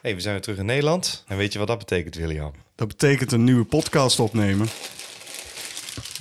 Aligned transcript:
hey, 0.00 0.14
we 0.14 0.20
zijn 0.20 0.34
weer 0.34 0.42
terug 0.42 0.58
in 0.58 0.66
Nederland. 0.66 1.24
En 1.26 1.36
weet 1.36 1.52
je 1.52 1.58
wat 1.58 1.68
dat 1.68 1.78
betekent, 1.78 2.14
William? 2.14 2.52
Dat 2.74 2.88
betekent 2.88 3.32
een 3.32 3.44
nieuwe 3.44 3.64
podcast 3.64 4.20
opnemen. 4.20 4.68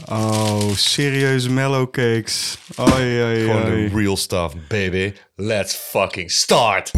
Oh, 0.10 0.72
serieuze 0.74 1.50
mellowcakes. 1.50 2.58
Oei, 2.80 3.24
oei, 3.24 3.40
Gewoon 3.40 3.64
de 3.64 3.90
real 3.94 4.18
stuff, 4.18 4.54
baby. 4.68 5.14
Let's 5.36 5.76
fucking 5.76 6.32
start! 6.32 6.92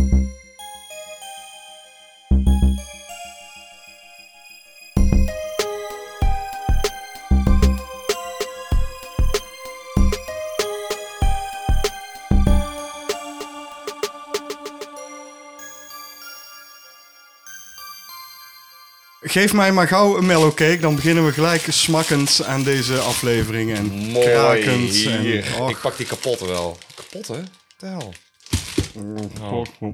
Geef 19.30 19.54
mij 19.54 19.72
maar 19.72 19.88
gauw 19.88 20.18
een 20.18 20.26
mellowcake, 20.26 20.78
dan 20.80 20.96
beginnen 20.96 21.26
we 21.26 21.32
gelijk 21.32 21.66
smakkend 21.70 22.44
aan 22.46 22.64
deze 22.64 22.98
aflevering. 23.00 23.74
En 23.74 23.86
Mooi. 23.86 24.26
krakend. 24.26 24.90
Hier. 24.90 25.46
En, 25.46 25.62
och, 25.62 25.70
Ik 25.70 25.80
pak 25.82 25.98
die 25.98 26.06
kapotte 26.06 26.48
wel. 26.48 26.78
Kapotte? 26.96 27.44
De 27.78 27.86
hel. 27.86 28.14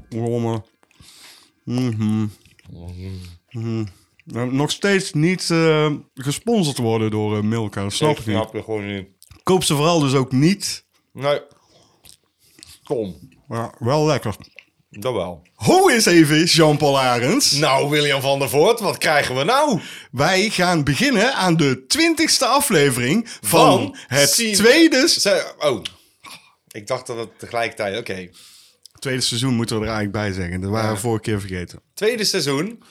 rommel. 0.10 0.68
Mhm. 1.64 2.26
Mhm. 3.50 3.86
Nou, 4.24 4.54
Nog 4.54 4.72
steeds 4.72 5.14
niet 5.14 5.50
eh, 5.52 5.92
gesponsord 6.14 6.78
worden 6.78 7.12
door 7.12 7.38
eh, 7.38 7.44
Milka, 7.44 7.82
dat 7.84 7.94
snap 7.94 8.20
ik 8.20 8.26
niet. 8.26 8.36
snap 8.36 8.54
je 8.54 8.64
gewoon 8.64 8.94
niet. 8.96 9.08
Koop 9.44 9.64
ze 9.64 9.76
vooral 9.76 10.00
dus 10.00 10.14
ook 10.14 10.32
niet. 10.32 10.86
Nee. 11.14 11.40
Kom. 12.84 13.30
Ja, 13.50 13.74
wel 13.80 14.06
lekker. 14.06 14.36
Dat 15.00 15.14
wel. 15.14 15.42
Hoe 15.54 15.94
is 15.94 16.06
even 16.06 16.44
Jean-Paul 16.44 17.00
Arends? 17.00 17.52
Nou, 17.52 17.90
William 17.90 18.22
van 18.22 18.40
der 18.40 18.50
Voort, 18.50 18.80
wat 18.80 18.98
krijgen 18.98 19.36
we 19.36 19.44
nou? 19.44 19.80
Wij 20.12 20.50
gaan 20.50 20.84
beginnen 20.84 21.34
aan 21.34 21.58
de 21.58 21.86
twintigste 21.88 22.46
aflevering 22.46 23.28
van, 23.42 23.50
Van 23.78 23.96
het 24.08 24.32
tweede, 24.54 25.08
Ze- 25.10 25.54
oh. 25.60 25.82
Ik 26.72 26.88
dacht 26.88 27.08
dat 27.08 27.18
het 27.18 27.40
tegelijkertijd... 27.40 27.98
Oké. 27.98 28.30
tweede 29.00 29.22
seizoen, 29.22 29.54
moeten 29.54 29.76
we 29.80 29.86
er 29.86 29.92
eigenlijk 29.94 30.18
bij 30.26 30.34
zeggen. 30.44 30.62
Dat 30.62 30.70
waren 30.72 30.94
we 30.94 31.00
vorige 31.00 31.22
keer 31.22 31.40
vergeten. 31.40 31.80
Tweede 31.94 32.24
seizoen. 32.24 32.84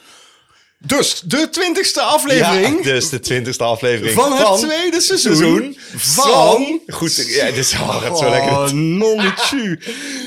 Dus 0.87 1.21
de 1.25 1.49
twintigste 1.51 2.01
aflevering 2.01 2.85
Ja, 2.85 2.93
dus 2.93 3.09
de 3.09 3.21
twintigste 3.21 3.65
aflevering 3.65 4.15
van 4.15 4.33
het 4.33 4.59
tweede 4.59 5.01
seizoen, 5.01 5.37
seizoen 5.37 5.77
van... 5.97 6.31
van... 6.31 6.81
Goed, 6.87 7.25
ja, 7.27 7.45
dit 7.45 7.57
is 7.57 7.73
oh, 7.73 8.03
gaat 8.03 8.19
zo 8.19 8.31
lekker. 8.31 8.51
Oh, 8.51 8.71
nonnetje. 8.71 9.79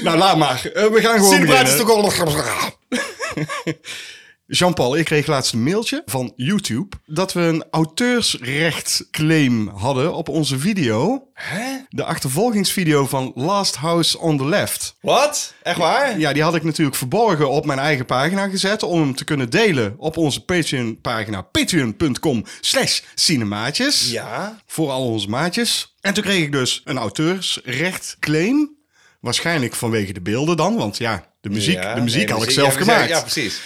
nou, 0.03 0.17
laat 0.17 0.37
maar. 0.37 0.69
Eh, 0.73 0.85
we 0.85 1.01
gaan 1.01 1.15
gewoon 1.15 1.31
Sinterklaas 1.31 1.69
is 1.69 1.77
toch 1.77 1.89
al... 1.89 2.11
Jean-Paul, 4.49 4.97
ik 4.97 5.05
kreeg 5.05 5.27
laatst 5.27 5.53
een 5.53 5.63
mailtje 5.63 6.01
van 6.05 6.33
YouTube... 6.35 6.95
dat 7.05 7.33
we 7.33 7.41
een 7.41 7.65
auteursrechtclaim 7.71 9.67
hadden 9.67 10.13
op 10.13 10.29
onze 10.29 10.59
video. 10.59 11.27
Hè? 11.33 11.77
De 11.89 12.03
achtervolgingsvideo 12.03 13.05
van 13.05 13.31
Last 13.35 13.75
House 13.75 14.19
on 14.19 14.37
the 14.37 14.45
Left. 14.45 14.95
Wat? 15.01 15.53
Echt 15.63 15.77
waar? 15.77 16.19
Ja, 16.19 16.33
die 16.33 16.43
had 16.43 16.55
ik 16.55 16.63
natuurlijk 16.63 16.97
verborgen 16.97 17.49
op 17.49 17.65
mijn 17.65 17.79
eigen 17.79 18.05
pagina 18.05 18.47
gezet... 18.47 18.83
om 18.83 18.99
hem 18.99 19.15
te 19.15 19.23
kunnen 19.23 19.49
delen 19.49 19.95
op 19.97 20.17
onze 20.17 20.45
Patreon-pagina. 20.45 21.41
Patreon.com 21.41 22.45
slash 22.61 23.01
cinemaatjes. 23.15 24.11
Ja. 24.11 24.61
Voor 24.65 24.89
al 24.89 25.05
onze 25.05 25.29
maatjes. 25.29 25.95
En 26.01 26.13
toen 26.13 26.23
kreeg 26.23 26.43
ik 26.43 26.51
dus 26.51 26.81
een 26.85 26.97
auteursrechtclaim. 26.97 28.75
Waarschijnlijk 29.19 29.75
vanwege 29.75 30.13
de 30.13 30.21
beelden 30.21 30.57
dan, 30.57 30.75
want 30.75 30.97
ja, 30.97 31.25
de 31.41 31.49
muziek, 31.49 31.83
Ja, 31.83 31.93
de 31.93 32.01
muziek 32.01 32.27
nee, 32.27 32.33
had 32.37 32.43
ik 32.43 32.51
zelf 32.51 32.73
ja, 32.73 32.79
gemaakt. 32.79 33.09
Ja, 33.09 33.21
precies. 33.21 33.61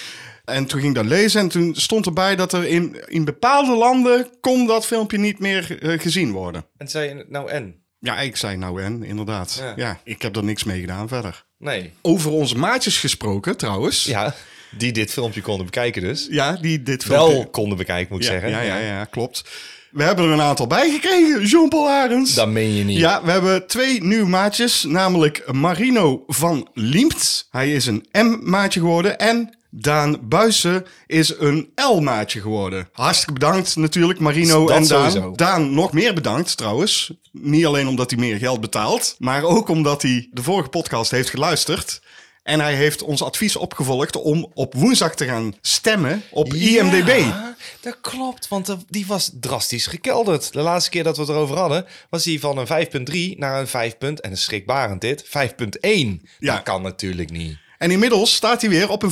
En 0.52 0.66
toen 0.66 0.80
ging 0.80 0.92
ik 0.92 1.02
dat 1.02 1.12
lezen 1.12 1.42
en 1.42 1.48
toen 1.48 1.76
stond 1.76 2.06
erbij 2.06 2.36
dat 2.36 2.54
er 2.54 2.68
in, 2.68 2.98
in 3.08 3.26
bepaalde 3.26 3.76
landen 3.76 4.28
kon 4.42 4.68
dat 4.68 4.86
filmpje 4.86 5.18
niet 5.18 5.40
meer 5.40 5.82
eh, 5.82 6.00
gezien 6.00 6.32
worden. 6.32 6.66
En 6.78 6.88
zei 6.88 7.08
je 7.08 7.26
nou 7.30 7.50
en? 7.50 7.76
Ja, 8.00 8.20
ik 8.20 8.36
zei 8.36 8.58
nou 8.58 8.82
en, 8.82 9.04
inderdaad. 9.04 9.58
Ja. 9.60 9.74
Ja. 9.76 10.00
ik 10.04 10.22
heb 10.22 10.36
er 10.36 10.44
niks 10.44 10.64
mee 10.64 10.80
gedaan 10.80 11.08
verder. 11.08 11.46
Nee. 11.58 11.94
Over 12.02 12.32
onze 12.32 12.58
maatjes 12.58 12.98
gesproken 12.98 13.58
trouwens. 13.58 14.04
Ja, 14.04 14.36
die 14.78 14.92
dit 14.92 15.12
filmpje 15.12 15.42
konden 15.42 15.66
bekijken 15.66 16.02
dus. 16.02 16.28
Ja, 16.30 16.58
die 16.62 16.84
dit 16.84 17.04
filmpje... 17.04 17.34
Wel 17.34 17.50
konden 17.50 17.78
bekijken, 17.78 18.08
moet 18.14 18.24
ik 18.24 18.32
ja, 18.32 18.32
zeggen. 18.32 18.50
Ja, 18.50 18.62
ja, 18.62 18.78
ja, 18.78 19.06
klopt. 19.06 19.44
We 19.92 20.04
hebben 20.04 20.26
er 20.26 20.32
een 20.32 20.42
aantal 20.42 20.68
bij 20.68 20.92
gekregen, 20.92 21.46
Jean-Paul 21.46 21.90
Arends. 21.90 22.34
Dat 22.34 22.48
meen 22.48 22.74
je 22.74 22.84
niet. 22.84 22.98
Ja, 22.98 23.24
we 23.24 23.32
hebben 23.32 23.68
twee 23.68 24.04
nieuwe 24.04 24.28
maatjes, 24.28 24.84
namelijk 24.84 25.52
Marino 25.52 26.24
van 26.28 26.70
Liemt. 26.74 27.48
Hij 27.50 27.74
is 27.74 27.86
een 27.86 28.06
M-maatje 28.12 28.80
geworden 28.80 29.20
en 29.20 29.58
Daan 29.74 30.18
Buissen 30.22 30.86
is 31.08 31.34
een 31.40 31.72
L-maatje 31.76 32.42
geworden. 32.42 32.90
Hartstikke 32.92 33.34
bedankt 33.34 33.76
natuurlijk, 33.76 34.20
Marino 34.20 34.66
Dat 34.68 34.78
en 34.78 34.88
Daan. 34.88 35.12
sowieso. 35.12 35.36
Daan 35.36 35.74
nog 35.74 35.94
meer 35.94 36.14
bedankt 36.14 36.58
trouwens. 36.58 37.12
Niet 37.32 37.66
alleen 37.66 37.88
omdat 37.88 38.10
hij 38.12 38.20
meer 38.20 38.38
geld 38.38 38.62
betaalt, 38.62 39.16
maar 39.20 39.44
ook 39.44 39.68
omdat 39.70 40.02
hij 40.02 40.28
de 40.32 40.44
vorige 40.44 40.70
podcast 40.70 41.12
heeft 41.12 41.30
geluisterd. 41.30 42.02
En 42.44 42.60
hij 42.60 42.76
heeft 42.76 43.02
ons 43.04 43.24
advies 43.24 43.56
opgevolgd 43.56 44.16
om 44.16 44.52
op 44.54 44.74
woensdag 44.74 45.16
te 45.16 45.26
gaan 45.26 45.54
stemmen 45.62 46.22
op 46.32 46.54
IMDb. 46.54 47.08
Ja, 47.20 47.56
dat 47.82 47.98
klopt, 48.02 48.48
want 48.48 48.76
die 48.90 49.06
was 49.08 49.32
drastisch 49.40 49.88
gekelderd. 49.88 50.54
De 50.54 50.62
laatste 50.62 50.90
keer 50.90 51.04
dat 51.04 51.16
we 51.16 51.22
het 51.22 51.32
erover 51.32 51.58
hadden, 51.58 51.86
was 52.10 52.24
die 52.24 52.40
van 52.40 52.58
een 52.58 52.68
5.3 52.68 53.38
naar 53.38 53.60
een 53.60 53.68
5. 53.68 53.98
punt- 53.98 54.20
En 54.22 54.32
een 54.32 54.38
schrikbarend 54.38 55.02
dit, 55.02 55.24
5.1. 55.24 56.22
Ja. 56.40 56.54
Dat 56.56 56.64
kan 56.64 56.82
natuurlijk 56.82 57.32
niet. 57.32 57.58
En 57.82 57.92
inmiddels 57.92 58.34
staat 58.36 58.62
hij 58.62 58.70
weer 58.70 58.90
op 58.90 59.04
een 59.04 59.12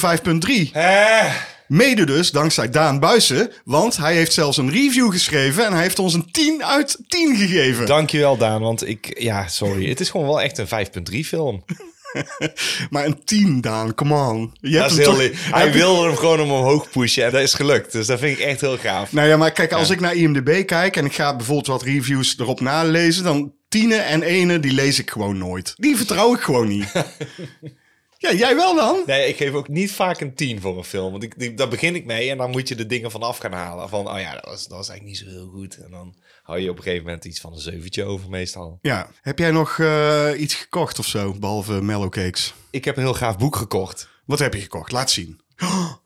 5.3. 0.68 0.72
Hè? 0.72 1.28
Mede 1.68 2.04
dus 2.06 2.32
dankzij 2.32 2.70
Daan 2.70 3.00
Buissen, 3.00 3.52
want 3.64 3.98
hij 3.98 4.14
heeft 4.16 4.34
zelfs 4.34 4.58
een 4.58 4.72
review 4.72 5.12
geschreven 5.12 5.66
en 5.66 5.74
hij 5.74 5.82
heeft 5.82 6.00
ons 6.00 6.14
een 6.14 6.32
10 6.32 6.66
uit 6.66 6.98
10 7.08 7.36
gegeven. 7.36 7.86
Dankjewel 7.86 8.38
Daan, 8.38 8.62
want 8.62 8.88
ik... 8.88 9.20
Ja, 9.22 9.48
sorry. 9.48 9.90
Het 9.90 10.00
is 10.00 10.10
gewoon 10.10 10.26
wel 10.28 10.42
echt 10.42 10.58
een 10.58 10.68
5.3 11.14 11.20
film. 11.26 11.64
Maar 12.90 13.06
een 13.06 13.24
10, 13.26 13.62
Daan, 13.62 13.96
come 13.96 14.16
on. 14.16 14.54
Je 14.62 14.70
Dat 14.72 14.80
hebt 14.80 14.92
is 14.92 14.98
heel 14.98 15.30
toch-. 15.30 15.52
Hij 15.56 15.66
je- 15.66 15.72
wilde 15.72 16.08
hem 16.08 16.16
gewoon 16.16 16.42
omhoog 16.42 16.90
pushen 16.90 17.26
en 17.26 17.32
dat 17.32 17.42
is 17.42 17.54
gelukt. 17.54 17.92
Dus 17.92 18.08
dat 18.08 18.20
vind 18.20 18.40
ik 18.40 18.46
echt 18.46 18.62
heel 18.62 18.78
gaaf. 18.78 19.12
Nou 19.12 19.28
ja, 19.28 19.38
maar 19.38 19.52
kijk, 19.52 19.72
als 19.74 19.90
ik 19.90 20.00
naar 20.00 20.16
IMDb 20.16 20.66
kijk 20.66 20.96
en 20.98 21.06
ik 21.06 21.14
ga 21.14 21.36
bijvoorbeeld 21.36 21.68
wat 21.68 21.84
reviews 21.84 22.36
erop 22.40 22.60
nalezen, 22.60 23.24
dan 23.24 23.52
tienen 23.70 24.06
en 24.06 24.22
ene, 24.24 24.60
die 24.60 24.74
lees 24.74 25.00
ik 25.00 25.10
gewoon 25.10 25.38
nooit. 25.38 25.74
Die 25.76 25.98
vertrouw 25.98 26.34
ik 26.34 26.42
gewoon 26.42 26.68
niet. 26.68 26.92
ja, 28.22 28.34
jij 28.34 28.56
wel 28.56 28.76
dan? 28.76 29.04
Nee, 29.06 29.28
ik 29.28 29.38
geef 29.38 29.54
ook 29.54 29.68
niet 29.68 29.92
vaak 29.92 30.20
een 30.20 30.36
10 30.36 30.62
voor 30.62 30.78
een 30.78 30.84
film. 30.84 31.12
Want 31.12 31.24
ik, 31.24 31.58
daar 31.58 31.68
begin 31.68 31.96
ik 31.96 32.06
mee 32.06 32.30
en 32.30 32.38
dan 32.38 32.50
moet 32.50 32.68
je 32.68 32.76
de 32.76 32.86
dingen 32.86 33.12
vanaf 33.12 33.38
gaan 33.38 33.52
halen. 33.52 33.90
Van, 33.90 34.10
oh 34.10 34.20
ja, 34.20 34.34
dat 34.34 34.46
was, 34.46 34.68
dat 34.68 34.78
was 34.78 34.90
eigenlijk 34.90 35.20
niet 35.20 35.30
zo 35.30 35.38
heel 35.40 35.50
goed. 35.50 35.78
En 35.78 35.92
dan 35.92 36.16
hou 36.44 36.60
je 36.60 36.70
op 36.70 36.78
een 36.78 36.84
gegeven 36.84 37.06
moment 37.06 37.26
iets 37.26 37.40
van 37.40 37.54
een 37.54 37.60
zeventje 37.60 38.04
over 38.04 38.30
meestal. 38.30 38.80
Ja. 38.82 39.10
Heb 39.22 39.40
jij 39.40 39.52
nog 39.52 39.80
eh, 39.80 40.30
iets 40.38 40.54
gekocht 40.54 41.00
of 41.00 41.06
zo, 41.06 41.34
behalve 41.34 41.82
mellowcakes? 41.82 42.54
Ik 42.70 42.86
heb 42.86 42.98
een 42.98 43.04
heel 43.04 43.14
gaaf 43.14 43.38
boek 43.38 43.56
gekocht. 43.56 44.10
Wat 44.26 44.40
heb 44.40 44.54
je 44.54 44.62
gekocht? 44.62 44.92
Laat 44.92 45.12
zien. 45.12 45.42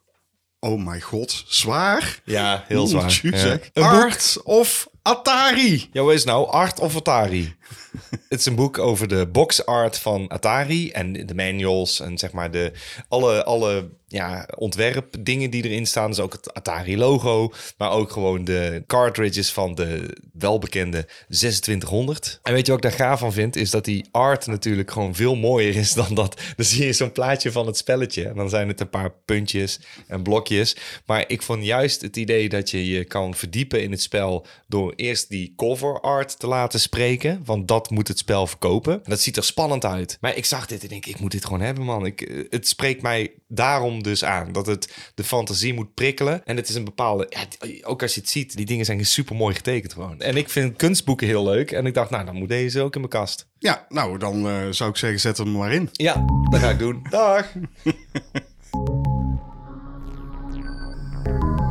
Oh 0.60 0.84
mijn 0.84 1.02
god, 1.02 1.44
zwaar? 1.48 2.22
Ja, 2.26 2.64
heel 2.68 2.88
zwaar. 2.88 3.20
Ja. 3.24 3.60
boek. 3.74 3.84
Art 3.84 4.38
of 4.44 4.88
Atari? 5.02 5.90
Ja, 5.92 6.02
wat 6.02 6.14
is 6.14 6.24
nou? 6.24 6.48
Art 6.48 6.80
of 6.80 6.96
Atari? 6.96 7.56
het 8.30 8.40
is 8.40 8.46
een 8.46 8.56
boek 8.56 8.78
over 8.78 9.08
de 9.08 9.28
box 9.28 9.66
art 9.66 9.98
van 9.98 10.28
Atari 10.30 10.92
en 10.92 11.14
de 11.26 11.36
manuals 11.36 12.00
en 12.00 12.18
zeg 12.18 12.32
maar 12.32 12.52
de 12.52 12.72
alle, 13.08 13.44
alle 13.44 13.90
ja, 14.14 14.48
ontwerpdingen 14.56 15.50
die 15.50 15.64
erin 15.64 15.86
staan. 15.86 16.10
Dus 16.10 16.20
ook 16.20 16.34
het 16.34 16.54
Atari 16.54 16.98
logo, 16.98 17.54
maar 17.78 17.92
ook 17.92 18.12
gewoon 18.12 18.44
de 18.44 18.84
cartridges 18.88 19.52
van 19.52 19.76
de 19.76 20.18
welbekende 20.34 21.06
2600. 21.28 22.40
En 22.44 22.54
weet 22.54 22.66
je 22.66 22.72
wat 22.72 22.84
ik 22.84 22.90
daar 22.90 23.08
gaaf 23.08 23.20
van 23.20 23.34
vind? 23.34 23.56
Is 23.56 23.70
dat 23.70 23.86
die 23.86 24.08
art 24.12 24.48
natuurlijk 24.48 24.92
gewoon 24.92 25.16
veel 25.16 25.36
mooier 25.36 25.76
is 25.76 25.94
dan 25.94 26.16
dat. 26.16 26.42
Dan 26.56 26.66
zie 26.66 26.86
je 26.86 26.94
zo'n 26.94 27.12
plaatje 27.12 27.52
van 27.52 27.68
het 27.68 27.78
spelletje 27.78 28.28
en 28.28 28.36
dan 28.36 28.50
zijn 28.50 28.68
het 28.68 28.80
een 28.80 28.90
paar 28.90 29.12
puntjes 29.26 29.80
en 30.08 30.24
blokjes. 30.24 30.78
Maar 31.06 31.24
ik 31.28 31.42
vond 31.42 31.66
juist 31.66 32.02
het 32.02 32.18
idee 32.18 32.50
dat 32.50 32.70
je 32.70 32.88
je 32.88 33.04
kan 33.04 33.36
verdiepen 33.36 33.84
in 33.84 33.92
het 33.92 34.02
spel 34.02 34.46
door 34.68 34.94
eerst 34.96 35.30
die 35.30 35.54
cover 35.56 36.02
art 36.02 36.40
te 36.40 36.48
laten 36.48 36.80
spreken. 36.80 37.42
Want 37.54 37.68
dat 37.68 37.90
moet 37.90 38.08
het 38.08 38.18
spel 38.18 38.48
verkopen. 38.48 38.94
En 38.94 39.10
dat 39.10 39.20
ziet 39.20 39.38
er 39.38 39.44
spannend 39.44 39.86
uit. 39.86 40.18
Maar 40.22 40.36
ik 40.36 40.46
zag 40.46 40.66
dit 40.66 40.84
en 40.84 40.88
denk, 40.88 41.06
ik 41.06 41.20
moet 41.20 41.32
dit 41.32 41.46
gewoon 41.46 41.62
hebben, 41.62 41.84
man. 41.84 42.06
Ik, 42.06 42.22
eh, 42.22 42.44
het 42.50 42.68
spreekt 42.68 43.02
mij 43.02 43.32
daarom 43.48 44.04
dus 44.04 44.24
aan. 44.24 44.52
Dat 44.52 44.66
het 44.66 45.12
de 45.16 45.24
fantasie 45.24 45.74
moet 45.74 45.94
prikkelen. 45.94 46.46
En 46.46 46.56
het 46.56 46.70
is 46.70 46.76
een 46.76 46.84
bepaalde... 46.84 47.28
Ja, 47.30 47.68
ook 47.84 48.02
als 48.02 48.14
je 48.14 48.20
het 48.20 48.30
ziet, 48.30 48.56
die 48.56 48.66
dingen 48.66 48.86
zijn 48.86 49.06
super 49.06 49.36
mooi 49.36 49.56
getekend 49.56 49.94
gewoon. 49.94 50.20
En 50.20 50.38
ik 50.38 50.50
vind 50.50 50.76
kunstboeken 50.76 51.28
heel 51.28 51.44
leuk. 51.44 51.72
En 51.72 51.86
ik 51.86 51.94
dacht, 51.94 52.10
nou, 52.10 52.26
dan 52.26 52.36
moet 52.36 52.50
deze 52.50 52.82
ook 52.82 52.94
in 52.94 53.00
mijn 53.00 53.12
kast. 53.12 53.48
Ja, 53.60 53.86
nou, 53.90 54.18
dan 54.18 54.48
eh, 54.48 54.68
zou 54.70 54.90
ik 54.90 54.98
zeggen, 54.98 55.20
zet 55.20 55.38
hem 55.38 55.52
maar 55.52 55.74
in. 55.74 55.90
Ja, 55.92 56.26
dat 56.50 56.60
ga 56.60 56.70
ik 56.70 56.80
doen. 56.80 57.06
Dag. 57.10 57.52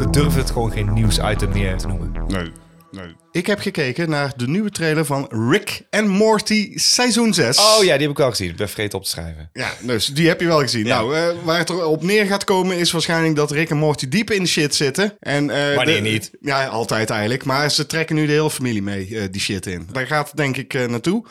We 0.00 0.10
durven 0.10 0.40
het 0.40 0.50
gewoon 0.50 0.72
geen 0.72 0.92
nieuwsitem 0.92 1.52
meer 1.52 1.76
te 1.76 1.86
noemen. 1.86 2.12
Nee. 2.28 3.14
Ik 3.32 3.46
heb 3.46 3.58
gekeken 3.60 4.10
naar 4.10 4.32
de 4.36 4.48
nieuwe 4.48 4.70
trailer 4.70 5.04
van 5.04 5.28
Rick 5.50 5.82
and 5.90 6.08
Morty 6.08 6.72
seizoen 6.74 7.34
6. 7.34 7.58
Oh 7.58 7.84
ja, 7.84 7.92
die 7.96 8.06
heb 8.06 8.10
ik 8.10 8.20
al 8.20 8.30
gezien. 8.30 8.50
Ik 8.50 8.56
ben 8.56 8.68
vergeten 8.68 8.98
op 8.98 9.04
te 9.04 9.10
schrijven. 9.10 9.50
Ja, 9.52 9.70
dus 9.82 10.06
die 10.06 10.28
heb 10.28 10.40
je 10.40 10.46
wel 10.46 10.60
gezien. 10.60 10.86
Ja. 10.86 10.96
Nou, 11.00 11.16
eh, 11.16 11.28
waar 11.44 11.58
het 11.58 11.70
erop 11.70 12.02
neer 12.02 12.26
gaat 12.26 12.44
komen 12.44 12.76
is 12.76 12.90
waarschijnlijk 12.92 13.36
dat 13.36 13.50
Rick 13.50 13.70
en 13.70 13.76
Morty 13.76 14.08
diep 14.08 14.30
in 14.30 14.42
de 14.42 14.48
shit 14.48 14.74
zitten. 14.74 15.16
En, 15.20 15.50
eh, 15.50 15.74
Wanneer 15.76 16.02
de- 16.02 16.08
niet? 16.08 16.30
Ja, 16.40 16.66
altijd 16.66 17.10
eigenlijk. 17.10 17.44
Maar 17.44 17.70
ze 17.70 17.86
trekken 17.86 18.16
nu 18.16 18.26
de 18.26 18.32
hele 18.32 18.50
familie 18.50 18.82
mee, 18.82 19.18
eh, 19.18 19.22
die 19.30 19.40
shit 19.40 19.66
in. 19.66 19.88
Daar 19.92 20.06
gaat 20.06 20.26
het 20.28 20.36
denk 20.36 20.56
ik 20.56 20.74
eh, 20.74 20.86
naartoe. 20.86 21.24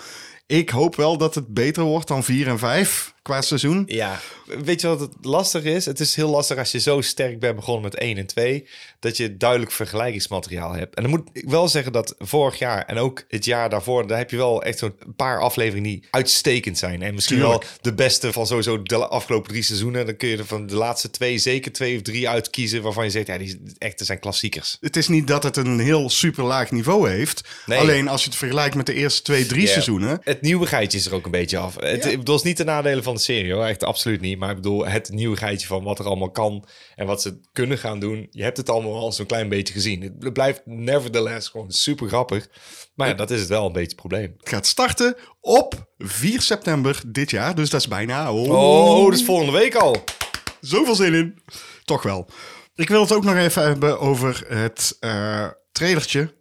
Ik 0.47 0.69
hoop 0.69 0.95
wel 0.95 1.17
dat 1.17 1.35
het 1.35 1.47
beter 1.53 1.83
wordt 1.83 2.07
dan 2.07 2.23
4 2.23 2.47
en 2.47 2.59
5 2.59 3.13
qua 3.29 3.41
seizoen. 3.41 3.83
Ja, 3.87 4.19
weet 4.63 4.81
je 4.81 4.87
wat 4.87 4.99
het 4.99 5.11
lastig 5.21 5.63
is? 5.63 5.85
Het 5.85 5.99
is 5.99 6.15
heel 6.15 6.29
lastig 6.29 6.57
als 6.57 6.71
je 6.71 6.79
zo 6.79 7.01
sterk 7.01 7.39
bent 7.39 7.55
begonnen 7.55 7.83
met 7.83 7.95
1 7.95 8.17
en 8.17 8.25
2, 8.25 8.67
dat 8.99 9.17
je 9.17 9.37
duidelijk 9.37 9.71
vergelijkingsmateriaal 9.71 10.73
hebt. 10.73 10.95
En 10.95 11.01
dan 11.03 11.11
moet 11.11 11.29
ik 11.33 11.49
wel 11.49 11.67
zeggen 11.67 11.91
dat 11.91 12.15
vorig 12.19 12.59
jaar 12.59 12.85
en 12.85 12.97
ook 12.97 13.23
het 13.27 13.45
jaar 13.45 13.69
daarvoor, 13.69 14.07
daar 14.07 14.17
heb 14.17 14.29
je 14.31 14.37
wel 14.37 14.63
echt 14.63 14.79
zo'n 14.79 14.93
paar 15.15 15.39
afleveringen 15.39 15.89
die 15.89 16.03
uitstekend 16.11 16.77
zijn. 16.77 17.01
En 17.01 17.13
misschien 17.13 17.37
Tuurlijk. 17.37 17.61
wel 17.63 17.71
de 17.81 17.93
beste 17.93 18.33
van 18.33 18.47
sowieso 18.47 18.81
de 18.83 19.07
afgelopen 19.07 19.49
drie 19.49 19.63
seizoenen. 19.63 20.05
Dan 20.05 20.17
kun 20.17 20.27
je 20.29 20.37
er 20.37 20.45
van 20.45 20.67
de 20.67 20.75
laatste 20.75 21.09
twee 21.11 21.37
zeker 21.37 21.71
twee 21.71 21.95
of 21.95 22.01
drie 22.01 22.29
uitkiezen 22.29 22.81
waarvan 22.81 23.03
je 23.03 23.09
zegt, 23.11 23.27
ja, 23.27 23.37
die 23.37 23.61
echt 23.77 24.01
zijn 24.05 24.19
klassiekers. 24.19 24.77
Het 24.81 24.95
is 24.95 25.07
niet 25.07 25.27
dat 25.27 25.43
het 25.43 25.57
een 25.57 25.79
heel 25.79 26.09
super 26.09 26.43
laag 26.43 26.71
niveau 26.71 27.09
heeft. 27.09 27.41
Nee. 27.65 27.79
Alleen 27.79 28.07
als 28.07 28.23
je 28.23 28.29
het 28.29 28.37
vergelijkt 28.37 28.75
met 28.75 28.85
de 28.85 28.93
eerste 28.93 29.21
twee, 29.21 29.45
drie 29.45 29.61
Ja. 29.65 29.67
seizoenen. 29.71 30.19
Het 30.23 30.41
nieuwigheidje 30.41 30.97
is 30.97 31.05
er 31.05 31.13
ook 31.13 31.25
een 31.25 31.31
beetje 31.31 31.57
af. 31.57 31.75
Het, 31.79 32.03
Ja. 32.03 32.09
ik 32.09 32.17
bedoel, 32.17 32.35
is 32.35 32.41
niet 32.41 32.57
de 32.57 32.63
nadelen 32.63 33.03
van 33.03 33.18
de 33.19 33.33
serie 33.33 33.53
hoor, 33.53 33.65
echt 33.65 33.83
absoluut 33.83 34.21
niet. 34.21 34.39
Maar 34.39 34.49
ik 34.49 34.55
bedoel, 34.55 34.85
het 34.85 35.09
nieuwigheidje 35.09 35.67
van 35.67 35.83
wat 35.83 35.99
er 35.99 36.05
allemaal 36.05 36.31
kan 36.31 36.65
en 36.95 37.05
wat 37.05 37.21
ze 37.21 37.39
kunnen 37.51 37.77
gaan 37.77 37.99
doen. 37.99 38.27
Je 38.31 38.43
hebt 38.43 38.57
het 38.57 38.69
allemaal 38.69 38.95
al 38.95 39.11
zo'n 39.11 39.25
klein 39.25 39.49
beetje 39.49 39.73
gezien. 39.73 40.01
Het 40.19 40.33
blijft 40.33 40.61
nevertheless 40.65 41.47
gewoon 41.47 41.71
super 41.71 42.07
grappig. 42.07 42.49
Maar 42.95 43.07
ja, 43.07 43.13
dat 43.13 43.31
is 43.31 43.39
het 43.39 43.49
wel 43.49 43.65
een 43.65 43.71
beetje 43.71 43.87
het 43.87 43.95
probleem. 43.95 44.33
Het 44.37 44.49
gaat 44.49 44.67
starten 44.67 45.15
op 45.41 45.93
4 45.97 46.41
september 46.41 47.01
dit 47.07 47.29
jaar. 47.29 47.55
Dus 47.55 47.69
dat 47.69 47.79
is 47.79 47.87
bijna... 47.87 48.33
Oh, 48.33 49.05
dat 49.05 49.19
is 49.19 49.25
volgende 49.25 49.51
week 49.51 49.75
al. 49.75 50.03
Zoveel 50.61 50.95
zin 50.95 51.13
in. 51.13 51.41
Toch 51.83 52.03
wel. 52.03 52.29
Ik 52.75 52.89
wil 52.89 53.01
het 53.01 53.11
ook 53.11 53.23
nog 53.23 53.35
even 53.35 53.63
hebben 53.63 53.99
over 53.99 54.45
het 54.47 54.97
eh 54.99 55.47
trailertje. 55.71 56.33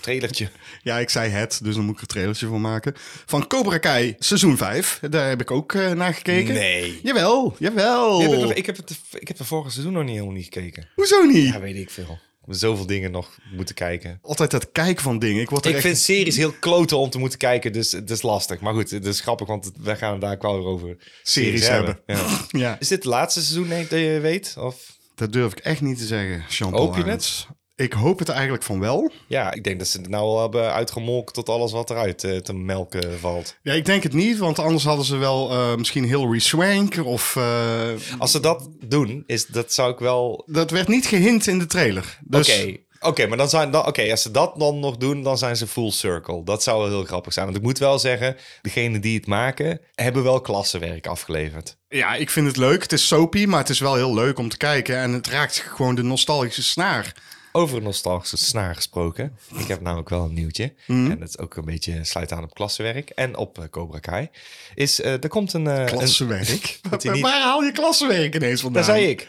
Trailertje. 0.00 0.48
Ja, 0.86 0.98
ik 0.98 1.10
zei 1.10 1.30
het, 1.30 1.60
dus 1.62 1.74
dan 1.74 1.84
moet 1.84 1.90
ik 1.92 1.96
er 1.96 2.02
een 2.02 2.08
trailertje 2.08 2.46
voor 2.46 2.60
maken. 2.60 2.92
Van 3.26 3.46
Cobra 3.46 3.78
Kai 3.78 4.14
seizoen 4.18 4.56
5. 4.56 5.00
Daar 5.10 5.28
heb 5.28 5.40
ik 5.40 5.50
ook 5.50 5.74
eh, 5.74 5.90
naar 5.92 6.14
gekeken. 6.14 6.54
Nee. 6.54 7.00
Jawel, 7.02 7.56
jawel. 7.58 8.20
Heb 8.20 8.32
ik, 8.32 8.40
nog- 8.40 8.52
ik, 8.52 8.66
heb 8.66 8.76
het, 8.76 9.00
ik 9.12 9.28
heb 9.28 9.36
de 9.36 9.44
vorige 9.44 9.70
seizoen 9.70 9.92
nog 9.92 10.02
niet 10.02 10.12
helemaal 10.12 10.34
niet 10.34 10.44
gekeken. 10.44 10.88
Hoezo 10.94 11.22
niet? 11.22 11.52
Ja, 11.52 11.60
weet 11.60 11.76
ik 11.76 11.90
veel. 11.90 12.18
Zoveel 12.48 12.86
dingen 12.86 13.10
nog 13.10 13.38
moeten 13.52 13.74
kijken. 13.74 14.18
Altijd 14.22 14.50
dat 14.50 14.72
kijken 14.72 15.02
van 15.02 15.18
dingen. 15.18 15.42
Ik 15.42 15.50
word 15.50 15.64
er 15.64 15.70
Ik 15.70 15.76
echt... 15.76 15.84
vind 15.86 15.98
series 15.98 16.36
heel 16.36 16.52
kloten 16.52 16.98
om 16.98 17.10
te 17.10 17.18
moeten 17.18 17.38
kijken, 17.38 17.72
dus 17.72 17.92
het 17.92 18.10
is 18.10 18.22
lastig. 18.22 18.60
Maar 18.60 18.74
goed, 18.74 18.90
het 18.90 19.06
is 19.06 19.20
grappig, 19.20 19.46
want 19.46 19.70
we 19.80 19.96
gaan 19.96 20.12
het 20.12 20.20
daar 20.20 20.38
wel 20.40 20.58
weer 20.58 20.66
over 20.66 20.96
Series 21.22 21.68
hebben. 21.68 22.00
Ja. 22.06 22.26
Ja, 22.48 22.76
Is 22.80 22.88
dit 22.88 22.98
het 22.98 23.06
laatste 23.12 23.42
seizoen 23.42 23.72
ik, 23.72 23.90
dat 23.90 23.98
je 23.98 24.18
weet? 24.20 24.54
Of? 24.58 24.94
dat 25.14 25.32
durf 25.32 25.52
ik 25.52 25.58
echt 25.58 25.80
niet 25.80 25.98
te 25.98 26.04
zeggen, 26.06 26.44
Hoop 26.70 26.92
je 26.94 26.98
het? 26.98 27.06
Arends. 27.06 27.46
Ik 27.76 27.92
hoop 27.92 28.18
het 28.18 28.28
eigenlijk 28.28 28.62
van 28.62 28.80
wel. 28.80 29.12
Ja, 29.26 29.52
ik 29.52 29.64
denk 29.64 29.78
dat 29.78 29.88
ze 29.88 29.98
het 29.98 30.08
nou 30.08 30.22
al 30.24 30.40
hebben 30.40 30.72
uitgemolken 30.72 31.34
tot 31.34 31.48
alles 31.48 31.72
wat 31.72 31.90
eruit 31.90 32.24
eh, 32.24 32.36
te 32.36 32.52
melken 32.54 33.18
valt. 33.20 33.56
Ja, 33.62 33.72
ik 33.72 33.84
denk 33.84 34.02
het 34.02 34.12
niet, 34.12 34.38
want 34.38 34.58
anders 34.58 34.84
hadden 34.84 35.04
ze 35.04 35.16
wel 35.16 35.50
eh, 35.50 35.74
misschien 35.76 36.04
Hilary 36.04 36.38
Swank 36.38 37.04
of... 37.04 37.36
eh, 37.36 37.88
Als 38.18 38.30
ze 38.30 38.40
dat 38.40 38.68
doen, 38.80 39.22
is, 39.26 39.46
dat 39.46 39.72
zou 39.72 39.92
ik 39.92 39.98
wel... 39.98 40.42
dat 40.46 40.70
werd 40.70 40.88
niet 40.88 41.06
gehint 41.06 41.46
in 41.46 41.58
de 41.58 41.66
trailer. 41.66 42.18
Dus 42.24 42.48
Oké, 42.60 42.76
oké, 43.00 43.26
maar 43.26 43.36
dan 43.36 43.48
zijn 43.48 43.70
dan, 43.70 43.86
oké, 43.86 44.10
als 44.10 44.22
ze 44.22 44.30
dat 44.30 44.58
dan 44.58 44.78
nog 44.80 44.96
doen, 44.96 45.22
dan 45.22 45.38
zijn 45.38 45.56
ze 45.56 45.66
full 45.66 45.90
circle. 45.90 46.44
Dat 46.44 46.62
zou 46.62 46.78
wel 46.80 46.88
heel 46.88 47.04
grappig 47.04 47.32
zijn. 47.32 47.44
Want 47.46 47.56
ik 47.58 47.62
moet 47.64 47.78
wel 47.78 47.98
zeggen, 47.98 48.36
degenen 48.62 49.00
die 49.00 49.16
het 49.16 49.26
maken, 49.26 49.80
hebben 49.94 50.22
wel 50.22 50.40
klassenwerk 50.40 51.06
afgeleverd. 51.06 51.76
ja, 51.88 52.14
ik 52.14 52.30
vind 52.30 52.46
het 52.46 52.56
leuk. 52.56 52.82
Het 52.82 52.92
is 52.92 53.06
soapy, 53.06 53.44
maar 53.46 53.60
het 53.60 53.68
is 53.68 53.80
wel 53.80 53.94
heel 53.94 54.14
leuk 54.14 54.38
om 54.38 54.48
te 54.48 54.56
kijken. 54.56 54.96
En 54.98 55.12
het 55.12 55.26
raakt 55.26 55.58
gewoon 55.58 55.94
de 55.94 56.02
nostalgische 56.02 56.62
snaar. 56.62 57.14
Over 57.56 57.76
een 57.76 57.82
nostalgische 57.82 58.36
snaar 58.36 58.74
gesproken. 58.74 59.36
Ik 59.58 59.66
heb 59.68 59.80
namelijk 59.80 60.08
wel 60.08 60.24
een 60.24 60.34
nieuwtje. 60.34 60.74
Mhm. 60.86 61.10
En 61.10 61.18
dat 61.18 61.28
is 61.28 61.38
ook 61.38 61.56
een 61.56 61.64
beetje 61.64 62.04
sluit 62.04 62.32
aan 62.32 62.42
op 62.42 62.54
klassenwerk. 62.54 63.10
En 63.10 63.36
op 63.36 63.58
eh, 63.58 63.64
Cobra 63.70 63.98
Kai. 63.98 64.28
Is, 64.74 65.00
eh, 65.00 65.12
er 65.12 65.28
komt 65.28 65.52
een... 65.52 65.66
een 65.66 65.86
Klassenwerk. 65.86 66.78
Dat 66.90 67.04
niet- 67.12 67.20
Waar 67.22 67.40
haal 67.42 67.62
je 67.62 67.72
klassenwerk 67.72 68.34
ineens 68.34 68.60
vandaan? 68.60 68.82
daar 68.82 68.94
zei 68.96 69.06
ik. 69.08 69.20
Het 69.20 69.28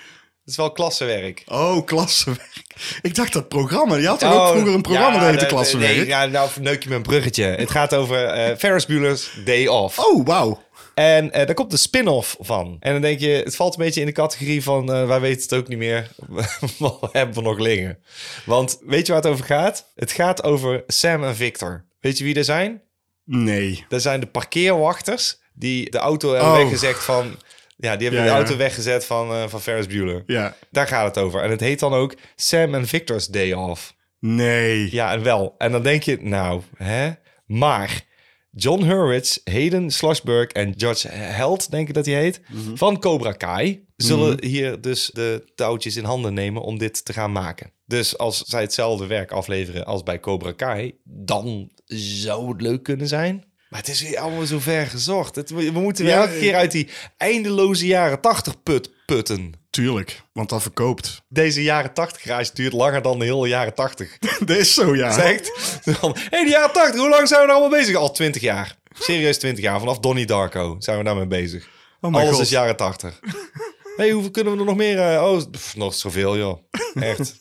is 0.56 0.56
wel 0.56 0.71
klassenwerk. 0.71 1.44
Oh, 1.45 1.85
klassenwerk. 1.85 2.63
Ik 3.01 3.15
dacht 3.15 3.33
dat 3.33 3.47
programma. 3.47 3.95
Je 3.95 4.07
had 4.07 4.19
toch 4.19 4.33
ook 4.33 4.47
vroeger 4.51 4.74
een 4.74 4.81
programma 4.81 5.13
ja, 5.15 5.19
dat 5.21 5.29
heette 5.29 5.45
klassenwerk? 5.45 5.95
Nee, 5.95 6.06
ja, 6.06 6.25
nou 6.25 6.50
verneuk 6.50 6.83
je 6.83 6.89
me 6.89 6.95
een 6.95 7.01
bruggetje. 7.01 7.44
Het 7.44 7.71
gaat 7.71 7.94
over 7.94 8.56
Ferris 8.57 8.85
Bueller's 8.85 9.31
Day 9.45 9.68
Off. 9.68 10.00
Oh, 10.00 10.25
wauw. 10.25 10.63
En 10.97 11.31
eh 11.31 11.45
daar 11.45 11.55
komt 11.55 11.71
een 11.71 11.77
spin-off 11.77 12.35
van. 12.39 12.77
En 12.79 12.91
dan 12.91 13.01
denk 13.01 13.19
je, 13.19 13.27
het 13.29 13.55
valt 13.55 13.77
een 13.77 13.83
beetje 13.83 13.99
in 13.99 14.05
de 14.05 14.11
categorie 14.11 14.63
van... 14.63 14.94
eh, 14.94 15.07
wij 15.07 15.19
weten 15.19 15.41
het 15.41 15.53
ook 15.53 15.67
niet 15.67 15.77
meer. 15.77 16.09
Wat 16.79 17.09
hebben 17.11 17.35
we 17.35 17.41
nog 17.41 17.59
liggen? 17.59 17.99
Want 18.45 18.79
weet 18.85 19.05
je 19.07 19.13
waar 19.13 19.21
het 19.21 19.31
over 19.31 19.45
gaat? 19.45 19.91
Het 19.95 20.11
gaat 20.11 20.44
over 20.44 20.83
Sam 20.88 21.23
en 21.23 21.35
Victor. 21.35 21.85
Weet 21.99 22.17
je 22.17 22.23
wie 22.23 22.35
er 22.35 22.44
zijn? 22.44 22.81
Nee. 23.23 23.85
Dat 23.89 24.01
zijn 24.01 24.19
de 24.19 24.25
parkeerwachters... 24.25 25.39
die 25.53 25.89
de 25.91 25.97
auto 25.97 26.31
hebben 26.33 26.51
Oh. 26.51 26.57
weggezet 26.57 26.95
van... 26.95 27.35
Ja, 27.77 27.95
die 27.95 28.07
hebben 28.07 28.25
Ja, 28.25 28.31
de 28.33 28.39
ja. 28.39 28.45
auto 28.45 28.57
weggezet 28.57 29.05
van, 29.05 29.31
eh, 29.31 29.43
van 29.47 29.61
Ferris 29.61 29.88
Bueller. 29.88 30.23
Ja. 30.25 30.55
Daar 30.71 30.88
gaat 30.88 31.15
het 31.15 31.23
over. 31.23 31.41
En 31.41 31.50
het 31.50 31.59
heet 31.59 31.79
dan 31.79 31.93
ook 31.93 32.15
Sam 32.35 32.75
en 32.75 32.88
Victor's 32.88 33.27
Day 33.27 33.53
Off. 33.53 33.95
Nee. 34.19 34.88
Ja, 34.91 35.11
en 35.13 35.23
wel. 35.23 35.55
En 35.57 35.71
dan 35.71 35.83
denk 35.83 36.03
je, 36.03 36.17
nou, 36.21 36.61
hè? 36.77 37.09
Maar 37.45 38.01
John 38.59 38.83
Hurwitz, 38.83 39.38
Hayden 39.44 39.92
Schlossberg 39.92 40.48
en 40.48 40.74
George 40.77 41.07
Held, 41.07 41.71
denk 41.71 41.88
ik 41.88 41.94
dat 41.94 42.06
hij 42.06 42.15
heet, 42.15 42.42
van 42.74 43.00
Cobra 43.00 43.31
Kai, 43.31 43.86
zullen 43.95 44.44
hier 44.44 44.81
dus 44.81 45.09
de 45.13 45.51
touwtjes 45.56 45.95
in 45.95 46.04
handen 46.04 46.33
nemen 46.33 46.62
om 46.62 46.77
dit 46.77 47.06
te 47.06 47.13
gaan 47.13 47.31
maken. 47.31 47.71
Dus 47.86 48.18
als 48.18 48.38
zij 48.38 48.62
hetzelfde 48.62 49.07
werk 49.07 49.31
afleveren 49.31 49.86
als 49.86 50.04
bij 50.04 50.19
Cobra 50.19 50.51
Kai, 50.51 50.94
dan 51.04 51.71
zou 51.86 52.50
het 52.50 52.62
leuk 52.62 52.83
kunnen 52.83 53.07
zijn. 53.07 53.45
Maar 53.69 53.80
het 53.80 53.89
is 53.89 54.01
weer 54.01 54.18
allemaal 54.19 54.45
zo 54.45 54.60
ver 54.60 54.88
gezocht. 54.88 55.36
Het, 55.36 55.50
we 55.50 55.71
moeten 55.71 56.06
weer 56.06 56.13
Ja, 56.13 56.21
elke 56.21 56.39
keer 56.39 56.56
uit 56.56 56.71
die 56.71 56.88
eindeloze 57.18 57.86
jaren 57.86 58.21
80 58.21 58.63
put, 58.63 58.89
putten. 59.15 59.54
Tuurlijk, 59.69 60.21
want 60.33 60.50
dat 60.50 60.62
verkoopt. 60.62 61.21
Deze 61.30 61.63
jaren 61.63 61.94
80 61.94 62.24
reis 62.24 62.51
duurt 62.51 62.74
langer 62.74 63.01
dan 63.01 63.19
de 63.19 63.25
hele 63.25 63.48
jaren 63.48 63.74
80. 63.74 64.18
dat 64.45 64.57
is 64.57 64.74
zo, 64.74 64.95
ja. 64.95 65.12
Zegt. 65.12 65.51
Hé, 65.83 65.94
hey, 66.30 66.44
de 66.44 66.50
jaren 66.50 66.71
80, 66.71 67.00
hoe 67.00 67.09
lang 67.09 67.27
zijn 67.27 67.42
we 67.42 67.48
daar 67.48 67.56
allemaal 67.56 67.80
bezig? 67.80 67.95
Al 67.95 68.12
20 68.12 68.42
jaar. 68.42 68.77
Serieus 69.00 69.38
20 69.38 69.63
jaar. 69.63 69.80
Vanaf 69.80 70.00
Donnie 70.00 70.25
Darko 70.25 70.75
zijn 70.80 70.98
we 70.98 71.04
daarmee 71.04 71.27
bezig. 71.27 71.68
Oh 72.01 72.13
Alles 72.13 72.30
god. 72.30 72.39
is 72.42 72.50
jaren 72.50 72.75
80. 72.75 73.20
Hé, 73.22 73.31
hey, 73.96 74.12
hoeveel 74.12 74.31
kunnen 74.31 74.53
we 74.53 74.60
er 74.60 74.65
nog 74.65 74.75
meer? 74.75 75.00
eh, 75.00 75.24
oh, 75.31 75.41
pff, 75.51 75.75
nog 75.75 75.93
zoveel, 75.93 76.38
joh. 76.38 76.58
Echt. 76.93 77.36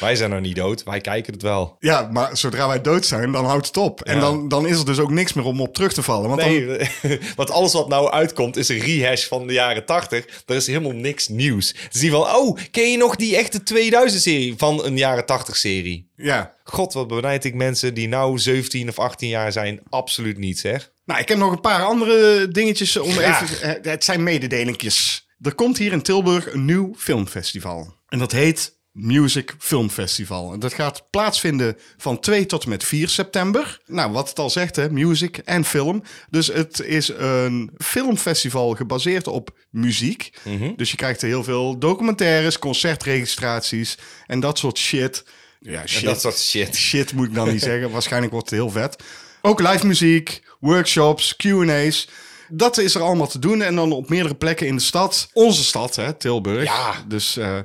Wij 0.00 0.16
zijn 0.16 0.30
nog 0.30 0.40
niet 0.40 0.56
dood. 0.56 0.82
Wij 0.82 1.00
kijken 1.00 1.32
het 1.32 1.42
wel. 1.42 1.76
Ja, 1.78 2.08
maar 2.12 2.36
zodra 2.36 2.68
wij 2.68 2.80
dood 2.80 3.06
zijn, 3.06 3.32
dan 3.32 3.44
houdt 3.44 3.66
het 3.66 3.76
op. 3.76 4.02
En 4.02 4.20
dan, 4.20 4.48
dan 4.48 4.66
is 4.66 4.78
er 4.78 4.84
dus 4.86 4.98
ook 4.98 5.10
niks 5.10 5.32
meer 5.32 5.44
om 5.44 5.60
op 5.60 5.74
terug 5.74 5.92
te 5.92 6.02
vallen. 6.02 6.28
Want 6.28 6.40
dan, 6.40 6.50
Nee, 6.50 6.88
want 7.36 7.50
alles 7.50 7.72
wat 7.72 7.88
nou 7.88 8.10
uitkomt 8.10 8.56
is 8.56 8.68
een 8.68 8.78
rehash 8.78 9.26
van 9.26 9.46
de 9.46 9.52
jaren 9.52 9.84
80. 9.84 10.24
Er 10.46 10.56
is 10.56 10.66
helemaal 10.66 10.92
niks 10.92 11.28
nieuws. 11.28 11.74
Het 11.76 11.94
is 11.94 12.00
niet 12.00 12.10
van, 12.10 12.20
oh, 12.36 12.58
ken 12.70 12.90
je 12.90 12.96
nog 12.96 13.16
die 13.16 13.36
echte 13.36 13.60
2000-serie 13.74 14.54
van 14.56 14.84
een 14.84 14.96
jaren 14.96 15.24
80-serie? 15.40 16.10
ja. 16.16 16.56
God, 16.64 16.92
wat 16.92 17.08
benijd 17.08 17.44
ik 17.44 17.54
mensen 17.54 17.94
die 17.94 18.08
nou 18.08 18.38
17 18.38 18.88
of 18.88 18.98
18 18.98 19.28
jaar 19.28 19.52
zijn. 19.52 19.80
Absoluut 19.88 20.38
niet, 20.38 20.58
zeg. 20.58 20.90
Nou, 21.04 21.20
ik 21.20 21.28
heb 21.28 21.38
nog 21.38 21.52
een 21.52 21.60
paar 21.60 21.82
andere 21.84 22.48
dingetjes 22.48 22.96
om 22.96 23.10
Graag. 23.10 23.42
even... 23.42 23.82
eh, 23.84 23.92
Het 23.92 24.04
zijn 24.04 24.22
mededelingjes. 24.22 25.26
Er 25.40 25.54
komt 25.54 25.78
hier 25.78 25.92
in 25.92 26.02
Tilburg 26.02 26.52
een 26.52 26.64
nieuw 26.64 26.94
filmfestival. 26.96 27.94
En 28.08 28.18
dat 28.18 28.32
heet 28.32 28.77
Music 29.00 29.54
Film 29.58 29.90
Festival. 29.90 30.52
En 30.52 30.58
dat 30.58 30.72
gaat 30.72 31.10
plaatsvinden 31.10 31.76
van 31.96 32.20
2 32.20 32.46
tot 32.46 32.62
en 32.62 32.68
met 32.68 32.84
4 32.84 33.08
september. 33.08 33.80
Nou, 33.86 34.12
wat 34.12 34.28
het 34.28 34.38
al 34.38 34.50
zegt, 34.50 34.76
hè, 34.76 34.90
music 34.90 35.36
en 35.38 35.64
film. 35.64 36.02
Dus 36.30 36.46
het 36.46 36.80
is 36.80 37.08
een 37.08 37.70
filmfestival 37.76 38.74
gebaseerd 38.74 39.26
op 39.26 39.50
muziek. 39.70 40.30
Dus 40.76 40.90
je 40.90 40.96
krijgt 40.96 41.22
er 41.22 41.28
heel 41.28 41.44
veel 41.44 41.78
documentaires, 41.78 42.58
concertregistraties 42.58 43.98
en 44.26 44.40
dat 44.40 44.58
soort 44.58 44.78
shit. 44.78 45.24
Ja, 45.60 45.86
shit. 45.86 46.04
Dat 46.04 46.20
soort 46.20 46.38
shit. 46.38 46.76
Shit 46.76 47.12
moet 47.12 47.26
ik 47.26 47.34
dan 47.34 47.50
niet 47.52 47.62
zeggen. 47.72 47.90
Waarschijnlijk 47.90 48.32
wordt 48.32 48.50
het 48.50 48.58
heel 48.58 48.70
vet. 48.70 49.02
Ook 49.42 49.60
live 49.60 49.86
muziek, 49.86 50.42
workshops, 50.60 51.36
Q&A's. 51.36 52.08
Dat 52.50 52.78
is 52.78 52.94
er 52.94 53.02
allemaal 53.02 53.26
te 53.26 53.38
doen. 53.38 53.62
En 53.62 53.74
dan 53.74 53.92
op 53.92 54.08
meerdere 54.08 54.34
plekken 54.34 54.66
in 54.66 54.76
de 54.76 54.82
stad. 54.82 55.28
Onze 55.32 55.64
stad, 55.64 55.96
hè, 55.96 56.12
Tilburg. 56.12 56.64
Ja. 56.64 56.94
Dus 57.08 57.36
eh, 57.36 57.58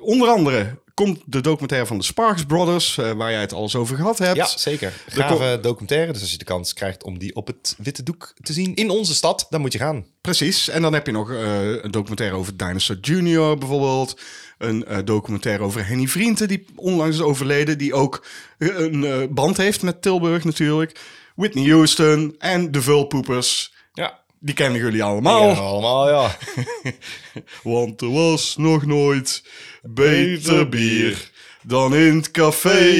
onder 0.00 0.28
andere 0.28 0.78
komt 0.94 1.22
de 1.26 1.40
documentaire 1.40 1.86
van 1.86 1.98
de 1.98 2.04
Sparks 2.04 2.44
Brothers, 2.44 2.98
eh, 2.98 3.12
waar 3.12 3.30
jij 3.30 3.40
het 3.40 3.52
al 3.52 3.62
eens 3.62 3.76
over 3.76 3.96
gehad 3.96 4.18
hebt. 4.18 4.36
Ja, 4.36 4.46
zeker. 4.46 4.92
Gave 5.06 5.58
documentaire. 5.62 6.12
Dus 6.12 6.20
als 6.20 6.30
je 6.30 6.38
de 6.38 6.44
kans 6.44 6.72
krijgt 6.72 7.04
om 7.04 7.18
die 7.18 7.34
op 7.34 7.46
het 7.46 7.74
witte 7.78 8.02
doek 8.02 8.34
te 8.42 8.52
zien 8.52 8.74
in 8.74 8.90
onze 8.90 9.14
stad, 9.14 9.46
dan 9.50 9.60
moet 9.60 9.72
je 9.72 9.78
gaan. 9.78 10.04
Precies. 10.20 10.68
En 10.68 10.82
dan 10.82 10.92
heb 10.92 11.06
je 11.06 11.12
nog 11.12 11.30
eh, 11.30 11.82
een 11.82 11.90
documentaire 11.90 12.36
over 12.36 12.56
Dinosaur 12.56 12.98
Jr. 13.00 13.58
bijvoorbeeld. 13.58 14.20
Een 14.58 14.84
eh, 14.84 14.98
documentaire 15.04 15.62
over 15.62 15.86
Henny 15.86 16.06
Vrienden, 16.06 16.48
die 16.48 16.66
onlangs 16.74 17.16
is 17.16 17.22
overleden. 17.22 17.78
Die 17.78 17.94
ook 17.94 18.26
een 18.58 19.28
band 19.34 19.56
heeft 19.56 19.82
met 19.82 20.02
Tilburg 20.02 20.44
natuurlijk. 20.44 21.00
Whitney 21.34 21.70
Houston 21.70 22.34
en 22.38 22.70
de 22.72 22.82
Vulpoepers. 22.82 23.72
Die 24.42 24.54
kennen 24.54 24.80
jullie 24.80 25.02
allemaal. 25.02 25.48
Ja, 25.48 25.54
allemaal, 25.54 26.08
ja. 26.08 26.36
Want 27.62 28.00
er 28.00 28.12
was 28.12 28.56
nog 28.56 28.86
nooit 28.86 29.44
beter 29.82 30.68
bier 30.68 31.30
dan 31.62 31.94
in 31.94 32.16
het 32.16 32.30
café 32.30 32.90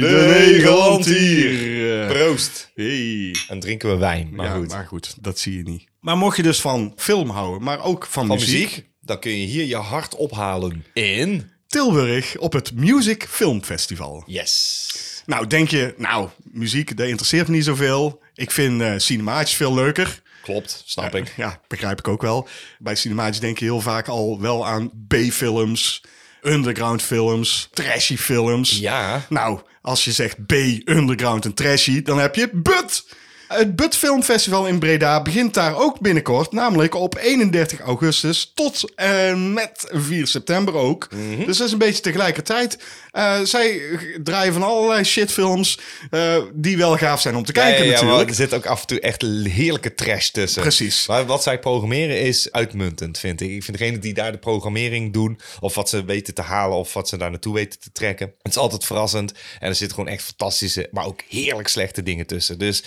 de 0.00 0.34
Nederland 0.38 1.06
hier. 1.06 2.06
Proost. 2.06 2.70
Hey. 2.74 3.34
En 3.48 3.60
drinken 3.60 3.88
we 3.90 3.96
wijn. 3.96 4.30
Maar 4.32 4.46
ja, 4.46 4.54
goed. 4.54 4.68
maar 4.68 4.86
goed, 4.86 5.16
dat 5.20 5.38
zie 5.38 5.56
je 5.56 5.62
niet. 5.62 5.84
Maar 6.00 6.16
mocht 6.16 6.36
je 6.36 6.42
dus 6.42 6.60
van 6.60 6.92
film 6.96 7.30
houden, 7.30 7.62
maar 7.62 7.84
ook 7.84 8.06
van, 8.06 8.26
Van 8.26 8.36
muziek, 8.36 8.68
muziek, 8.68 8.86
dan 9.00 9.18
kun 9.18 9.40
je 9.40 9.46
hier 9.46 9.64
je 9.64 9.76
hart 9.76 10.14
ophalen. 10.14 10.84
In... 10.92 11.52
Tilburg 11.66 12.38
op 12.38 12.52
het 12.52 12.74
Music 12.74 13.26
Film 13.28 13.62
Festival. 13.62 14.22
Yes. 14.26 15.22
Nou, 15.26 15.46
denk 15.46 15.68
je, 15.68 15.94
nou, 15.96 16.28
muziek, 16.42 16.96
dat 16.96 17.06
interesseert 17.06 17.48
me 17.48 17.54
niet 17.54 17.64
zoveel. 17.64 18.22
Ik 18.34 18.50
vind 18.50 18.80
eh 18.80 18.94
cinemaatjes 18.96 19.56
veel 19.56 19.74
leuker. 19.74 20.22
Klopt, 20.44 20.82
snap 20.86 21.14
ik. 21.14 21.32
Ja, 21.36 21.60
begrijp 21.68 21.98
ik 21.98 22.08
ook 22.08 22.22
wel. 22.22 22.48
Bij 22.78 22.94
cinemaatjes 22.94 23.40
denk 23.40 23.58
je 23.58 23.64
heel 23.64 23.80
vaak 23.80 24.08
al 24.08 24.40
wel 24.40 24.66
aan 24.66 24.90
B-films, 25.08 26.02
underground 26.42 27.02
films, 27.02 27.68
trashy 27.72 28.16
films. 28.16 28.78
Ja. 28.78 29.26
Nou, 29.28 29.60
als 29.82 30.04
je 30.04 30.12
zegt 30.12 30.46
B, 30.46 30.52
underground 30.84 31.44
en 31.44 31.54
trashy, 31.54 32.02
dan 32.02 32.18
heb 32.18 32.34
je 32.34 32.50
BUT. 32.52 33.04
Het 33.48 33.76
BUT 33.76 33.96
Filmfestival 33.96 34.66
in 34.66 34.78
Breda 34.78 35.22
begint 35.22 35.54
daar 35.54 35.76
ook 35.76 36.00
binnenkort, 36.00 36.52
namelijk 36.52 36.94
op 36.94 37.16
31 37.16 37.80
augustus 37.80 38.52
tot 38.54 38.94
en 38.94 39.52
met 39.52 39.86
4 39.90 40.26
september 40.26 40.74
ook. 40.74 41.08
Mhm. 41.10 41.44
Dus 41.44 41.56
dat 41.56 41.66
is 41.66 41.72
een 41.72 41.78
beetje 41.78 42.02
tegelijkertijd. 42.02 42.78
Eh, 43.10 43.40
zij 43.40 43.80
draaien 44.22 44.52
van 44.52 44.62
allerlei 44.62 45.04
shitfilms 45.04 45.78
eh, 46.10 46.36
die 46.52 46.76
wel 46.76 46.96
gaaf 46.96 47.20
zijn 47.20 47.36
om 47.36 47.44
te 47.44 47.52
kijken 47.52 47.84
Ja, 47.84 47.84
ja, 47.84 47.90
ja, 47.90 48.00
natuurlijk. 48.00 48.28
er 48.28 48.34
zit 48.34 48.54
ook 48.54 48.66
af 48.66 48.80
en 48.80 48.86
toe 48.86 49.00
echt 49.00 49.22
heerlijke 49.22 49.94
trash 49.94 50.28
tussen. 50.28 50.62
Precies. 50.62 51.06
Maar 51.06 51.26
wat 51.26 51.42
zij 51.42 51.58
programmeren 51.58 52.20
is 52.20 52.52
uitmuntend, 52.52 53.18
vind 53.18 53.40
ik. 53.40 53.50
Ik 53.50 53.64
vind 53.64 53.78
degene 53.78 53.98
die 53.98 54.14
daar 54.14 54.32
de 54.32 54.38
programmering 54.38 55.12
doen, 55.12 55.40
of 55.60 55.74
wat 55.74 55.88
ze 55.88 56.04
weten 56.04 56.34
te 56.34 56.42
halen, 56.42 56.76
of 56.76 56.92
wat 56.92 57.08
ze 57.08 57.16
daar 57.16 57.30
naartoe 57.30 57.54
weten 57.54 57.80
te 57.80 57.92
trekken. 57.92 58.32
Het 58.42 58.52
is 58.52 58.58
altijd 58.58 58.84
verrassend. 58.84 59.32
En 59.60 59.68
er 59.68 59.74
zitten 59.74 59.96
gewoon 59.96 60.12
echt 60.12 60.22
fantastische, 60.22 60.88
maar 60.90 61.06
ook 61.06 61.22
heerlijk 61.28 61.68
slechte 61.68 62.02
dingen 62.02 62.26
tussen. 62.26 62.58
Dus 62.58 62.82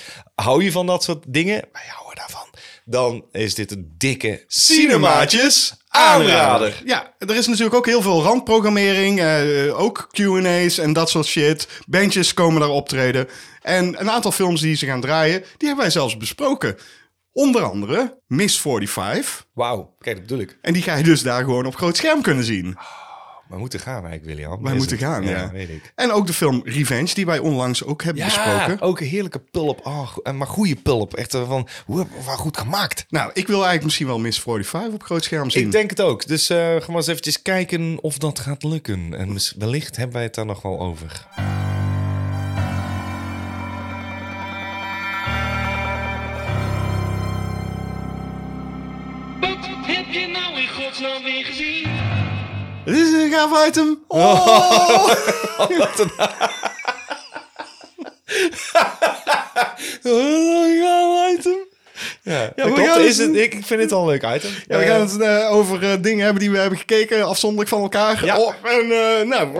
hou 0.47 0.63
je 0.63 0.71
van 0.71 0.85
dat 0.85 1.03
soort 1.03 1.23
dingen? 1.27 1.67
Wij 1.71 1.81
houden 1.87 2.15
daarvan. 2.15 2.47
Dan 2.85 3.25
is 3.31 3.55
dit 3.55 3.71
een 3.71 3.93
dikke 3.97 4.43
cinemaatjes 4.47 5.73
aanrader. 5.87 6.81
Ja, 6.85 7.13
er 7.17 7.35
is 7.35 7.47
natuurlijk 7.47 7.75
ook 7.75 7.85
heel 7.85 8.01
veel 8.01 8.21
randprogrammering. 8.23 9.19
eh, 9.19 9.79
ook 9.79 10.07
Q&A's 10.11 10.77
en 10.77 10.93
dat 10.93 11.09
soort 11.09 11.25
shit. 11.25 11.67
Bandjes 11.87 12.33
komen 12.33 12.59
daar 12.59 12.69
optreden. 12.69 13.27
En 13.61 13.99
een 13.99 14.11
aantal 14.11 14.31
films 14.31 14.61
die 14.61 14.75
ze 14.75 14.85
gaan 14.85 15.01
draaien, 15.01 15.39
die 15.39 15.67
hebben 15.67 15.77
wij 15.77 15.89
zelfs 15.89 16.17
besproken. 16.17 16.75
Onder 17.31 17.63
andere 17.63 18.19
Miss 18.27 18.61
45. 18.61 19.45
Wauw, 19.53 19.95
kijk, 19.99 20.15
dat 20.15 20.27
bedoel 20.27 20.43
ik. 20.43 20.57
En 20.61 20.73
die 20.73 20.83
ga 20.83 20.95
je 20.95 21.03
dus 21.03 21.21
daar 21.21 21.43
gewoon 21.43 21.65
op 21.65 21.75
groot 21.75 21.97
scherm 21.97 22.21
kunnen 22.21 22.43
zien. 22.43 22.77
We 23.49 23.57
moeten 23.57 23.79
gaan 23.79 24.05
eigenlijk, 24.05 24.25
William. 24.25 24.63
Wij 24.63 24.73
moeten 24.73 24.97
gaan, 24.97 25.23
ja. 25.23 25.51
weet 25.51 25.69
ik. 25.69 25.91
En 25.95 26.11
ook 26.11 26.27
de 26.27 26.33
film 26.33 26.61
Revenge, 26.65 27.13
die 27.13 27.25
wij 27.25 27.39
onlangs 27.39 27.83
ook 27.83 28.03
hebben 28.03 28.23
besproken. 28.23 28.81
ook 28.81 28.99
een 28.99 29.07
heerlijke 29.07 29.39
pulp. 29.39 29.85
Oh, 29.85 30.17
maar 30.33 30.47
goede 30.47 30.75
pulp. 30.75 31.13
Echt 31.13 31.33
eh, 31.33 31.47
van, 31.47 31.67
hoe 31.85 32.05
goed 32.23 32.57
gemaakt. 32.57 33.05
Nou, 33.09 33.31
ik 33.33 33.47
wil 33.47 33.55
eigenlijk 33.55 33.83
misschien 33.83 34.07
wel 34.07 34.19
Miss 34.19 34.39
45 34.39 34.93
op 34.93 35.03
groot 35.03 35.23
scherm 35.23 35.49
zien. 35.49 35.65
Ik 35.65 35.71
denk 35.71 35.89
het 35.89 36.01
ook. 36.01 36.27
Dus 36.27 36.49
eh 36.49 36.57
gaan 36.57 36.85
we 36.85 36.93
eens 36.93 37.07
eventjes 37.07 37.41
kijken 37.41 37.97
of 38.01 38.17
dat 38.17 38.39
gaat 38.39 38.63
lukken. 38.63 39.13
En 39.13 39.37
wellicht 39.57 39.95
hebben 39.95 40.15
wij 40.15 40.23
het 40.23 40.35
daar 40.35 40.45
nog 40.45 40.61
wel 40.61 40.79
over. 40.79 41.27
Dit 52.87 52.95
is 52.95 53.11
een 53.13 53.31
gaaf 53.31 53.67
item. 53.67 54.03
Oh! 54.07 55.09
Ja, 62.23 62.51
we 62.55 62.61
dat 62.63 62.73
klopt. 62.73 62.79
gaan 62.89 63.01
is 63.01 63.17
het- 63.17 63.27
het, 63.27 63.35
ik, 63.37 63.53
ik 63.53 63.65
vind 63.65 63.81
het 63.81 63.91
al 63.91 64.01
een 64.01 64.07
leuk 64.07 64.35
item. 64.35 64.49
Ja, 64.67 64.77
we 64.77 64.83
Eh, 64.83 64.89
gaan 64.89 65.01
het 65.01 65.19
eh, 65.21 65.51
over 65.51 65.83
eh, 65.83 65.93
dingen 66.01 66.23
hebben 66.23 66.41
die 66.41 66.51
we 66.51 66.57
hebben 66.57 66.77
gekeken, 66.79 67.23
afzonderlijk 67.25 67.69
van 67.69 67.81
elkaar. 67.81 68.25
Ja. 68.25 68.37
Oh, 68.39 68.53
en 68.63 68.87
nou, 69.27 69.51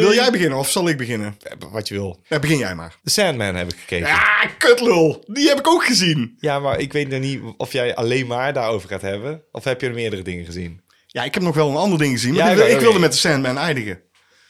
wil 0.00 0.12
jij 0.14 0.30
beginnen 0.30 0.58
of 0.58 0.70
zal 0.70 0.88
ik 0.88 0.96
beginnen? 0.96 1.36
Wat 1.72 1.88
je 1.88 1.94
wil. 1.94 2.20
Ja, 2.28 2.38
begin 2.38 2.58
jij 2.58 2.74
maar. 2.74 2.94
The 3.04 3.10
Sandman 3.10 3.54
heb 3.54 3.72
ik 3.72 3.78
gekeken. 3.80 4.06
Ja. 4.06 4.14
Ja, 4.42 4.48
kutlul. 4.58 5.24
Die 5.26 5.48
heb 5.48 5.58
ik 5.58 5.68
ook 5.68 5.84
gezien. 5.84 6.36
maar 6.40 6.78
ik 6.78 6.92
weet 6.92 7.08
nog 7.08 7.20
niet 7.20 7.40
of 7.56 7.72
jij 7.72 7.94
alleen 7.94 8.26
maar 8.26 8.52
daarover 8.52 8.88
gaat 8.88 9.02
hebben. 9.02 9.42
Of 9.52 9.64
heb 9.64 9.80
je 9.80 9.86
er 9.86 9.92
meerdere 9.94 10.22
dingen 10.22 10.44
gezien? 10.44 10.80
Ja, 11.12 11.24
ik 11.24 11.34
heb 11.34 11.42
nog 11.42 11.54
wel 11.54 11.70
een 11.70 11.76
ander 11.76 11.98
ding 11.98 12.12
gezien, 12.12 12.34
maar 12.34 12.56
Ja, 12.56 12.64
ik, 12.64 12.80
wilde 12.80 12.98
met 12.98 13.12
de 13.12 13.18
Sandman 13.18 13.58
eindigen. 13.58 14.02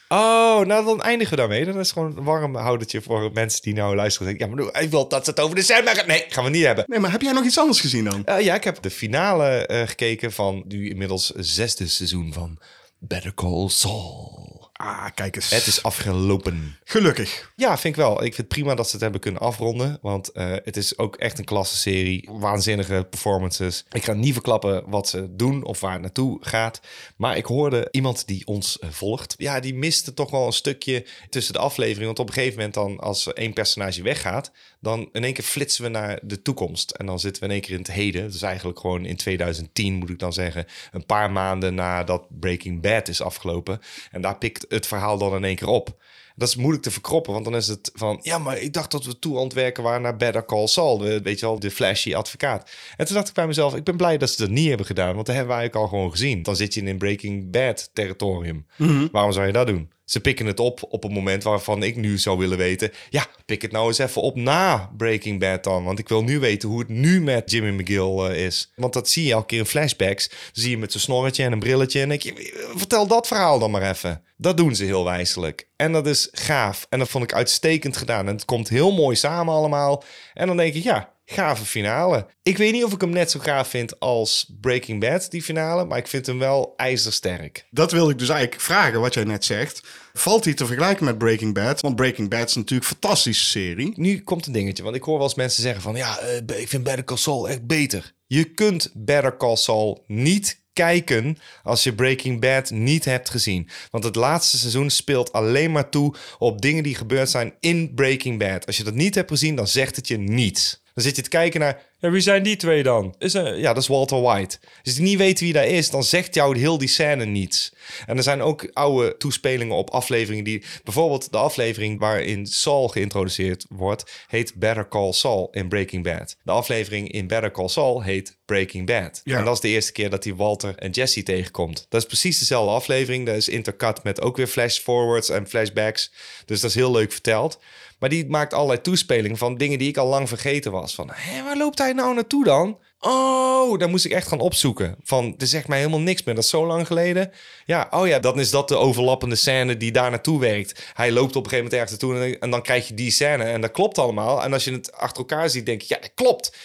Oh, 0.09 0.61
nou 0.61 0.85
dan 0.85 1.03
eindigen 1.03 1.31
we 1.31 1.37
daarmee. 1.37 1.65
Dan 1.65 1.79
is 1.79 1.89
het 1.89 1.93
gewoon 1.93 2.17
een 2.17 2.25
warm 2.25 2.55
houdertje 2.55 3.03
voor 3.03 3.31
mensen 3.33 3.63
die 3.63 3.75
nou 3.75 3.95
luisteren. 3.95 4.39
Ja, 4.39 4.47
maar 4.47 4.83
ik 4.83 4.91
wil 4.91 5.09
dat 5.09 5.25
ze 5.25 5.31
het 5.31 5.41
over 5.41 5.55
de 5.55 5.63
Sandman 5.63 5.95
gaan. 5.95 6.07
Nee, 6.07 6.25
gaan 6.29 6.45
we 6.45 6.51
niet 6.51 6.65
hebben. 6.65 6.85
Nee, 6.87 6.99
maar 6.99 7.11
heb 7.11 7.23
jij 7.23 7.33
nog 7.33 7.45
iets 7.45 7.59
anders 7.59 7.81
gezien 7.81 8.05
dan? 8.05 8.25
Eh, 8.25 8.41
ja, 8.41 8.55
ik 8.55 8.65
heb 8.65 8.83
de 8.83 8.91
finale 8.91 9.67
eh, 9.67 9.89
gekeken 9.89 10.33
van 10.33 10.65
nu 10.67 10.89
inmiddels 10.89 11.31
zesde 11.37 11.89
seizoen 11.89 12.33
van 12.33 12.61
Better 12.99 13.35
Call 13.35 13.69
Saul. 13.69 14.50
Ah, 14.83 15.07
kijk 15.15 15.37
eens. 15.37 15.51
Het 15.51 15.67
is 15.67 15.83
afgelopen. 15.83 16.77
Gelukkig. 16.85 17.53
Ja, 17.57 17.79
vind 17.79 17.97
ik 17.97 18.01
wel. 18.03 18.13
Ik 18.13 18.35
vind 18.35 18.37
het 18.37 18.49
prima 18.49 18.75
dat 18.75 18.87
ze 18.87 18.93
het 18.93 19.01
hebben 19.01 19.21
kunnen 19.21 19.41
afronden. 19.41 19.99
Want 20.03 20.33
eh, 20.33 20.51
het 20.51 20.77
is 20.77 20.99
ook 20.99 21.17
echt 21.17 21.39
een 21.39 21.45
klasse 21.45 21.77
serie. 21.77 22.29
Waanzinnige 22.33 23.07
performances. 23.11 23.85
Ik 23.93 24.05
ga 24.05 24.13
niet 24.13 24.33
verklappen 24.33 24.91
wat 24.91 25.09
ze 25.09 25.37
doen 25.37 25.65
of 25.65 25.81
waar 25.81 25.93
het 25.93 26.01
naartoe 26.01 26.39
gaat. 26.41 26.81
Maar 27.17 27.37
ik 27.37 27.45
hoorde 27.45 27.89
iemand 27.91 28.27
die 28.27 28.47
ons 28.47 28.79
eh, 28.79 28.91
volgt. 28.91 29.35
Ja, 29.39 29.61
die 29.61 29.75
miste 29.75 30.15
toch 30.15 30.31
wel 30.31 30.47
een 30.47 30.53
stukje 30.53 31.07
tussen 31.29 31.53
de 31.53 31.59
afleveringen. 31.59 32.07
Want 32.07 32.19
op 32.19 32.29
een 32.29 32.35
gegeven 32.35 32.57
moment 32.57 32.75
dan, 32.75 32.99
als 32.99 33.33
één 33.33 33.53
personage 33.53 34.03
weggaat... 34.03 34.53
dan 34.81 35.09
in 35.13 35.25
één 35.25 35.35
keer 35.35 35.45
flitsen 35.45 35.83
we 35.83 35.89
naar 35.89 36.19
de 36.23 36.43
toekomst. 36.43 36.91
En 36.91 37.07
dan 37.07 37.21
zitten 37.21 37.43
we 37.43 37.49
in 37.49 37.55
één 37.55 37.63
keer 37.63 37.75
in 37.75 37.79
het 37.79 37.93
heden. 37.93 38.31
Dus 38.31 38.43
eigenlijk 38.43 38.79
gewoon 38.79 39.05
in 39.05 39.17
2010 39.17 39.95
moet 39.95 40.11
ik 40.11 40.19
dan 40.19 40.33
zeggen. 40.33 40.67
Een 40.93 41.07
paar 41.07 41.31
maanden 41.31 41.75
nadat 41.75 42.27
Breaking 42.41 42.81
Bad 42.81 43.09
is 43.09 43.23
afgelopen. 43.23 43.81
En 44.11 44.21
daar 44.21 44.39
pikt 44.39 44.69
het 44.71 44.87
verhaal 44.87 45.19
dan 45.19 45.35
in 45.35 45.45
één 45.45 45.57
keer 45.57 45.69
op. 45.69 45.99
Dat 46.37 46.49
is 46.49 46.57
moeilijk 46.57 46.83
te 46.83 46.91
verkroppen, 46.91 47.33
want 47.33 47.45
dan 47.45 47.57
is 47.57 47.67
het 47.67 47.91
van... 47.95 48.19
ja, 48.23 48.39
maar 48.39 48.59
ik 48.59 48.73
dacht 48.73 48.91
dat 48.91 49.05
we 49.05 49.19
toe 49.19 49.37
aan 49.37 49.45
het 49.45 49.53
werken 49.53 49.83
waren 49.83 50.03
naar 50.03 50.17
Better 50.17 50.45
Call 50.45 50.67
Saul. 50.67 50.99
De, 50.99 51.23
weet 51.23 51.41
je 51.41 51.47
wel, 51.47 51.59
de 51.59 51.71
flashy 51.71 52.15
advocaat. 52.15 52.71
En 52.97 53.07
toen 53.07 53.15
dacht 53.15 53.29
ik 53.29 53.35
bij 53.35 53.47
mezelf, 53.47 53.75
ik 53.75 53.85
ben 53.85 53.97
blij 53.97 54.19
dat 54.19 54.31
ze 54.31 54.37
dat 54.37 54.51
niet 54.51 54.69
hebben 54.69 54.87
gedaan... 54.87 55.15
want 55.15 55.27
dat 55.27 55.35
hebben 55.35 55.55
we 55.55 55.61
eigenlijk 55.61 55.93
al 55.93 55.99
gewoon 55.99 56.11
gezien. 56.11 56.43
Dan 56.43 56.57
zit 56.57 56.75
je 56.75 56.81
in 56.81 56.87
een 56.87 56.99
Breaking 56.99 57.51
Bad 57.51 57.91
territorium. 57.93 58.67
Waarom 59.13 59.33
zou 59.33 59.47
je 59.47 59.53
dat 59.53 59.67
doen? 59.67 59.91
Ze 60.11 60.21
pikken 60.21 60.47
het 60.47 60.61
op 60.61 60.83
op 60.89 61.05
een 61.05 61.13
moment 61.13 61.43
waarvan 61.43 61.83
ik 61.83 61.97
nu 61.97 62.19
zou 62.19 62.39
willen 62.39 62.59
weten... 62.59 62.93
ja, 63.11 63.27
pik 63.47 63.63
het 63.63 63.73
nou 63.73 63.87
eens 63.87 63.99
even 63.99 64.23
op 64.23 64.37
na 64.37 64.91
Breaking 64.97 65.41
Bad 65.41 65.65
dan. 65.65 65.85
Want 65.85 65.99
ik 65.99 66.09
wil 66.09 66.23
nu 66.23 66.39
weten 66.39 66.69
hoe 66.69 66.79
het 66.79 66.89
nu 66.89 67.21
met 67.21 67.51
Jimmy 67.51 67.71
McGill 67.71 68.19
eh, 68.19 68.45
is. 68.45 68.73
Want 68.77 68.93
dat 68.93 69.09
zie 69.09 69.25
je 69.25 69.33
elke 69.33 69.47
keer 69.47 69.59
in 69.59 69.67
flashbacks. 69.67 70.29
Dan 70.29 70.39
zie 70.53 70.71
je 70.71 70.79
met 70.79 70.91
zijn 70.91 71.03
snorretje 71.03 71.45
en 71.45 71.53
een 71.53 71.59
brilletje... 71.59 72.01
en 72.01 72.11
je, 72.11 72.69
vertel 72.77 73.07
dat 73.07 73.27
verhaal 73.27 73.59
dan 73.59 73.71
maar 73.71 73.91
even. 73.91 74.23
Dat 74.37 74.57
doen 74.57 74.75
ze 74.75 74.85
heel 74.85 75.05
wijselijk. 75.05 75.69
En 75.77 75.93
dat 75.93 76.07
is 76.07 76.29
gaaf. 76.33 76.87
En 76.89 76.99
dat 76.99 77.09
vond 77.09 77.25
ik 77.25 77.33
uitstekend 77.33 77.97
gedaan. 77.97 78.27
En 78.27 78.35
het 78.35 78.45
komt 78.45 78.69
heel 78.69 78.93
mooi 78.93 79.17
samen 79.17 79.55
allemaal. 79.55 80.05
En 80.35 80.47
dan 80.47 80.57
denk 80.57 80.75
ik, 80.75 80.83
ja, 80.83 81.13
gave 81.31 81.65
finale. 81.65 82.27
Ik 82.43 82.59
weet 82.59 82.73
niet 82.73 82.85
of 82.85 82.93
ik 82.93 83.01
hem 83.01 83.11
net 83.11 83.31
zo 83.31 83.39
gaaf 83.39 83.69
vind 83.69 84.01
als 84.01 84.55
Breaking 84.61 85.01
Bad, 85.01 85.31
die 85.31 85.43
finale. 85.43 85.85
Maar 85.85 85.99
ik 85.99 86.07
vind 86.07 86.27
hem 86.27 86.39
wel 86.39 86.75
ijzersterk. 86.77 87.67
Dat 87.71 87.93
wilde 87.93 88.13
ik 88.13 88.19
dus 88.19 88.29
eigenlijk 88.29 88.61
vragen, 88.61 89.01
wat 89.01 89.15
jij 89.15 89.25
net 89.25 89.45
zegt. 89.45 89.83
Valt 90.13 90.45
hij 90.45 90.55
te 90.55 90.67
vergelijken 90.67 91.05
met 91.05 91.19
Breaking 91.19 91.55
Bad? 91.55 91.81
Want 91.81 91.97
Breaking 91.97 92.29
Bad 92.29 92.49
is 92.49 92.55
natuurlijk 92.55 92.91
een 92.91 92.97
fantastische 93.01 93.45
serie. 93.45 93.93
Nu 93.97 94.21
komt 94.21 94.47
een 94.47 94.53
dingetje, 94.53 94.83
want 94.83 94.97
ik 94.97 95.03
hoor 95.03 95.17
wel 95.17 95.27
eens 95.27 95.35
mensen 95.35 95.63
zeggen 95.63 95.83
van... 95.83 95.97
ja, 95.97 96.19
eh, 96.19 96.61
ik 96.61 96.69
vind 96.69 96.83
Better 96.83 97.05
Call 97.05 97.17
Saul 97.17 97.49
echt 97.49 97.67
beter. 97.67 98.13
Je 98.27 98.45
kunt 98.45 98.91
Better 98.95 99.37
Call 99.37 99.57
Saul 99.57 100.05
niet 100.07 100.61
kijken 100.73 101.39
als 101.63 101.83
je 101.83 101.95
Breaking 101.95 102.41
Bad 102.41 102.71
niet 102.71 103.05
hebt 103.05 103.31
gezien. 103.31 103.69
Want 103.91 104.05
het 104.05 104.15
laatste 104.15 104.59
seizoen 104.59 104.91
speelt 104.91 105.33
alleen 105.33 105.73
maar 105.73 105.89
toe 105.89 106.15
op 106.39 106.61
dingen 106.61 106.83
die 106.83 106.95
gebeurd 106.95 107.31
zijn 107.31 107.55
in 107.61 107.95
Breaking 107.95 108.39
Bad. 108.39 108.67
Als 108.67 108.77
je 108.77 108.85
dat 108.85 108.95
niet 108.95 109.15
hebt 109.15 109.31
gezien, 109.31 109.57
dan 109.57 109.69
zegt 109.69 109.97
het 109.97 110.09
je 110.09 110.19
niets. 110.19 110.83
Dan 111.01 111.09
zit 111.09 111.19
je 111.19 111.25
te 111.31 111.37
kijken 111.37 111.61
naar 111.61 111.83
Ja, 111.99 112.11
wie 112.11 112.21
zijn 112.21 112.43
die 112.43 112.57
twee 112.57 112.83
dan? 112.83 113.15
Is 113.19 113.35
er, 113.35 113.59
ja, 113.59 113.73
dat 113.73 113.83
is 113.83 113.89
Walter 113.89 114.21
White. 114.21 114.59
Als 114.85 114.97
je 114.97 115.03
niet 115.03 115.19
weet 115.19 115.41
wie 115.41 115.53
dat 115.53 115.65
is, 115.65 115.91
dan 115.91 116.05
zegt 116.05 116.35
jou 116.35 116.59
heel 116.59 116.79
die 116.79 116.89
scène 116.89 117.25
niets. 117.25 117.73
En 118.07 118.17
er 118.17 118.23
zijn 118.23 118.43
ook 118.43 118.71
oude 118.73 119.17
toespelingen 119.17 119.77
op 119.77 119.91
afleveringen 119.91 120.45
die... 120.45 120.65
Bijvoorbeeld 120.85 121.33
de 121.33 121.39
aflevering 121.39 121.99
waarin 121.99 122.47
Saul 122.47 122.89
geïntroduceerd 122.89 123.67
wordt... 123.69 124.25
heet 124.27 124.55
Better 124.55 124.89
Call 124.89 125.13
Saul 125.13 125.49
in 125.51 125.69
Breaking 125.69 126.05
Bad. 126.05 126.37
De 126.43 126.51
aflevering 126.51 127.13
in 127.13 127.27
Better 127.27 127.51
Call 127.51 127.69
Saul 127.69 128.03
heet 128.03 128.39
Breaking 128.45 128.87
Bad. 128.87 129.21
Ja. 129.25 129.39
En 129.39 129.45
dat 129.45 129.55
is 129.55 129.61
de 129.61 129.69
eerste 129.69 129.93
keer 129.93 130.11
dat 130.11 130.25
hij 130.25 130.35
Walter 130.35 130.75
en 130.77 130.91
Jesse 130.91 131.23
tegenkomt. 131.23 131.87
Dat 131.89 132.01
is 132.01 132.07
precies 132.07 132.39
dezelfde 132.39 132.73
aflevering. 132.73 133.27
Dat 133.27 133.37
is 133.37 133.49
intercut 133.49 134.03
met 134.03 134.21
ook 134.21 134.37
weer 134.37 134.47
flash-forwards 134.47 135.29
en 135.29 135.49
flashbacks. 135.49 136.13
Dus 136.45 136.61
dat 136.61 136.71
is 136.71 136.77
heel 136.77 136.91
leuk 136.91 137.13
verteld. 137.13 137.59
Maar 138.01 138.09
die 138.09 138.29
maakt 138.29 138.55
allerlei 138.55 138.81
toespelingen 138.81 139.37
van 139.37 139.57
dingen 139.57 139.79
die 139.79 139.89
ik 139.89 139.97
al 139.97 140.07
lang 140.07 140.29
vergeten 140.29 140.73
was. 140.73 140.95
Van, 140.95 141.11
hé, 141.13 141.43
waar 141.43 141.57
loopt 141.57 141.79
hij 141.79 141.93
nou 141.93 142.15
naartoe 142.15 142.45
dan? 142.45 142.79
Oh, 143.01 143.79
daar 143.79 143.89
moest 143.89 144.05
ik 144.05 144.13
echt 144.13 144.29
gaan 144.29 144.41
opzoeken. 144.41 144.97
Van, 145.03 145.35
er 145.39 145.47
zegt 145.47 145.69
mij 145.69 145.79
helemaal 145.79 146.01
niks 146.01 146.23
meer. 146.23 146.35
Dat 146.35 146.45
is 146.45 146.51
zo 146.51 146.67
lang 146.67 146.87
geleden. 146.87 147.31
Ja, 147.67 147.89
oh 147.91 148.07
ja, 148.07 148.19
dan 148.19 148.41
is 148.41 148.51
dat 148.51 148.69
de 148.69 148.77
overlappende 148.77 149.35
scène 149.35 149.77
die 149.77 149.93
daar 149.93 150.11
naartoe 150.11 150.41
werkt. 150.41 150.91
Hij 150.95 151.13
loopt 151.13 151.37
op 151.37 151.45
een 151.45 151.51
gegeven 151.51 151.65
moment 151.65 151.83
ergens 151.83 152.01
naartoe 152.01 152.39
en, 152.39 152.51
dan 152.51 152.63
krijg 152.63 152.89
je 152.89 152.95
die 152.95 153.11
scène. 153.11 153.45
En 153.45 153.61
dat 153.61 153.71
klopt 153.71 153.99
allemaal. 153.99 154.43
En 154.43 154.53
als 154.53 154.65
je 154.65 154.73
het 154.73 154.93
achter 154.93 155.19
elkaar 155.19 155.51
ziet, 155.51 155.67
denk 155.67 155.81
je, 155.83 155.95
ja, 155.95 156.01
dat 156.01 156.15
klopt. 156.15 156.57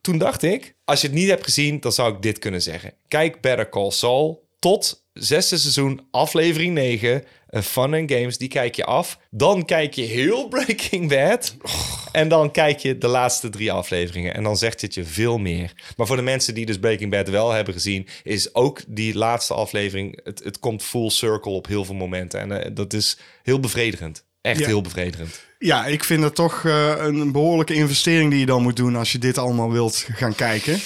Toen 0.00 0.18
dacht 0.18 0.42
ik, 0.42 0.74
als 0.84 1.00
je 1.00 1.06
het 1.06 1.16
niet 1.16 1.28
hebt 1.28 1.44
gezien, 1.44 1.80
dan 1.80 1.92
zou 1.92 2.14
ik 2.14 2.22
dit 2.22 2.38
kunnen 2.38 2.62
zeggen. 2.62 2.94
Kijk 3.08 3.40
Better 3.40 3.68
Call 3.68 3.90
Saul 3.90 4.48
tot 4.58 5.04
zesde 5.12 5.58
seizoen, 5.58 6.06
aflevering 6.10 6.74
9. 6.74 7.24
Fun 7.62 7.94
and 7.94 8.12
Games, 8.12 8.38
die 8.38 8.48
kijk 8.48 8.74
je 8.74 8.84
af. 8.84 9.18
Dan 9.30 9.64
kijk 9.64 9.94
je 9.94 10.02
heel 10.02 10.48
Breaking 10.54 11.08
Bad. 11.08 11.56
En 12.12 12.28
dan 12.28 12.50
kijk 12.50 12.78
je 12.78 12.98
de 12.98 13.06
laatste 13.06 13.48
drie 13.48 13.72
afleveringen. 13.72 14.34
En 14.34 14.42
dan 14.42 14.56
zegt 14.56 14.80
het 14.80 14.94
je 14.94 15.04
veel 15.04 15.38
meer. 15.38 15.72
Maar 15.96 16.06
voor 16.06 16.16
de 16.16 16.22
mensen 16.22 16.54
die 16.54 16.66
dus 16.66 16.78
Breaking 16.78 17.10
Bad 17.10 17.28
wel 17.28 17.50
hebben 17.50 17.74
gezien... 17.74 18.06
is 18.22 18.54
ook 18.54 18.80
die 18.86 19.14
laatste 19.14 19.54
aflevering... 19.54 20.20
het, 20.24 20.44
het 20.44 20.58
komt 20.58 20.82
full 20.82 21.10
circle 21.10 21.52
op 21.52 21.66
heel 21.66 21.84
veel 21.84 21.94
momenten. 21.94 22.40
En 22.40 22.62
eh, 22.62 22.70
dat 22.74 22.92
is 22.92 23.18
heel 23.42 23.60
bevredigend. 23.60 24.24
Echt 24.40 24.60
Ja. 24.60 24.66
heel 24.66 24.80
bevredigend. 24.80 25.40
Ja, 25.58 25.86
ik 25.86 26.04
vind 26.04 26.22
het 26.22 26.34
toch 26.34 26.64
eh, 26.64 26.94
een 26.98 27.32
behoorlijke 27.32 27.74
investering 27.74 28.30
die 28.30 28.40
je 28.40 28.46
dan 28.46 28.62
moet 28.62 28.76
doen 28.76 28.96
als 28.96 29.12
je 29.12 29.18
dit 29.18 29.38
allemaal 29.38 29.72
wilt 29.72 30.06
gaan 30.12 30.34
kijken. 30.34 30.80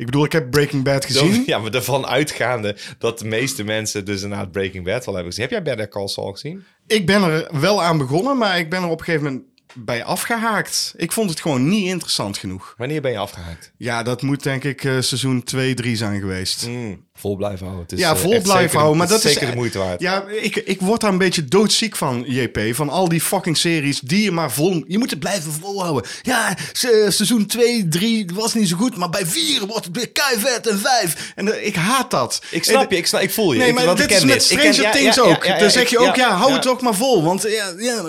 Ik 0.00 0.06
bedoel, 0.06 0.24
ik 0.24 0.32
heb 0.32 0.50
Breaking 0.50 0.84
Bad 0.84 1.04
gezien. 1.04 1.42
Ja, 1.46 1.58
maar 1.58 1.74
ervan 1.74 2.06
uitgaande 2.06 2.76
dat 2.98 3.18
de 3.18 3.24
meeste 3.24 3.64
mensen 3.64 4.04
dus 4.04 4.22
inderdaad 4.22 4.52
Breaking 4.52 4.84
Bad 4.84 5.04
wel 5.04 5.14
hebben 5.14 5.32
gezien. 5.32 5.48
Heb 5.48 5.52
jij 5.52 5.62
Better 5.62 5.88
Call 5.88 6.08
Saul 6.08 6.32
gezien? 6.32 6.64
Ik 6.86 7.06
ben 7.06 7.22
er 7.22 7.60
wel 7.60 7.82
aan 7.82 7.98
begonnen, 7.98 8.38
maar 8.38 8.58
ik 8.58 8.70
ben 8.70 8.82
er 8.82 8.88
op 8.88 8.98
een 8.98 9.04
gegeven 9.04 9.26
moment 9.26 9.44
bij 9.74 10.04
afgehaakt. 10.04 10.94
Ik 10.96 11.12
vond 11.12 11.30
het 11.30 11.40
gewoon 11.40 11.68
niet 11.68 11.86
interessant 11.86 12.38
genoeg. 12.38 12.74
Wanneer 12.76 13.00
ben 13.00 13.10
je 13.10 13.18
afgehaakt? 13.18 13.72
Ja, 13.76 14.02
dat 14.02 14.22
moet 14.22 14.42
denk 14.42 14.64
ik 14.64 14.84
eh, 14.84 15.00
seizoen 15.00 15.42
2, 15.42 15.74
3 15.74 15.96
zijn 15.96 16.20
geweest. 16.20 16.68
Vol 17.20 17.36
blijven 17.36 17.66
houden. 17.66 17.82
Het 17.82 17.92
is, 17.92 17.98
Ja, 17.98 18.10
eh, 18.10 18.16
vol 18.16 18.28
blijven 18.30 18.52
zeker 18.60 18.76
houden. 18.76 18.96
Maar 18.98 19.08
dat 19.08 19.24
is 19.24 19.32
zeker 19.32 19.50
de 19.50 19.56
moeite 19.56 19.78
waard. 19.78 20.00
Ja, 20.00 20.24
ik, 20.42 20.56
ik 20.56 20.80
word 20.80 21.00
daar 21.00 21.10
een 21.12 21.18
beetje 21.18 21.44
doodziek 21.44 21.96
van, 21.96 22.24
JP. 22.26 22.60
Van 22.72 22.88
al 22.88 23.08
die 23.08 23.20
fucking 23.20 23.56
series 23.56 24.00
die 24.00 24.22
je 24.22 24.30
maar 24.30 24.52
vol... 24.52 24.84
Je 24.86 24.98
moet 24.98 25.10
het 25.10 25.18
blijven 25.18 25.52
volhouden. 25.52 26.10
Ja, 26.22 26.56
se- 26.72 27.06
seizoen 27.08 27.46
2, 27.46 27.88
3 27.88 28.26
was 28.34 28.54
niet 28.54 28.68
zo 28.68 28.76
goed. 28.76 28.96
Maar 28.96 29.10
bij 29.10 29.26
4 29.26 29.66
wordt 29.66 29.84
het 29.84 29.96
weer 29.96 30.10
keivet 30.10 30.66
en 30.66 30.78
5. 30.78 31.32
En 31.34 31.52
eh, 31.54 31.66
ik 31.66 31.74
haat 31.74 32.10
dat. 32.10 32.40
Ik 32.50 32.64
snap 32.64 32.82
En- 32.82 32.86
je, 32.90 32.96
ik, 32.96 33.06
snap, 33.06 33.20
ik 33.20 33.30
voel 33.30 33.52
je. 33.52 33.58
Nee, 33.58 33.68
Ik- 33.68 33.74
maar 33.74 33.86
dit 33.86 33.98
ik 34.00 34.06
ken 34.08 34.16
is 34.16 34.24
met 34.24 34.32
dit. 34.32 34.46
Ken- 34.48 34.56
Stranger 34.74 34.82
ja, 34.82 34.90
Things 34.90 35.16
ja, 35.16 35.22
ook. 35.22 35.44
ja, 35.44 35.58
dan 35.58 35.70
zeg 35.70 35.90
je 35.90 35.98
ook, 35.98 36.16
ja, 36.16 36.30
hou 36.36 36.52
het 36.52 36.62
toch 36.62 36.80
maar 36.80 36.94
vol. 36.94 37.22
Want 37.22 37.42
ja, 37.42 37.72
ja, 37.78 38.02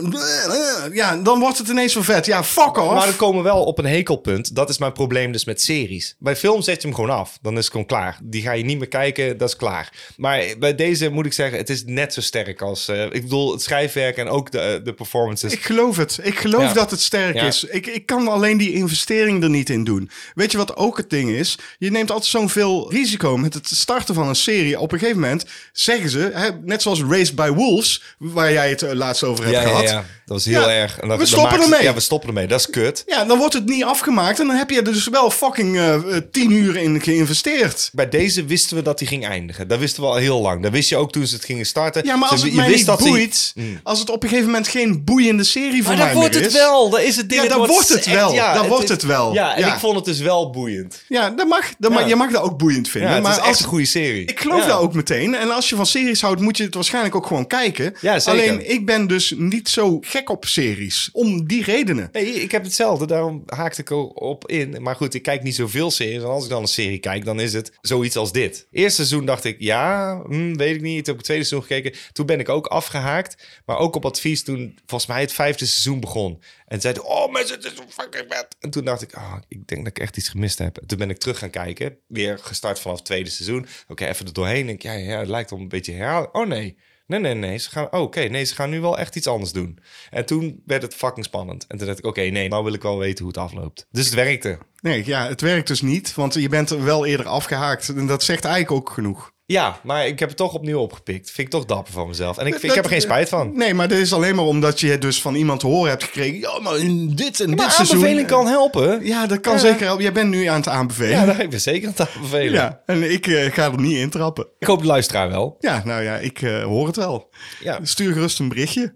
ja, 0.92 1.16
dan 1.18 1.40
wordt 1.40 1.58
het 1.58 1.68
ineens 1.68 1.94
zo 1.94 2.02
vet. 2.02 2.26
Ja, 2.26 2.44
fuck 2.44 2.78
off. 2.78 2.94
Maar 2.94 3.08
we 3.08 3.16
komen 3.16 3.44
wel 3.44 3.64
op 3.64 3.78
een 3.80 3.86
hekelpunt. 3.86 4.56
Dat 4.56 4.70
is 4.70 4.78
mijn 4.78 4.92
probleem 4.92 5.32
dus 5.32 5.46
met 5.46 5.62
series. 5.62 6.16
Bij 6.20 6.36
film 6.36 6.62
zet 6.62 6.82
je 6.82 6.88
hem 6.88 6.96
gewoon 6.96 7.10
af. 7.10 7.38
Dan 7.42 7.54
is 7.54 7.58
het 7.64 7.72
gewoon 7.72 7.86
klaar. 7.86 8.20
Die 8.24 8.42
ga 8.42 8.52
je 8.52 8.64
niet 8.64 8.78
meer 8.78 8.88
kijken, 8.88 9.01
dat 9.38 9.50
is 9.50 9.56
klaar. 9.56 9.90
Maar 10.18 10.44
bij 10.60 10.76
deze 10.76 11.10
moet 11.10 11.26
ik 11.26 11.34
zeggen, 11.34 11.58
het 11.58 11.70
is 11.70 11.84
net 11.86 12.14
zo 12.14 12.22
sterk 12.22 12.62
als... 12.62 12.88
eh, 12.88 13.04
ik 13.04 13.22
bedoel, 13.22 13.52
het 13.52 13.62
schrijfwerk 13.62 14.18
en 14.18 14.28
ook 14.28 14.52
de, 14.52 14.82
de 14.84 14.94
performances. 14.94 15.54
Ik 15.54 15.64
geloof 15.64 15.98
het. 15.98 16.20
Ik 16.24 16.40
geloof 16.40 16.62
Ja. 16.62 16.74
dat 16.74 16.92
het 16.92 17.02
sterk 17.02 17.36
Ja. 17.36 17.46
is. 17.46 17.64
Ik, 17.64 17.88
ik 17.88 18.06
kan 18.06 18.28
alleen 18.28 18.58
die 18.58 18.74
investering 18.74 19.44
er 19.44 19.50
niet 19.50 19.70
in 19.70 19.84
doen. 19.84 20.10
Weet 20.34 20.52
je 20.52 20.58
wat 20.58 20.76
ook 20.76 20.98
het 20.98 21.10
ding 21.10 21.30
is? 21.30 21.58
Je 21.78 21.92
neemt 21.92 22.12
altijd 22.12 22.30
zo'n 22.30 22.50
veel 22.50 22.92
risico 22.92 23.38
met 23.38 23.54
het 23.54 23.68
starten 23.68 24.16
van 24.16 24.28
een 24.28 24.36
serie. 24.36 24.80
Op 24.80 24.92
een 24.92 25.00
gegeven 25.00 25.22
moment 25.22 25.46
zeggen 25.74 26.10
ze, 26.10 26.30
hè, 26.34 26.50
net 26.64 26.82
zoals 26.82 27.02
Raised 27.04 27.36
by 27.36 27.50
Wolves, 27.50 28.04
waar 28.18 28.52
jij 28.52 28.70
het 28.70 28.82
eh, 28.82 28.92
laatst 28.94 29.24
over 29.24 29.44
hebt 29.44 29.56
ja, 29.56 29.62
ja, 29.62 29.68
gehad. 29.68 29.84
ja, 29.90 29.96
dat 29.96 30.06
was 30.26 30.46
heel 30.46 30.70
erg. 30.70 31.00
En 31.00 31.08
dan, 31.08 31.18
we 31.18 31.26
stoppen 31.26 31.62
ermee. 31.62 31.84
Ja, 31.84 31.94
we 31.94 32.00
stoppen 32.00 32.28
ermee. 32.30 32.48
Dat 32.48 32.60
is 32.60 32.70
kut. 32.70 33.04
Ja, 33.08 33.26
dan 33.26 33.38
wordt 33.38 33.54
het 33.54 33.66
niet 33.66 33.84
afgemaakt 33.84 34.40
en 34.40 34.48
dan 34.48 34.56
heb 34.56 34.70
je 34.70 34.78
er 34.78 34.84
dus 34.84 35.08
wel 35.08 35.32
fucking 35.32 35.76
eh, 35.78 35.94
eh, 35.94 36.22
tien 36.32 36.52
uur 36.52 36.76
in 36.78 37.02
geïnvesteerd. 37.02 37.90
Bij 37.94 38.10
deze 38.10 38.46
wisten 38.46 38.76
we 38.78 38.82
dat 38.84 38.91
hij 39.00 39.08
ging 39.08 39.26
eindigen. 39.26 39.68
Dat 39.68 39.80
wisten 39.80 40.02
we 40.04 40.10
al 40.10 40.16
heel 40.16 40.42
lang. 40.42 40.64
Dat 40.64 40.72
wist 40.72 40.90
je 40.90 40.98
ook 40.98 41.12
toen 41.12 41.28
ze 41.28 41.36
het 41.36 41.46
gingen 41.46 41.66
starten. 41.66 42.06
Ja, 42.06 42.16
maar 42.16 42.28
Ze- 42.28 42.34
als 42.34 42.42
het 42.44 42.52
je 42.52 42.58
mij 42.58 42.66
wist 42.66 42.78
niet 42.78 42.88
dat 42.88 43.00
hij- 43.00 43.10
boeit, 43.10 43.54
als 43.84 44.00
het 44.00 44.10
op 44.10 44.24
een 44.24 44.30
gegeven 44.30 44.50
moment 44.52 44.68
geen 44.68 45.04
boeiende 45.04 45.44
serie 45.44 45.84
voor 45.84 45.96
Maar 45.96 45.96
mij 45.98 46.06
dan 46.06 46.16
wordt 46.16 46.34
meer 46.34 46.44
het 46.44 46.54
is. 46.54 46.58
wel. 46.60 46.90
Dat 46.90 47.02
is 47.02 47.16
het 47.16 47.30
ding. 47.30 47.42
Ja, 47.42 47.48
dan 47.48 47.68
wordt 47.68 47.90
het 47.90 48.06
wel. 48.06 48.34
Dan 48.54 48.68
wordt 48.68 48.84
is- 48.84 48.90
het 48.90 49.04
wel. 49.04 49.34
Ja, 49.34 49.56
en 49.56 49.62
Ja. 49.62 49.74
ik 49.74 49.80
vond 49.80 49.96
het 49.96 50.06
dus 50.06 50.20
wel 50.20 50.50
boeiend. 50.50 51.04
Ja, 51.08 51.30
dat 51.30 51.48
mag, 51.48 51.74
dat 51.78 51.92
mag, 51.92 52.02
Ja. 52.02 52.08
je 52.08 52.16
mag 52.16 52.32
dat 52.32 52.42
ook 52.42 52.58
boeiend 52.58 52.90
vinden. 52.90 53.10
Ja, 53.10 53.16
het 53.16 53.24
maar 53.24 53.32
is 53.32 53.38
echt 53.38 53.48
als, 53.48 53.60
een 53.60 53.66
goede 53.66 53.86
serie. 53.86 54.26
Ik 54.26 54.40
geloof 54.40 54.62
Ja. 54.62 54.68
dat 54.68 54.80
ook 54.80 54.94
meteen. 54.94 55.36
En 55.36 55.52
als 55.52 55.70
je 55.70 55.76
van 55.76 55.86
series 55.86 56.22
houdt, 56.22 56.42
moet 56.42 56.58
je 56.58 56.64
het 56.64 56.74
waarschijnlijk 56.74 57.16
ook 57.16 57.26
gewoon 57.28 57.48
kijken. 57.48 57.94
Ja, 58.02 58.20
zeker. 58.20 58.42
Alleen, 58.42 58.70
ik 58.72 58.86
ben 58.86 59.08
dus 59.08 59.34
niet 59.38 59.70
zo 59.70 59.98
gek 60.02 60.30
op 60.30 60.46
series. 60.46 61.10
Om 61.12 61.48
die 61.48 61.64
redenen. 61.64 62.10
Nee, 62.12 62.26
ik 62.42 62.52
heb 62.52 62.64
hetzelfde. 62.64 63.08
Daarom 63.08 63.44
haakte 63.46 63.82
ik 63.82 63.90
er 63.90 63.98
op 64.08 64.48
in. 64.50 64.78
Maar 64.80 64.96
goed, 64.96 65.14
ik 65.14 65.22
kijk 65.24 65.44
niet 65.44 65.56
zoveel 65.56 65.92
series. 65.92 66.22
En 66.22 66.28
als 66.30 66.44
ik 66.44 66.50
dan 66.50 66.62
een 66.62 66.68
serie 66.68 67.00
kijk, 67.00 67.26
dan 67.26 67.40
is 67.40 67.54
het 67.54 67.72
zoiets 67.82 68.16
als 68.16 68.32
dit. 68.32 68.68
Eerste 68.82 69.06
seizoen 69.06 69.26
dacht 69.26 69.44
ik, 69.44 69.56
ja, 69.60 70.22
hm, 70.28 70.56
weet 70.56 70.76
ik 70.76 70.82
niet. 70.82 71.06
Toen 71.06 71.14
heb 71.14 71.14
ik 71.14 71.16
het 71.16 71.24
tweede 71.24 71.44
seizoen 71.44 71.70
gekeken. 71.70 72.00
Toen 72.12 72.26
ben 72.26 72.40
ik 72.40 72.50
ook 72.50 72.68
afgehaakt. 72.68 73.62
Maar 73.66 73.78
ook 73.78 73.96
op 73.96 74.06
advies 74.06 74.44
toen 74.44 74.80
volgens 74.86 75.10
mij 75.10 75.22
het 75.22 75.34
vijfde 75.34 75.66
seizoen 75.66 76.00
begon. 76.00 76.42
En 76.66 76.82
zeiden, 76.82 77.06
oh 77.06 77.32
mensen, 77.32 77.56
het 77.56 77.66
is 77.66 77.72
fucking 77.88 78.26
vet. 78.28 78.48
En 78.60 78.70
toen 78.70 78.86
dacht 78.86 79.02
ik, 79.02 79.16
oh, 79.16 79.36
ik 79.48 79.68
denk 79.68 79.84
dat 79.84 79.98
ik 79.98 80.04
echt 80.04 80.18
iets 80.18 80.30
gemist 80.30 80.58
heb. 80.58 80.78
En 80.78 80.88
toen 80.88 80.98
ben 80.98 81.10
ik 81.10 81.18
terug 81.18 81.40
gaan 81.40 81.50
kijken. 81.50 81.98
Weer 82.08 82.40
gestart 82.40 82.80
vanaf 82.80 82.98
het 82.98 83.06
tweede 83.06 83.30
seizoen. 83.30 83.68
Oké, 83.88 84.06
even 84.06 84.26
er 84.26 84.34
doorheen. 84.34 84.66
Denk, 84.66 84.82
ja, 84.82 84.94
ja, 84.94 85.20
het 85.20 85.28
lijkt 85.28 85.50
wel 85.50 85.60
een 85.60 85.68
beetje 85.68 85.94
herhaling. 85.94 86.34
Oh 86.34 86.48
nee. 86.48 86.78
Nee, 87.12 87.20
nee, 87.20 87.34
nee. 87.34 87.58
Ze 87.58 87.70
gaan, 87.70 87.88
oh, 87.92 88.02
oké, 88.02 88.20
nee, 88.20 88.44
ze 88.44 88.56
gaan 88.56 88.70
nu 88.70 88.82
wel 88.82 88.98
echt 88.98 89.16
iets 89.16 89.28
anders 89.28 89.52
doen. 89.52 89.80
En 90.10 90.26
toen 90.26 90.62
werd 90.66 90.82
het 90.82 90.96
fucking 90.96 91.26
spannend. 91.26 91.66
En 91.68 91.78
toen 91.78 91.88
dacht 91.88 92.00
ik, 92.00 92.06
oké, 92.06 92.22
nee, 92.22 92.48
nou 92.48 92.64
wil 92.64 92.74
ik 92.74 92.82
wel 92.82 92.98
weten 92.98 93.26
hoe 93.26 93.34
het 93.34 93.44
afloopt. 93.44 93.88
Dus 93.92 94.06
het 94.06 94.14
werkte. 94.14 94.58
Nee, 94.82 95.06
ja, 95.06 95.28
het 95.28 95.42
werkt 95.42 95.68
dus 95.68 95.82
niet. 95.82 96.14
Want 96.14 96.34
je 96.34 96.50
bent 96.50 96.70
er 96.70 96.84
wel 96.84 97.06
eerder 97.06 97.28
afgehaakt. 97.28 97.90
En 97.90 98.08
dat 98.08 98.24
zegt 98.24 98.46
eigenlijk 98.46 98.82
ook 98.82 98.94
genoeg. 98.94 99.32
Ja, 99.52 99.80
maar 99.84 100.08
ik 100.08 100.20
heb 100.20 100.28
het 100.30 100.38
toch 100.38 100.54
opnieuw 100.54 100.80
opgepikt. 100.80 101.32
Vind 101.32 101.48
ik 101.48 101.54
toch 101.54 101.66
dapper 101.66 101.94
van 101.94 102.08
mezelf. 102.08 102.38
En 102.38 102.48
ik, 102.48 102.56
ik 102.56 102.72
heb 102.72 102.84
er 102.84 102.90
geen 102.90 103.02
spijt 103.02 103.30
van. 103.30 103.58
Nee, 103.58 103.74
maar 103.74 103.88
dit 103.88 103.98
is 103.98 104.14
alleen 104.14 104.36
maar 104.36 104.46
omdat 104.46 104.80
je 104.80 104.90
het 104.90 105.02
dus 105.02 105.22
van 105.22 105.36
iemand 105.36 105.60
te 105.60 105.68
horen 105.68 105.90
hebt 105.90 106.04
gekregen. 106.04 106.40
Ja, 106.40 106.60
maar 106.60 106.78
in 106.78 107.16
dit 107.16 107.40
en 107.40 107.48
dit 107.48 107.56
Maar 107.56 107.72
seizoen... 107.72 107.96
aanbeveling 107.96 108.28
kan 108.28 108.48
helpen. 108.48 109.06
Ja, 109.06 109.28
dat 109.28 109.40
kan 109.40 109.54
Ja. 109.54 109.60
zeker 109.60 109.86
helpen. 109.86 110.04
Jij 110.04 110.12
bent 110.14 110.30
nu 110.30 110.46
aan 110.46 110.56
het 110.56 110.68
aanbevelen. 110.68 111.10
Ja, 111.12 111.26
dat 111.26 111.40
ik 111.40 111.50
ben 111.50 111.62
zeker 111.62 111.88
aan 111.88 111.94
het 111.98 112.10
aanbevelen. 112.16 112.54
Ja, 112.54 112.82
en 112.86 113.12
ik 113.12 113.28
eh, 113.28 113.52
ga 113.52 113.72
er 113.72 113.80
niet 113.80 113.98
in 113.98 114.10
trappen. 114.10 114.48
Ik 114.60 114.68
hoop 114.68 114.80
de 114.82 114.88
luisteraar 114.88 115.30
wel. 115.30 115.56
Ja, 115.60 115.82
nou 115.86 116.04
ja, 116.04 116.16
ik 116.18 116.42
eh, 116.42 116.64
hoor 116.64 116.88
het 116.88 116.96
wel. 116.96 117.30
Ja. 117.60 117.80
Stuur 117.84 118.14
gerust 118.14 118.40
een 118.40 118.50
berichtje. 118.50 118.94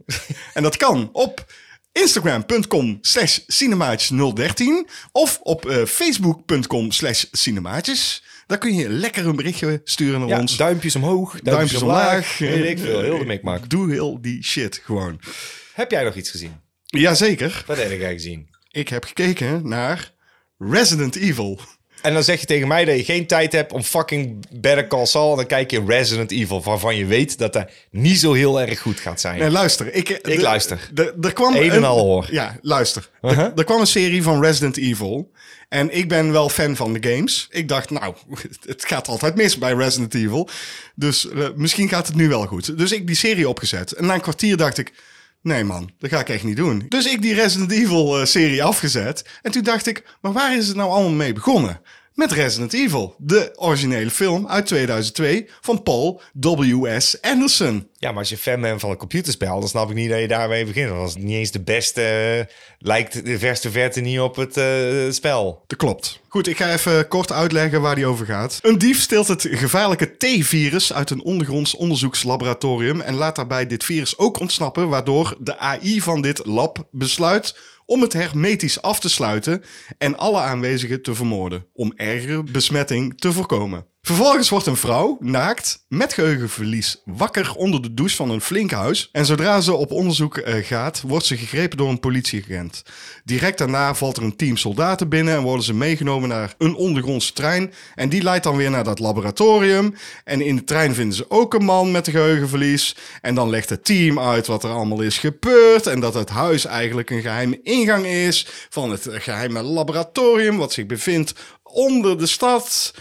en 0.53 0.63
dat 0.63 0.77
kan 0.77 1.09
op 1.11 1.45
instagram.com 1.91 2.97
slash 3.01 3.39
cinemaatjes013 3.39 4.63
of 5.11 5.39
op 5.43 5.65
eh, 5.69 5.85
facebook.com 5.85 6.91
slash 6.91 7.23
cinemaatjes. 7.31 8.23
Daar 8.47 8.57
kun 8.57 8.75
je 8.75 8.89
lekker 8.89 9.25
een 9.27 9.35
berichtje 9.35 9.81
sturen 9.83 10.19
naar 10.19 10.29
Ja, 10.29 10.39
ons. 10.39 10.57
duimpjes 10.57 10.95
omhoog, 10.95 11.29
duimpjes, 11.31 11.53
Duimpjes 11.53 11.81
omlaag. 11.81 12.37
Weet 12.37 12.69
ik 12.69 12.79
veel, 12.79 13.01
heel 13.01 13.17
de 13.17 13.25
mikmak. 13.25 13.69
Doe 13.69 13.91
heel 13.91 14.21
die 14.21 14.43
shit 14.43 14.81
gewoon. 14.83 15.19
Heb 15.73 15.91
jij 15.91 16.03
nog 16.03 16.15
iets 16.15 16.29
gezien? 16.31 16.53
Jazeker. 16.85 17.63
Wat 17.67 17.77
heb 17.77 17.99
jij 17.99 18.13
gezien? 18.13 18.49
Ik 18.71 18.87
heb 18.89 19.03
gekeken 19.03 19.67
naar 19.69 20.11
Resident 20.57 21.15
Evil. 21.15 21.59
En 22.05 22.13
dan 22.13 22.23
zeg 22.23 22.39
je 22.39 22.45
tegen 22.45 22.67
mij 22.67 22.85
dat 22.85 22.97
je 22.97 23.03
geen 23.03 23.27
tijd 23.27 23.51
hebt 23.51 23.71
om 23.71 23.83
fucking 23.83 24.45
Better 24.49 24.87
Call 24.87 25.05
Saul. 25.05 25.31
En 25.31 25.35
dan 25.35 25.45
kijk 25.45 25.71
je 25.71 25.83
Resident 25.87 26.31
Evil, 26.31 26.63
waarvan 26.63 26.95
je 26.95 27.05
weet 27.05 27.37
dat 27.37 27.53
dat 27.53 27.69
niet 27.91 28.19
zo 28.19 28.33
heel 28.33 28.61
erg 28.61 28.79
goed 28.79 28.99
gaat 28.99 29.21
zijn. 29.21 29.39
Nee, 29.39 29.49
luister. 29.49 29.93
Ik, 29.93 30.09
Ik 30.09 30.41
luister. 30.41 30.89
Er, 31.21 31.33
kwam 31.33 31.55
Een 31.55 31.71
en 31.71 31.83
al 31.83 31.99
hoor. 31.99 32.27
Ja, 32.31 32.57
luister. 32.61 33.09
Uh-huh. 33.21 33.39
er, 33.39 33.51
er 33.55 33.63
kwam 33.63 33.79
een 33.79 33.87
serie 33.87 34.23
van 34.23 34.41
Resident 34.41 34.77
Evil. 34.77 35.31
En 35.69 35.95
ik 35.95 36.09
ben 36.09 36.31
wel 36.31 36.49
fan 36.49 36.75
van 36.75 36.93
de 36.93 37.09
games. 37.09 37.47
Ik 37.49 37.67
dacht, 37.67 37.89
nou, 37.89 38.15
het 38.65 38.85
gaat 38.85 39.07
altijd 39.07 39.35
mis 39.35 39.57
bij 39.57 39.73
Resident 39.73 40.13
Evil. 40.13 40.49
Dus 40.95 41.29
eh, 41.29 41.47
misschien 41.55 41.89
gaat 41.89 42.07
het 42.07 42.15
nu 42.15 42.27
wel 42.27 42.45
goed. 42.45 42.77
Dus 42.77 42.91
ik 42.91 43.07
die 43.07 43.15
serie 43.15 43.49
opgezet. 43.49 43.91
En 43.91 44.05
na 44.05 44.13
een 44.13 44.21
kwartier 44.21 44.57
dacht 44.57 44.77
ik, 44.77 44.93
nee 45.45 45.63
man, 45.63 45.89
dat 45.99 46.09
ga 46.09 46.19
ik 46.19 46.29
echt 46.29 46.43
niet 46.43 46.55
doen. 46.55 46.85
Dus 46.89 47.05
ik 47.05 47.21
die 47.21 47.33
Resident 47.33 47.71
Evil 47.71 48.19
eh, 48.19 48.25
serie 48.25 48.63
afgezet. 48.63 49.25
En 49.41 49.51
toen 49.51 49.63
dacht 49.63 49.87
ik, 49.87 50.03
maar 50.21 50.31
waar 50.31 50.57
is 50.57 50.67
het 50.67 50.75
nou 50.75 50.89
allemaal 50.89 51.11
mee 51.11 51.33
begonnen? 51.33 51.81
Met 52.15 52.31
Resident 52.31 52.73
Evil, 52.73 53.15
de 53.17 53.51
originele 53.55 54.09
film 54.09 54.47
uit 54.47 54.65
2002 54.65 55.49
van 55.61 55.83
Paul 55.83 56.21
W.S. 56.33 57.21
Anderson. 57.21 57.87
Ja, 57.97 58.09
maar 58.09 58.19
als 58.19 58.29
je 58.29 58.37
fan 58.37 58.61
bent 58.61 58.81
van 58.81 58.89
een 58.89 58.97
computerspel, 58.97 59.59
dan 59.59 59.69
snap 59.69 59.89
ik 59.89 59.95
niet 59.95 60.09
dat 60.09 60.19
je 60.19 60.27
daarmee 60.27 60.65
begint. 60.65 60.89
Want 60.89 61.01
als 61.01 61.13
het 61.13 61.23
niet 61.23 61.35
eens 61.35 61.51
de 61.51 61.61
beste 61.61 62.01
eh, 62.01 62.55
lijkt 62.79 63.25
de 63.25 63.39
verste 63.39 63.71
verte 63.71 64.01
niet 64.01 64.19
op 64.19 64.35
het 64.35 64.57
eh, 64.57 64.65
spel. 65.09 65.63
Dat 65.67 65.77
klopt. 65.77 66.19
Goed, 66.27 66.47
ik 66.47 66.57
ga 66.57 66.71
even 66.71 67.07
kort 67.07 67.31
uitleggen 67.31 67.81
waar 67.81 67.95
die 67.95 68.05
over 68.05 68.25
gaat. 68.25 68.59
Een 68.61 68.77
dief 68.77 69.01
steelt 69.01 69.27
het 69.27 69.47
gevaarlijke 69.49 70.17
T-virus 70.17 70.93
uit 70.93 71.09
een 71.09 71.23
ondergronds 71.23 71.75
onderzoekslaboratorium 71.75 73.01
en 73.01 73.13
laat 73.15 73.35
daarbij 73.35 73.67
dit 73.67 73.83
virus 73.83 74.17
ook 74.17 74.39
ontsnappen, 74.39 74.89
waardoor 74.89 75.37
de 75.39 75.57
AI 75.57 76.01
van 76.01 76.21
dit 76.21 76.45
lab 76.45 76.87
besluit 76.91 77.55
om 77.85 78.01
het 78.01 78.13
hermetisch 78.13 78.81
af 78.81 78.99
te 78.99 79.09
sluiten 79.09 79.63
en 79.97 80.17
alle 80.17 80.39
aanwezigen 80.39 81.01
te 81.01 81.15
vermoorden, 81.15 81.65
om 81.73 81.93
ergere 81.95 82.43
besmetting 82.43 83.19
te 83.19 83.31
voorkomen. 83.31 83.85
Vervolgens 84.05 84.49
wordt 84.49 84.65
een 84.65 84.77
vrouw, 84.77 85.17
naakt, 85.19 85.85
met 85.87 86.13
geheugenverlies, 86.13 87.01
wakker 87.05 87.53
onder 87.55 87.81
de 87.81 87.93
douche 87.93 88.15
van 88.15 88.29
een 88.29 88.41
flink 88.41 88.71
huis. 88.71 89.09
En 89.11 89.25
zodra 89.25 89.61
ze 89.61 89.73
op 89.73 89.91
onderzoek 89.91 90.37
eh, 90.37 90.65
gaat, 90.65 91.01
wordt 91.01 91.25
ze 91.25 91.37
gegrepen 91.37 91.77
door 91.77 91.89
een 91.89 91.99
politieagent. 91.99 92.83
Direct 93.23 93.57
daarna 93.57 93.95
valt 93.95 94.17
er 94.17 94.23
een 94.23 94.35
team 94.35 94.57
soldaten 94.57 95.09
binnen 95.09 95.35
en 95.35 95.41
worden 95.41 95.65
ze 95.65 95.73
meegenomen 95.73 96.29
naar 96.29 96.53
een 96.57 96.75
ondergrondse 96.75 97.33
trein. 97.33 97.73
En 97.95 98.09
die 98.09 98.23
leidt 98.23 98.43
dan 98.43 98.55
weer 98.55 98.69
naar 98.69 98.83
dat 98.83 98.99
laboratorium. 98.99 99.95
En 100.23 100.41
in 100.41 100.55
de 100.55 100.63
trein 100.63 100.93
vinden 100.93 101.15
ze 101.15 101.25
ook 101.29 101.53
een 101.53 101.65
man 101.65 101.91
met 101.91 102.09
geheugenverlies. 102.09 102.95
En 103.21 103.35
dan 103.35 103.49
legt 103.49 103.69
het 103.69 103.85
team 103.85 104.19
uit 104.19 104.47
wat 104.47 104.63
er 104.63 104.69
allemaal 104.69 105.01
is 105.01 105.17
gebeurd. 105.17 105.87
En 105.87 105.99
dat 105.99 106.13
het 106.13 106.29
huis 106.29 106.65
eigenlijk 106.65 107.09
een 107.09 107.21
geheime 107.21 107.59
ingang 107.63 108.05
is 108.05 108.47
van 108.69 108.91
het 108.91 109.07
geheime 109.11 109.61
laboratorium 109.61 110.57
wat 110.57 110.73
zich 110.73 110.85
bevindt 110.85 111.33
onder 111.75 112.17
de 112.17 112.25
stad. 112.25 112.93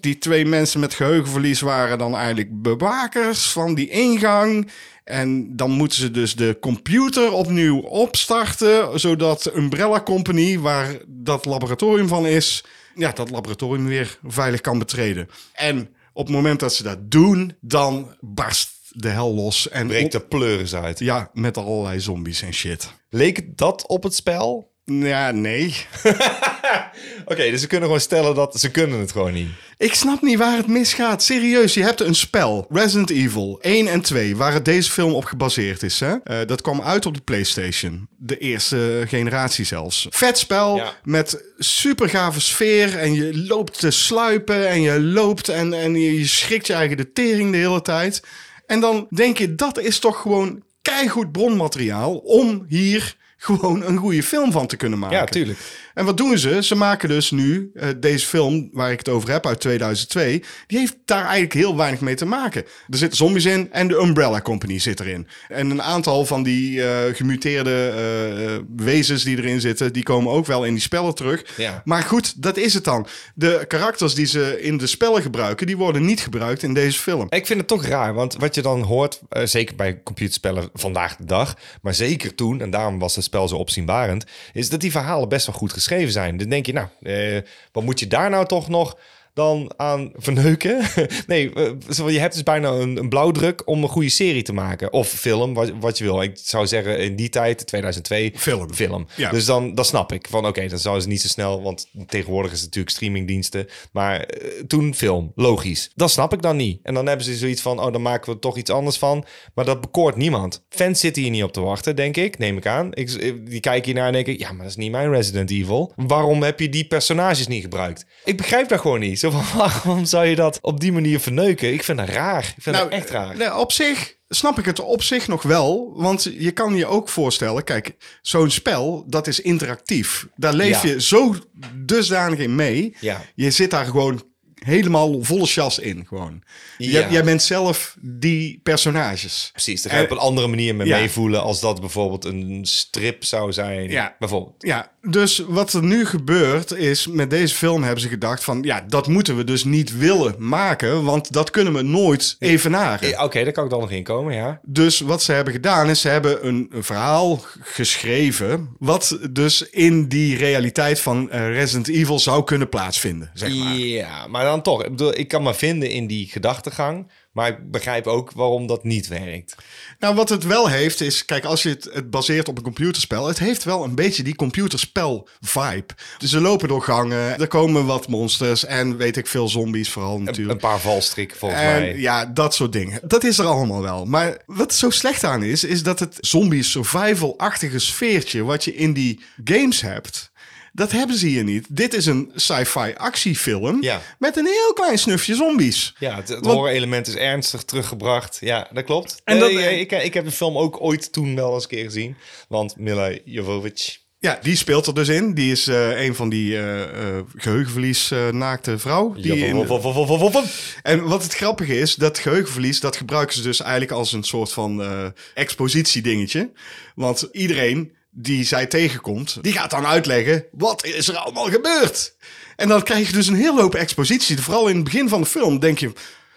Die 0.00 0.18
twee 0.18 0.44
mensen 0.46 0.80
met 0.80 0.94
geheugenverlies 0.94 1.60
waren 1.60 1.98
dan 1.98 2.16
eigenlijk 2.16 2.62
bewakers 2.62 3.46
van 3.46 3.74
die 3.74 3.88
ingang. 3.88 4.70
En 5.04 5.56
dan 5.56 5.70
moeten 5.70 5.98
ze 5.98 6.10
dus 6.10 6.36
de 6.36 6.56
computer 6.60 7.32
opnieuw 7.32 7.78
opstarten, 7.80 9.00
zodat 9.00 9.56
Umbrella 9.56 10.02
Company, 10.02 10.58
waar 10.58 10.96
dat 11.06 11.44
laboratorium 11.44 12.08
van 12.08 12.26
is, 12.26 12.64
ja, 12.94 13.10
dat 13.12 13.30
laboratorium 13.30 13.86
weer 13.86 14.18
veilig 14.22 14.60
kan 14.60 14.78
betreden. 14.78 15.28
En 15.52 15.88
op 16.12 16.26
het 16.26 16.34
moment 16.34 16.60
dat 16.60 16.74
ze 16.74 16.82
dat 16.82 17.10
doen, 17.10 17.56
dan 17.60 18.16
barst 18.20 18.70
de 18.88 19.08
hel 19.08 19.34
los. 19.34 19.68
En 19.68 19.86
Breekt 19.86 20.12
de 20.12 20.20
pleuris 20.20 20.74
uit. 20.74 20.98
ja, 20.98 21.30
met 21.32 21.56
allerlei 21.56 22.00
zombies 22.00 22.42
en 22.42 22.54
shit. 22.54 22.92
Leek 23.10 23.56
dat 23.56 23.86
op 23.86 24.02
het 24.02 24.14
spel? 24.14 24.72
Ja, 24.84 25.30
nee. 25.30 25.76
Oké, 27.24 27.50
dus 27.50 27.60
ze 27.60 27.66
kunnen 27.66 27.86
gewoon 27.86 28.00
stellen 28.00 28.34
dat 28.34 28.60
ze 28.60 28.70
kunnen 28.70 28.98
het 29.00 29.12
gewoon 29.12 29.32
niet. 29.32 29.48
Ik 29.78 29.94
snap 29.94 30.22
niet 30.22 30.38
waar 30.38 30.56
het 30.56 30.66
misgaat. 30.66 31.22
Serieus, 31.22 31.74
je 31.74 31.82
hebt 31.82 32.00
een 32.00 32.14
spel, 32.14 32.66
Resident 32.70 33.10
Evil 33.10 33.58
1 33.60 33.86
en 33.86 34.00
2, 34.00 34.36
waar 34.36 34.52
het 34.52 34.64
deze 34.64 34.90
film 34.90 35.12
op 35.12 35.24
gebaseerd 35.24 35.82
is. 35.82 36.00
Hè? 36.00 36.14
Eh, 36.24 36.46
dat 36.46 36.60
kwam 36.60 36.80
uit 36.82 37.06
op 37.06 37.14
de 37.14 37.20
PlayStation. 37.20 38.08
De 38.16 38.38
eerste 38.38 39.04
generatie 39.08 39.64
zelfs. 39.64 40.06
Vet 40.10 40.38
spel 40.38 40.76
Ja. 40.76 40.92
met 41.04 41.42
super 41.58 42.08
gave 42.08 42.40
sfeer. 42.40 42.98
En 42.98 43.14
je 43.14 43.38
loopt 43.46 43.78
te 43.78 43.90
sluipen 43.90 44.68
en 44.68 44.82
je 44.82 45.00
loopt 45.00 45.48
en, 45.48 45.72
en 45.72 45.94
je 45.94 46.18
je 46.18 46.26
schrikt 46.26 46.66
je 46.66 46.72
eigen 46.72 46.96
de 46.96 47.12
tering 47.12 47.50
de 47.52 47.56
hele 47.58 47.82
tijd. 47.82 48.22
En 48.66 48.80
dan 48.80 49.06
denk 49.14 49.38
je, 49.38 49.54
dat 49.54 49.78
is 49.78 49.98
toch 49.98 50.20
gewoon 50.20 50.62
keigoed 50.82 51.32
bronmateriaal 51.32 52.16
om 52.16 52.64
hier 52.68 53.16
gewoon 53.44 53.82
een 53.82 53.96
goede 53.96 54.22
film 54.22 54.52
van 54.52 54.66
te 54.66 54.76
kunnen 54.76 54.98
maken. 54.98 55.16
Ja, 55.16 55.24
tuurlijk. 55.24 55.58
En 55.94 56.04
wat 56.04 56.16
doen 56.16 56.38
ze? 56.38 56.62
Ze 56.62 56.74
maken 56.74 57.08
dus 57.08 57.30
nu 57.30 57.70
eh, 57.74 57.88
deze 57.96 58.26
film 58.26 58.68
waar 58.72 58.92
ik 58.92 58.98
het 58.98 59.08
over 59.08 59.30
heb 59.30 59.46
uit 59.46 59.60
2002. 59.60 60.42
Die 60.66 60.78
heeft 60.78 60.96
daar 61.04 61.22
eigenlijk 61.22 61.52
heel 61.52 61.76
weinig 61.76 62.00
mee 62.00 62.14
te 62.14 62.24
maken. 62.24 62.62
Er 62.88 62.98
zitten 62.98 63.16
zombies 63.16 63.44
in 63.44 63.72
en 63.72 63.88
de 63.88 63.96
Umbrella 63.96 64.40
Company 64.40 64.78
zit 64.78 65.00
erin. 65.00 65.28
En 65.48 65.70
een 65.70 65.82
aantal 65.82 66.24
van 66.24 66.42
die 66.42 66.84
eh, 66.84 67.14
gemuteerde 67.14 67.92
eh, 67.96 68.84
wezens 68.84 69.24
die 69.24 69.36
erin 69.36 69.60
zitten, 69.60 69.92
die 69.92 70.02
komen 70.02 70.32
ook 70.32 70.46
wel 70.46 70.64
in 70.64 70.72
die 70.72 70.82
spellen 70.82 71.14
terug. 71.14 71.44
Ja. 71.56 71.82
Maar 71.84 72.02
goed, 72.02 72.42
dat 72.42 72.56
is 72.56 72.74
het 72.74 72.84
dan. 72.84 73.06
De 73.34 73.64
karakters 73.68 74.14
die 74.14 74.26
ze 74.26 74.62
in 74.62 74.76
de 74.76 74.86
spellen 74.86 75.22
gebruiken, 75.22 75.66
die 75.66 75.76
worden 75.76 76.04
niet 76.04 76.20
gebruikt 76.20 76.62
in 76.62 76.74
deze 76.74 76.98
film. 76.98 77.26
Ik 77.28 77.46
vind 77.46 77.58
het 77.58 77.68
toch 77.68 77.86
raar, 77.86 78.14
want 78.14 78.34
wat 78.34 78.54
je 78.54 78.62
dan 78.62 78.82
hoort, 78.82 79.20
zeker 79.44 79.76
bij 79.76 80.00
computerspellen 80.04 80.68
vandaag 80.72 81.16
de 81.16 81.24
dag, 81.24 81.56
maar 81.82 81.94
zeker 81.94 82.34
toen, 82.34 82.60
en 82.60 82.70
daarom 82.70 82.98
was 82.98 83.14
het 83.14 83.24
spel 83.24 83.48
zo 83.48 83.56
opzienbarend, 83.56 84.24
is 84.52 84.68
dat 84.68 84.80
die 84.80 84.90
verhalen 84.90 85.28
best 85.28 85.46
wel 85.46 85.54
goed 85.54 85.72
geschreven 85.72 85.83
zijn. 86.10 86.36
Dan 86.36 86.48
denk 86.48 86.66
je, 86.66 86.72
nou, 86.72 86.88
eh, 87.02 87.40
wat 87.72 87.84
moet 87.84 88.00
je 88.00 88.06
daar 88.06 88.30
nou 88.30 88.46
toch 88.46 88.68
nog 88.68 88.98
dan 89.34 89.72
aan 89.76 90.12
verneuken? 90.14 90.82
nee, 91.26 91.52
eh, 91.52 92.08
je 92.08 92.18
hebt 92.18 92.32
dus 92.32 92.42
bijna 92.42 92.68
een, 92.68 92.96
een 92.96 93.08
blauwdruk 93.08 93.62
om 93.64 93.82
een 93.82 93.88
goede 93.88 94.08
serie 94.08 94.42
te 94.42 94.52
maken. 94.52 94.92
Of 94.92 95.08
film, 95.08 95.54
wat, 95.54 95.72
wat 95.80 95.98
je 95.98 96.04
wil. 96.04 96.22
Ik 96.22 96.38
zou 96.42 96.66
zeggen, 96.66 96.98
in 96.98 97.16
die 97.16 97.28
tijd, 97.28 97.66
2002, 97.66 98.32
Film. 98.36 98.74
film. 98.74 99.06
Ja. 99.16 99.30
Dus 99.30 99.44
dan, 99.44 99.74
dan 99.74 99.84
snap 99.84 100.12
ik 100.12 100.26
van, 100.30 100.46
oké, 100.46 100.68
dan 100.68 100.78
zouden 100.78 101.02
ze 101.02 101.08
niet 101.08 101.20
zo 101.20 101.28
snel, 101.28 101.62
want 101.62 101.88
tegenwoordig 102.06 102.52
is 102.52 102.56
het 102.56 102.66
natuurlijk 102.66 102.94
streamingdiensten. 102.94 103.66
Maar 103.92 104.20
eh, 104.20 104.62
toen 104.66 104.94
film, 104.94 105.32
logisch. 105.34 105.90
Dat 105.94 106.10
snap 106.10 106.32
ik 106.32 106.42
dan 106.42 106.56
niet. 106.56 106.80
En 106.82 106.94
dan 106.94 107.06
hebben 107.06 107.26
ze 107.26 107.36
zoiets 107.36 107.62
van, 107.62 107.80
oh, 107.80 107.92
dan 107.92 108.02
maken 108.02 108.26
we 108.26 108.34
er 108.34 108.40
toch 108.40 108.56
iets 108.56 108.70
anders 108.70 108.98
van. 108.98 109.24
Maar 109.54 109.64
dat 109.64 109.80
bekoort 109.80 110.16
niemand. 110.16 110.64
Fans 110.68 111.00
zitten 111.00 111.22
hier 111.22 111.30
niet 111.30 111.42
op 111.42 111.52
te 111.52 111.60
wachten, 111.60 111.96
denk 111.96 112.16
ik, 112.16 112.38
neem 112.38 112.56
ik 112.56 112.66
aan. 112.66 112.88
Ik, 112.94 113.20
die 113.50 113.60
kijken 113.60 113.84
hiernaar 113.84 114.06
en 114.06 114.12
denken, 114.12 114.38
ja, 114.38 114.48
maar 114.48 114.62
dat 114.62 114.70
is 114.70 114.76
niet 114.76 114.90
mijn 114.90 115.10
Resident 115.10 115.50
Evil. 115.50 115.92
Waarom 115.96 116.42
heb 116.42 116.60
je 116.60 116.68
die 116.68 116.86
personages 116.86 117.46
niet 117.46 117.62
gebruikt? 117.62 118.06
Ik 118.24 118.36
begrijp 118.36 118.68
dat 118.68 118.80
gewoon 118.80 119.00
niet. 119.00 119.18
Zo 119.24 119.30
van, 119.30 119.44
waarom 119.58 120.04
zou 120.04 120.26
je 120.26 120.34
dat 120.36 120.58
op 120.60 120.80
die 120.80 120.92
manier 120.92 121.20
verneuken? 121.20 121.72
Ik 121.72 121.84
vind 121.84 121.98
dat 121.98 122.08
raar. 122.08 122.54
Ik 122.56 122.62
vind 122.62 122.76
dat 122.76 122.88
echt 122.88 123.10
raar. 123.10 123.36
nou, 123.36 123.60
op 123.60 123.72
zich 123.72 124.16
snap 124.28 124.58
ik 124.58 124.64
het 124.64 124.80
op 124.80 125.02
zich 125.02 125.28
nog 125.28 125.42
wel. 125.42 125.92
Want 125.96 126.22
je 126.38 126.50
kan 126.50 126.74
je 126.76 126.86
ook 126.86 127.08
voorstellen, 127.08 127.64
kijk, 127.64 127.96
zo'n 128.22 128.50
spel, 128.50 129.04
dat 129.06 129.26
is 129.26 129.40
interactief. 129.40 130.26
Daar 130.36 130.54
leef 130.54 130.82
Ja. 130.82 130.88
je 130.90 131.00
zo 131.00 131.34
dusdanig 131.74 132.38
in 132.38 132.54
mee. 132.54 132.96
Ja. 133.00 133.20
Je 133.34 133.50
zit 133.50 133.70
daar 133.70 133.84
gewoon 133.84 134.22
helemaal 134.64 135.22
volle 135.22 135.46
chas 135.46 135.78
in. 135.78 136.04
Gewoon. 136.08 136.42
Ja. 136.78 136.90
Jij, 136.90 137.10
jij 137.10 137.24
bent 137.24 137.42
zelf 137.42 137.96
die 138.00 138.60
personages. 138.62 139.48
Precies, 139.52 139.82
daar 139.82 139.92
ga 139.92 139.98
je 139.98 140.04
op 140.04 140.10
een 140.10 140.18
andere 140.18 140.46
manier 140.46 140.74
mee 140.74 140.86
ja. 140.86 140.98
meevoelen 140.98 141.42
als 141.42 141.60
dat 141.60 141.80
bijvoorbeeld 141.80 142.24
een 142.24 142.60
strip 142.62 143.24
zou 143.24 143.52
zijn. 143.52 143.90
Ja. 143.90 144.16
Bijvoorbeeld. 144.18 144.54
Ja, 144.58 144.90
dus 145.02 145.42
wat 145.48 145.72
er 145.72 145.82
nu 145.82 146.06
gebeurt 146.06 146.72
is, 146.72 147.06
met 147.06 147.30
deze 147.30 147.54
film 147.54 147.82
hebben 147.82 148.00
ze 148.00 148.08
gedacht 148.08 148.44
van, 148.44 148.62
ja, 148.62 148.84
dat 148.88 149.06
moeten 149.06 149.36
we 149.36 149.44
dus 149.44 149.64
niet 149.64 149.98
willen 149.98 150.34
maken, 150.38 151.04
want 151.04 151.32
dat 151.32 151.50
kunnen 151.50 151.72
we 151.72 151.82
nooit 151.82 152.36
evenaren. 152.38 153.22
Oké, 153.22 153.44
daar 153.44 153.52
kan 153.52 153.64
ik 153.64 153.70
dan 153.70 153.80
nog 153.80 153.90
in 153.90 154.02
komen, 154.02 154.34
ja. 154.34 154.60
Dus 154.62 155.00
wat 155.00 155.22
ze 155.22 155.32
hebben 155.32 155.52
gedaan 155.52 155.90
is, 155.90 156.00
ze 156.00 156.08
hebben 156.08 156.46
een, 156.46 156.68
een 156.70 156.84
verhaal 156.84 157.40
geschreven, 157.60 158.68
wat 158.78 159.18
dus 159.30 159.62
in 159.62 160.08
die 160.08 160.36
realiteit 160.36 161.00
van 161.00 161.30
eh, 161.30 161.52
Resident 161.52 161.88
Evil 161.88 162.18
zou 162.18 162.44
kunnen 162.44 162.68
plaatsvinden, 162.68 163.30
zeg 163.34 163.54
maar. 163.54 163.74
Ja, 163.74 164.26
maar 164.26 164.44
dan 164.44 164.53
toch. 164.62 164.84
Ik, 164.84 164.90
bedoel, 164.90 165.18
ik 165.18 165.28
kan 165.28 165.42
me 165.42 165.54
vinden 165.54 165.90
in 165.90 166.06
die 166.06 166.26
gedachtegang, 166.26 167.10
maar 167.32 167.48
ik 167.48 167.70
begrijp 167.70 168.06
ook 168.06 168.32
waarom 168.32 168.66
dat 168.66 168.84
niet 168.84 169.08
werkt. 169.08 169.54
Nou, 169.98 170.14
wat 170.14 170.28
het 170.28 170.44
wel 170.44 170.68
heeft 170.68 171.00
is, 171.00 171.24
kijk, 171.24 171.44
als 171.44 171.62
je 171.62 171.68
het, 171.68 171.88
het 171.92 172.10
baseert 172.10 172.48
op 172.48 172.56
een 172.56 172.62
computerspel, 172.62 173.26
het 173.26 173.38
heeft 173.38 173.64
wel 173.64 173.84
een 173.84 173.94
beetje 173.94 174.22
die 174.22 174.34
computerspel-vibe. 174.34 175.94
Dus 176.18 176.30
ze 176.30 176.40
lopen 176.40 176.68
door 176.68 176.82
gangen, 176.82 177.40
er 177.40 177.46
komen 177.46 177.86
wat 177.86 178.08
monsters 178.08 178.64
en 178.64 178.96
weet 178.96 179.16
ik 179.16 179.26
veel 179.26 179.48
zombies 179.48 179.90
vooral 179.90 180.20
natuurlijk. 180.20 180.62
een 180.62 180.68
paar 180.68 180.80
valstrikken 180.80 181.36
volgens 181.38 181.60
En 181.60 181.80
mij. 181.80 181.98
ja, 181.98 182.26
dat 182.26 182.54
soort 182.54 182.72
dingen. 182.72 183.00
Dat 183.02 183.24
is 183.24 183.38
er 183.38 183.46
allemaal 183.46 183.82
wel. 183.82 184.04
Maar 184.04 184.36
wat 184.46 184.74
zo 184.74 184.90
slecht 184.90 185.24
aan 185.24 185.42
is, 185.42 185.64
is 185.64 185.82
dat 185.82 185.98
het 185.98 186.16
zombie 186.20 186.62
survival-achtige 186.62 187.78
sfeertje 187.78 188.42
wat 188.42 188.64
je 188.64 188.74
in 188.74 188.92
die 188.92 189.20
games 189.44 189.80
hebt, 189.80 190.32
dat 190.76 190.92
hebben 190.92 191.16
ze 191.16 191.26
hier 191.26 191.44
niet. 191.44 191.66
Dit 191.70 191.94
is 191.94 192.06
een 192.06 192.30
sci-fi 192.34 192.92
actiefilm 192.96 193.82
Ja. 193.82 194.02
met 194.18 194.36
een 194.36 194.46
heel 194.46 194.72
klein 194.74 194.98
snufje 194.98 195.34
zombies. 195.34 195.94
Ja, 195.98 196.16
het, 196.16 196.28
het 196.28 196.38
Want- 196.40 196.54
horror-element 196.54 197.06
is 197.06 197.14
ernstig 197.14 197.62
teruggebracht. 197.62 198.38
Ja, 198.40 198.68
dat 198.72 198.84
klopt. 198.84 199.20
En 199.24 199.34
En 199.34 199.40
dat- 199.40 199.50
ik, 199.50 199.90
ik 199.92 200.14
heb 200.14 200.24
de 200.24 200.30
film 200.30 200.56
ook 200.58 200.80
ooit 200.80 201.12
toen 201.12 201.34
wel 201.34 201.54
eens 201.54 201.62
een 201.62 201.68
keer 201.68 201.84
gezien. 201.84 202.16
Want 202.48 202.76
Mila 202.76 203.18
Jovovich... 203.24 204.02
Ja, 204.18 204.38
die 204.42 204.56
speelt 204.56 204.86
er 204.86 204.94
dus 204.94 205.08
in. 205.08 205.34
Die 205.34 205.52
is 205.52 205.66
eh, 205.66 206.04
een 206.04 206.14
van 206.14 206.28
die 206.28 206.56
eh 206.56 206.82
eh, 206.82 207.24
geheugenverlies 207.36 208.10
eh, 208.10 208.28
naakte 208.28 208.78
vrouw. 208.78 209.12
Die 209.12 209.36
in- 209.36 209.56
Jovovovovovov. 209.56 210.44
En 210.82 211.02
wat 211.08 211.22
het 211.22 211.34
grappige 211.34 211.78
is, 211.78 211.94
dat 211.94 212.18
geheugenverlies, 212.18 212.80
dat 212.80 212.96
gebruiken 212.96 213.36
ze 213.36 213.42
dus 213.42 213.60
eigenlijk 213.60 213.90
als 213.92 214.12
een 214.12 214.22
soort 214.24 214.52
van 214.52 214.82
eh 214.82 215.06
expositiedingetje. 215.34 216.50
Want 216.94 217.28
iedereen 217.32 217.92
die 218.14 218.44
zij 218.44 218.66
tegenkomt, 218.66 219.38
die 219.40 219.52
gaat 219.52 219.70
dan 219.70 219.86
uitleggen, 219.86 220.44
wat 220.52 220.84
is 220.84 221.08
er 221.08 221.16
allemaal 221.16 221.50
gebeurd? 221.50 222.14
En 222.56 222.68
dan 222.68 222.82
krijg 222.82 223.06
je 223.06 223.12
dus 223.12 223.26
een 223.26 223.34
hele 223.34 223.60
hoop 223.60 223.74
expositie. 223.74 224.42
Vooral 224.42 224.68
in 224.68 224.74
het 224.74 224.84
begin 224.84 225.08
van 225.08 225.20
de 225.20 225.26
film 225.26 225.58
denk 225.58 225.78
je, 225.78 225.92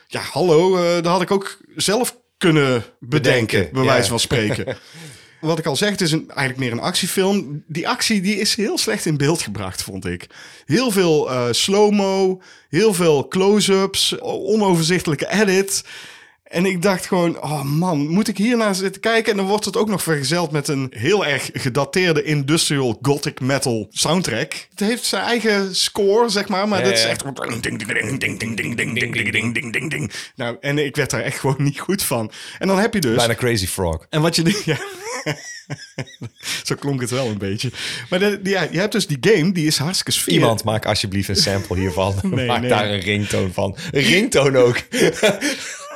ja 0.07 0.21
hallo, 0.21 0.77
eh 0.77 0.93
dat 0.93 1.05
had 1.05 1.21
ik 1.21 1.31
ook 1.31 1.57
zelf 1.75 2.17
kunnen 2.37 2.83
bedenken, 2.99 3.07
Bedenken, 3.09 3.69
bij 3.73 3.83
ja. 3.83 3.87
wijze 3.87 4.09
van 4.09 4.19
spreken. 4.19 4.65
Wat 5.41 5.59
ik 5.59 5.65
al 5.65 5.75
zeg, 5.75 5.89
het 5.89 6.01
is 6.01 6.11
een, 6.11 6.25
eigenlijk 6.27 6.57
meer 6.59 6.71
een 6.71 6.85
actiefilm. 6.85 7.63
Die 7.67 7.87
actie 7.87 8.21
die 8.21 8.39
is 8.39 8.55
heel 8.55 8.77
slecht 8.77 9.05
in 9.05 9.17
beeld 9.17 9.41
gebracht, 9.41 9.83
vond 9.83 10.05
ik. 10.05 10.27
Heel 10.65 10.91
veel 10.91 11.31
eh, 11.31 11.47
slow-mo, 11.51 12.41
heel 12.69 12.93
veel 12.93 13.27
close-ups, 13.27 14.19
onoverzichtelijke 14.21 15.31
edit. 15.31 15.83
En 16.47 16.65
ik 16.65 16.81
dacht 16.81 17.05
gewoon, 17.05 17.41
oh 17.41 17.63
man, 17.63 18.07
moet 18.07 18.27
ik 18.27 18.37
hiernaar 18.37 18.75
zitten 18.75 19.01
kijken? 19.01 19.31
En 19.31 19.37
dan 19.37 19.47
wordt 19.47 19.65
het 19.65 19.77
ook 19.77 19.89
nog 19.89 20.03
vergezeld 20.03 20.51
met 20.51 20.67
een 20.67 20.91
heel 20.95 21.25
erg 21.25 21.49
gedateerde 21.53 22.23
industrial 22.23 22.97
gothic 23.01 23.39
metal 23.39 23.87
soundtrack. 23.89 24.67
Het 24.69 24.79
heeft 24.79 25.05
zijn 25.05 25.23
eigen 25.23 25.75
score, 25.75 26.29
zeg 26.29 26.47
maar, 26.47 26.67
maar 26.67 26.83
dat 26.83 26.93
is 26.93 27.03
echt... 27.03 27.23
Nou, 30.35 30.57
en 30.61 30.77
ik 30.77 30.95
werd 30.95 31.09
daar 31.09 31.21
echt 31.21 31.39
gewoon 31.39 31.55
niet 31.57 31.79
goed 31.79 32.03
van. 32.03 32.31
En 32.59 32.67
dan 32.67 32.79
heb 32.79 32.93
je 32.93 32.99
dus... 32.99 33.15
Bijna 33.15 33.35
Crazy 33.35 33.67
Frog. 33.67 34.05
En 34.09 34.21
wat 34.21 34.35
je... 34.35 34.75
Zo 36.63 36.75
klonk 36.75 37.01
het 37.01 37.09
wel 37.09 37.27
een 37.27 37.37
beetje. 37.37 37.71
Maar 38.09 38.19
de, 38.19 38.39
ja, 38.43 38.67
je 38.71 38.79
hebt 38.79 38.91
dus 38.91 39.07
die 39.07 39.17
game, 39.21 39.51
die 39.51 39.67
is 39.67 39.77
hartstikke 39.77 40.11
sfeer. 40.11 40.33
Iemand 40.33 40.63
maak 40.63 40.85
alsjeblieft 40.85 41.29
een 41.29 41.35
sample 41.35 41.77
hiervan. 41.77 42.15
maak 42.45 42.69
daar 42.69 42.89
een 42.89 42.99
ringtoon 42.99 43.53
van. 43.53 43.77
Een 43.91 44.01
ringtoon 44.01 44.55
ook. 44.57 44.77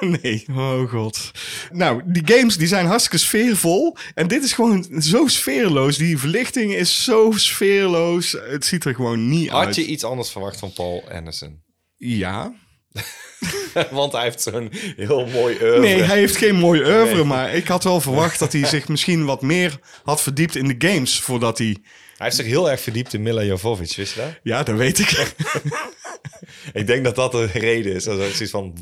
Nee, 0.21 0.45
oh 0.51 0.89
god. 0.89 1.31
Nou, 1.71 2.01
die 2.05 2.21
games 2.25 2.57
die 2.57 2.67
zijn 2.67 2.85
hartstikke 2.85 3.17
sfeervol. 3.17 3.97
En 4.13 4.27
dit 4.27 4.43
is 4.43 4.53
gewoon 4.53 4.85
zo 4.99 5.27
sfeerloos. 5.27 5.97
Die 5.97 6.17
verlichting 6.17 6.73
is 6.73 7.03
zo 7.03 7.31
sfeerloos. 7.35 8.31
Het 8.31 8.65
ziet 8.65 8.85
er 8.85 8.95
gewoon 8.95 9.29
niet 9.29 9.49
Had 9.49 9.65
uit. 9.65 9.75
je 9.75 9.85
iets 9.85 10.03
anders 10.03 10.29
verwacht 10.29 10.59
van 10.59 10.73
Paul 10.73 11.03
Anderson? 11.11 11.61
Ja. 11.97 12.53
Want 13.91 14.11
hij 14.11 14.23
heeft 14.23 14.41
zo'n 14.41 14.69
heel 14.95 15.25
mooi 15.25 15.57
oeuvre. 15.61 15.79
Nee, 15.79 16.01
hij 16.01 16.17
heeft 16.17 16.35
geen 16.35 16.55
mooi 16.55 16.81
oeuvre. 16.81 17.15
Nee. 17.15 17.23
Maar 17.23 17.53
ik 17.53 17.67
had 17.67 17.83
wel 17.83 18.01
verwacht 18.01 18.39
dat 18.39 18.53
hij 18.53 18.65
zich 18.75 18.87
misschien 18.87 19.25
wat 19.25 19.41
meer 19.41 19.79
had 20.03 20.21
verdiept 20.21 20.55
in 20.55 20.67
de 20.67 20.87
games. 20.87 21.19
Voordat 21.19 21.57
hij... 21.57 21.77
Hij 22.21 22.29
heeft 22.29 22.41
zich 22.41 22.51
heel 22.51 22.71
erg 22.71 22.81
verdiept 22.81 23.13
in 23.13 23.21
Mila 23.21 23.43
Jovovich, 23.43 23.95
wist 23.95 24.13
je 24.13 24.19
dat? 24.19 24.29
Ja, 24.43 24.63
dat 24.63 24.75
weet 24.75 24.99
ik. 24.99 25.10
Ik 26.73 26.88
denk 26.88 27.03
dat 27.03 27.15
dat 27.15 27.31
de 27.31 27.45
reden 27.45 27.93
is. 27.93 28.03
Dat 28.03 28.19
is 28.19 28.36
zoiets 28.36 28.51
van... 28.51 28.73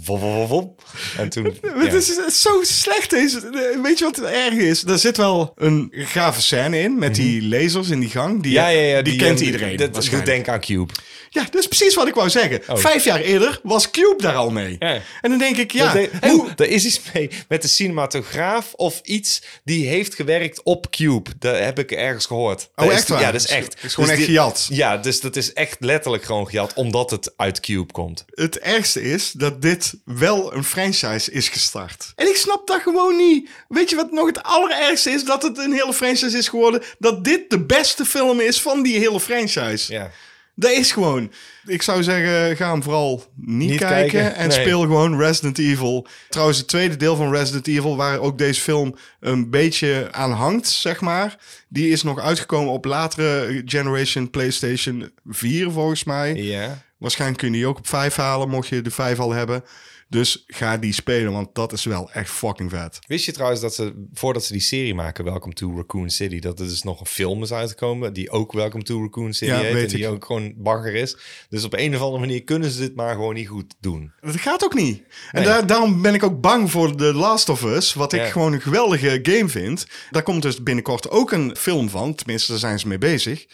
vop. 0.47 0.83
En 1.17 1.29
toen... 1.29 1.43
Het 1.45 1.91
ja. 1.91 1.97
is 1.97 2.07
het 2.07 2.27
is 2.27 2.41
zo 2.41 2.59
slecht. 2.63 3.09
Deze. 3.09 3.77
Weet 3.83 3.99
je 3.99 4.05
wat 4.05 4.15
het 4.15 4.25
erg 4.25 4.53
is? 4.53 4.83
Er 4.83 4.97
zit 4.97 5.17
wel 5.17 5.53
een 5.55 5.91
gave 5.93 6.41
scène 6.41 6.79
in 6.79 6.97
met 6.97 7.15
die 7.15 7.47
lasers 7.47 7.89
in 7.89 7.99
die 7.99 8.09
gang. 8.09 8.43
Die, 8.43 8.51
Mhm. 8.51 8.61
Ja, 8.61 8.67
ja, 8.67 8.81
ja. 8.81 9.01
die, 9.01 9.15
kent 9.15 9.39
eh, 9.39 9.45
iedereen. 9.45 9.77
Dat 9.77 10.25
denken 10.25 10.53
aan 10.53 10.59
Cube. 10.59 10.93
Ja, 11.29 11.43
dat 11.43 11.55
is 11.55 11.67
precies 11.67 11.95
wat 11.95 12.07
ik 12.07 12.13
wou 12.13 12.29
zeggen. 12.29 12.61
Vijf 12.79 13.03
jaar 13.03 13.19
eerder 13.19 13.59
was 13.63 13.89
Cube 13.91 14.21
daar 14.21 14.35
al 14.35 14.49
mee. 14.49 14.73
Oh. 14.73 14.79
Ja. 14.89 15.01
En 15.21 15.29
dan 15.29 15.39
denk 15.39 15.57
ik, 15.57 15.71
ja, 15.71 15.93
de- 15.93 16.09
hoe, 16.21 16.47
er 16.55 16.69
is 16.69 16.85
iets 16.85 17.01
mee 17.13 17.29
met 17.47 17.61
de 17.61 17.67
cinematograaf 17.67 18.73
of 18.73 18.99
iets 19.03 19.41
die 19.63 19.87
heeft 19.87 20.15
gewerkt 20.15 20.63
op 20.63 20.89
Cube. 20.89 21.29
Dat 21.39 21.57
heb 21.59 21.79
ik 21.79 21.91
ergens 21.91 22.25
gehoord. 22.25 22.69
Oh, 22.75 22.83
Dat 22.85 22.93
echt 22.93 23.03
is, 23.03 23.09
waar? 23.09 23.21
Ja, 23.21 23.31
dat 23.31 23.41
is 23.41 23.47
echt. 23.47 23.73
het 23.73 23.83
is 23.83 23.93
gewoon 23.93 24.09
Dus 24.09 24.17
echt 24.17 24.27
die- 24.27 24.35
gejat. 24.37 24.67
Ja, 24.69 24.97
dus 24.97 25.19
dat 25.21 25.35
is 25.35 25.53
echt 25.53 25.75
letterlijk 25.79 26.23
gewoon 26.23 26.47
gejat, 26.47 26.73
omdat 26.73 27.09
het 27.11 27.33
uit 27.37 27.59
Cube 27.59 27.93
komt. 27.93 28.25
het 28.33 28.59
ergste 28.59 29.01
is 29.01 29.31
dat 29.31 29.61
dit 29.61 29.93
wel 30.05 30.53
een 30.53 30.63
franchise 30.63 31.31
is 31.31 31.49
gestart. 31.49 32.11
En 32.15 32.27
ik 32.27 32.35
snap 32.35 32.67
dat 32.67 32.81
gewoon 32.81 33.15
niet. 33.17 33.49
Weet 33.67 33.89
je 33.89 33.95
wat 33.95 34.11
nog 34.11 34.25
het 34.25 34.43
allerergste 34.43 35.09
is? 35.11 35.23
Dat 35.25 35.43
het 35.43 35.57
een 35.57 35.71
hele 35.73 35.93
franchise 35.93 36.37
is 36.37 36.47
geworden. 36.47 36.81
Dat 36.99 37.23
dit 37.23 37.49
de 37.49 37.59
beste 37.65 38.05
film 38.05 38.39
is 38.39 38.61
van 38.61 38.83
die 38.83 38.97
hele 38.99 39.19
franchise. 39.19 39.93
Ja. 39.93 40.11
Dat 40.59 40.71
is 40.71 40.91
gewoon. 40.91 41.31
Ik 41.65 41.81
zou 41.81 42.03
zeggen, 42.03 42.57
ga 42.57 42.71
hem 42.71 42.83
vooral 42.83 43.23
niet, 43.35 43.69
Niet 43.69 43.79
kijken. 43.79 44.11
kijken, 44.11 44.35
En 44.35 44.47
nee. 44.47 44.59
speel 44.59 44.79
gewoon 44.81 45.19
Resident 45.19 45.57
Evil. 45.57 46.07
Trouwens, 46.29 46.57
het 46.57 46.67
tweede 46.67 46.95
deel 46.97 47.15
van 47.15 47.31
Resident 47.31 47.67
Evil, 47.67 47.95
waar 47.97 48.19
ook 48.19 48.37
deze 48.37 48.61
film 48.61 48.95
een 49.19 49.49
beetje 49.49 50.07
aan 50.11 50.31
hangt, 50.31 50.67
zeg 50.67 51.01
maar. 51.01 51.37
Die 51.67 51.89
is 51.91 52.03
nog 52.03 52.19
uitgekomen 52.19 52.73
op 52.73 52.85
latere 52.85 53.61
generation 53.65 54.29
PlayStation 54.29 55.11
4, 55.25 55.71
volgens 55.71 56.03
mij. 56.03 56.33
Ja. 56.35 56.83
Waarschijnlijk 56.97 57.39
kun 57.39 57.51
je 57.51 57.57
die 57.57 57.67
ook 57.67 57.77
op 57.77 57.87
5 57.87 58.15
halen, 58.15 58.49
mocht 58.49 58.67
je 58.67 58.81
de 58.81 58.91
5 58.91 59.19
al 59.19 59.31
hebben. 59.31 59.63
Dus 60.11 60.43
ga 60.47 60.77
die 60.77 60.93
spelen, 60.93 61.31
want 61.31 61.55
dat 61.55 61.73
is 61.73 61.83
wel 61.85 62.11
echt 62.11 62.29
fucking 62.31 62.69
vet. 62.69 62.99
Wist 63.07 63.25
je 63.25 63.31
trouwens 63.31 63.61
dat 63.61 63.75
ze, 63.75 64.05
voordat 64.13 64.43
ze 64.45 64.51
die 64.51 64.61
serie 64.61 64.93
maken, 64.95 65.23
Welcome 65.23 65.53
to 65.53 65.75
Raccoon 65.75 66.09
City, 66.09 66.39
dat 66.39 66.59
er 66.59 66.67
dus 66.67 66.83
nog 66.83 66.99
een 66.99 67.05
film 67.05 67.43
is 67.43 67.51
uitgekomen 67.53 68.13
die 68.13 68.29
ook 68.29 68.51
Welcome 68.53 68.83
to 68.83 69.01
Raccoon 69.01 69.33
City 69.33 69.51
Ja, 69.51 69.59
heet 69.59 69.75
en 69.83 69.87
die 69.87 70.05
ik. 70.05 70.09
ook 70.11 70.25
gewoon 70.25 70.53
bagger 70.57 70.93
is. 70.95 71.17
Dus 71.49 71.63
op 71.63 71.73
een 71.73 71.95
of 71.95 72.01
andere 72.01 72.19
manier 72.19 72.43
kunnen 72.43 72.71
ze 72.71 72.79
dit 72.79 72.95
maar 72.95 73.13
gewoon 73.15 73.33
niet 73.33 73.47
goed 73.47 73.75
doen. 73.79 74.11
Dat 74.21 74.35
gaat 74.39 74.63
ook 74.63 74.73
niet. 74.73 74.97
En 74.97 75.05
Nee. 75.31 75.43
daar, 75.43 75.67
daarom 75.67 76.01
ben 76.01 76.13
ik 76.13 76.23
ook 76.23 76.41
bang 76.41 76.71
voor 76.71 76.95
The 76.95 77.13
Last 77.13 77.49
of 77.49 77.63
Us, 77.63 77.93
wat 77.93 78.13
ik 78.13 78.19
Ja. 78.21 78.27
gewoon 78.29 78.53
een 78.53 78.61
geweldige 78.61 79.19
game 79.23 79.49
vind. 79.49 79.87
Daar 80.11 80.23
komt 80.23 80.41
dus 80.41 80.63
binnenkort 80.63 81.09
ook 81.09 81.31
een 81.31 81.55
film 81.55 81.89
van, 81.89 82.15
tenminste 82.15 82.51
daar 82.51 82.59
zijn 82.59 82.79
ze 82.79 82.87
mee 82.87 82.97
bezig. 82.97 83.45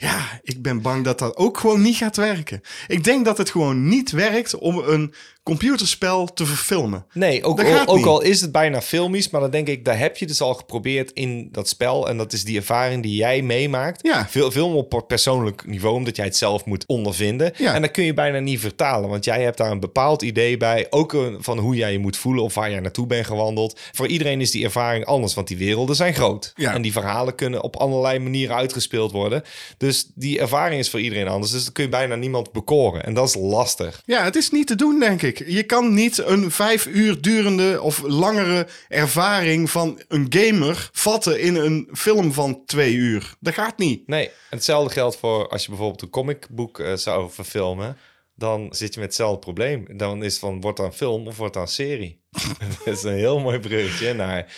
Ja, 0.00 0.40
ik 0.42 0.62
ben 0.62 0.82
bang 0.82 1.04
dat 1.04 1.18
dat 1.18 1.36
ook 1.36 1.58
gewoon 1.58 1.82
niet 1.82 1.96
gaat 1.96 2.16
werken. 2.16 2.60
Ik 2.86 3.04
denk 3.04 3.24
dat 3.24 3.38
het 3.38 3.50
gewoon 3.50 3.88
niet 3.88 4.10
werkt 4.10 4.58
om 4.58 4.78
een 4.78 5.14
computerspel 5.42 6.32
te 6.32 6.46
verfilmen. 6.46 7.06
Nee, 7.12 7.44
ook, 7.44 7.64
al, 7.64 7.86
ook 7.86 8.06
al 8.06 8.20
is 8.20 8.40
het 8.40 8.52
bijna 8.52 8.80
filmisch, 8.80 9.30
maar 9.30 9.40
dan 9.40 9.50
denk 9.50 9.68
ik, 9.68 9.84
daar 9.84 9.98
heb 9.98 10.16
je 10.16 10.26
dus 10.26 10.40
al 10.40 10.54
geprobeerd 10.54 11.10
in 11.10 11.48
dat 11.52 11.68
spel. 11.68 12.08
En 12.08 12.16
dat 12.16 12.32
is 12.32 12.44
die 12.44 12.56
ervaring 12.56 13.02
die 13.02 13.14
jij 13.14 13.42
meemaakt. 13.42 14.06
Ja. 14.06 14.28
Veel, 14.28 14.50
film 14.50 14.74
op 14.74 15.04
persoonlijk 15.06 15.66
niveau, 15.66 15.94
omdat 15.94 16.16
jij 16.16 16.24
het 16.24 16.36
zelf 16.36 16.64
moet 16.64 16.86
ondervinden. 16.86 17.52
Ja. 17.56 17.74
En 17.74 17.82
dat 17.82 17.90
kun 17.90 18.04
je 18.04 18.14
bijna 18.14 18.38
niet 18.38 18.60
vertalen, 18.60 19.08
want 19.08 19.24
jij 19.24 19.42
hebt 19.42 19.56
daar 19.56 19.70
een 19.70 19.80
bepaald 19.80 20.22
idee 20.22 20.56
bij. 20.56 20.86
Ook 20.90 21.16
van 21.38 21.58
hoe 21.58 21.76
jij 21.76 21.92
je 21.92 21.98
moet 21.98 22.16
voelen 22.16 22.44
of 22.44 22.54
waar 22.54 22.70
jij 22.70 22.80
naartoe 22.80 23.06
bent 23.06 23.26
gewandeld. 23.26 23.80
Voor 23.92 24.06
iedereen 24.06 24.40
is 24.40 24.50
die 24.50 24.64
ervaring 24.64 25.04
anders, 25.04 25.34
want 25.34 25.48
die 25.48 25.56
werelden 25.56 25.96
zijn 25.96 26.14
groot. 26.14 26.52
Ja. 26.56 26.74
En 26.74 26.82
die 26.82 26.92
verhalen 26.92 27.34
kunnen 27.34 27.62
op 27.62 27.76
allerlei 27.76 28.18
manieren 28.18 28.56
uitgespeeld 28.56 29.12
worden. 29.12 29.42
Dus 29.76 29.89
die 30.14 30.38
ervaring 30.40 30.80
is 30.80 30.90
voor 30.90 31.00
iedereen 31.00 31.28
anders. 31.28 31.52
Dus 31.52 31.64
dan 31.64 31.72
kun 31.72 31.84
je 31.84 31.90
bijna 31.90 32.14
niemand 32.14 32.52
bekoren. 32.52 33.04
En 33.04 33.14
dat 33.14 33.28
is 33.28 33.34
lastig. 33.34 34.02
Ja, 34.04 34.24
het 34.24 34.36
is 34.36 34.50
niet 34.50 34.66
te 34.66 34.74
doen, 34.74 34.98
denk 34.98 35.22
ik. 35.22 35.42
Je 35.46 35.62
kan 35.62 35.94
niet 35.94 36.18
een 36.18 36.50
vijf 36.50 36.86
uur 36.86 37.20
durende 37.20 37.80
of 37.82 38.02
langere 38.06 38.66
ervaring 38.88 39.70
van 39.70 40.00
een 40.08 40.26
gamer 40.28 40.90
vatten 40.92 41.40
in 41.40 41.56
een 41.56 41.88
film 41.92 42.32
van 42.32 42.62
twee 42.66 42.94
uur. 42.94 43.34
Dat 43.40 43.54
gaat 43.54 43.78
niet. 43.78 44.06
Nee, 44.06 44.30
hetzelfde 44.50 44.92
geldt 44.92 45.16
voor 45.16 45.48
als 45.48 45.62
je 45.62 45.68
bijvoorbeeld 45.68 46.02
een 46.02 46.10
comicboek 46.10 46.78
eh, 46.78 46.94
zou 46.94 47.30
verfilmen. 47.30 47.96
Dan 48.34 48.66
zit 48.70 48.94
je 48.94 49.00
met 49.00 49.08
hetzelfde 49.08 49.38
probleem. 49.38 49.86
Dan 49.96 50.24
is 50.24 50.32
het 50.32 50.40
van, 50.40 50.60
wordt 50.60 50.76
dat 50.76 50.86
een 50.86 50.92
film 50.92 51.26
of 51.26 51.36
wordt 51.36 51.54
dat 51.54 51.62
een 51.62 51.68
serie? 51.68 52.20
dat 52.84 52.96
is 52.96 53.02
een 53.02 53.14
heel 53.14 53.40
mooi 53.40 53.58
bruggetje 53.58 54.14
naar 54.14 54.54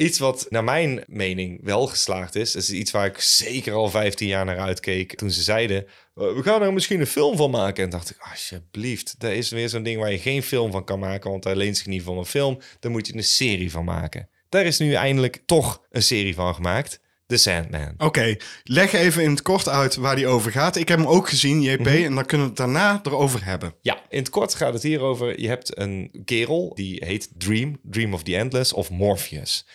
iets 0.00 0.18
wat 0.18 0.46
naar 0.48 0.64
mijn 0.64 1.04
mening 1.06 1.60
wel 1.62 1.86
geslaagd 1.86 2.34
is. 2.34 2.54
Is 2.54 2.70
iets 2.70 2.90
waar 2.90 3.06
ik 3.06 3.20
zeker 3.20 3.72
al 3.72 3.90
15 3.90 4.28
jaar 4.28 4.44
naar 4.44 4.58
uitkeek. 4.58 5.14
Toen 5.14 5.30
ze 5.30 5.42
zeiden, 5.42 5.84
eh, 5.84 5.92
we 6.14 6.42
gaan 6.42 6.62
er 6.62 6.72
misschien 6.72 7.00
een 7.00 7.06
film 7.06 7.36
van 7.36 7.50
maken. 7.50 7.84
En 7.84 7.90
dacht 7.90 8.10
ik, 8.10 8.16
alsjeblieft, 8.30 9.14
dat 9.18 9.30
is 9.30 9.50
weer 9.50 9.68
zo'n 9.68 9.82
ding 9.82 10.00
waar 10.00 10.12
je 10.12 10.18
geen 10.18 10.42
film 10.42 10.70
van 10.70 10.84
kan 10.84 10.98
maken. 10.98 11.30
Want 11.30 11.42
daar 11.42 11.56
leent 11.56 11.76
zich 11.76 11.86
niet 11.86 12.02
van 12.02 12.18
een 12.18 12.26
film. 12.26 12.58
Daar 12.80 12.90
moet 12.90 13.06
je 13.06 13.14
een 13.14 13.24
serie 13.24 13.70
van 13.70 13.84
maken. 13.84 14.28
Daar 14.48 14.64
is 14.64 14.78
nu 14.78 14.92
eindelijk 14.92 15.42
toch 15.46 15.82
een 15.90 16.02
serie 16.02 16.34
van 16.34 16.54
gemaakt. 16.54 17.00
The 17.30 17.36
Sandman. 17.36 17.94
Oké, 17.98 18.36
leg 18.64 18.92
even 18.92 19.22
in 19.22 19.30
het 19.30 19.42
kort 19.42 19.68
uit 19.68 19.96
waar 19.96 20.16
die 20.16 20.26
over 20.26 20.50
gaat. 20.50 20.76
Ik 20.76 20.88
heb 20.88 20.98
hem 20.98 21.06
ook 21.06 21.28
gezien, 21.28 21.62
JP, 21.62 21.86
en 21.86 22.14
dan 22.14 22.26
kunnen 22.26 22.46
we 22.46 22.52
het 22.52 22.56
daarna 22.56 23.00
erover 23.02 23.44
hebben. 23.44 23.74
Ja, 23.80 24.02
in 24.08 24.18
het 24.18 24.30
kort 24.30 24.54
gaat 24.54 24.72
het 24.72 24.82
hier 24.82 25.00
over. 25.00 25.40
Je 25.40 25.48
hebt 25.48 25.78
een 25.78 26.22
kerel 26.24 26.74
die 26.74 27.04
heet 27.04 27.30
Dream, 27.36 27.78
Dream 27.82 28.14
of 28.14 28.22
the 28.22 28.36
Endless 28.36 28.72
of 28.72 28.90
Morpheus. 28.90 29.66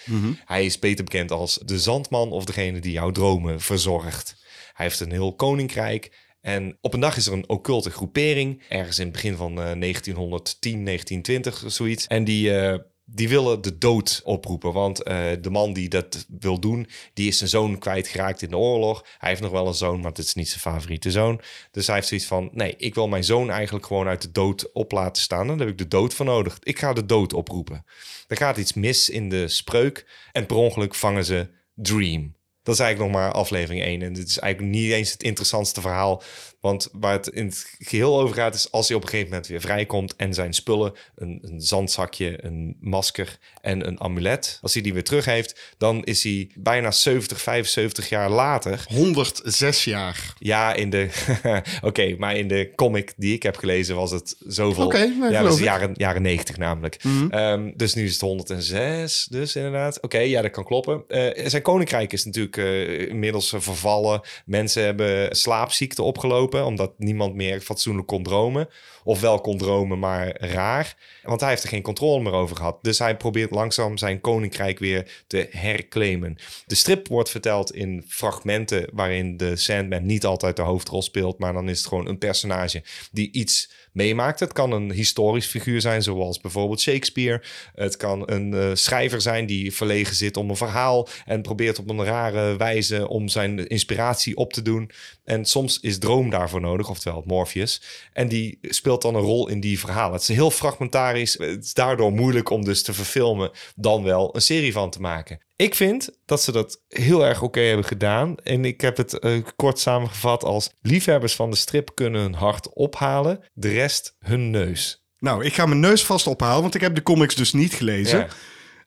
Hij 0.45 0.65
is 0.65 0.79
beter 0.79 1.03
bekend 1.03 1.31
als 1.31 1.59
de 1.65 1.79
zandman 1.79 2.31
of 2.31 2.45
degene 2.45 2.79
die 2.79 2.91
jouw 2.91 3.11
dromen 3.11 3.61
verzorgt. 3.61 4.43
Hij 4.73 4.85
heeft 4.85 4.99
een 4.99 5.11
heel 5.11 5.35
koninkrijk. 5.35 6.23
En 6.41 6.77
op 6.81 6.93
een 6.93 6.99
dag 6.99 7.17
is 7.17 7.27
er 7.27 7.33
een 7.33 7.49
occulte 7.49 7.89
groepering, 7.91 8.63
ergens 8.69 8.99
in 8.99 9.03
het 9.03 9.13
begin 9.13 9.35
van 9.35 9.51
eh, 9.51 9.79
1910, 9.79 10.85
1920, 10.85 11.63
zoiets. 11.67 12.07
En 12.07 12.23
die, 12.23 12.57
eh, 12.57 12.79
die 13.05 13.29
willen 13.29 13.61
de 13.61 13.77
dood 13.77 14.21
oproepen. 14.23 14.73
Want 14.73 15.03
eh, 15.03 15.27
de 15.41 15.49
man 15.49 15.73
die 15.73 15.89
dat 15.89 16.25
wil 16.39 16.59
doen, 16.59 16.87
die 17.13 17.27
is 17.27 17.37
zijn 17.37 17.49
zoon 17.49 17.77
kwijtgeraakt 17.77 18.41
in 18.41 18.49
de 18.49 18.57
oorlog. 18.57 19.05
Hij 19.17 19.29
heeft 19.29 19.41
nog 19.41 19.51
wel 19.51 19.67
een 19.67 19.73
zoon, 19.73 19.99
maar 19.99 20.09
het 20.09 20.17
is 20.17 20.33
niet 20.33 20.49
zijn 20.49 20.59
favoriete 20.59 21.11
zoon. 21.11 21.41
Dus 21.71 21.85
hij 21.85 21.95
heeft 21.95 22.07
zoiets 22.07 22.27
van, 22.27 22.49
nee, 22.51 22.75
ik 22.77 22.95
wil 22.95 23.07
mijn 23.07 23.23
zoon 23.23 23.49
eigenlijk 23.49 23.85
gewoon 23.85 24.07
uit 24.07 24.21
de 24.21 24.31
dood 24.31 24.71
op 24.73 24.91
laten 24.91 25.23
staan. 25.23 25.47
Daar 25.47 25.57
heb 25.57 25.67
ik 25.67 25.77
de 25.77 25.87
dood 25.87 26.13
voor 26.13 26.25
nodig. 26.25 26.59
Ik 26.63 26.79
ga 26.79 26.93
de 26.93 27.05
dood 27.05 27.33
oproepen. 27.33 27.85
Er 28.27 28.37
gaat 28.37 28.57
iets 28.57 28.73
mis 28.73 29.09
in 29.09 29.29
de 29.29 29.47
spreuk 29.47 30.27
en 30.31 30.45
per 30.45 30.55
ongeluk 30.55 30.95
vangen 30.95 31.25
ze 31.25 31.47
Dream. 31.75 32.34
Dat 32.65 32.73
is 32.73 32.79
eigenlijk 32.79 33.11
nog 33.11 33.21
maar 33.21 33.31
aflevering 33.31 33.83
1. 33.83 34.01
En 34.01 34.13
dit 34.13 34.27
is 34.27 34.39
eigenlijk 34.39 34.73
niet 34.73 34.91
eens 34.91 35.11
het 35.11 35.23
interessantste 35.23 35.81
verhaal. 35.81 36.23
Want 36.59 36.89
waar 36.91 37.13
het 37.13 37.27
in 37.27 37.45
het 37.45 37.75
geheel 37.79 38.19
over 38.19 38.35
gaat, 38.35 38.55
is 38.55 38.71
als 38.71 38.87
hij 38.87 38.97
op 38.97 39.03
een 39.03 39.09
gegeven 39.09 39.29
moment 39.29 39.47
weer 39.49 39.61
vrijkomt 39.61 40.15
en 40.15 40.33
zijn 40.33 40.53
spullen, 40.53 40.93
een, 41.15 41.39
een 41.41 41.61
zandzakje, 41.61 42.45
een 42.45 42.77
masker 42.79 43.37
en 43.61 43.87
een 43.87 44.01
amulet, 44.01 44.59
als 44.61 44.73
hij 44.73 44.83
die 44.83 44.93
weer 44.93 45.03
terug 45.03 45.25
heeft, 45.25 45.73
dan 45.77 46.03
is 46.03 46.23
hij 46.23 46.49
bijna 46.55 46.91
70, 46.91 47.41
75 47.41 48.09
jaar 48.09 48.29
later 48.29 48.85
106 48.87 49.83
jaar. 49.83 50.33
ja, 50.39 50.73
in 50.73 50.89
de. 50.89 51.09
Oké, 51.81 52.15
maar 52.17 52.35
in 52.35 52.47
de 52.47 52.71
comic 52.75 53.13
die 53.17 53.33
ik 53.33 53.43
heb 53.43 53.57
gelezen 53.57 53.95
was 53.95 54.11
het 54.11 54.35
zoveel. 54.47 54.85
Oké, 54.85 55.13
nee, 55.19 55.31
ja, 55.31 55.41
dat 55.41 55.53
is 55.53 55.59
jaren, 55.59 55.91
jaren 55.93 56.21
90 56.21 56.57
namelijk. 56.57 56.97
Ehm, 57.29 57.71
dus 57.75 57.93
nu 57.93 58.03
is 58.03 58.11
het 58.11 58.21
106, 58.21 59.27
dus 59.29 59.55
inderdaad. 59.55 60.01
Oké, 60.01 60.19
ja, 60.19 60.41
dat 60.41 60.51
kan 60.51 60.65
kloppen. 60.65 61.03
Eh, 61.07 61.47
zijn 61.47 61.61
koninkrijk 61.61 62.13
is 62.13 62.25
natuurlijk 62.25 62.54
eh, 62.57 63.09
inmiddels 63.09 63.49
vervallen. 63.57 64.21
Mensen 64.45 64.83
hebben 64.83 65.35
slaapziekte 65.35 66.01
opgelopen, 66.01 66.65
omdat 66.65 66.93
niemand 66.97 67.35
meer 67.35 67.61
fatsoenlijk 67.61 68.07
kon 68.07 68.23
dromen. 68.23 68.69
Of 69.03 69.19
wel 69.19 69.41
kon 69.41 69.57
dromen, 69.57 69.99
maar 69.99 70.35
raar. 70.39 70.95
Want 71.23 71.39
hij 71.39 71.49
heeft 71.49 71.63
er 71.63 71.69
geen 71.69 71.81
controle 71.81 72.23
meer 72.23 72.33
over 72.33 72.55
gehad. 72.55 72.77
Dus 72.81 72.99
hij 72.99 73.17
probeert 73.17 73.51
langzaam 73.51 73.97
zijn 73.97 74.21
koninkrijk 74.21 74.79
weer 74.79 75.23
te 75.27 75.47
herclaimen. 75.51 76.37
De 76.65 76.75
strip 76.75 77.07
wordt 77.07 77.29
verteld 77.29 77.73
in 77.73 78.03
fragmenten 78.07 78.87
waarin 78.93 79.37
de 79.37 79.55
Sandman 79.55 80.05
niet 80.05 80.25
altijd 80.25 80.55
de 80.55 80.61
hoofdrol 80.61 81.01
speelt, 81.01 81.39
maar 81.39 81.53
dan 81.53 81.69
is 81.69 81.77
het 81.77 81.87
gewoon 81.87 82.07
een 82.07 82.17
personage 82.17 82.83
die 83.11 83.31
iets 83.31 83.69
meemaakt. 83.95 84.39
Het 84.39 84.53
kan 84.53 84.71
een 84.71 84.91
historisch 84.91 85.45
figuur 85.45 85.81
zijn, 85.81 86.03
zoals 86.03 86.41
bijvoorbeeld 86.41 86.81
Shakespeare. 86.81 87.43
Het 87.75 87.97
kan 87.97 88.31
een 88.31 88.53
eh, 88.53 88.69
schrijver 88.73 89.21
zijn 89.21 89.45
die 89.45 89.73
verlegen 89.73 90.15
zit 90.15 90.37
om 90.37 90.49
een 90.49 90.55
verhaal 90.55 91.07
en 91.25 91.41
probeert 91.41 91.79
op 91.79 91.89
een 91.89 92.03
rare 92.03 92.44
wijze 92.53 93.07
om 93.07 93.27
zijn 93.27 93.67
inspiratie 93.67 94.35
op 94.35 94.53
te 94.53 94.61
doen. 94.61 94.91
En 95.23 95.45
soms 95.45 95.79
is 95.79 95.99
droom 95.99 96.29
daarvoor 96.29 96.61
nodig, 96.61 96.89
oftewel 96.89 97.23
Morpheus. 97.25 97.81
En 98.13 98.27
die 98.27 98.57
speelt 98.61 99.01
dan 99.01 99.15
een 99.15 99.21
rol 99.21 99.47
in 99.47 99.59
die 99.59 99.79
verhalen. 99.79 100.13
Het 100.13 100.21
is 100.21 100.35
heel 100.35 100.51
fragmentarisch. 100.51 101.33
Het 101.33 101.63
is 101.63 101.73
daardoor 101.73 102.11
moeilijk 102.11 102.49
om 102.49 102.63
dus 102.63 102.83
te 102.83 102.93
verfilmen, 102.93 103.51
dan 103.75 104.03
wel 104.03 104.35
een 104.35 104.41
serie 104.41 104.73
van 104.73 104.89
te 104.89 105.01
maken. 105.01 105.39
Ik 105.55 105.75
vind 105.75 106.09
dat 106.25 106.41
ze 106.41 106.51
dat 106.51 106.81
heel 106.87 107.25
erg 107.25 107.41
oké 107.41 107.59
hebben 107.59 107.85
gedaan. 107.85 108.35
En 108.43 108.65
ik 108.65 108.81
heb 108.81 108.97
het 108.97 109.19
eh, 109.19 109.31
kort 109.55 109.79
samengevat 109.79 110.43
als 110.43 110.69
liefhebbers 110.81 111.35
van 111.35 111.49
de 111.49 111.55
strip 111.55 111.91
kunnen 111.93 112.21
hun 112.21 112.33
hart 112.33 112.73
ophalen, 112.73 113.43
de 113.53 113.69
rest 113.69 114.15
hun 114.19 114.49
neus. 114.49 115.03
Nou, 115.19 115.45
ik 115.45 115.53
ga 115.53 115.65
mijn 115.65 115.79
neus 115.79 116.03
vast 116.03 116.27
ophalen, 116.27 116.61
want 116.61 116.75
ik 116.75 116.81
heb 116.81 116.95
de 116.95 117.03
comics 117.03 117.35
dus 117.35 117.53
niet 117.53 117.73
gelezen. 117.73 118.19
Ja. 118.19 118.27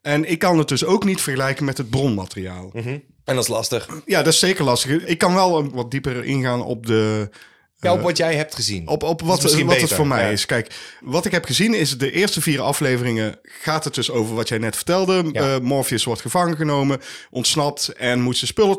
En 0.02 0.30
ik 0.30 0.38
kan 0.38 0.58
het 0.58 0.68
dus 0.68 0.84
ook 0.84 1.04
niet 1.04 1.20
vergelijken 1.20 1.64
met 1.64 1.78
het 1.78 1.90
bronmateriaal. 1.90 2.70
En 2.74 3.34
dat 3.34 3.38
is 3.44 3.48
lastig. 3.48 3.88
Ja, 4.06 4.22
dat 4.22 4.32
is 4.32 4.38
zeker 4.38 4.64
lastig. 4.64 5.04
Ik 5.06 5.18
kan 5.18 5.34
wel 5.34 5.70
wat 5.70 5.90
dieper 5.90 6.24
ingaan 6.24 6.62
op 6.62 6.86
de... 6.86 7.30
Ja, 7.80 7.92
op 7.92 8.00
wat 8.00 8.16
jij 8.16 8.34
hebt 8.34 8.54
gezien. 8.54 8.88
Op, 8.88 9.02
op 9.02 9.20
wat, 9.20 9.42
wat 9.42 9.80
het 9.80 9.92
voor 9.92 10.06
mij 10.06 10.24
ja. 10.24 10.30
is. 10.30 10.46
Kijk, 10.46 10.74
wat 11.00 11.24
ik 11.24 11.32
heb 11.32 11.44
gezien 11.44 11.74
is 11.74 11.98
de 11.98 12.10
eerste 12.10 12.40
vier 12.40 12.60
afleveringen 12.60 13.38
gaat 13.42 13.84
het 13.84 13.94
dus 13.94 14.10
over 14.10 14.34
wat 14.34 14.48
jij 14.48 14.58
net 14.58 14.76
vertelde. 14.76 15.28
Ja. 15.32 15.54
Eh, 15.54 15.60
Morpheus 15.60 16.04
wordt 16.04 16.20
gevangen 16.20 16.56
genomen, 16.56 17.00
ontsnapt 17.30 17.88
en 17.88 18.20
moet 18.20 18.36
zijn 18.36 18.50
spullen 18.50 18.78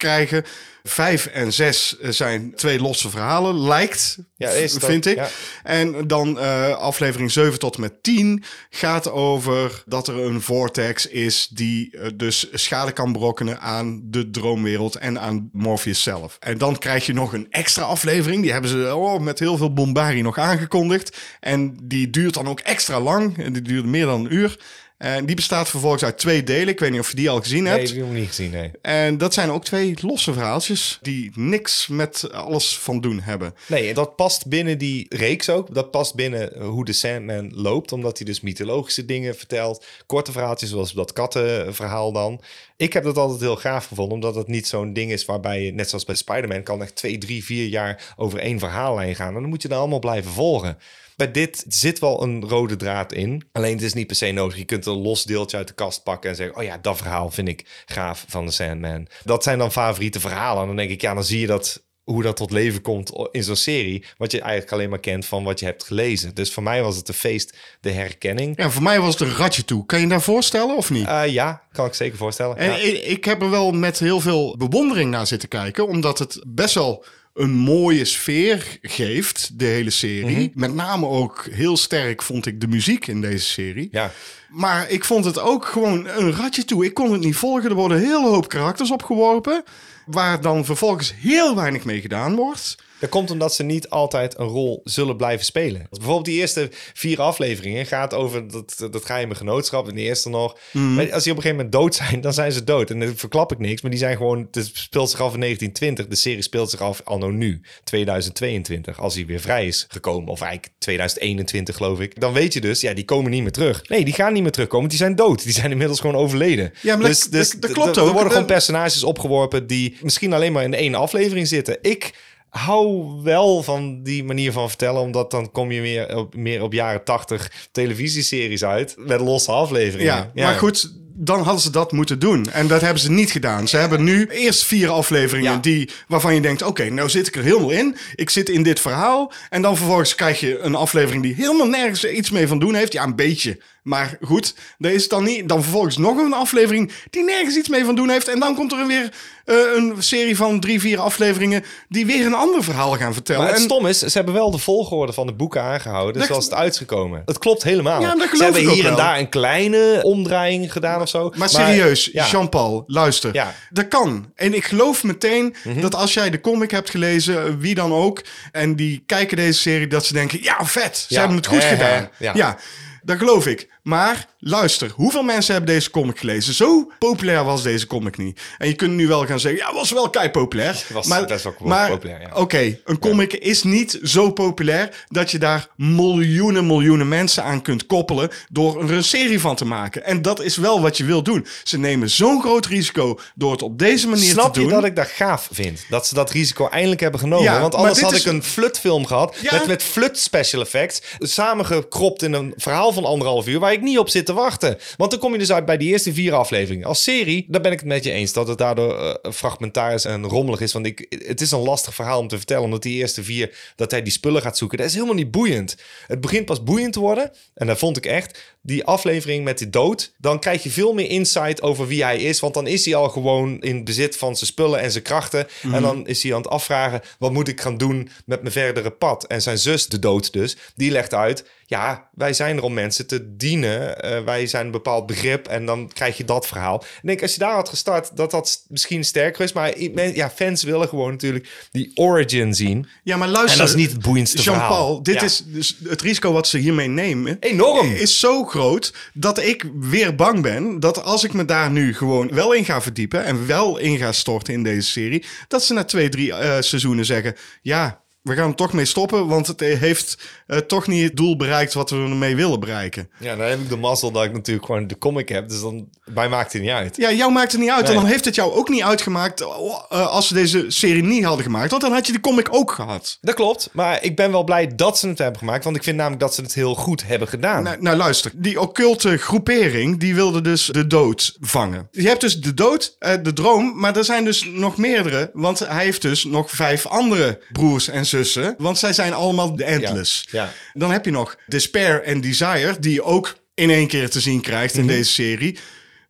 terugkrijgen. 0.00 0.44
Vijf 0.82 1.26
en 1.26 1.52
zes 1.52 1.98
zijn 2.00 2.54
twee 2.54 2.80
losse 2.80 3.10
verhalen, 3.10 3.60
lijkt, 3.60 4.18
Ja, 4.36 4.50
vind 4.68 5.06
ik. 5.06 5.16
ja. 5.16 5.28
En 5.62 6.06
dan 6.06 6.38
eh, 6.38 6.76
aflevering 6.76 7.30
7 7.30 7.58
tot 7.58 7.74
en 7.74 7.80
met 7.80 8.02
10 8.02 8.44
gaat 8.70 9.10
over 9.10 9.82
dat 9.86 10.08
er 10.08 10.14
een 10.18 10.40
vortex 10.40 11.06
is 11.06 11.48
die 11.52 11.96
eh, 11.96 12.06
dus 12.14 12.48
schade 12.52 12.92
kan 12.92 13.12
berokkenen 13.12 13.60
aan 13.60 14.00
de 14.04 14.30
droomwereld 14.30 14.96
en 14.96 15.20
aan 15.20 15.50
Morpheus 15.52 16.02
zelf. 16.02 16.36
En 16.40 16.58
dan 16.58 16.78
krijg 16.78 17.06
je 17.06 17.12
nog 17.12 17.32
een 17.32 17.46
extra 17.50 17.82
aflevering. 17.82 18.42
Die 18.42 18.52
hebben 18.52 18.70
ze 18.70 18.96
oh, 18.96 19.20
met 19.20 19.38
heel 19.38 19.56
veel 19.56 19.72
bombarie 19.72 20.22
nog 20.22 20.38
aangekondigd. 20.38 21.16
En 21.40 21.76
die 21.82 22.10
duurt 22.10 22.34
dan 22.34 22.48
ook 22.48 22.60
extra 22.60 23.00
lang. 23.00 23.38
En 23.38 23.52
die 23.52 23.62
duurt 23.62 23.84
meer 23.84 24.06
dan 24.06 24.24
een 24.24 24.34
uur. 24.34 24.58
En 25.00 25.26
die 25.26 25.36
bestaat 25.36 25.68
vervolgens 25.68 26.04
uit 26.04 26.18
twee 26.18 26.42
delen. 26.42 26.68
Ik 26.68 26.80
weet 26.80 26.90
niet 26.90 27.00
of 27.00 27.10
je 27.10 27.16
die 27.16 27.30
al 27.30 27.40
gezien 27.40 27.62
Nee, 27.62 27.72
hebt. 27.72 27.86
die 27.86 27.94
heb 27.96 28.04
ik 28.04 28.10
nog 28.10 28.18
niet 28.20 28.28
gezien, 28.28 28.50
nee. 28.50 28.70
En 28.82 29.18
dat 29.18 29.34
zijn 29.34 29.50
ook 29.50 29.64
twee 29.64 29.94
losse 30.00 30.32
verhaaltjes 30.32 30.98
die 31.02 31.30
niks 31.34 31.86
met 31.88 32.32
alles 32.32 32.78
van 32.78 33.00
doen 33.00 33.20
hebben. 33.20 33.54
Nee, 33.68 33.94
dat 33.94 34.16
past 34.16 34.46
binnen 34.46 34.78
die 34.78 35.06
reeks 35.08 35.48
ook. 35.48 35.74
Dat 35.74 35.90
past 35.90 36.14
binnen 36.14 36.62
hoe 36.62 36.84
de 36.84 36.92
Sandman 36.92 37.50
loopt, 37.54 37.92
omdat 37.92 38.16
hij 38.18 38.26
dus 38.26 38.40
mythologische 38.40 39.04
dingen 39.04 39.36
vertelt. 39.36 39.84
Korte 40.06 40.32
verhaaltjes, 40.32 40.70
zoals 40.70 40.92
dat 40.92 41.12
kattenverhaal 41.12 42.12
dan. 42.12 42.40
Ik 42.76 42.92
heb 42.92 43.04
dat 43.04 43.16
altijd 43.16 43.40
heel 43.40 43.56
gaaf 43.56 43.86
gevonden, 43.86 44.14
omdat 44.14 44.34
het 44.34 44.46
niet 44.48 44.66
zo'n 44.66 44.92
ding 44.92 45.12
is 45.12 45.24
waarbij 45.24 45.62
je, 45.62 45.72
net 45.72 45.88
zoals 45.88 46.04
bij 46.04 46.14
Spider-Man, 46.14 46.62
kan 46.62 46.82
echt 46.82 46.94
twee, 46.96 47.18
drie, 47.18 47.44
vier 47.44 47.66
jaar 47.66 48.14
over 48.16 48.38
één 48.38 48.58
verhaallijn 48.58 49.14
gaan. 49.14 49.34
En 49.34 49.40
dan 49.40 49.48
moet 49.50 49.62
je 49.62 49.68
dan 49.68 49.78
allemaal 49.78 49.98
blijven 49.98 50.30
volgen. 50.30 50.78
Bij 51.20 51.30
dit 51.30 51.64
zit 51.68 51.98
wel 51.98 52.22
een 52.22 52.48
rode 52.48 52.76
draad 52.76 53.12
in. 53.12 53.42
Alleen 53.52 53.72
het 53.72 53.82
is 53.82 53.92
niet 53.92 54.06
per 54.06 54.16
se 54.16 54.30
nodig. 54.30 54.56
Je 54.58 54.64
kunt 54.64 54.86
een 54.86 55.02
los 55.02 55.24
deeltje 55.24 55.56
uit 55.56 55.68
de 55.68 55.74
kast 55.74 56.02
pakken 56.02 56.30
en 56.30 56.36
zeggen: 56.36 56.56
Oh 56.56 56.62
ja, 56.62 56.78
dat 56.78 56.96
verhaal 56.96 57.30
vind 57.30 57.48
ik 57.48 57.82
gaaf 57.86 58.24
van 58.28 58.46
de 58.46 58.52
Sandman. 58.52 59.06
Dat 59.24 59.42
zijn 59.42 59.58
dan 59.58 59.72
favoriete 59.72 60.20
verhalen. 60.20 60.60
En 60.60 60.66
dan 60.66 60.76
denk 60.76 60.90
ik, 60.90 61.00
ja, 61.00 61.14
dan 61.14 61.24
zie 61.24 61.40
je 61.40 61.46
dat 61.46 61.82
hoe 62.04 62.22
dat 62.22 62.36
tot 62.36 62.50
leven 62.50 62.82
komt 62.82 63.12
in 63.30 63.42
zo'n 63.42 63.56
serie. 63.56 64.04
Wat 64.16 64.32
je 64.32 64.40
eigenlijk 64.40 64.72
alleen 64.72 64.90
maar 64.90 65.00
kent 65.00 65.26
van 65.26 65.44
wat 65.44 65.60
je 65.60 65.66
hebt 65.66 65.84
gelezen. 65.84 66.34
Dus 66.34 66.52
voor 66.52 66.62
mij 66.62 66.82
was 66.82 66.96
het 66.96 67.08
een 67.08 67.14
feest, 67.14 67.56
de 67.80 67.90
herkenning. 67.90 68.56
Ja, 68.56 68.70
voor 68.70 68.82
mij 68.82 69.00
was 69.00 69.18
het 69.18 69.28
een 69.28 69.36
ratje 69.36 69.64
toe. 69.64 69.86
Kan 69.86 70.00
je 70.00 70.06
daar 70.06 70.22
voorstellen 70.22 70.76
of 70.76 70.90
niet? 70.90 71.06
Eh, 71.06 71.26
ja, 71.26 71.62
kan 71.72 71.86
ik 71.86 71.94
zeker 71.94 72.18
voorstellen. 72.18 72.56
En 72.56 72.70
Ja. 72.70 72.76
ik, 72.76 73.04
ik 73.04 73.24
heb 73.24 73.42
er 73.42 73.50
wel 73.50 73.72
met 73.72 73.98
heel 73.98 74.20
veel 74.20 74.56
bewondering 74.56 75.10
naar 75.10 75.26
zitten 75.26 75.48
kijken, 75.48 75.88
omdat 75.88 76.18
het 76.18 76.44
best 76.46 76.74
wel 76.74 77.04
een 77.34 77.50
mooie 77.50 78.04
sfeer 78.04 78.78
geeft, 78.82 79.58
de 79.58 79.64
hele 79.64 79.90
serie. 79.90 80.50
Mhm. 80.50 80.60
Met 80.60 80.74
name 80.74 81.06
ook 81.06 81.46
heel 81.50 81.76
sterk 81.76 82.22
vond 82.22 82.46
ik 82.46 82.60
de 82.60 82.68
muziek 82.68 83.06
in 83.06 83.20
deze 83.20 83.44
serie. 83.44 83.88
ja. 83.90 84.12
Maar 84.48 84.90
ik 84.90 85.04
vond 85.04 85.24
het 85.24 85.38
ook 85.38 85.66
gewoon 85.66 86.08
een 86.08 86.32
ratje 86.32 86.64
toe. 86.64 86.84
Ik 86.84 86.94
kon 86.94 87.12
het 87.12 87.20
niet 87.20 87.36
volgen. 87.36 87.70
Er 87.70 87.76
worden 87.76 87.98
een 87.98 88.04
hele 88.04 88.28
hoop 88.28 88.48
karakters 88.48 88.90
opgeworpen, 88.90 89.62
waar 90.06 90.40
dan 90.40 90.64
vervolgens 90.64 91.14
heel 91.16 91.54
weinig 91.56 91.84
mee 91.84 92.00
gedaan 92.00 92.34
wordt. 92.34 92.76
Dat 93.00 93.10
komt 93.10 93.30
omdat 93.30 93.54
ze 93.54 93.62
niet 93.62 93.88
altijd 93.88 94.38
een 94.38 94.46
rol 94.46 94.80
zullen 94.84 95.16
blijven 95.16 95.44
spelen. 95.44 95.86
Bijvoorbeeld 95.90 96.24
die 96.24 96.40
eerste 96.40 96.68
vier 96.94 97.20
afleveringen 97.20 97.86
gaat 97.86 98.14
over 98.14 98.48
dat, 98.50 98.86
dat 98.90 99.04
geheime 99.04 99.34
genootschap. 99.34 99.88
In 99.88 99.94
de 99.94 100.00
eerste 100.00 100.28
nog. 100.28 100.58
Mhm. 100.72 100.94
Maar 100.94 101.12
als 101.12 101.22
die 101.22 101.32
op 101.32 101.38
een 101.38 101.42
gegeven 101.42 101.50
moment 101.64 101.72
dood 101.72 101.94
zijn, 101.94 102.20
dan 102.20 102.32
zijn 102.34 102.52
ze 102.52 102.64
dood. 102.64 102.90
En 102.90 103.00
dan 103.00 103.16
verklap 103.16 103.52
ik 103.52 103.58
niks. 103.58 103.80
Maar 103.82 103.90
die 103.90 104.00
zijn 104.00 104.16
gewoon... 104.16 104.48
Het 104.50 104.70
speelt 104.72 105.10
zich 105.10 105.20
af 105.20 105.34
in 105.34 105.40
1920. 105.40 106.06
De 106.06 106.16
serie 106.16 106.42
speelt 106.42 106.70
zich 106.70 106.80
af 106.80 107.00
anno 107.04 107.30
nu. 107.30 107.60
2022. 107.84 109.00
Als 109.00 109.14
hij 109.14 109.26
weer 109.26 109.40
vrij 109.40 109.66
is 109.66 109.86
gekomen. 109.88 110.28
Of 110.28 110.40
eigenlijk 110.40 110.72
2021 110.78 111.76
geloof 111.76 112.00
ik. 112.00 112.20
Dan 112.20 112.32
weet 112.32 112.52
je 112.52 112.60
dus, 112.60 112.80
ja, 112.80 112.94
die 112.94 113.04
komen 113.04 113.30
niet 113.30 113.42
meer 113.42 113.52
terug. 113.52 113.88
Nee, 113.88 114.04
die 114.04 114.14
gaan 114.14 114.32
niet 114.32 114.42
meer 114.42 114.52
terugkomen. 114.52 114.88
Die 114.88 114.98
zijn 114.98 115.14
dood. 115.16 115.42
Die 115.42 115.52
zijn 115.52 115.70
inmiddels 115.70 116.00
gewoon 116.00 116.16
overleden. 116.16 116.72
Ja, 116.82 116.96
maar 116.96 117.06
dus, 117.08 117.20
dat- 117.22 117.32
dus 117.32 117.50
dat- 117.50 117.60
dat 117.60 117.70
d- 117.70 117.74
klopt 117.74 117.92
d- 117.92 117.96
Er 117.96 118.02
ook. 118.02 118.08
worden 118.12 118.26
gewoon 118.32 118.46
Dat- 118.46 118.56
personages 118.56 119.04
opgeworpen 119.04 119.66
die 119.66 119.96
misschien 120.02 120.32
alleen 120.32 120.52
maar 120.52 120.64
in 120.64 120.74
één 120.74 120.94
aflevering 120.94 121.48
zitten. 121.48 121.78
Ik 121.82 122.10
hou 122.50 123.06
wel 123.22 123.62
van 123.62 124.02
die 124.02 124.24
manier 124.24 124.52
van 124.52 124.68
vertellen, 124.68 125.00
omdat 125.00 125.30
dan 125.30 125.50
kom 125.50 125.72
je 125.72 125.80
meer 125.80 126.16
op, 126.16 126.34
meer 126.34 126.62
op 126.62 126.72
jaren 126.72 127.04
tachtig 127.04 127.68
televisieseries 127.72 128.64
uit 128.64 128.94
met 128.98 129.20
losse 129.20 129.52
afleveringen. 129.52 130.30
Ja, 130.34 130.44
maar 130.44 130.54
goed, 130.54 130.92
dan 131.22 131.42
hadden 131.42 131.62
ze 131.62 131.70
dat 131.70 131.92
moeten 131.92 132.18
doen. 132.18 132.50
En 132.50 132.66
dat 132.66 132.80
hebben 132.80 133.02
ze 133.02 133.10
niet 133.10 133.30
gedaan. 133.30 133.68
Ze 133.68 133.76
hebben 133.76 134.04
nu 134.04 134.26
eerst 134.26 134.64
vier 134.64 134.88
afleveringen 134.88 135.52
Ja. 135.52 135.58
die, 135.58 135.90
waarvan 136.08 136.34
je 136.34 136.40
denkt... 136.40 136.62
oké, 136.62 136.90
nou 136.90 137.08
zit 137.08 137.26
ik 137.26 137.36
er 137.36 137.42
helemaal 137.42 137.70
in. 137.70 137.96
Ik 138.14 138.30
zit 138.30 138.48
in 138.48 138.62
dit 138.62 138.80
verhaal. 138.80 139.32
En 139.50 139.62
dan 139.62 139.76
vervolgens 139.76 140.14
krijg 140.14 140.40
je 140.40 140.58
een 140.58 140.74
aflevering... 140.74 141.22
die 141.22 141.34
helemaal 141.34 141.66
nergens 141.68 142.04
iets 142.04 142.30
mee 142.30 142.48
van 142.48 142.58
doen 142.58 142.74
heeft. 142.74 142.92
Ja, 142.92 143.02
een 143.02 143.16
beetje. 143.16 143.58
Maar 143.82 144.16
goed, 144.20 144.54
dat 144.78 144.92
is 144.92 145.08
dan 145.08 145.24
niet. 145.24 145.48
Dan 145.48 145.62
vervolgens 145.62 145.96
nog 145.96 146.18
een 146.18 146.32
aflevering 146.32 146.92
die 147.10 147.24
nergens 147.24 147.56
iets 147.56 147.68
mee 147.68 147.84
van 147.84 147.94
doen 147.94 148.08
heeft. 148.10 148.28
En 148.28 148.40
dan 148.40 148.54
komt 148.54 148.72
er 148.72 148.86
weer 148.86 149.08
eh, 149.44 149.56
een 149.76 149.94
serie 149.98 150.36
van 150.36 150.60
drie, 150.60 150.80
vier 150.80 150.98
afleveringen... 150.98 151.64
die 151.88 152.06
weer 152.06 152.26
een 152.26 152.34
ander 152.34 152.64
verhaal 152.64 152.92
gaan 152.96 153.12
vertellen. 153.14 153.40
Maar 153.42 153.50
het 153.50 153.58
En- 153.60 153.64
stom 153.64 153.86
is, 153.86 153.98
ze 153.98 154.10
hebben 154.12 154.34
wel 154.34 154.50
de 154.50 154.58
volgorde 154.58 155.12
van 155.12 155.26
de 155.26 155.32
boeken 155.32 155.62
aangehouden 155.62 156.18
Dat- 156.18 156.26
zoals 156.26 156.44
het 156.44 156.54
uitgekomen. 156.54 157.22
Het 157.24 157.38
klopt 157.38 157.62
helemaal. 157.62 158.00
Ja, 158.00 158.14
ze 158.36 158.42
hebben 158.44 158.68
hier 158.68 158.86
en 158.86 158.96
daar 158.96 159.18
een 159.18 159.28
kleine 159.28 160.00
omdraaiing 160.02 160.72
gedaan 160.72 161.00
of 161.00 161.08
zo. 161.08 161.32
Maar 161.36 161.48
serieus, 161.48 162.04
ja. 162.12 162.26
Jean-Paul, 162.26 162.84
luister. 162.86 163.34
Ja. 163.34 163.54
Dat 163.70 163.88
kan. 163.88 164.32
En 164.34 164.54
ik 164.54 164.64
geloof 164.64 165.02
meteen 165.04 165.54
Mhm. 165.64 165.80
dat 165.80 165.94
als 165.94 166.14
jij 166.14 166.30
de 166.30 166.40
comic 166.40 166.70
hebt 166.70 166.90
gelezen, 166.90 167.58
wie 167.58 167.74
dan 167.74 167.92
ook, 167.92 168.22
en 168.52 168.76
die 168.76 169.02
kijken 169.06 169.36
deze 169.36 169.58
serie, 169.60 169.86
dat 169.86 170.04
ze 170.06 170.12
denken, 170.12 170.42
ja, 170.42 170.56
vet, 170.66 171.04
ze 171.08 171.18
hebben 171.18 171.36
het 171.36 171.46
goed 171.46 171.64
gedaan. 171.64 172.08
ja. 172.18 172.32
ja, 172.34 172.56
dat 173.02 173.18
geloof 173.18 173.46
ik. 173.46 173.72
Maar 173.90 174.26
luister, 174.38 174.90
hoeveel 174.94 175.22
mensen 175.22 175.54
hebben 175.54 175.74
deze 175.74 175.90
comic 175.90 176.18
gelezen? 176.18 176.54
Zo 176.54 176.90
populair 176.98 177.44
was 177.44 177.62
deze 177.62 177.86
comic 177.86 178.16
niet. 178.16 178.40
En 178.58 178.68
je 178.68 178.74
kunt 178.74 178.92
nu 178.92 179.06
wel 179.06 179.26
gaan 179.26 179.40
zeggen, 179.40 179.60
ja, 179.60 179.72
was 179.74 179.90
wel 179.90 180.10
kei 180.10 180.30
populair. 180.30 180.84
Was 180.92 181.06
maar, 181.06 181.24
best 181.26 181.44
wel 181.44 181.54
maar, 181.58 181.90
populair, 181.90 182.20
ja. 182.20 182.30
Oké, 182.34 182.78
een 182.84 182.98
comic 182.98 183.32
is 183.32 183.62
niet 183.62 183.98
zo 184.02 184.30
populair 184.32 185.06
dat 185.08 185.30
je 185.30 185.38
daar 185.38 185.68
miljoenen, 185.76 186.66
miljoenen 186.66 187.08
mensen 187.08 187.44
aan 187.44 187.62
kunt 187.62 187.86
koppelen 187.86 188.30
door 188.50 188.82
er 188.82 188.92
een 188.92 189.04
serie 189.04 189.40
van 189.40 189.56
te 189.56 189.64
maken. 189.64 190.04
En 190.04 190.22
dat 190.22 190.42
is 190.42 190.56
wel 190.56 190.80
wat 190.80 190.96
je 190.96 191.04
wil 191.04 191.22
doen. 191.22 191.46
Ze 191.64 191.78
nemen 191.78 192.10
zo'n 192.10 192.40
groot 192.40 192.66
risico 192.66 193.18
door 193.34 193.52
het 193.52 193.62
op 193.62 193.78
deze 193.78 194.08
manier 194.08 194.30
Snap 194.30 194.52
te 194.54 194.60
je 194.60 194.66
doen. 194.66 194.74
dat 194.74 194.84
ik 194.84 194.96
dat 194.96 195.08
gaaf 195.08 195.48
vind? 195.52 195.84
Dat 195.88 196.06
ze 196.06 196.14
dat 196.14 196.30
risico 196.30 196.68
eindelijk 196.68 197.00
hebben 197.00 197.20
genomen. 197.20 197.44
Ja, 197.44 197.60
Want 197.60 197.74
anders 197.74 198.00
had 198.00 198.12
is- 198.12 198.20
ik 198.24 198.32
een 198.32 198.42
flutfilm 198.42 199.06
gehad. 199.06 199.36
Met, 199.50 199.66
met 199.66 199.82
flut 199.82 200.18
special 200.18 200.62
effects. 200.62 201.02
Samengekropt 201.18 202.22
in 202.22 202.32
een 202.32 202.54
verhaal 202.56 202.92
van 202.92 203.04
anderhalf 203.04 203.46
uur. 203.46 203.58
Waar 203.58 203.72
ik 203.72 203.79
niet 203.82 203.98
op 203.98 204.08
zit 204.08 204.26
te 204.26 204.32
wachten. 204.32 204.78
Want 204.96 205.10
dan 205.10 205.20
kom 205.20 205.32
je 205.32 205.38
dus 205.38 205.52
uit 205.52 205.64
bij 205.64 205.76
die 205.76 205.88
eerste 205.88 206.12
vier 206.12 206.34
afleveringen. 206.34 206.86
Als 206.86 207.02
serie, 207.02 207.46
daar 207.48 207.60
ben 207.60 207.72
ik 207.72 207.78
het 207.78 207.88
met 207.88 208.04
je 208.04 208.10
eens. 208.10 208.32
Dat 208.32 208.48
het 208.48 208.58
daardoor 208.58 208.98
eh, 208.98 209.32
fragmentarisch 209.32 210.04
en 210.04 210.24
rommelig 210.26 210.60
is. 210.60 210.72
Want 210.72 210.86
ik, 210.86 211.06
het 211.26 211.40
is 211.40 211.50
een 211.50 211.60
lastig 211.60 211.94
verhaal 211.94 212.18
om 212.18 212.28
te 212.28 212.36
vertellen. 212.36 212.64
Omdat 212.64 212.82
die 212.82 212.98
eerste 212.98 213.24
vier, 213.24 213.72
dat 213.76 213.90
hij 213.90 214.02
die 214.02 214.12
spullen 214.12 214.42
gaat 214.42 214.58
zoeken. 214.58 214.78
Dat 214.78 214.86
is 214.86 214.94
helemaal 214.94 215.14
niet 215.14 215.30
boeiend. 215.30 215.76
Het 216.06 216.20
begint 216.20 216.44
pas 216.44 216.62
boeiend 216.62 216.92
te 216.92 217.00
worden. 217.00 217.32
En 217.54 217.66
dat 217.66 217.78
vond 217.78 217.96
ik 217.96 218.06
echt. 218.06 218.54
Die 218.62 218.84
aflevering 218.84 219.44
met 219.44 219.58
de 219.58 219.70
dood. 219.70 220.12
Dan 220.18 220.40
krijg 220.40 220.62
je 220.62 220.70
veel 220.70 220.92
meer 220.92 221.08
insight 221.08 221.62
over 221.62 221.86
wie 221.86 222.04
hij 222.04 222.18
is. 222.18 222.40
Want 222.40 222.54
dan 222.54 222.66
is 222.66 222.84
hij 222.84 222.94
al 222.94 223.08
gewoon 223.08 223.60
in 223.60 223.84
bezit 223.84 224.16
van 224.16 224.36
zijn 224.36 224.50
spullen 224.50 224.80
en 224.80 224.90
zijn 224.90 225.04
krachten. 225.04 225.46
En 225.72 225.82
dan 225.82 226.06
is 226.06 226.22
hij 226.22 226.34
aan 226.34 226.42
het 226.42 226.50
afvragen: 226.50 227.00
wat 227.18 227.32
moet 227.32 227.48
ik 227.48 227.60
gaan 227.60 227.76
doen 227.76 228.08
met 228.24 228.40
mijn 228.40 228.52
verdere 228.52 228.90
pad? 228.90 229.26
En 229.26 229.42
zijn 229.42 229.58
zus, 229.58 229.88
de 229.88 229.98
dood 229.98 230.32
dus, 230.32 230.56
die 230.74 230.90
legt 230.90 231.14
uit: 231.14 231.44
ja, 231.70 232.08
wij 232.14 232.32
zijn 232.32 232.56
er 232.56 232.62
om 232.62 232.74
mensen 232.74 233.06
te 233.06 233.36
dienen. 233.36 234.02
Eh, 234.02 234.24
wij 234.24 234.46
zijn 234.46 234.66
een 234.66 234.72
bepaald 234.72 235.06
begrip. 235.06 235.48
En 235.48 235.66
dan 235.66 235.90
krijg 235.92 236.16
je 236.16 236.24
dat 236.24 236.46
verhaal. 236.46 236.84
Ik 236.84 237.06
denk, 237.06 237.22
als 237.22 237.32
je 237.32 237.38
daar 237.38 237.54
had 237.54 237.68
gestart, 237.68 238.16
dat 238.16 238.30
dat 238.30 238.64
misschien 238.68 239.04
sterker 239.04 239.44
is. 239.44 239.52
Maar 239.52 239.80
ja, 240.14 240.30
fans 240.30 240.62
willen 240.62 240.88
gewoon 240.88 241.10
natuurlijk 241.10 241.68
die 241.70 241.90
origin 241.94 242.54
zien. 242.54 242.88
Ja, 243.02 243.16
maar 243.16 243.28
luister. 243.28 243.52
En 243.52 243.66
dat 243.66 243.68
is 243.68 243.82
niet 243.82 243.92
het 243.92 244.02
boeiendste 244.02 244.42
Jean-Paul, 244.42 244.68
verhaal. 244.68 245.02
dit 245.02 245.14
Ja. 245.14 245.22
is 245.22 245.42
dus 245.46 245.76
het 245.84 246.02
risico 246.02 246.32
wat 246.32 246.48
ze 246.48 246.58
hiermee 246.58 246.88
nemen. 246.88 247.36
Enorm. 247.40 247.92
Is 247.92 248.20
zo 248.20 248.44
groot 248.44 248.94
dat 249.12 249.38
ik 249.38 249.64
weer 249.80 250.14
bang 250.14 250.42
ben 250.42 250.80
dat 250.80 251.04
als 251.04 251.24
ik 251.24 251.32
me 251.32 251.44
daar 251.44 251.70
nu 251.70 251.94
gewoon 251.94 252.28
wel 252.34 252.52
in 252.52 252.64
ga 252.64 252.80
verdiepen 252.82 253.24
en 253.24 253.46
wel 253.46 253.78
in 253.78 253.98
ga 253.98 254.12
storten 254.12 254.54
in 254.54 254.62
deze 254.62 254.88
serie, 254.88 255.24
dat 255.48 255.64
ze 255.64 255.72
na 255.72 255.84
twee, 255.84 256.08
drie 256.08 256.32
eh, 256.32 256.60
seizoenen 256.60 257.04
zeggen: 257.04 257.36
ja. 257.62 257.99
We 258.22 258.34
gaan 258.34 258.48
er 258.48 258.54
toch 258.54 258.72
mee 258.72 258.84
stoppen, 258.84 259.26
want 259.26 259.46
het 259.46 259.60
heeft 259.60 260.18
eh, 260.46 260.58
toch 260.58 260.86
niet 260.86 261.02
het 261.02 261.16
doel 261.16 261.36
bereikt 261.36 261.74
wat 261.74 261.90
we 261.90 261.96
ermee 261.96 262.36
willen 262.36 262.60
bereiken. 262.60 263.10
Ja, 263.18 263.36
dan 263.36 263.46
heb 263.46 263.60
ik 263.60 263.68
de 263.68 263.76
mazzel 263.76 264.10
dat 264.10 264.24
ik 264.24 264.32
natuurlijk 264.32 264.66
gewoon 264.66 264.86
de 264.86 264.98
comic 264.98 265.28
heb. 265.28 265.48
Dus 265.48 265.60
dan, 265.60 265.88
mij 266.04 266.28
maakt 266.28 266.52
het 266.52 266.62
niet 266.62 266.70
uit. 266.70 266.96
Ja, 266.96 267.12
jou 267.12 267.32
maakt 267.32 267.52
het 267.52 267.60
niet 267.60 267.70
uit. 267.70 267.82
Nee. 267.82 267.94
En 267.94 268.00
dan 268.00 268.10
heeft 268.10 268.24
het 268.24 268.34
jou 268.34 268.52
ook 268.52 268.68
niet 268.68 268.82
uitgemaakt 268.82 269.40
eh, 269.40 269.48
als 269.88 270.28
ze 270.28 270.34
deze 270.34 270.64
serie 270.68 271.02
niet 271.02 271.24
hadden 271.24 271.44
gemaakt. 271.44 271.70
Want 271.70 271.82
dan 271.82 271.92
had 271.92 272.06
je 272.06 272.12
de 272.12 272.20
comic 272.20 272.48
ook 272.50 272.72
gehad. 272.72 273.18
Dat 273.20 273.34
klopt, 273.34 273.68
maar 273.72 274.02
ik 274.02 274.16
ben 274.16 274.30
wel 274.30 274.44
blij 274.44 274.74
dat 274.76 274.98
ze 274.98 275.08
het 275.08 275.18
hebben 275.18 275.38
gemaakt. 275.38 275.64
Want 275.64 275.76
ik 275.76 275.82
vind 275.82 275.96
namelijk 275.96 276.20
dat 276.20 276.34
ze 276.34 276.42
het 276.42 276.54
heel 276.54 276.74
goed 276.74 277.06
hebben 277.06 277.28
gedaan. 277.28 277.62
Nou, 277.62 277.82
nou 277.82 277.96
luister, 277.96 278.30
die 278.34 278.60
occulte 278.60 279.16
groepering 279.16 280.00
die 280.00 280.14
wilde 280.14 280.40
dus 280.40 280.66
de 280.66 280.86
dood 280.86 281.36
vangen. 281.40 281.88
Je 281.90 282.08
hebt 282.08 282.20
dus 282.20 282.40
de 282.40 282.54
dood, 282.54 282.96
eh, 282.98 283.12
de 283.22 283.32
droom, 283.32 283.72
maar 283.78 283.96
er 283.96 284.04
zijn 284.04 284.24
dus 284.24 284.44
nog 284.44 284.76
meerdere. 284.76 285.30
Want 285.32 285.58
hij 285.58 285.84
heeft 285.84 286.02
dus 286.02 286.24
nog 286.24 286.50
vijf 286.50 286.86
andere 286.86 287.42
broers 287.52 287.88
en 287.88 288.06
zussen. 288.10 288.54
Want 288.58 288.78
zij 288.78 288.92
zijn 288.92 289.12
allemaal 289.12 289.56
de 289.56 289.64
Endless. 289.64 290.24
Ja, 290.30 290.42
ja. 290.42 290.52
Dan 290.74 290.90
heb 290.90 291.04
je 291.04 291.10
nog 291.10 291.36
Despair 291.46 292.02
en 292.02 292.20
Desire, 292.20 292.76
die 292.80 292.92
je 292.92 293.02
ook 293.02 293.36
in 293.54 293.70
één 293.70 293.86
keer 293.88 294.10
te 294.10 294.20
zien 294.20 294.40
krijgt 294.40 294.72
Mhm. 294.74 294.82
in 294.82 294.86
deze 294.86 295.12
serie. 295.12 295.58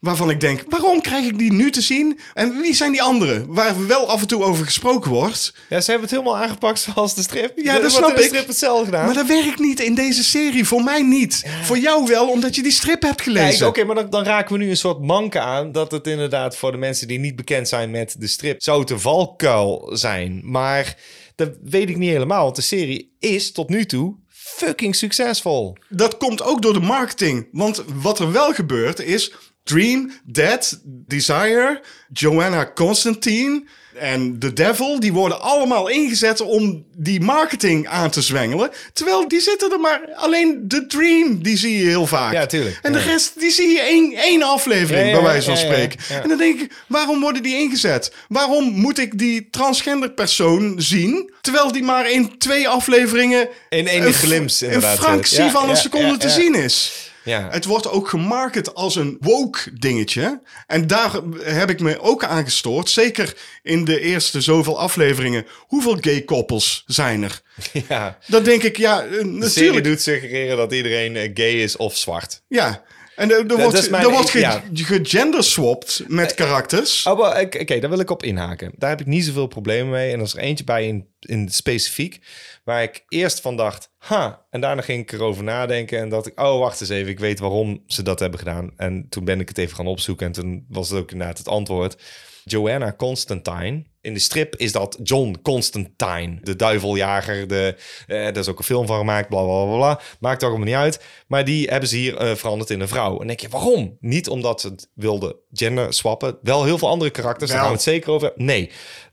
Waarvan 0.01 0.30
ik 0.30 0.40
denk, 0.40 0.64
waarom 0.68 1.01
krijg 1.01 1.24
ik 1.26 1.38
die 1.38 1.53
nu 1.53 1.70
te 1.70 1.80
zien? 1.80 2.18
En 2.34 2.61
wie 2.61 2.74
zijn 2.74 2.92
die 2.92 3.03
anderen? 3.03 3.44
Waar 3.55 3.86
wel 3.86 4.09
af 4.09 4.20
en 4.20 4.26
toe 4.26 4.42
over 4.44 4.64
gesproken 4.64 5.11
wordt. 5.11 5.55
Ja, 5.68 5.80
ze 5.80 5.90
hebben 5.90 6.09
het 6.09 6.18
helemaal 6.18 6.42
aangepakt 6.42 6.80
zoals 6.80 7.14
de 7.14 7.22
strip. 7.22 7.53
Ja, 7.59 7.78
dat 7.78 7.90
snap 7.92 8.16
de 8.16 8.22
ik. 8.22 8.28
strip 8.28 8.46
hetzelfde 8.46 8.84
gedaan. 8.84 9.05
Maar 9.05 9.14
dat 9.14 9.26
werkt 9.26 9.59
niet 9.59 9.80
in 9.80 9.94
deze 9.94 10.24
serie. 10.24 10.64
Voor 10.64 10.82
mij 10.84 11.03
niet. 11.03 11.44
Voor 11.62 11.78
jou 11.78 12.07
wel, 12.07 12.28
omdat 12.30 12.55
je 12.55 12.62
die 12.62 12.72
strip 12.72 13.03
hebt 13.03 13.22
gelezen. 13.22 13.66
Oké, 13.66 13.84
maar 13.84 13.94
dan, 13.94 14.11
dan 14.11 14.24
raken 14.24 14.53
we 14.59 14.64
nu 14.64 14.70
een 14.70 14.76
soort 14.76 15.01
manke 15.03 15.40
aan. 15.40 15.72
Dat 15.72 15.90
het 15.92 16.07
inderdaad 16.07 16.57
voor 16.57 16.72
de 16.72 16.78
mensen 16.78 17.09
die 17.09 17.18
niet 17.18 17.36
bekend 17.36 17.68
zijn 17.68 17.90
met 17.90 18.14
de 18.18 18.26
strip... 18.26 18.62
zou 18.62 18.80
het 18.80 18.90
een 18.90 19.01
valkuil 19.01 19.90
zijn. 19.92 20.40
Maar 20.44 20.96
dat 21.41 21.57
weet 21.62 21.88
ik 21.88 21.97
niet 21.97 22.11
helemaal. 22.11 22.45
Want 22.45 22.57
de 22.57 22.62
serie 22.62 23.16
is 23.18 23.53
tot 23.53 23.68
nu 23.68 23.84
toe 23.84 24.16
fucking 24.28 24.97
succesvol. 24.97 25.76
Dat 25.88 26.16
komt 26.16 26.43
ook 26.43 26.62
door 26.62 26.72
de 26.72 26.80
marketing. 26.80 27.49
Want 27.53 27.84
wat 28.03 28.18
er 28.18 28.32
wel 28.32 28.53
gebeurt 28.53 28.99
is... 28.99 29.32
Dream, 29.62 30.12
Dead, 30.24 30.80
Desire, 30.84 31.82
Joanna 32.12 32.72
Constantine 32.74 33.64
en 33.99 34.38
The 34.38 34.53
Devil... 34.53 35.01
die 35.01 35.12
worden 35.12 35.41
allemaal 35.41 35.88
ingezet 35.88 36.41
om 36.41 36.84
die 36.97 37.20
marketing 37.20 37.88
aan 37.88 38.11
te 38.11 38.22
zwengelen. 38.22 38.70
Terwijl 38.93 39.28
die 39.28 39.41
zitten 39.41 39.72
er 39.72 39.80
maar... 39.80 40.01
Alleen 40.14 40.64
The 40.68 40.86
Dream, 40.86 41.43
die 41.43 41.57
zie 41.57 41.78
je 41.78 41.84
heel 41.84 42.07
vaak. 42.07 42.32
Ja, 42.32 42.47
tuurlijk. 42.47 42.78
En 42.82 42.93
de 42.93 42.99
Ja. 42.99 43.05
rest, 43.05 43.41
die 43.41 43.51
zie 43.51 43.68
je 43.68 43.80
één, 43.80 44.12
één 44.14 44.43
aflevering, 44.43 45.01
Ja, 45.07 45.07
ja, 45.07 45.14
bij 45.14 45.22
wijze 45.22 45.47
van 45.47 45.57
spreken. 45.57 45.99
En 46.22 46.28
dan 46.28 46.38
denk 46.38 46.61
ik, 46.61 46.72
waarom 46.86 47.20
worden 47.20 47.43
die 47.43 47.57
ingezet? 47.59 48.12
Waarom 48.28 48.64
moet 48.64 48.99
ik 48.99 49.18
die 49.18 49.49
transgender 49.51 50.11
persoon 50.11 50.74
zien... 50.76 51.32
terwijl 51.41 51.72
die 51.72 51.82
maar 51.82 52.11
in 52.11 52.38
twee 52.38 52.68
afleveringen... 52.68 53.49
In 53.68 53.88
één 53.88 54.07
een 54.07 54.12
glimp 54.12 54.51
Een 54.61 54.82
fractie 54.82 55.51
van 55.51 55.70
een 55.70 55.76
seconde 55.76 56.16
te 56.16 56.28
zien 56.28 56.55
is. 56.55 57.09
Ja. 57.24 57.48
Het 57.50 57.64
wordt 57.64 57.90
ook 57.90 58.08
gemarket 58.08 58.74
als 58.74 58.96
een 58.96 59.16
woke 59.20 59.58
dingetje. 59.78 60.40
En 60.66 60.86
daar 60.86 61.20
heb 61.42 61.70
ik 61.70 61.80
me 61.80 62.00
ook 62.00 62.24
aan 62.24 62.44
gestoord. 62.44 62.90
Zeker 62.90 63.36
in 63.62 63.84
de 63.84 64.00
eerste 64.00 64.40
zoveel 64.40 64.78
afleveringen. 64.78 65.46
Hoeveel 65.58 65.96
gay 66.00 66.22
koppels 66.22 66.84
zijn 66.86 67.22
er? 67.22 67.40
ja. 67.88 68.18
Dan 68.26 68.42
denk 68.42 68.62
ik, 68.62 68.76
ja, 68.76 69.02
eh, 69.02 69.10
De 69.10 69.16
serie 69.18 69.38
natuurlijk. 69.38 69.84
doet 69.84 70.00
suggereren 70.00 70.56
dat 70.56 70.72
iedereen 70.72 71.16
eh, 71.16 71.30
gay 71.34 71.52
is 71.62 71.76
of 71.76 71.96
zwart. 71.96 72.42
Ja. 72.48 72.82
En 73.20 73.30
er, 73.30 73.46
wordt, 73.46 73.62
dat 73.62 73.82
is 73.82 73.88
mijn- 73.88 74.04
er 74.04 74.10
wordt 74.10 74.30
ge- 74.30 74.38
ja. 74.38 74.62
gegenderswapt 74.72 76.02
met 76.06 76.34
karakters. 76.34 77.06
Oh, 77.06 77.16
wel, 77.18 77.42
Oké, 77.42 77.58
oké, 77.58 77.78
daar 77.78 77.90
wil 77.90 77.98
ik 77.98 78.10
op 78.10 78.22
inhaken. 78.22 78.72
Daar 78.76 78.90
heb 78.90 79.00
ik 79.00 79.06
niet 79.06 79.24
zoveel 79.24 79.46
problemen 79.46 79.90
mee. 79.92 80.12
En 80.12 80.18
er 80.18 80.24
is 80.24 80.32
er 80.34 80.38
eentje 80.38 80.64
bij 80.64 80.86
in, 80.86 81.06
in 81.20 81.48
specifiek... 81.48 82.20
waar 82.64 82.82
ik 82.82 83.04
eerst 83.08 83.40
van 83.40 83.56
dacht... 83.56 83.90
Ha, 83.98 84.46
en 84.50 84.60
daarna 84.60 84.82
ging 84.82 85.02
ik 85.02 85.12
erover 85.12 85.44
nadenken... 85.44 85.98
en 85.98 86.08
dacht 86.08 86.26
ik, 86.26 86.40
oh, 86.40 86.58
wacht 86.58 86.80
eens 86.80 86.90
even... 86.90 87.10
ik 87.10 87.18
weet 87.18 87.38
waarom 87.38 87.82
ze 87.86 88.02
dat 88.02 88.18
hebben 88.20 88.38
gedaan. 88.38 88.70
En 88.76 89.06
toen 89.08 89.24
ben 89.24 89.40
ik 89.40 89.48
het 89.48 89.58
even 89.58 89.76
gaan 89.76 89.86
opzoeken... 89.86 90.26
en 90.26 90.32
toen 90.32 90.64
was 90.68 90.90
het 90.90 90.98
ook 90.98 91.10
inderdaad 91.12 91.38
het 91.38 91.48
antwoord. 91.48 92.02
Joanna 92.44 92.94
Constantine... 92.96 93.84
In 94.03 94.14
de 94.14 94.20
strip 94.20 94.57
is 94.57 94.72
dat 94.72 94.98
John 95.03 95.38
Constantine, 95.42 96.38
de 96.42 96.57
duiveljager. 96.57 97.48
De, 97.48 97.76
eh, 98.07 98.26
er 98.26 98.36
is 98.36 98.48
ook 98.48 98.59
een 98.59 98.64
film 98.64 98.86
van 98.86 98.98
gemaakt, 98.98 99.28
bla 99.28 99.42
bla 99.42 99.64
bla. 99.64 99.76
bla. 99.76 100.01
Maakt 100.20 100.44
ook 100.44 100.51
allemaal 100.51 100.68
niet 100.68 100.76
uit. 100.76 101.01
Maar 101.26 101.44
die 101.44 101.68
hebben 101.68 101.88
ze 101.88 101.96
hier 101.96 102.16
eh, 102.16 102.34
veranderd 102.34 102.70
in 102.70 102.80
een 102.80 102.88
vrouw. 102.88 103.11
En 103.11 103.18
dan 103.18 103.26
denk 103.26 103.40
je, 103.40 103.48
waarom? 103.48 103.96
Niet 104.01 104.28
omdat 104.28 104.61
ze 104.61 104.68
het 104.68 104.88
wilden 104.94 105.36
gender 105.53 105.94
swappen. 105.94 106.38
Wel 106.42 106.64
heel 106.64 106.78
veel 106.78 106.88
andere 106.88 107.11
karakters, 107.11 107.51
daar 107.51 107.59
gaan 107.59 107.68
we 107.68 107.74
het 107.74 107.82
zeker 107.82 108.11
over. 108.11 108.32
Nee. 108.36 108.70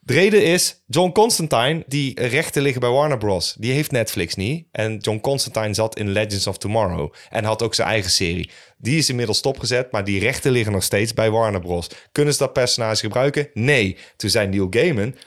De 0.07 0.13
reden 0.13 0.43
is, 0.43 0.83
John 0.85 1.11
Constantine, 1.11 1.83
die 1.87 2.21
rechten 2.21 2.61
liggen 2.61 2.81
bij 2.81 2.89
Warner 2.89 3.17
Bros. 3.17 3.55
Die 3.59 3.71
heeft 3.71 3.91
Netflix 3.91 4.35
niet. 4.35 4.67
En 4.71 4.97
John 4.97 5.19
Constantine 5.19 5.73
zat 5.73 5.97
in 5.97 6.09
Legends 6.09 6.47
of 6.47 6.57
Tomorrow. 6.57 7.13
En 7.29 7.43
had 7.43 7.61
ook 7.61 7.75
zijn 7.75 7.87
eigen 7.87 8.11
serie. 8.11 8.49
Die 8.77 8.97
is 8.97 9.09
inmiddels 9.09 9.37
stopgezet, 9.37 9.91
maar 9.91 10.03
die 10.03 10.19
rechten 10.19 10.51
liggen 10.51 10.71
nog 10.71 10.83
steeds 10.83 11.13
bij 11.13 11.29
Warner 11.29 11.59
Bros. 11.59 11.89
Kunnen 12.11 12.33
ze 12.33 12.39
dat 12.39 12.53
personage 12.53 12.99
gebruiken? 12.99 13.49
Nee. 13.53 13.97
Toen 14.15 14.29
zei 14.29 14.47
Neil 14.47 14.67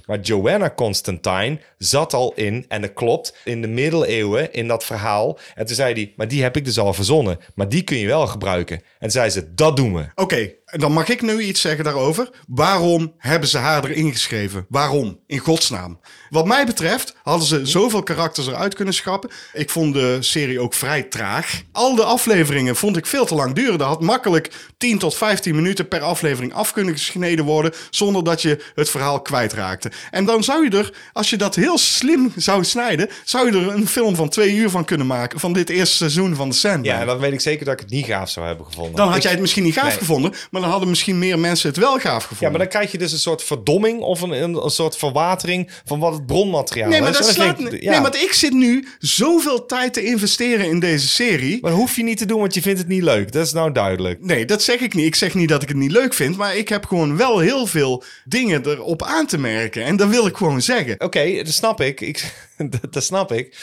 Maar 0.06 0.20
Joanna 0.20 0.72
Constantine 0.76 1.58
zat 1.78 2.14
al 2.14 2.32
in, 2.34 2.64
en 2.68 2.80
dat 2.80 2.92
klopt, 2.92 3.36
in 3.44 3.62
de 3.62 3.68
middeleeuwen 3.68 4.52
in 4.52 4.68
dat 4.68 4.84
verhaal. 4.84 5.38
En 5.54 5.66
toen 5.66 5.74
zei 5.74 5.92
hij, 5.94 6.12
maar 6.16 6.28
die 6.28 6.42
heb 6.42 6.56
ik 6.56 6.64
dus 6.64 6.78
al 6.78 6.94
verzonnen. 6.94 7.38
Maar 7.54 7.68
die 7.68 7.82
kun 7.82 7.96
je 7.96 8.06
wel 8.06 8.26
gebruiken. 8.26 8.82
En 8.98 9.10
zei 9.10 9.30
ze, 9.30 9.54
dat 9.54 9.76
doen 9.76 9.94
we. 9.94 10.06
Oké, 10.14 10.52
dan 10.70 10.92
mag 10.92 11.08
ik 11.08 11.22
nu 11.22 11.40
iets 11.40 11.60
zeggen 11.60 11.84
daarover. 11.84 12.30
Waarom 12.48 13.14
hebben 13.18 13.48
ze 13.48 13.58
haar 13.58 13.84
erin 13.84 14.12
geschreven? 14.12 14.66
Waarom? 14.68 15.18
In 15.26 15.38
godsnaam. 15.38 16.00
Wat 16.30 16.46
mij 16.46 16.66
betreft 16.66 17.14
hadden 17.22 17.46
ze 17.46 17.66
zoveel 17.66 18.02
karakters 18.02 18.46
eruit 18.46 18.74
kunnen 18.74 18.94
schrappen. 18.94 19.30
Ik 19.52 19.70
vond 19.70 19.94
de 19.94 20.16
serie 20.20 20.60
ook 20.60 20.74
vrij 20.74 21.02
traag. 21.02 21.62
Al 21.72 21.94
de 21.94 22.04
afleveringen 22.04 22.76
vond 22.76 22.96
ik 22.96 23.06
veel 23.06 23.24
te 23.26 23.34
lang 23.34 23.54
duren. 23.54 23.78
Er 23.78 23.84
had 23.84 24.00
makkelijk 24.00 24.50
10 24.78 24.98
tot 24.98 25.14
15 25.14 25.54
minuten 25.54 25.88
per 25.88 26.00
aflevering 26.00 26.54
af 26.54 26.72
kunnen 26.72 26.94
gesneden 26.94 27.44
worden... 27.44 27.72
zonder 27.90 28.24
dat 28.24 28.42
je 28.42 28.64
het 28.74 28.90
verhaal 28.90 29.22
kwijtraakte. 29.22 29.90
En 30.10 30.24
dan 30.24 30.44
zou 30.44 30.64
je 30.70 30.78
er, 30.78 30.92
als 31.12 31.30
je 31.30 31.36
dat 31.36 31.54
heel 31.54 31.78
slim 31.78 32.32
zou 32.36 32.64
snijden... 32.64 33.08
zou 33.24 33.52
je 33.52 33.58
er 33.66 33.74
een 33.74 33.88
film 33.88 34.14
van 34.16 34.28
twee 34.28 34.54
uur 34.54 34.70
van 34.70 34.84
kunnen 34.84 35.06
maken... 35.06 35.40
van 35.40 35.52
dit 35.52 35.70
eerste 35.70 35.96
seizoen 35.96 36.34
van 36.34 36.50
The 36.50 36.56
Sandman. 36.58 36.84
Ja, 36.98 37.04
dan 37.04 37.18
weet 37.18 37.32
ik 37.32 37.40
zeker 37.40 37.64
dat 37.64 37.74
ik 37.74 37.80
het 37.80 37.90
niet 37.90 38.06
gaaf 38.06 38.30
zou 38.30 38.46
hebben 38.46 38.66
gevonden. 38.66 38.94
Dan 38.96 39.06
had 39.06 39.16
Ik- 39.16 39.22
jij 39.22 39.30
het 39.30 39.40
misschien 39.40 39.62
niet 39.64 39.74
gaaf 39.74 39.84
Nee. 39.88 39.98
gevonden, 39.98 40.32
maar 40.50 40.59
Maar 40.60 40.68
dan 40.68 40.78
hadden 40.78 40.88
misschien 40.88 41.18
meer 41.18 41.38
mensen 41.38 41.68
het 41.68 41.78
wel 41.78 41.98
gaaf 41.98 42.22
gevonden. 42.22 42.46
Ja, 42.46 42.50
maar 42.50 42.58
dan 42.58 42.68
krijg 42.68 42.92
je 42.92 42.98
dus 42.98 43.12
een 43.12 43.18
soort 43.18 43.42
verdomming 43.42 44.00
of 44.00 44.20
een, 44.20 44.30
een, 44.42 44.64
een 44.64 44.70
soort 44.70 44.96
verwatering 44.96 45.70
van 45.84 45.98
wat 45.98 46.12
het 46.12 46.26
bronmateriaal 46.26 46.88
Nee, 46.88 47.00
maar 47.00 47.10
is. 47.10 47.16
dat 47.16 47.26
slaat... 47.26 47.58
Nee, 47.58 48.00
want 48.00 48.14
ik 48.14 48.32
zit 48.32 48.52
nu 48.52 48.88
zoveel 48.98 49.66
tijd 49.66 49.92
te 49.92 50.04
investeren 50.04 50.66
in 50.66 50.80
deze 50.80 51.08
serie. 51.08 51.58
Maar 51.60 51.70
dat 51.70 51.80
hoef 51.80 51.96
je 51.96 52.02
niet 52.02 52.18
te 52.18 52.26
doen, 52.26 52.40
want 52.40 52.54
je 52.54 52.62
vindt 52.62 52.78
het 52.78 52.88
niet 52.88 53.02
leuk. 53.02 53.32
Dat 53.32 53.46
is 53.46 53.52
nou 53.52 53.72
duidelijk. 53.72 54.24
Nee, 54.24 54.44
dat 54.44 54.62
zeg 54.62 54.80
ik 54.80 54.94
niet. 54.94 55.06
Ik 55.06 55.14
zeg 55.14 55.34
niet 55.34 55.48
dat 55.48 55.62
ik 55.62 55.68
het 55.68 55.76
niet 55.76 55.92
leuk 55.92 56.14
vind, 56.14 56.36
maar 56.36 56.56
ik 56.56 56.68
heb 56.68 56.86
gewoon 56.86 57.16
wel 57.16 57.38
heel 57.38 57.66
veel 57.66 58.04
dingen 58.24 58.66
erop 58.66 59.02
aan 59.02 59.26
te 59.26 59.38
merken. 59.38 59.84
En 59.84 59.96
dat 59.96 60.08
wil 60.08 60.26
ik 60.26 60.36
gewoon 60.36 60.62
zeggen. 60.62 61.00
Oké, 61.00 61.36
dat 61.36 61.52
snap 61.52 61.80
ik. 61.80 62.00
ik 62.00 62.32
dat, 62.70 62.92
dat 62.92 63.04
snap 63.04 63.32
ik. 63.32 63.56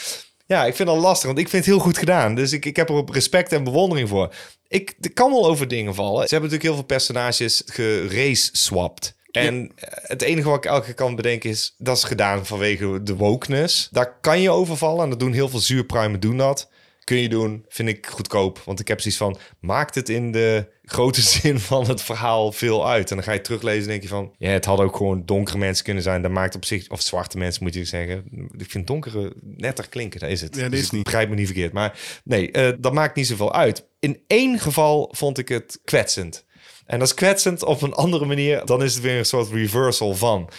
Ja, 0.48 0.64
ik 0.64 0.74
vind 0.74 0.88
dat 0.88 0.98
lastig, 0.98 1.26
want 1.26 1.38
ik 1.38 1.48
vind 1.48 1.64
het 1.64 1.74
heel 1.74 1.84
goed 1.84 1.98
gedaan. 1.98 2.34
Dus 2.34 2.52
ik, 2.52 2.64
ik 2.64 2.76
heb 2.76 2.88
er 2.88 2.94
op 2.94 3.08
respect 3.08 3.52
en 3.52 3.64
bewondering 3.64 4.08
voor. 4.08 4.34
Ik, 4.68 4.96
kan 5.14 5.30
wel 5.30 5.46
over 5.46 5.68
dingen 5.68 5.94
vallen. 5.94 6.28
Ze 6.28 6.34
hebben 6.34 6.50
natuurlijk 6.50 6.62
heel 6.62 6.74
veel 6.74 6.96
personages 6.96 7.62
gerace-swapped. 7.66 9.16
En 9.30 9.72
eh, 9.74 9.88
het 9.92 10.22
enige 10.22 10.48
wat 10.48 10.64
ik 10.64 10.70
elke 10.70 10.84
keer 10.84 10.94
kan 10.94 11.14
bedenken 11.14 11.50
is... 11.50 11.74
dat 11.78 11.96
is 11.96 12.04
gedaan 12.04 12.46
vanwege 12.46 13.02
de 13.02 13.16
wokeness. 13.16 13.88
Daar 13.90 14.20
kan 14.20 14.40
je 14.40 14.50
overvallen 14.50 15.04
en 15.04 15.10
dat 15.10 15.20
doen 15.20 15.32
heel 15.32 15.48
veel 15.48 15.58
zuurpruimen 15.58 16.20
doen 16.20 16.36
dat. 16.36 16.70
Kun 17.04 17.16
je 17.16 17.28
doen, 17.28 17.64
vind 17.68 17.88
ik 17.88 18.06
goedkoop. 18.06 18.62
Want 18.64 18.80
ik 18.80 18.88
heb 18.88 19.00
zoiets 19.00 19.20
van, 19.20 19.38
maakt 19.60 19.94
het 19.94 20.08
in 20.08 20.32
de 20.32 20.66
grote 20.88 21.22
zin 21.40 21.58
van 21.60 21.88
het 21.88 22.02
verhaal 22.02 22.52
veel 22.52 22.88
uit? 22.88 23.10
En 23.10 23.16
dan 23.16 23.24
ga 23.24 23.32
je 23.32 23.40
teruglezen 23.40 23.82
en 23.82 23.88
denk 23.88 24.02
je 24.02 24.08
van... 24.08 24.34
ja, 24.38 24.50
het 24.50 24.64
hadden 24.64 24.86
ook 24.86 24.96
gewoon 24.96 25.22
donkere 25.24 25.58
mensen 25.58 25.84
kunnen 25.84 26.02
zijn. 26.02 26.22
Dat 26.22 26.30
maakt 26.30 26.54
op 26.54 26.64
zich... 26.64 26.88
of 26.88 27.00
zwarte 27.00 27.38
mensen 27.38 27.62
moet 27.62 27.74
je 27.74 27.84
zeggen. 27.84 28.24
Ik 28.56 28.70
vind 28.70 28.86
donkere 28.86 29.32
netter 29.42 29.88
klinken, 29.88 30.20
dat 30.20 30.30
is 30.30 30.40
het. 30.40 30.54
Ja, 30.54 30.62
dat 30.62 30.70
Dus 30.70 30.80
is 30.80 30.86
ik 30.86 30.92
niet. 30.92 31.04
Begrijp 31.04 31.28
me 31.28 31.34
niet 31.34 31.46
verkeerd. 31.46 31.72
Maar 31.72 31.98
nee, 32.24 32.50
eh, 32.50 32.72
dat 32.78 32.92
maakt 32.92 33.16
niet 33.16 33.26
zoveel 33.26 33.54
uit. 33.54 33.86
In 33.98 34.20
één 34.26 34.58
geval 34.58 35.08
vond 35.16 35.38
ik 35.38 35.48
het 35.48 35.80
kwetsend. 35.84 36.46
En 36.86 36.98
dat 36.98 37.08
is 37.08 37.14
kwetsend 37.14 37.64
op 37.64 37.82
een 37.82 37.94
andere 37.94 38.24
manier. 38.24 38.64
Dan 38.64 38.82
is 38.82 38.94
het 38.94 39.02
weer 39.02 39.18
een 39.18 39.24
soort 39.24 39.50
reversal 39.50 40.14
van. 40.14 40.50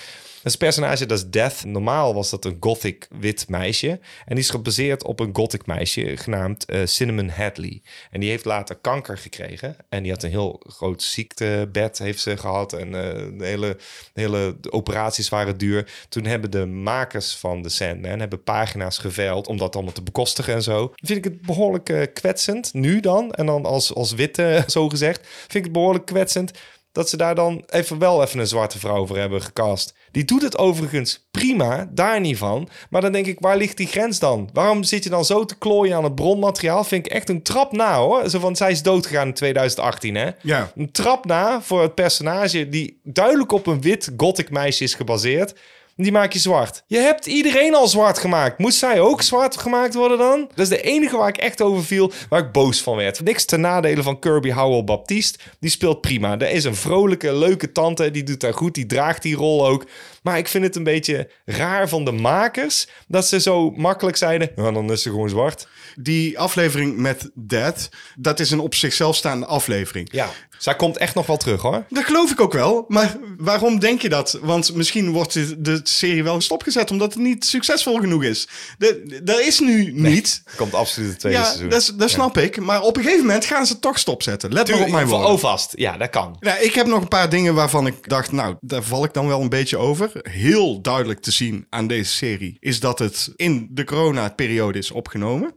Een 0.50 0.58
personage, 0.58 1.06
dat 1.06 1.18
is 1.18 1.30
Death. 1.30 1.66
Normaal 1.66 2.14
was 2.14 2.30
dat 2.30 2.46
een 2.46 2.58
gothic 2.60 3.08
wit 3.20 3.46
meisje. 3.50 3.90
En 3.90 4.36
die 4.36 4.44
is 4.44 4.50
gebaseerd 4.50 5.04
op 5.04 5.20
een 5.20 5.36
gothic 5.36 5.66
meisje 5.66 6.18
genaamd 6.18 6.66
eh, 6.66 6.86
Cinnamon 6.86 7.30
Hadley. 7.30 7.82
En 8.12 8.20
die 8.20 8.30
heeft 8.30 8.46
later 8.46 8.76
kanker 8.76 9.18
gekregen. 9.18 9.76
En 9.90 10.04
die 10.04 10.12
had 10.12 10.24
een 10.24 10.30
heel 10.30 10.62
groot 10.68 11.02
ziektebed 11.02 11.98
heeft 11.98 12.20
ze 12.20 12.38
gehad. 12.38 12.74
En 12.74 12.88
eh, 12.88 13.38
de 13.38 13.46
hele, 13.46 13.78
de 14.14 14.22
hele 14.22 14.58
operaties 14.70 15.30
waren 15.30 15.58
duur. 15.58 15.92
Toen 16.10 16.26
hebben 16.26 16.52
de 16.52 16.66
makers 16.66 17.36
van 17.36 17.62
The 17.62 17.70
Sandman 17.70 18.20
hebben 18.20 18.44
pagina's 18.44 18.98
geveild 18.98 19.48
om 19.48 19.58
dat 19.58 19.76
allemaal 19.76 19.94
te 19.94 20.04
bekostigen 20.04 20.54
en 20.54 20.64
zo. 20.64 20.94
Vind 20.96 21.18
ik 21.18 21.24
het 21.24 21.42
behoorlijk 21.42 21.90
eh, 21.90 22.02
kwetsend, 22.14 22.74
nu 22.74 23.00
dan. 23.00 23.32
En 23.32 23.46
dan 23.46 23.66
als, 23.66 23.94
als 23.94 24.12
witte, 24.12 24.64
zo 24.68 24.90
gezegd, 24.90 25.28
vind 25.28 25.54
ik 25.54 25.64
het 25.64 25.72
behoorlijk 25.72 26.06
kwetsend 26.06 26.52
dat 26.92 27.10
ze 27.10 27.18
daar 27.18 27.36
dan 27.36 27.64
even 27.68 28.00
wel 28.00 28.24
even 28.24 28.40
een 28.40 28.48
zwarte 28.48 28.80
vrouw 28.80 29.06
voor 29.06 29.18
hebben 29.18 29.42
gecast. 29.42 29.94
Die 30.12 30.26
doet 30.26 30.42
het 30.42 30.58
overigens 30.58 31.28
prima, 31.32 31.90
daar 31.92 32.20
niet 32.20 32.38
van. 32.38 32.70
Maar 32.90 33.02
dan 33.02 33.12
denk 33.12 33.26
ik, 33.26 33.40
waar 33.40 33.58
ligt 33.58 33.78
die 33.78 33.88
grens 33.88 34.20
dan? 34.20 34.50
Waarom 34.54 34.84
zit 34.84 35.04
je 35.04 35.10
dan 35.10 35.26
zo 35.26 35.46
te 35.46 35.58
klooien 35.58 35.96
aan 35.96 36.04
het 36.04 36.16
bronmateriaal? 36.16 36.84
Vind 36.84 37.06
ik 37.06 37.12
echt 37.12 37.30
een 37.30 37.42
trap 37.42 37.72
na, 37.72 37.98
hoor. 37.98 38.30
Zo 38.30 38.40
van, 38.40 38.56
zij 38.56 38.72
is 38.72 38.82
doodgegaan 38.82 39.28
in 39.28 39.34
2018, 39.34 40.16
hè? 40.16 40.30
Ja. 40.42 40.72
Een 40.76 40.92
trap 40.92 41.26
na 41.26 41.62
voor 41.62 41.82
het 41.82 41.96
personage 41.96 42.70
die 42.70 43.00
duidelijk 43.04 43.52
op 43.52 43.68
een 43.68 43.82
wit 43.82 44.12
gothic 44.18 44.50
meisje 44.50 44.84
is 44.84 44.94
gebaseerd. 44.94 45.54
Die 46.02 46.12
maak 46.12 46.34
je 46.34 46.40
zwart. 46.40 46.84
Je 46.88 46.98
hebt 46.98 47.26
iedereen 47.26 47.76
al 47.76 47.88
zwart 47.88 48.18
gemaakt. 48.18 48.58
Moest 48.58 48.78
zij 48.78 49.00
ook 49.00 49.22
zwart 49.22 49.58
gemaakt 49.58 49.94
worden 49.94 50.18
dan? 50.18 50.50
Dat 50.56 50.60
is 50.60 50.70
de 50.70 50.82
enige 50.82 51.18
waar 51.18 51.28
ik 51.28 51.38
echt 51.38 51.62
over 51.62 51.84
viel, 51.84 52.12
waar 52.30 52.40
ik 52.40 52.52
boos 52.52 52.82
van 52.82 52.96
werd. 52.96 53.24
Niks 53.24 53.46
ten 53.46 53.62
nadele 53.62 54.04
van 54.04 54.20
Kirby 54.20 54.52
Howell 54.52 54.84
Baptiste. 54.84 55.40
Die 55.60 55.70
speelt 55.70 56.02
prima. 56.02 56.38
Er 56.38 56.50
is 56.50 56.64
een 56.64 56.76
vrolijke, 56.76 57.34
leuke 57.34 57.72
tante. 57.72 58.12
Die 58.12 58.24
doet 58.24 58.40
daar 58.40 58.54
goed. 58.54 58.76
Die 58.76 58.86
draagt 58.86 59.22
die 59.22 59.36
rol 59.36 59.68
ook. 59.68 59.86
Maar 60.24 60.38
ik 60.38 60.48
vind 60.48 60.64
het 60.64 60.76
een 60.76 60.84
beetje 60.84 61.32
raar 61.46 61.90
van 61.90 62.06
de 62.06 62.12
makers 62.12 62.88
dat 63.08 63.28
ze 63.28 63.40
zo 63.40 63.72
makkelijk 63.72 64.18
zeiden: 64.18 64.52
ja, 64.56 64.72
dan 64.72 64.92
is 64.92 65.02
ze 65.02 65.10
gewoon 65.10 65.30
zwart. 65.30 65.68
Die 65.96 66.40
aflevering 66.40 66.98
met 66.98 67.30
Dead, 67.34 67.90
dat 68.16 68.40
is 68.40 68.52
een 68.52 68.60
op 68.60 68.76
zichzelf 68.76 69.16
staande 69.16 69.46
aflevering. 69.46 70.10
Ja, 70.12 70.30
zij 70.60 70.76
komt 70.76 70.98
echt 70.98 71.16
nog 71.16 71.26
wel 71.26 71.38
terug 71.38 71.62
hoor. 71.62 71.86
Dat 71.90 72.04
geloof 72.04 72.32
ik 72.32 72.42
ook 72.42 72.54
wel. 72.54 72.86
Maar 72.88 73.18
waarom 73.38 73.80
denk 73.80 74.02
je 74.02 74.10
dat? 74.10 74.38
Want 74.42 74.76
misschien 74.76 75.12
wordt 75.12 75.34
de, 75.34 75.62
de 75.62 75.80
serie 75.84 76.24
wel 76.24 76.42
stopgezet 76.42 76.92
omdat 76.92 77.14
het 77.14 77.24
niet 77.24 77.46
succesvol 77.46 78.00
genoeg 78.00 78.24
is. 78.24 78.48
De- 78.78 79.22
Dat 79.24 79.40
is 79.40 79.60
nu 79.60 79.92
niet. 79.94 80.44
Komt 80.56 80.74
absoluut 80.74 81.10
het 81.10 81.20
tweede 81.20 81.40
Ja, 81.40 81.46
seizoen. 81.46 81.70
dat, 81.70 81.94
dat 81.98 82.10
snap 82.10 82.38
ik. 82.38 82.60
Maar 82.60 82.82
op 82.82 82.98
een 82.98 83.04
gegeven 83.04 83.26
moment 83.26 83.46
gaan 83.46 83.66
ze 83.66 83.72
het 83.74 83.82
toch 83.82 84.00
stopzetten. 84.00 84.54
Let 84.54 84.70
maar 84.70 84.82
op 84.82 84.90
mijn 84.90 85.08
woorden. 85.08 85.30
Oh, 85.30 85.38
vast. 85.40 85.72
Ja, 85.76 85.98
dat 85.98 86.10
kan. 86.10 86.36
Nou, 86.40 86.60
ik 86.64 86.74
heb 86.74 86.88
nog 86.88 87.02
een 87.02 87.08
paar 87.08 87.30
dingen 87.30 87.54
waarvan 87.54 87.88
ik 87.88 88.10
dacht, 88.10 88.32
nou, 88.32 88.56
daar 88.62 88.84
val 88.84 89.04
ik 89.04 89.14
dan 89.14 89.28
wel 89.28 89.42
een 89.42 89.50
beetje 89.50 89.78
over. 89.78 90.10
Heel 90.22 90.82
duidelijk 90.82 91.20
te 91.22 91.32
zien 91.32 91.66
aan 91.70 91.88
deze 91.88 92.12
serie 92.14 92.58
is 92.60 92.80
dat 92.80 93.00
het 93.00 93.32
in 93.36 93.68
de 93.72 93.84
corona-periode 93.84 94.78
is 94.78 94.92
opgenomen. 94.92 95.54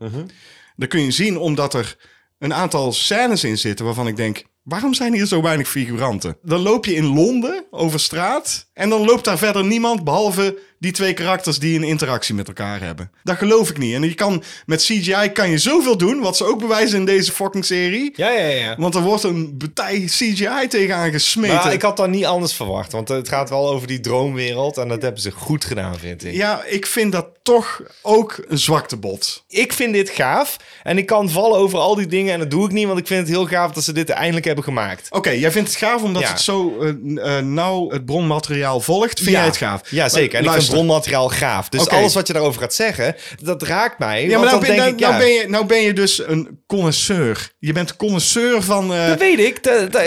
Dat 0.77 0.89
kun 0.89 1.01
je 1.05 1.11
zien 1.11 1.39
omdat 1.39 1.75
er 1.75 1.97
een 2.39 2.55
aantal 2.55 2.93
scènes 2.93 3.45
in 3.45 3.59
zitten 3.59 3.85
waarvan 3.85 4.07
ik 4.07 4.17
denk, 4.17 4.43
waarom 4.63 4.95
zijn 4.95 5.13
hier 5.13 5.27
zo 5.27 5.43
weinig 5.43 5.69
figuranten? 5.69 6.37
Dan 6.43 6.61
loop 6.61 6.85
je 6.85 6.95
in 6.95 7.15
Londen 7.15 7.65
over 7.71 8.01
straat 8.01 8.71
en 8.73 8.89
dan 8.89 9.05
loopt 9.05 9.25
daar 9.25 9.39
verder 9.39 9.65
niemand 9.65 10.05
behalve 10.05 10.59
die 10.83 10.93
twee 10.93 11.13
karakters 11.15 11.59
die 11.59 11.77
een 11.79 11.85
interactie 11.85 12.35
met 12.35 12.47
elkaar 12.49 12.81
hebben. 12.81 13.11
Dat 13.23 13.37
geloof 13.37 13.71
ik 13.71 13.79
niet. 13.79 13.95
En 13.95 14.03
je 14.03 14.15
kan 14.15 14.43
met 14.67 14.83
CGI 14.83 15.29
kan 15.33 15.51
je 15.51 15.59
zoveel 15.59 15.97
doen, 15.97 16.21
wat 16.21 16.37
ze 16.37 16.45
ook 16.45 16.59
bewijzen 16.61 16.99
in 16.99 17.05
deze 17.05 17.33
fucking 17.33 17.65
serie. 17.65 18.13
Ja, 18.17 18.31
ja, 18.31 18.47
ja. 18.47 18.77
Want 18.79 18.95
er 18.95 19.01
wordt 19.03 19.23
een 19.23 19.55
partij 19.59 20.03
CGI 20.07 20.67
tegenaan 20.69 21.11
gesmeten. 21.11 21.55
Maar 21.57 21.73
ik 21.73 21.83
had 21.83 21.97
dat 21.97 22.09
niet 22.09 22.25
anders 22.25 22.55
verwacht. 22.55 22.93
Want 22.93 23.09
het 23.09 23.29
gaat 23.29 23.51
wel 23.51 23.69
over 23.71 23.87
die 23.87 24.01
droomwereld. 24.01 24.77
En 24.79 24.89
dat 24.89 25.03
hebben 25.03 25.21
ze 25.21 25.31
goed 25.31 25.65
gedaan, 25.65 25.99
vind 25.99 26.25
ik. 26.25 26.35
Ja, 26.35 26.65
ik 26.65 26.87
vind 26.87 27.13
dat 27.13 27.27
toch 27.43 27.83
ook 28.03 28.45
een 28.49 28.59
zwaktebod. 28.59 29.45
Ik 29.49 29.73
vind 29.73 29.93
dit 29.95 30.11
gaaf. 30.11 30.57
En 30.83 30.99
ik 30.99 31.07
kan 31.07 31.31
vallen 31.31 31.59
over 31.59 31.79
al 31.79 31.95
die 31.95 32.07
dingen. 32.07 32.33
En 32.33 32.39
dat 32.39 32.51
doe 32.51 32.65
ik 32.65 32.73
niet. 32.73 32.87
Want 32.87 32.99
ik 32.99 33.07
vind 33.07 33.21
het 33.21 33.29
heel 33.29 33.47
gaaf 33.47 33.73
dat 33.73 33.85
ze 33.85 33.93
dit 33.93 34.09
eindelijk 34.11 34.45
hebben 34.47 34.65
gemaakt. 34.65 35.07
Oké, 35.11 35.31
jij 35.31 35.51
vindt 35.51 35.69
het 35.69 35.79
gaaf 35.79 36.03
omdat 36.03 36.23
Ja. 36.23 36.29
het 36.29 36.41
zo 36.41 36.79
eh, 36.81 37.37
eh, 37.39 37.45
nauw 37.45 37.91
het 37.91 38.05
bronmateriaal 38.05 38.81
volgt. 38.81 39.19
Vind 39.19 39.31
jij 39.31 39.45
het 39.45 39.57
gaaf? 39.57 39.81
Ja, 39.91 40.09
zeker. 40.09 40.21
En 40.21 40.25
ik 40.25 40.31
vind 40.33 40.45
Luister. 40.45 40.72
Bronmateriaal 40.73 41.29
gaaf. 41.29 41.69
Dus 41.69 41.89
alles 41.89 42.15
wat 42.15 42.27
je 42.27 42.33
daarover 42.33 42.61
gaat 42.61 42.75
zeggen, 42.75 43.17
dat 43.43 43.63
raakt 43.63 43.99
mij. 43.99 44.27
Ja, 44.29 44.39
maar 44.39 44.47
nou 44.47 44.61
ben, 44.61 44.69
denk 44.69 44.79
nou, 44.81 44.93
ik, 44.93 44.99
nou 45.01 45.17
ben 45.19 45.29
je, 45.29 45.45
nou 45.49 45.67
ben 45.67 45.81
je 45.83 45.93
dus 45.93 46.27
een 46.27 46.61
connoisseur. 46.67 47.51
Je 47.59 47.73
bent 47.73 47.97
connoisseur 47.97 48.63
van... 48.63 48.93
eh, 48.95 49.07
Dat 49.09 49.19
weet 49.19 49.39
ik. 49.39 49.61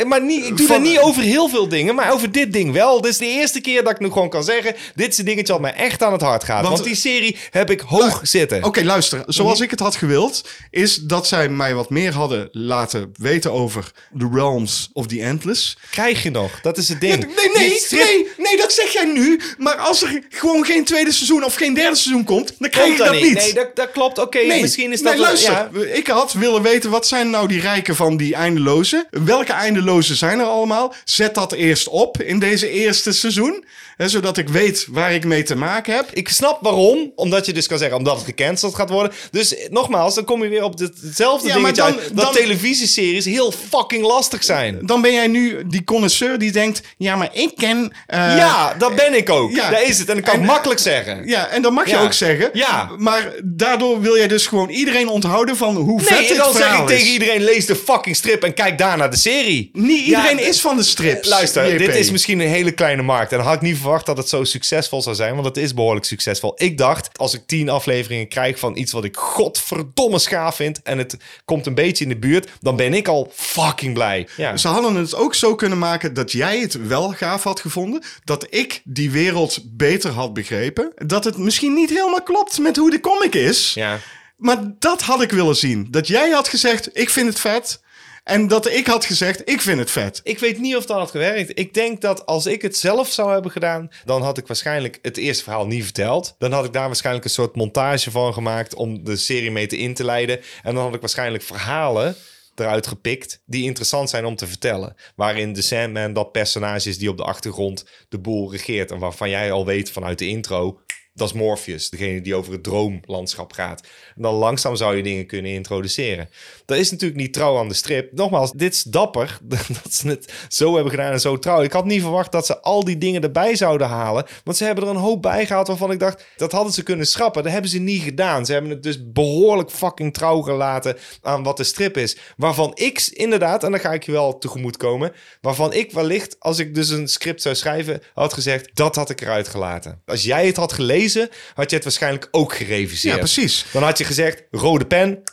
Maar 0.07 0.21
niet, 0.23 0.45
ik 0.45 0.57
doe 0.57 0.67
Van- 0.67 0.75
dat 0.83 0.91
niet 0.91 0.99
over 0.99 1.21
heel 1.21 1.49
veel 1.49 1.67
dingen, 1.67 1.95
maar 1.95 2.13
over 2.13 2.31
dit 2.31 2.53
ding 2.53 2.71
wel. 2.73 3.01
Dit 3.01 3.11
is 3.11 3.17
de 3.17 3.25
eerste 3.25 3.61
keer 3.61 3.83
dat 3.83 3.91
ik 3.93 3.99
nu 3.99 4.07
gewoon 4.11 4.29
kan 4.29 4.43
zeggen... 4.43 4.75
dit 4.95 5.11
is 5.11 5.17
een 5.17 5.25
dingetje 5.25 5.53
wat 5.53 5.61
mij 5.61 5.73
echt 5.73 6.03
aan 6.03 6.11
het 6.11 6.21
hart 6.21 6.43
gaat. 6.43 6.61
Want, 6.61 6.73
Want- 6.73 6.83
die 6.87 6.95
serie 6.95 7.37
heb 7.49 7.69
ik 7.69 7.79
hoog 7.79 8.19
zitten. 8.23 8.63
Oké, 8.63 8.83
luister. 8.83 9.23
Zoals 9.27 9.53
Mhm. 9.53 9.63
ik 9.63 9.69
het 9.69 9.79
had 9.79 9.95
gewild, 9.95 10.41
is 10.69 10.95
dat 10.95 11.27
zij 11.27 11.49
mij 11.49 11.73
wat 11.75 11.89
meer 11.89 12.13
hadden 12.13 12.49
laten 12.51 13.11
weten 13.13 13.51
over 13.51 13.91
The 14.17 14.29
Realms 14.33 14.89
of 14.93 15.07
the 15.07 15.21
Endless. 15.21 15.77
Krijg 15.91 16.23
je 16.23 16.31
nog. 16.31 16.61
Dat 16.61 16.77
is 16.77 16.89
het 16.89 17.01
ding. 17.01 17.25
Nee, 17.25 17.49
nee, 17.53 17.81
nee, 17.91 18.27
nee, 18.55 18.65
dat 18.65 18.73
zeg 18.73 18.93
jij 18.93 19.05
nu. 19.05 19.39
Maar 19.57 19.75
als 19.75 20.01
er 20.01 20.21
gewoon 20.29 20.65
geen 20.65 20.83
tweede 20.83 21.11
seizoen 21.11 21.43
of 21.43 21.55
geen 21.55 21.73
derde 21.73 21.95
seizoen 21.95 22.23
komt, 22.23 22.53
dan 22.59 22.69
krijg 22.69 22.85
komt 22.87 22.97
je 22.97 23.03
dat 23.03 23.21
niet. 23.21 23.33
Nee, 23.33 23.53
dat, 23.53 23.75
dat 23.75 23.91
klopt. 23.91 24.19
Oké, 24.19 24.37
Nee, 24.39 24.61
misschien 24.61 24.91
is 24.91 25.01
dat... 25.01 25.11
nee, 25.11 25.21
wel- 25.21 25.25
luister. 25.27 25.51
ja. 25.53 25.93
Ik 25.93 26.07
had 26.07 26.33
willen 26.33 26.61
weten, 26.61 26.89
wat 26.89 27.07
zijn 27.07 27.29
nou 27.29 27.47
die 27.47 27.59
rijken 27.61 27.95
van 27.95 28.17
die 28.17 28.35
eindeloze? 28.35 29.07
Welke 29.09 29.53
eindeloze 29.53 30.15
zijn 30.15 30.39
er 30.39 30.45
allemaal? 30.45 30.93
Zet 31.03 31.35
dat 31.35 31.51
eerst 31.53 31.87
op 31.87 32.21
in 32.21 32.39
deze 32.39 32.69
eerste 32.69 33.11
seizoen. 33.11 33.65
Hè, 33.97 34.09
zodat 34.09 34.37
ik 34.37 34.49
weet 34.49 34.85
waar 34.89 35.13
ik 35.13 35.25
mee 35.25 35.43
te 35.43 35.55
maken 35.55 35.95
heb. 35.95 36.09
Ik 36.13 36.29
snap 36.29 36.61
waarom. 36.61 37.11
Omdat 37.15 37.45
je 37.45 37.53
dus 37.53 37.67
kan 37.67 37.77
zeggen, 37.77 37.97
omdat 37.97 38.15
het 38.15 38.25
gecanceld 38.25 38.75
gaat 38.75 38.89
worden. 38.89 39.11
Dus 39.31 39.55
eh, 39.55 39.69
nogmaals, 39.69 40.15
dan 40.15 40.23
kom 40.25 40.43
je 40.43 40.49
weer 40.49 40.63
op 40.63 40.79
hetzelfde 40.79 41.47
Ja, 41.47 41.53
maar 41.57 41.73
dingetje 41.73 41.91
dan- 41.93 42.01
uit, 42.01 42.15
Dat 42.15 42.25
dan- 42.25 42.33
televisieseries 42.33 43.25
heel 43.25 43.51
fucking 43.69 44.05
lastig 44.05 44.43
zijn. 44.43 44.79
Dan 44.81 45.01
ben 45.01 45.13
jij 45.13 45.27
nu 45.27 45.67
die 45.67 45.83
connoisseur 45.83 46.37
die 46.37 46.51
denkt... 46.51 46.81
Ja, 46.97 47.15
maar 47.15 47.29
ik 47.33 47.51
ken... 47.55 47.93
eh, 48.07 48.19
ja, 48.37 48.44
dat 48.77 48.95
ben 48.95 49.13
ik 49.17 49.29
ook. 49.29 49.51
ja. 49.51 49.69
Daar 49.69 49.83
is 49.83 49.99
het. 49.99 50.09
En 50.09 50.15
dat 50.15 50.23
kan 50.25 50.33
ik 50.39 50.41
makkelijk 50.45 50.79
zeggen. 50.79 51.27
Ja, 51.27 51.47
en 51.47 51.61
dat 51.61 51.71
mag 51.71 51.85
je 51.85 51.91
Ja. 51.91 52.03
ook 52.03 52.13
zeggen. 52.13 52.49
Ja. 52.53 52.89
Maar 52.97 53.31
daardoor 53.43 54.01
wil 54.01 54.17
jij 54.17 54.27
dus 54.27 54.47
gewoon 54.47 54.69
iedereen 54.69 55.07
onthouden 55.07 55.57
van 55.57 55.75
hoe 55.75 55.99
vet 56.01 56.09
Nee, 56.09 56.19
en 56.19 56.27
dit 56.27 56.37
dan 56.37 56.53
zeg 56.53 56.79
ik 56.79 56.87
tegen 56.87 57.07
iedereen, 57.07 57.43
lees 57.43 57.65
de 57.65 57.75
fucking 57.75 58.15
strip 58.15 58.43
en 58.43 58.53
kijk 58.53 58.77
daar 58.77 58.97
naar 58.97 59.09
de 59.11 59.17
serie. 59.17 59.69
Niet 59.73 60.05
iedereen 60.05 60.37
Ja, 60.37 60.43
is 60.43 60.61
van 60.61 60.75
de 60.77 60.83
strips. 60.83 61.27
Luister, 61.29 61.71
JP. 61.73 61.77
dit 61.77 61.95
is 61.95 62.11
misschien 62.11 62.39
een 62.39 62.47
hele 62.47 62.71
kleine 62.71 63.01
markt. 63.01 63.31
En 63.31 63.39
had 63.39 63.53
ik 63.55 63.61
niet 63.61 63.77
verwacht 63.77 64.05
dat 64.05 64.17
het 64.17 64.29
zo 64.29 64.43
succesvol 64.43 65.01
zou 65.01 65.15
zijn. 65.15 65.33
Want 65.33 65.45
het 65.45 65.57
is 65.57 65.73
behoorlijk 65.73 66.05
succesvol. 66.05 66.53
Ik 66.55 66.77
dacht, 66.77 67.09
als 67.17 67.33
ik 67.33 67.41
tien 67.45 67.69
afleveringen 67.69 68.27
krijg 68.27 68.59
van 68.59 68.77
iets 68.77 68.91
wat 68.91 69.03
ik 69.03 69.17
godverdomme 69.17 70.19
schaaf 70.19 70.55
vind. 70.55 70.81
En 70.83 70.97
het 70.97 71.17
komt 71.45 71.65
een 71.65 71.75
beetje 71.75 72.03
in 72.03 72.09
de 72.09 72.17
buurt. 72.17 72.49
Dan 72.61 72.75
ben 72.75 72.93
ik 72.93 73.07
al 73.07 73.31
fucking 73.35 73.93
blij. 73.93 74.27
Ja. 74.37 74.57
Ze 74.57 74.67
hadden 74.67 74.95
het 74.95 75.15
ook 75.15 75.35
zo 75.35 75.55
kunnen 75.55 75.77
maken 75.79 76.13
dat 76.13 76.31
jij 76.31 76.59
het 76.59 76.87
wel 76.87 77.09
gaaf 77.09 77.43
had 77.43 77.59
gevonden. 77.59 78.03
Dat 78.23 78.34
ik 78.49 78.81
die 78.83 79.11
wereld 79.11 79.59
beter 79.63 80.11
had 80.11 80.33
begrepen. 80.33 80.91
Dat 80.95 81.23
het 81.23 81.37
misschien 81.37 81.73
niet 81.73 81.89
helemaal 81.89 82.23
klopt 82.23 82.59
met 82.59 82.75
hoe 82.75 82.91
de 82.91 82.99
comic 82.99 83.35
is. 83.35 83.73
ja. 83.73 83.99
Maar 84.35 84.73
dat 84.79 85.01
had 85.01 85.21
ik 85.21 85.31
willen 85.31 85.55
zien. 85.55 85.87
Dat 85.91 86.07
jij 86.07 86.29
had 86.29 86.47
gezegd, 86.47 86.89
ik 86.97 87.09
vind 87.09 87.27
het 87.27 87.39
vet. 87.39 87.83
En 88.23 88.47
dat 88.47 88.67
ik 88.69 88.87
had 88.87 89.05
gezegd, 89.05 89.49
ik 89.49 89.61
vind 89.61 89.79
het 89.79 89.91
vet. 89.91 90.21
Ik 90.23 90.39
weet 90.39 90.59
niet 90.59 90.75
of 90.75 90.85
dat 90.85 90.97
had 90.97 91.11
gewerkt. 91.11 91.59
Ik 91.59 91.73
denk 91.73 92.01
dat 92.01 92.25
als 92.25 92.45
ik 92.45 92.61
het 92.61 92.77
zelf 92.77 93.11
zou 93.11 93.31
hebben 93.31 93.51
gedaan, 93.51 93.89
dan 94.05 94.21
had 94.21 94.37
ik 94.37 94.47
waarschijnlijk 94.47 94.99
het 95.01 95.17
eerste 95.17 95.43
verhaal 95.43 95.67
niet 95.67 95.83
verteld. 95.83 96.35
Dan 96.37 96.51
had 96.51 96.65
ik 96.65 96.73
daar 96.73 96.85
waarschijnlijk 96.85 97.25
een 97.25 97.31
soort 97.31 97.55
montage 97.55 98.11
van 98.11 98.33
gemaakt 98.33 98.73
om 98.73 99.03
de 99.03 99.15
serie 99.15 99.51
mee 99.51 99.67
te 99.67 99.77
in 99.77 99.93
te 99.93 100.03
leiden. 100.03 100.39
En 100.63 100.75
dan 100.75 100.83
had 100.83 100.93
ik 100.93 100.99
waarschijnlijk 100.99 101.43
verhalen 101.43 102.15
eruit 102.55 102.87
gepikt 102.87 103.41
die 103.45 103.63
interessant 103.63 104.09
zijn 104.09 104.25
om 104.25 104.35
te 104.35 104.47
vertellen. 104.47 104.95
Waarin 105.15 105.53
de 105.53 105.61
Sandman 105.61 106.13
dat 106.13 106.31
personage 106.31 106.89
is 106.89 106.97
die 106.97 107.09
op 107.09 107.17
de 107.17 107.23
achtergrond 107.23 107.85
de 108.09 108.19
boel 108.19 108.51
regeert. 108.51 108.91
En 108.91 108.99
waarvan 108.99 109.29
jij 109.29 109.51
al 109.51 109.65
weet 109.65 109.91
vanuit 109.91 110.19
de 110.19 110.27
intro, 110.27 110.79
dat 111.15 111.27
is 111.27 111.33
Morpheus. 111.33 111.89
Degene 111.89 112.21
die 112.21 112.35
over 112.35 112.51
het 112.51 112.63
droomlandschap 112.63 113.53
gaat. 113.53 113.87
En 114.15 114.21
dan 114.21 114.33
langzaam 114.33 114.75
zou 114.75 114.95
je 114.95 115.03
dingen 115.03 115.25
kunnen 115.25 115.51
introduceren. 115.51 116.29
Dat 116.65 116.77
is 116.77 116.91
natuurlijk 116.91 117.19
niet 117.19 117.33
trouw 117.33 117.57
aan 117.57 117.67
de 117.67 117.73
strip. 117.73 118.11
Nogmaals, 118.11 118.51
dit 118.51 118.73
is 118.73 118.83
dapper 118.83 119.37
dat 119.83 119.93
ze 119.93 120.07
het 120.07 120.33
zo 120.49 120.73
hebben 120.73 120.91
gedaan 120.91 121.11
en 121.11 121.19
zo 121.19 121.39
trouw. 121.39 121.61
Ik 121.61 121.71
had 121.71 121.85
niet 121.85 122.01
verwacht 122.01 122.31
dat 122.31 122.45
ze 122.45 122.61
al 122.61 122.83
die 122.83 122.97
dingen 122.97 123.21
erbij 123.21 123.55
zouden 123.55 123.87
halen. 123.87 124.25
Want 124.43 124.57
ze 124.57 124.63
hebben 124.63 124.83
er 124.83 124.89
een 124.89 124.95
hoop 124.95 125.21
bij 125.21 125.45
gehaald 125.45 125.67
waarvan 125.67 125.91
ik 125.91 125.99
dacht... 125.99 126.25
dat 126.37 126.51
hadden 126.51 126.73
ze 126.73 126.83
kunnen 126.83 127.07
schrappen. 127.07 127.43
Dat 127.43 127.51
hebben 127.51 127.71
ze 127.71 127.79
niet 127.79 128.01
gedaan. 128.01 128.45
Ze 128.45 128.53
hebben 128.53 128.71
het 128.71 128.83
dus 128.83 129.11
behoorlijk 129.11 129.71
fucking 129.71 130.13
trouw 130.13 130.41
gelaten... 130.41 130.97
aan 131.21 131.43
wat 131.43 131.57
de 131.57 131.63
strip 131.63 131.97
is. 131.97 132.17
Waarvan 132.37 132.71
ik 132.73 132.93
inderdaad, 133.13 133.63
en 133.63 133.71
dan 133.71 133.79
ga 133.79 133.93
ik 133.93 134.03
je 134.03 134.11
wel 134.11 134.37
tegemoet 134.37 134.77
komen... 134.77 135.11
waarvan 135.41 135.73
ik 135.73 135.91
wellicht, 135.91 136.35
als 136.39 136.59
ik 136.59 136.75
dus 136.75 136.89
een 136.89 137.07
script 137.07 137.41
zou 137.41 137.55
schrijven... 137.55 138.01
had 138.13 138.33
gezegd, 138.33 138.69
dat 138.73 138.95
had 138.95 139.09
ik 139.09 139.21
eruit 139.21 139.47
gelaten. 139.47 140.01
Als 140.05 140.23
jij 140.23 140.45
het 140.45 140.55
had 140.55 140.73
gelezen, 140.73 141.04
had 141.53 141.69
je 141.69 141.75
het 141.75 141.83
waarschijnlijk 141.83 142.27
ook 142.31 142.55
gereviseerd. 142.55 143.13
Ja, 143.13 143.19
precies. 143.19 143.65
Dan 143.71 143.83
had 143.83 143.97
je 143.97 144.03
gezegd, 144.03 144.43
rode 144.51 144.85
pen. 144.85 145.23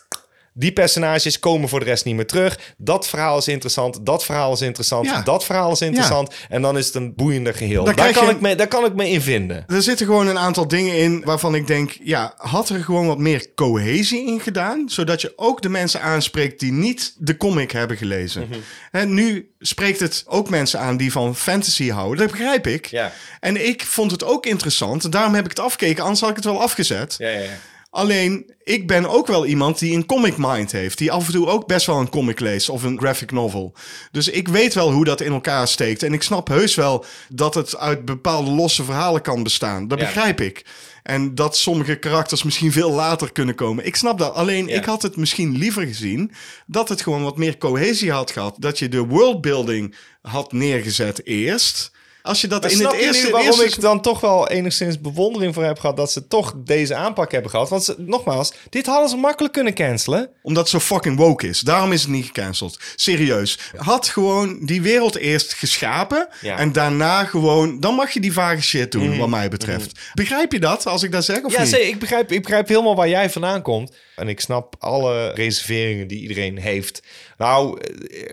Die 0.55 0.71
personages 0.71 1.39
komen 1.39 1.69
voor 1.69 1.79
de 1.79 1.85
rest 1.85 2.05
niet 2.05 2.15
meer 2.15 2.27
terug. 2.27 2.73
Dat 2.77 3.07
verhaal 3.07 3.37
is 3.37 3.47
interessant. 3.47 4.05
Dat 4.05 4.25
verhaal 4.25 4.53
is 4.53 4.61
interessant. 4.61 5.05
Ja. 5.05 5.21
Dat 5.21 5.45
verhaal 5.45 5.71
is 5.71 5.81
interessant. 5.81 6.33
En 6.49 6.61
dan 6.61 6.77
is 6.77 6.85
het 6.85 6.95
een 6.95 7.15
boeiender 7.15 7.53
geheel. 7.53 7.83
Daar 7.83 7.93
kan, 8.13 8.25
je- 8.25 8.31
ik 8.31 8.41
me, 8.41 8.55
daar 8.55 8.67
kan 8.67 8.85
ik 8.85 8.93
me 8.95 9.09
in 9.09 9.21
vinden. 9.21 9.63
Er 9.67 9.81
zitten 9.81 10.05
gewoon 10.05 10.27
een 10.27 10.37
aantal 10.37 10.67
dingen 10.67 10.97
in 10.97 11.21
waarvan 11.25 11.55
ik 11.55 11.67
denk, 11.67 11.97
ja, 12.03 12.33
had 12.37 12.69
er 12.69 12.83
gewoon 12.83 13.07
wat 13.07 13.17
meer 13.17 13.53
cohesie 13.55 14.27
in 14.27 14.39
gedaan, 14.39 14.83
zodat 14.89 15.21
je 15.21 15.33
ook 15.35 15.61
de 15.61 15.69
mensen 15.69 16.01
aanspreekt 16.01 16.59
die 16.59 16.71
niet 16.71 17.15
de 17.17 17.37
comic 17.37 17.71
hebben 17.71 17.97
gelezen. 17.97 18.47
Mhm. 18.49 18.59
Hè, 18.91 19.05
nu 19.05 19.51
spreekt 19.59 19.99
het 19.99 20.23
ook 20.27 20.49
mensen 20.49 20.79
aan 20.79 20.97
die 20.97 21.11
van 21.11 21.35
fantasy 21.35 21.89
houden, 21.89 22.17
dat 22.17 22.31
begrijp 22.37 22.67
ik. 22.67 22.85
Ja. 22.85 23.11
En 23.39 23.67
ik 23.67 23.85
vond 23.85 24.11
het 24.11 24.23
ook 24.23 24.45
interessant, 24.45 25.11
daarom 25.11 25.33
heb 25.33 25.43
ik 25.43 25.49
het 25.49 25.59
afgekeken, 25.59 26.01
anders 26.03 26.21
had 26.21 26.29
ik 26.29 26.35
het 26.35 26.45
wel 26.45 26.61
afgezet. 26.61 27.15
Ja, 27.17 27.29
ja, 27.29 27.39
ja. 27.39 27.49
Alleen, 27.93 28.51
ik 28.63 28.87
ben 28.87 29.09
ook 29.09 29.27
wel 29.27 29.45
iemand 29.45 29.79
die 29.79 29.95
een 29.95 30.05
comic 30.05 30.33
mind 30.37 30.71
heeft. 30.71 30.97
Die 30.97 31.11
af 31.11 31.25
en 31.25 31.31
toe 31.33 31.47
ook 31.47 31.67
best 31.67 31.85
wel 31.85 31.99
een 31.99 32.09
comic 32.09 32.39
leest 32.39 32.69
of 32.69 32.83
een 32.83 32.99
graphic 32.99 33.31
novel. 33.31 33.73
Dus 34.11 34.27
ik 34.29 34.47
weet 34.47 34.73
wel 34.73 34.91
hoe 34.91 35.05
dat 35.05 35.21
in 35.21 35.31
elkaar 35.31 35.67
steekt. 35.67 36.03
En 36.03 36.13
ik 36.13 36.23
snap 36.23 36.47
heus 36.47 36.75
wel 36.75 37.05
dat 37.29 37.53
het 37.53 37.77
uit 37.77 38.05
bepaalde 38.05 38.51
losse 38.51 38.83
verhalen 38.83 39.21
kan 39.21 39.43
bestaan. 39.43 39.87
Dat 39.87 39.99
Ja. 39.99 40.05
begrijp 40.05 40.41
ik. 40.41 40.65
En 41.03 41.35
dat 41.35 41.57
sommige 41.57 41.95
karakters 41.95 42.43
misschien 42.43 42.71
veel 42.71 42.91
later 42.91 43.31
kunnen 43.31 43.55
komen. 43.55 43.85
Ik 43.85 43.95
snap 43.95 44.17
dat. 44.17 44.33
Alleen, 44.33 44.67
Ja. 44.67 44.75
ik 44.75 44.85
had 44.85 45.01
het 45.01 45.15
misschien 45.15 45.57
liever 45.57 45.85
gezien 45.85 46.31
dat 46.65 46.89
het 46.89 47.01
gewoon 47.01 47.23
wat 47.23 47.37
meer 47.37 47.57
cohesie 47.57 48.11
had 48.11 48.31
gehad. 48.31 48.55
Dat 48.59 48.79
je 48.79 48.89
de 48.89 49.05
worldbuilding 49.05 49.95
had 50.21 50.51
neergezet 50.51 51.25
eerst. 51.25 51.91
Als 52.23 52.41
je 52.41 52.47
dat 52.47 52.61
Maar 52.61 52.71
in 52.71 52.77
snap 52.77 52.91
het 52.91 52.99
je 52.99 53.05
eerste... 53.05 53.25
nu 53.25 53.31
waarom 53.31 53.59
eerste... 53.59 53.75
ik 53.75 53.81
dan 53.81 54.01
toch 54.01 54.19
wel 54.19 54.49
enigszins 54.49 55.01
bewondering 55.01 55.53
voor 55.53 55.63
heb 55.63 55.79
gehad... 55.79 55.97
dat 55.97 56.11
ze 56.11 56.27
toch 56.27 56.53
deze 56.57 56.95
aanpak 56.95 57.31
hebben 57.31 57.51
gehad? 57.51 57.69
Want 57.69 57.83
ze, 57.83 57.95
nogmaals, 57.97 58.53
dit 58.69 58.85
hadden 58.85 59.09
ze 59.09 59.15
makkelijk 59.15 59.53
kunnen 59.53 59.73
cancelen. 59.73 60.29
Omdat 60.41 60.71
het 60.71 60.81
zo 60.81 60.95
fucking 60.95 61.17
woke 61.17 61.47
is. 61.47 61.59
Daarom 61.59 61.91
is 61.91 62.01
het 62.01 62.11
niet 62.11 62.25
gecanceld. 62.25 62.79
Serieus. 62.95 63.59
Had 63.75 64.07
gewoon 64.07 64.65
die 64.65 64.81
wereld 64.81 65.15
eerst 65.15 65.53
geschapen. 65.53 66.27
Ja. 66.41 66.57
En 66.57 66.71
daarna 66.71 67.23
gewoon... 67.23 67.79
Dan 67.79 67.95
mag 67.95 68.11
je 68.11 68.19
die 68.19 68.33
vage 68.33 68.61
shit 68.61 68.91
doen, 68.91 69.17
wat 69.17 69.29
mij 69.29 69.49
betreft. 69.49 69.99
Begrijp 70.13 70.51
je 70.51 70.59
dat, 70.59 70.85
als 70.85 71.03
ik 71.03 71.11
dat 71.11 71.25
zeg, 71.25 71.43
of 71.43 71.51
Ja, 71.53 71.61
niet? 71.61 71.69
zeker. 71.69 71.87
Ik 71.87 71.99
begrijp, 71.99 72.31
ik 72.31 72.41
begrijp 72.41 72.67
helemaal 72.67 72.95
waar 72.95 73.09
jij 73.09 73.29
vandaan 73.29 73.61
komt. 73.61 73.95
En 74.15 74.27
ik 74.27 74.39
snap 74.39 74.75
alle 74.79 75.31
reserveringen 75.31 76.07
die 76.07 76.21
iedereen 76.21 76.57
heeft. 76.57 77.03
Nou, 77.37 77.79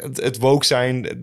het, 0.01 0.16
het 0.22 0.38
woke 0.38 0.66
zijn, 0.66 1.22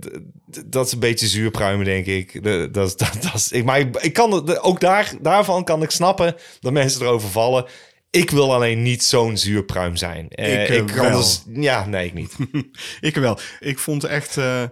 dat 0.65 0.85
is 0.85 0.91
een 0.91 0.99
beetje 0.99 1.27
zuurpruimen, 1.27 1.85
denk 1.85 2.05
ik. 2.05 2.43
De- 2.43 2.69
Dat, 2.71 2.97
dat, 2.99 3.17
dat 3.21 3.33
is, 3.33 3.51
ik 3.51 3.63
maar 3.65 3.79
ik, 3.79 3.95
ik 3.97 4.13
kan 4.13 4.59
ook 4.61 4.79
daar, 4.79 5.13
daarvan 5.21 5.63
kan 5.63 5.83
ik 5.83 5.91
snappen 5.91 6.35
dat 6.59 6.71
mensen 6.73 7.01
erover 7.01 7.29
vallen. 7.29 7.65
Ik 8.09 8.29
wil 8.29 8.53
alleen 8.53 8.81
niet 8.81 9.03
zo'n 9.03 9.37
zuurpruim 9.37 9.95
zijn. 9.95 10.27
Eh, 10.29 10.63
Ik, 10.63 10.69
eh, 10.69 10.95
kan 10.95 11.09
wel. 11.09 11.17
dus, 11.17 11.43
ja, 11.53 11.85
nee, 11.85 12.05
ik 12.05 12.13
niet. 12.13 12.35
Ik 12.99 13.15
wel. 13.15 13.39
Ik 13.59 13.79
vond 13.79 14.03
echt 14.03 14.37
eh, 14.37 14.63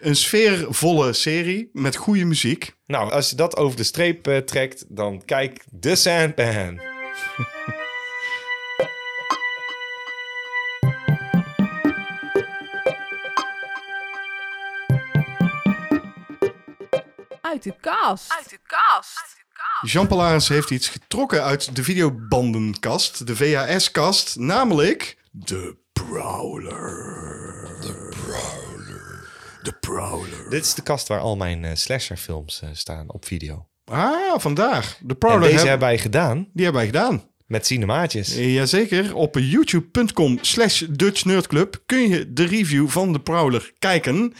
een 0.00 0.16
sfeervolle 0.16 1.12
serie 1.12 1.70
met 1.72 1.96
goede 1.96 2.24
muziek. 2.24 2.72
nou, 2.86 3.12
als 3.12 3.30
je 3.30 3.36
dat 3.36 3.56
over 3.56 3.76
de 3.76 3.82
streep 3.84 4.42
trekt, 4.46 4.84
dan 4.88 5.22
kijk 5.24 5.64
The 5.80 5.94
Sandman. 5.94 6.80
Uit 17.66 17.74
de 17.74 17.74
kast. 17.80 18.32
Uit 18.32 18.50
de 18.50 18.58
kast. 18.68 19.92
Jean 19.92 20.06
Palaris 20.06 20.48
heeft 20.48 20.70
iets 20.70 20.88
getrokken 20.88 21.42
uit 21.44 21.76
de 21.76 21.82
videobandenkast, 21.82 23.26
de 23.26 23.36
VHS-kast, 23.36 24.36
namelijk 24.36 25.16
de 25.30 25.76
Prowler. 25.92 27.78
De 27.80 28.08
Prowler. 28.10 29.28
De 29.62 29.72
Prowler. 29.80 30.50
Dit 30.50 30.64
is 30.64 30.74
de 30.74 30.82
kast 30.82 31.08
waar 31.08 31.20
al 31.20 31.36
mijn 31.36 31.64
eh, 31.64 31.74
slasherfilms 31.74 32.60
eh, 32.62 32.68
staan 32.72 33.10
op 33.12 33.24
video. 33.24 33.66
Ah, 33.84 34.38
vandaar. 34.38 34.96
De 35.00 35.08
En 35.08 35.18
Prowler, 35.18 35.40
deze 35.40 35.56
heb- 35.56 35.66
hebben 35.66 35.88
wij 35.88 35.98
gedaan 35.98 36.36
die 36.52 36.64
hebben 36.64 36.82
wij 36.82 36.86
gedaan. 36.90 37.30
met 37.46 37.66
cinemaatjes. 37.66 38.34
Jazeker, 38.34 39.14
op 39.14 39.36
youtube.com 39.38 40.38
slash 40.40 40.82
Dutch 40.90 41.24
Nerd 41.24 41.46
Club 41.46 41.82
kun 41.86 42.08
je 42.08 42.32
de 42.32 42.44
review 42.44 42.88
van 42.88 43.12
de 43.12 43.20
Prowler 43.20 43.72
kijken. 43.78 44.34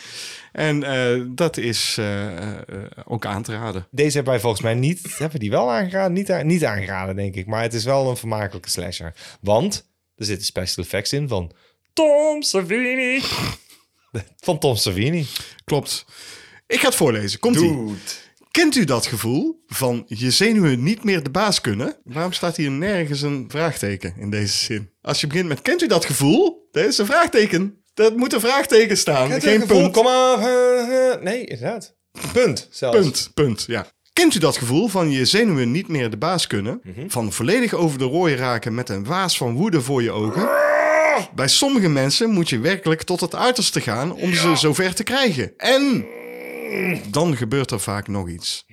En 0.53 0.83
eh, 0.83 1.23
dat 1.29 1.57
is 1.57 1.97
eh, 1.99 2.53
eh, 2.53 2.63
ook 3.05 3.27
aan 3.27 3.43
te 3.43 3.53
raden. 3.53 3.87
Deze 3.91 4.15
hebben 4.15 4.33
wij 4.33 4.43
volgens 4.43 4.63
mij 4.63 4.75
niet... 4.75 5.01
Hebben 5.19 5.31
we 5.31 5.39
die 5.39 5.51
wel 5.51 5.71
aangeraden? 5.73 6.13
Niet, 6.13 6.45
niet 6.45 6.65
aangeraden, 6.65 7.17
denk 7.17 7.35
ik. 7.35 7.47
Maar 7.47 7.63
het 7.63 7.75
is 7.75 7.85
wel 7.85 8.11
een 8.11 8.17
vermakelijke 8.17 8.71
slasher. 8.71 9.15
Want 9.41 9.91
er 10.17 10.25
zitten 10.25 10.47
special 10.47 10.85
effects 10.85 11.13
in 11.13 11.29
van 11.29 11.53
Tom 11.93 12.43
Savini. 12.43 13.21
Van 14.41 14.59
Tom 14.59 14.77
Savini. 14.77 15.27
Klopt. 15.65 16.05
Ik 16.67 16.81
ga 16.81 16.87
het 16.87 16.95
voorlezen. 16.95 17.39
Komt-ie. 17.41 17.97
Kent 18.51 18.77
u 18.77 18.85
dat 18.85 19.07
gevoel 19.07 19.63
van 19.67 20.05
je 20.07 20.31
zenuwen 20.31 20.83
niet 20.83 21.05
meer 21.05 21.23
de 21.23 21.31
baas 21.31 21.61
kunnen? 21.61 21.97
Waarom 22.05 22.33
staat 22.33 22.57
hier 22.57 22.71
nergens 22.71 23.23
een 23.23 23.45
vraagteken 23.49 24.15
in 24.19 24.31
deze 24.31 24.57
zin? 24.57 24.91
Als 25.03 25.21
je 25.21 25.27
begint 25.27 25.49
met 25.49 25.63
kent 25.63 25.83
u 25.83 25.87
dat 25.87 26.05
gevoel? 26.05 26.69
Dat 26.73 26.85
is 26.85 26.99
een 26.99 27.07
vraagteken. 27.07 27.82
Dat 27.95 28.17
moet 28.17 28.33
een 28.33 28.41
vraagteken 28.41 28.97
staan. 28.97 29.41
Geen 29.41 29.67
punt. 29.67 29.93
Kom 29.93 30.05
maar. 30.05 30.39
eh, 30.39 31.13
eh, 31.13 31.21
nee, 31.23 31.45
inderdaad. 31.45 31.95
Punt 32.33 32.69
zelfs. 32.71 32.99
Punt, 32.99 33.31
punt, 33.35 33.65
ja. 33.67 33.87
Kent 34.13 34.35
u 34.35 34.39
dat 34.39 34.57
gevoel 34.57 34.89
van 34.89 35.11
je 35.11 35.25
zenuwen 35.25 35.71
niet 35.71 35.89
meer 35.89 36.11
de 36.11 36.17
baas 36.17 36.47
kunnen? 36.47 36.81
Van 37.09 37.33
volledig 37.33 37.73
over 37.75 37.99
de 37.99 38.05
rooi 38.05 38.35
raken 38.35 38.75
met 38.75 38.89
een 38.89 39.05
waas 39.05 39.37
van 39.37 39.55
woede 39.55 39.81
voor 39.81 40.03
je 40.03 40.11
ogen? 40.11 40.49
Bij 41.35 41.49
sommige 41.49 41.89
mensen 41.89 42.31
moet 42.31 42.49
je 42.49 42.59
werkelijk 42.59 43.03
tot 43.03 43.21
het 43.21 43.35
uiterste 43.35 43.81
gaan 43.81 44.13
om 44.13 44.35
ze 44.35 44.57
zover 44.57 44.95
te 44.95 45.03
krijgen. 45.03 45.53
En 45.57 46.05
dan 47.11 47.37
gebeurt 47.37 47.71
er 47.71 47.81
vaak 47.81 48.09
nog 48.09 48.29
iets. 48.29 48.67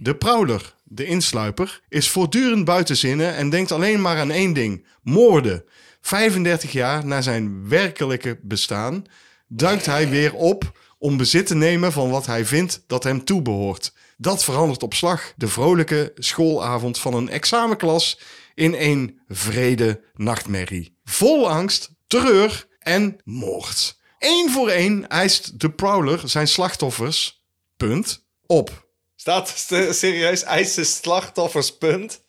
De 0.00 0.14
prowler, 0.16 0.74
de 0.84 1.04
insluiper, 1.04 1.80
is 1.88 2.08
voortdurend 2.10 2.64
buiten 2.64 2.96
zinnen 2.96 3.34
en 3.34 3.50
denkt 3.50 3.72
alleen 3.72 4.00
maar 4.00 4.18
aan 4.18 4.30
één 4.30 4.52
ding: 4.52 4.86
moorden. 5.02 5.64
35 6.02 6.72
jaar 6.72 7.06
na 7.06 7.20
zijn 7.20 7.68
werkelijke 7.68 8.38
bestaan 8.42 9.04
duikt 9.48 9.86
hij 9.86 10.08
weer 10.08 10.34
op 10.34 10.78
om 10.98 11.16
bezit 11.16 11.46
te 11.46 11.54
nemen 11.54 11.92
van 11.92 12.10
wat 12.10 12.26
hij 12.26 12.44
vindt 12.46 12.84
dat 12.86 13.04
hem 13.04 13.24
toebehoort. 13.24 13.92
Dat 14.16 14.44
verandert 14.44 14.82
op 14.82 14.94
slag 14.94 15.32
de 15.36 15.48
vrolijke 15.48 16.12
schoolavond 16.14 16.98
van 16.98 17.14
een 17.14 17.28
examenklas 17.28 18.20
in 18.54 18.74
een 18.74 19.20
vrede 19.28 20.00
nachtmerrie. 20.14 20.98
Vol 21.04 21.50
angst, 21.50 21.90
terreur 22.06 22.66
en 22.78 23.16
moord. 23.24 24.00
Eén 24.18 24.50
voor 24.50 24.68
één 24.68 25.08
eist 25.08 25.60
de 25.60 25.70
prowler 25.70 26.20
zijn 26.24 26.48
slachtoffers, 26.48 27.42
punt, 27.76 28.24
op. 28.46 28.90
Staat 29.16 29.48
st- 29.48 29.94
serieus 29.94 30.42
eisen 30.42 30.86
slachtoffers, 30.86 31.76
punt. 31.76 32.22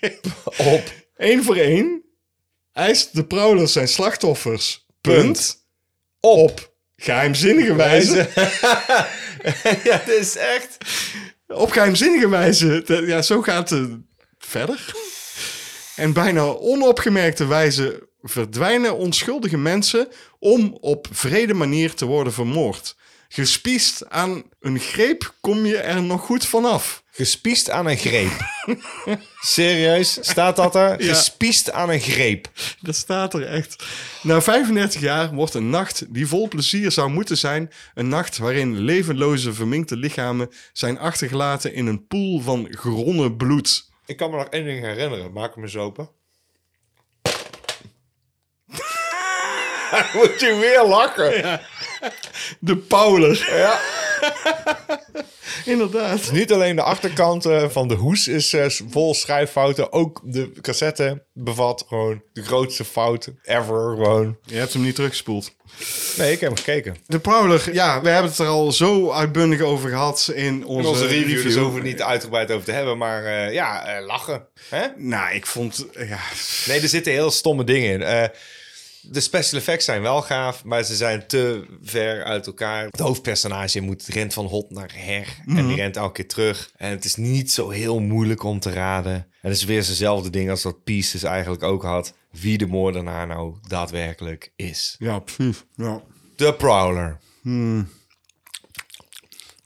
Op. 0.74 0.92
Eén 1.16 1.44
voor 1.44 1.56
één 1.56 2.07
eist 2.78 3.14
de 3.14 3.24
prowler 3.24 3.68
zijn 3.68 3.88
slachtoffers, 3.88 4.86
punt, 5.00 5.66
op. 6.20 6.76
Geheimzinnige 6.96 7.74
wijze. 7.74 8.16
ja, 9.88 10.02
dit 10.06 10.18
is 10.18 10.36
echt... 10.36 10.76
Op 11.46 11.70
geheimzinnige 11.70 12.28
wijze. 12.28 12.84
Ja, 13.06 13.22
zo 13.22 13.42
gaat 13.42 13.70
het 13.70 13.90
verder. 14.38 14.94
En 15.96 16.12
bijna 16.12 16.42
onopgemerkte 16.42 17.46
wijze 17.46 18.08
verdwijnen 18.22 18.96
onschuldige 18.96 19.56
mensen 19.56 20.08
om 20.38 20.76
op 20.80 21.08
vrede 21.10 21.54
manier 21.54 21.94
te 21.94 22.04
worden 22.04 22.32
vermoord. 22.32 22.96
Gespiest 23.28 24.10
aan 24.10 24.42
een 24.60 24.78
greep 24.78 25.34
kom 25.40 25.66
je 25.66 25.76
er 25.76 26.02
nog 26.02 26.20
goed 26.20 26.46
vanaf. 26.46 27.02
Gespiest 27.10 27.70
aan 27.70 27.86
een 27.86 27.96
greep. 27.96 28.32
Serieus, 29.40 30.18
staat 30.20 30.56
dat 30.56 30.74
er? 30.74 31.02
Ja. 31.02 31.14
Gespiest 31.14 31.72
aan 31.72 31.90
een 31.90 32.00
greep. 32.00 32.48
Dat 32.80 32.94
staat 32.96 33.34
er 33.34 33.46
echt. 33.46 33.84
Na 34.22 34.40
35 34.40 35.00
jaar 35.00 35.34
wordt 35.34 35.54
een 35.54 35.70
nacht 35.70 36.14
die 36.14 36.26
vol 36.26 36.48
plezier 36.48 36.90
zou 36.90 37.10
moeten 37.10 37.38
zijn... 37.38 37.72
een 37.94 38.08
nacht 38.08 38.38
waarin 38.38 38.78
levenloze 38.78 39.52
verminkte 39.52 39.96
lichamen 39.96 40.50
zijn 40.72 40.98
achtergelaten... 40.98 41.74
in 41.74 41.86
een 41.86 42.06
poel 42.06 42.40
van 42.40 42.66
geronnen 42.70 43.36
bloed. 43.36 43.90
Ik 44.06 44.16
kan 44.16 44.30
me 44.30 44.36
nog 44.36 44.48
één 44.48 44.64
ding 44.64 44.80
herinneren. 44.80 45.32
Maak 45.32 45.54
hem 45.54 45.64
eens 45.64 45.76
open. 45.76 46.10
Moet 50.14 50.40
je 50.40 50.56
weer 50.60 50.84
lachen. 50.84 51.60
De 52.60 52.76
Pauler. 52.76 53.48
Ja. 53.56 53.80
Inderdaad. 55.64 56.32
Niet 56.32 56.52
alleen 56.52 56.76
de 56.76 56.82
achterkant 56.82 57.46
eh, 57.46 57.68
van 57.68 57.88
de 57.88 57.94
hoes 57.94 58.28
is 58.28 58.52
eh, 58.52 58.66
vol 58.90 59.14
schrijffouten. 59.14 59.92
Ook 59.92 60.20
de 60.24 60.52
cassette 60.60 61.24
bevat 61.32 61.84
gewoon 61.88 62.22
de 62.32 62.42
grootste 62.42 62.84
fout 62.84 63.28
ever. 63.42 63.96
Gewoon. 63.96 64.36
Je 64.44 64.56
hebt 64.56 64.72
hem 64.72 64.82
niet 64.82 64.94
teruggespoeld. 64.94 65.56
Nee, 66.16 66.32
ik 66.32 66.40
heb 66.40 66.48
hem 66.48 66.58
gekeken. 66.58 66.96
De 67.06 67.18
Prowler, 67.18 67.72
ja, 67.72 68.00
we 68.02 68.08
hebben 68.08 68.30
het 68.30 68.40
er 68.40 68.46
al 68.46 68.72
zo 68.72 69.10
uitbundig 69.10 69.60
over 69.60 69.88
gehad 69.88 70.30
in 70.34 70.64
onze, 70.66 70.82
In 70.82 70.88
onze 70.94 71.06
review, 71.06 71.22
review. 71.28 71.42
dus 71.42 71.54
hoeven 71.54 71.72
we 71.74 71.80
het 71.80 71.88
niet 71.88 72.02
uitgebreid 72.02 72.50
over 72.50 72.64
te 72.64 72.72
hebben. 72.72 72.98
Maar 72.98 73.24
eh, 73.24 73.52
ja, 73.52 74.00
lachen. 74.06 74.46
Hè? 74.68 74.86
Nou, 74.96 75.34
ik 75.34 75.46
vond, 75.46 75.86
ja, 75.92 76.18
Nee, 76.66 76.80
er 76.80 76.88
zitten 76.88 77.12
heel 77.12 77.30
stomme 77.30 77.64
dingen 77.64 78.00
in. 78.00 78.30
De 79.10 79.20
special 79.20 79.58
effects 79.58 79.84
zijn 79.84 80.02
wel 80.02 80.22
gaaf, 80.22 80.64
maar 80.64 80.84
ze 80.84 80.96
zijn 80.96 81.26
te 81.26 81.66
ver 81.82 82.24
uit 82.24 82.46
elkaar. 82.46 82.84
Het 82.84 83.00
hoofdpersonage 83.00 83.80
moet 83.80 84.06
rent 84.06 84.34
van 84.34 84.46
hot 84.46 84.70
naar 84.70 84.92
her 84.94 85.36
en 85.46 85.66
die 85.66 85.76
rent 85.76 85.96
elke 85.96 86.12
keer 86.12 86.28
terug. 86.28 86.72
En 86.76 86.90
het 86.90 87.04
is 87.04 87.14
niet 87.14 87.52
zo 87.52 87.70
heel 87.70 88.00
moeilijk 88.00 88.42
om 88.42 88.60
te 88.60 88.70
raden. 88.72 89.14
En 89.14 89.48
het 89.48 89.56
is 89.56 89.64
weer 89.64 89.82
zo'nzelfde 89.82 90.30
ding 90.30 90.50
als 90.50 90.62
wat 90.62 90.84
Pieces 90.84 91.22
eigenlijk 91.22 91.62
ook 91.62 91.82
had. 91.82 92.14
Wie 92.30 92.58
de 92.58 92.66
moordenaar 92.66 93.26
nou 93.26 93.56
daadwerkelijk 93.68 94.52
is. 94.56 94.96
ja, 94.98 95.18
precies. 95.18 95.64
Ja. 95.74 96.02
De 96.36 96.54
Prowler. 96.54 97.18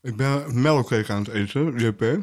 Ik 0.02 0.16
ben 0.16 0.60
melkcake 0.60 1.12
aan 1.12 1.22
het 1.24 1.34
eten, 1.34 1.78
JP. 1.78 2.18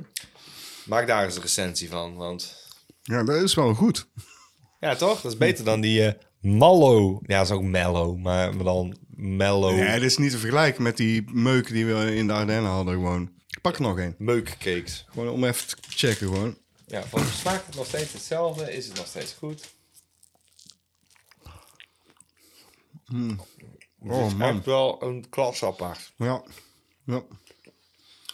Maak 0.86 1.08
daar 1.08 1.24
eens 1.26 1.36
een 1.36 1.42
recensie 1.42 1.90
van, 1.90 2.16
want... 2.16 2.68
Ja, 3.02 3.24
dat 3.24 3.42
is 3.42 3.54
wel 3.54 3.74
goed. 3.74 4.08
Ja, 4.80 4.96
toch? 4.96 5.22
Dat 5.22 5.32
is 5.32 5.38
beter 5.38 5.66
dan 5.66 5.82
die 5.82 6.06
eh 6.06 6.14
Mallow. 6.40 7.24
Ja, 7.28 7.38
dat 7.38 7.46
is 7.46 7.52
ook 7.54 7.64
mellow, 7.64 8.18
maar, 8.18 8.58
dan 8.58 8.98
mellow 9.16 9.78
Ja, 9.78 9.84
het 9.84 10.04
is 10.04 10.18
niet 10.18 10.32
te 10.32 10.38
vergelijken 10.38 10.84
met 10.84 10.98
die 10.98 11.24
meuk 11.32 11.68
die 11.68 11.86
we 11.86 12.16
in 12.16 12.28
de 12.28 12.34
Ardennen 12.34 12.72
hadden 12.72 12.94
gewoon. 12.94 13.32
Ik 13.48 13.62
pak 13.62 13.76
er 13.76 13.82
nog 13.82 14.00
één. 14.00 14.16
meukcakes. 14.18 15.06
Gewoon 15.10 15.30
om 15.30 15.44
even 15.44 15.68
te 15.68 15.76
checken 15.90 16.28
gewoon. 16.28 16.58
Ja, 16.86 17.04
van 17.04 17.26
smaakt 17.26 17.66
het 17.66 17.76
nog 17.76 17.86
steeds 17.86 18.14
hetzelfde? 18.14 18.74
Is 18.74 18.88
het 18.88 18.96
nog 18.96 19.08
steeds 19.08 19.34
goed? 19.34 19.74
Oh 23.12 24.18
Het 24.18 24.28
is 24.28 24.36
man. 24.36 24.56
echt 24.56 24.66
wel 24.66 25.04
een 25.04 25.30
klas 25.30 25.64
apart. 25.64 26.14
Ja. 26.18 26.44
ja. 27.06 27.24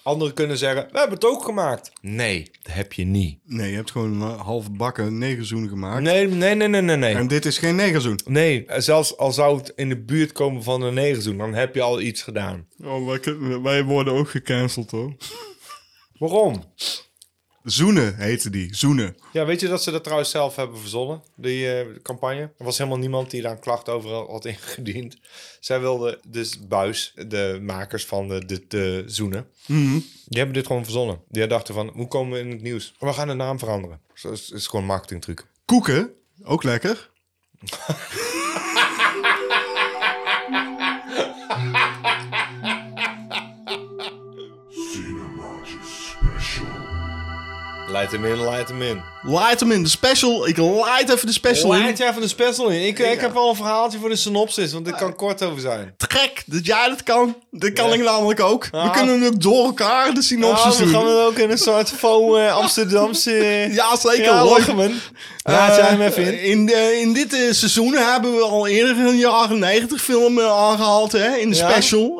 Anderen 0.06 0.34
kunnen 0.34 0.58
zeggen, 0.58 0.88
we 0.92 0.98
hebben 0.98 1.16
het 1.16 1.26
ook 1.26 1.44
gemaakt. 1.44 1.92
Nee, 2.02 2.52
dat 2.62 2.74
heb 2.74 2.94
je 2.94 3.06
niet. 3.06 3.40
Nee, 3.46 3.70
je 3.70 3.76
hebt 3.76 3.92
gewoon 3.92 4.22
een 4.22 4.38
half 4.38 4.72
bakken 4.72 5.18
negerzoen 5.18 5.68
gemaakt. 5.68 6.02
Nee, 6.02 6.28
nee, 6.28 6.56
nee, 6.56 6.68
nee, 6.68 6.82
nee, 6.82 6.96
nee. 6.96 7.16
En 7.16 7.28
dit 7.28 7.46
is 7.46 7.58
geen 7.58 7.76
negerzoen. 7.76 8.20
Nee, 8.26 8.66
zelfs 8.78 9.18
al 9.18 9.32
zou 9.32 9.58
het 9.58 9.74
in 9.76 9.90
de 9.90 10.02
buurt 10.02 10.32
komen 10.32 10.64
van 10.64 10.82
een 10.82 10.94
negerzoen, 10.94 11.38
dan 11.38 11.54
heb 11.54 11.76
je 11.76 11.82
al 11.82 12.02
iets 12.02 12.22
gedaan. 12.22 12.68
Oh, 12.84 13.08
wij, 13.08 13.20
wij 13.62 13.84
worden 13.84 14.14
ook 14.14 14.30
gecanceld 14.30 14.92
hoor. 14.92 15.16
Waarom? 16.18 16.64
Zoenen 17.66 18.16
heette 18.16 18.50
die. 18.50 18.76
Zoenen. 18.76 19.16
Ja, 19.32 19.46
weet 19.46 19.60
je 19.60 19.68
dat 19.68 19.84
ze 19.84 19.92
dat 19.92 20.04
trouwens 20.04 20.30
zelf 20.30 20.56
hebben 20.56 20.80
verzonnen, 20.80 21.24
die 21.36 21.74
eh, 21.74 21.86
campagne? 22.02 22.42
Er 22.42 22.66
was 22.66 22.78
helemaal 22.78 23.00
niemand 23.00 23.32
die 23.32 23.42
daar 23.42 23.52
een 23.52 23.60
klacht 23.60 23.90
over 23.90 24.10
had 24.10 24.46
ingediend. 24.46 25.18
Zij 25.60 25.80
wilden 25.80 26.20
dus 26.28 26.68
Buis, 26.68 27.14
de 27.28 27.60
makers 27.62 28.06
van 28.06 28.28
de, 28.28 28.46
de, 28.46 28.66
de 28.68 29.04
zoenen, 29.06 29.48
die 29.66 30.38
hebben 30.38 30.54
dit 30.54 30.68
gewoon 30.68 30.84
verzonnen. 30.84 31.22
Die 31.30 31.48
dachten 31.48 31.74
van, 31.74 31.88
hoe 31.94 32.08
komen 32.08 32.34
we 32.34 32.40
in 32.40 32.52
het 32.52 32.62
nieuws? 32.62 32.94
We 33.00 33.14
gaan 33.14 33.28
de 33.28 33.34
naam 33.34 33.60
veranderen. 33.60 34.02
Zo 34.14 34.32
is, 34.32 34.52
is 34.52 34.68
gewoon 34.68 34.82
een 34.82 34.88
marketingtruc. 34.88 35.46
Koeken. 35.66 36.14
Ook 36.44 36.64
lekker. 36.64 37.10
Leid 47.96 48.12
hem 48.12 48.26
in, 48.26 48.42
leid 48.44 48.68
hem 48.68 48.82
in. 48.82 49.02
Light 49.22 49.60
hem 49.60 49.72
in 49.72 49.84
de 49.84 49.90
special. 49.90 50.48
Ik 50.48 50.58
light 50.58 51.10
even 51.10 51.26
de 51.26 51.32
special 51.34 51.74
in. 51.74 51.80
Leid 51.82 51.98
jij 51.98 52.14
van 52.14 52.22
de 52.22 52.28
special 52.28 52.68
in? 52.70 52.86
Ik, 52.88 53.00
ik 53.00 53.20
heb 53.20 53.34
wel 53.34 53.50
een 53.50 53.56
verhaaltje 53.56 54.00
voor 54.00 54.10
de 54.10 54.16
synopsis, 54.16 54.74
want 54.74 54.88
er 54.88 54.96
kan 54.96 55.16
kort 55.16 55.44
over 55.44 55.62
zijn. 55.62 55.94
Trek 55.98 56.44
dat 56.46 56.66
jij 56.66 56.88
dat 56.90 57.04
kan. 57.04 57.36
Dat 57.52 57.74
kan 57.74 57.88
Ja. 57.88 57.94
ik 57.94 58.04
namelijk 58.04 58.40
ook. 58.40 58.68
We 58.72 58.90
kunnen 58.92 59.26
ook 59.26 59.42
door 59.42 59.66
elkaar 59.66 60.14
de 60.14 60.22
synopsis 60.22 60.78
Ja, 60.78 60.86
we 60.86 60.92
doen. 60.92 60.94
gaan 60.94 61.08
het 61.08 61.18
ook 61.26 61.38
in 61.38 61.50
een 61.52 61.58
soort 61.58 61.90
faux 61.90 62.38
eh, 62.38 62.56
Amsterdamse... 62.56 63.32
Ja, 63.72 63.96
zeker. 63.98 64.24
Ja, 64.24 64.44
leuk. 64.44 64.50
lachen 64.52 64.76
man. 64.76 64.92
Laat 65.44 65.76
jij 65.76 65.86
hem 65.86 66.02
Eh, 66.02 66.08
even 66.08 66.24
in. 66.24 66.44
In, 66.44 66.66
de- 66.66 66.98
in 67.02 67.14
dit 67.14 67.34
eh, 67.34 67.40
seizoen 67.52 67.94
hebben 67.94 68.36
we 68.36 68.42
al 68.42 68.68
eerder 68.68 68.98
een 69.06 69.18
jaren 69.18 69.60
90 69.60 70.02
film 70.02 70.40
eh, 70.40 70.46
aangehaald. 70.46 71.12
Hè, 71.12 71.36
in 71.36 71.50
de 71.50 71.56
special. 71.56 72.16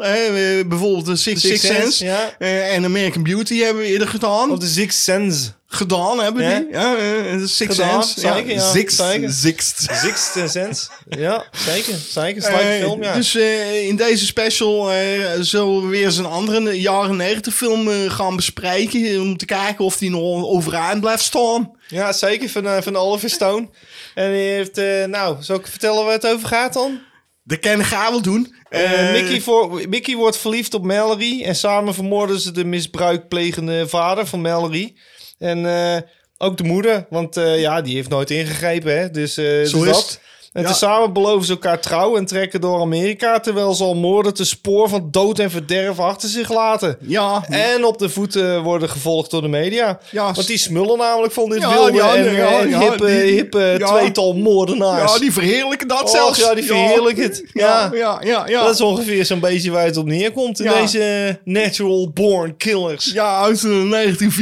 Bijvoorbeeld 0.68 1.06
de 1.06 1.16
Six, 1.16 1.42
Six 1.42 1.62
Sense. 1.62 2.06
Eh, 2.40 2.74
en 2.76 2.86
American 2.86 3.24
Beauty 3.24 3.60
hebben 3.60 3.84
we 3.84 3.90
eerder 3.90 4.08
gedaan. 4.08 4.52
Op 4.52 4.60
de 4.60 4.68
Sixth 4.68 5.04
Sense. 5.04 5.50
Gedaan 5.68 6.20
hebben 6.20 6.44
Ja. 6.44 6.60
die. 6.60 6.70
Ja, 6.72 6.96
eh, 6.96 7.38
de 7.38 7.48
Six 7.48 7.76
Gedaan, 7.76 8.04
Sense. 8.04 8.20
zeker, 8.20 8.54
ja, 8.54 8.72
Six, 8.72 8.96
zeker. 8.96 9.32
Sixth. 9.32 9.88
Sixth 9.92 10.52
Sense. 10.52 10.88
Ja, 11.10 11.46
zeker. 11.66 11.96
Zeker. 12.10 12.44
Eh, 12.44 12.80
film, 12.82 13.04
ja. 13.04 13.14
Dus 13.14 13.36
eh, 13.36 13.88
in 13.88 13.96
deze 13.96 14.26
special 14.26 14.92
eh, 14.92 14.98
zullen 15.40 15.82
we 15.82 15.88
weer 15.88 16.06
eens 16.06 16.18
een 16.18 16.26
andere 16.26 16.80
jaren 16.82 17.16
90 17.16 17.54
film 17.54 17.90
eh, 17.90 17.96
gaan 18.12 18.36
bespreken. 18.36 19.04
eh, 19.06 19.22
Om 19.22 19.38
te 19.38 19.46
kijken 19.46 19.86
of 19.86 19.98
die 19.98 20.10
nog 20.10 20.44
overeind 20.46 21.00
blijft 21.02 21.24
staan. 21.24 21.72
Ja, 21.88 22.14
zeker. 22.14 22.50
Van, 22.50 22.68
eh, 22.68 22.82
van 22.82 22.96
Oliver 22.96 23.30
Stone. 23.30 23.70
En 24.16 24.32
die 24.32 24.42
heeft... 24.42 24.78
eh, 24.78 25.04
nou, 25.06 25.36
zal 25.40 25.56
ik 25.56 25.68
vertellen 25.68 26.04
waar 26.04 26.14
het 26.14 26.28
over 26.28 26.48
gaat 26.48 26.74
dan? 26.74 27.00
Dat 27.44 27.60
kan 27.60 27.84
ga 27.86 28.10
wel 28.10 28.22
doen. 28.22 28.56
Eh, 28.70 29.08
Eh, 29.08 29.12
Mickey, 29.22 29.42
voor, 29.42 29.82
Mickey 29.90 30.16
wordt 30.16 30.38
verliefd 30.38 30.74
op 30.74 30.84
Mallory. 30.84 31.44
En 31.44 31.56
samen 31.56 31.94
vermoorden 31.94 32.40
ze 32.40 32.52
de 32.52 32.66
misbruikplegende 32.66 33.88
vader 33.88 34.26
van 34.28 34.42
Mallory. 34.42 34.96
En 35.38 35.66
eh, 35.66 36.02
ook 36.38 36.58
de 36.58 36.64
moeder. 36.64 37.06
Want 37.10 37.38
eh, 37.38 37.60
ja, 37.60 37.82
die 37.82 37.96
heeft 37.96 38.10
nooit 38.10 38.30
ingegrepen. 38.30 39.00
Hè? 39.00 39.12
Dus, 39.12 39.38
eh, 39.38 39.46
dus 39.46 39.70
Zo 39.70 39.84
is 39.84 39.92
dat. 39.92 40.20
En 40.56 40.62
Ja. 40.62 40.68
tezamen 40.68 41.14
beloven 41.14 41.46
ze 41.46 41.52
elkaar 41.52 41.80
trouw 41.80 42.18
en 42.18 42.26
trekken 42.26 42.62
door 42.62 42.82
Amerika. 42.82 43.40
Terwijl 43.40 43.74
ze 43.74 43.84
al 43.84 43.96
moorden 43.96 44.34
te 44.34 44.46
spoor 44.46 44.90
van 44.90 45.08
dood 45.12 45.40
en 45.40 45.52
verderf 45.52 46.00
achter 46.00 46.30
zich 46.30 46.54
laten. 46.54 46.98
Ja, 47.02 47.44
En 47.50 47.86
op 47.86 47.98
de 48.00 48.10
voeten 48.10 48.62
worden 48.64 48.90
gevolgd 48.90 49.32
door 49.32 49.42
de 49.42 49.48
media. 49.48 50.00
Ja, 50.12 50.32
Want 50.34 50.48
die 50.48 50.58
smullen 50.58 50.98
namelijk 50.98 51.34
van 51.34 51.50
dit 51.50 51.62
Ja, 51.62 51.70
wilde 51.74 51.94
ja, 51.94 52.16
en 52.16 52.24
ja, 52.36 52.60
eh, 52.60 52.70
ja, 52.70 52.80
hippe, 52.80 53.06
die- 53.06 53.16
hippe 53.34 53.76
ja. 53.80 53.88
tweetal 53.88 54.34
moordenaars. 54.34 55.14
ja, 55.14 55.20
die 55.20 55.34
verheerlijken 55.34 55.88
dat 55.88 56.02
Och, 56.04 56.10
zelfs. 56.10 56.40
ja, 56.40 56.54
die 56.54 56.64
verheerlijken 56.64 57.24
het. 57.24 57.44
Ja. 57.54 57.66
Ja, 57.66 57.90
ja, 57.94 58.20
ja. 58.24 58.48
ja. 58.48 58.64
Dat 58.64 58.74
is 58.74 58.82
ongeveer 58.82 59.26
zo'n 59.26 59.40
beetje 59.40 59.72
waar 59.72 59.86
het 59.86 59.98
op 59.98 60.06
neerkomt 60.06 60.60
in 60.60 60.66
Ja. 60.72 60.82
deze 60.82 61.40
natural 61.44 62.10
born 62.14 62.58
killers. 62.58 63.12
Ja, 63.14 63.42
uit 63.42 63.64
eh, 63.64 63.70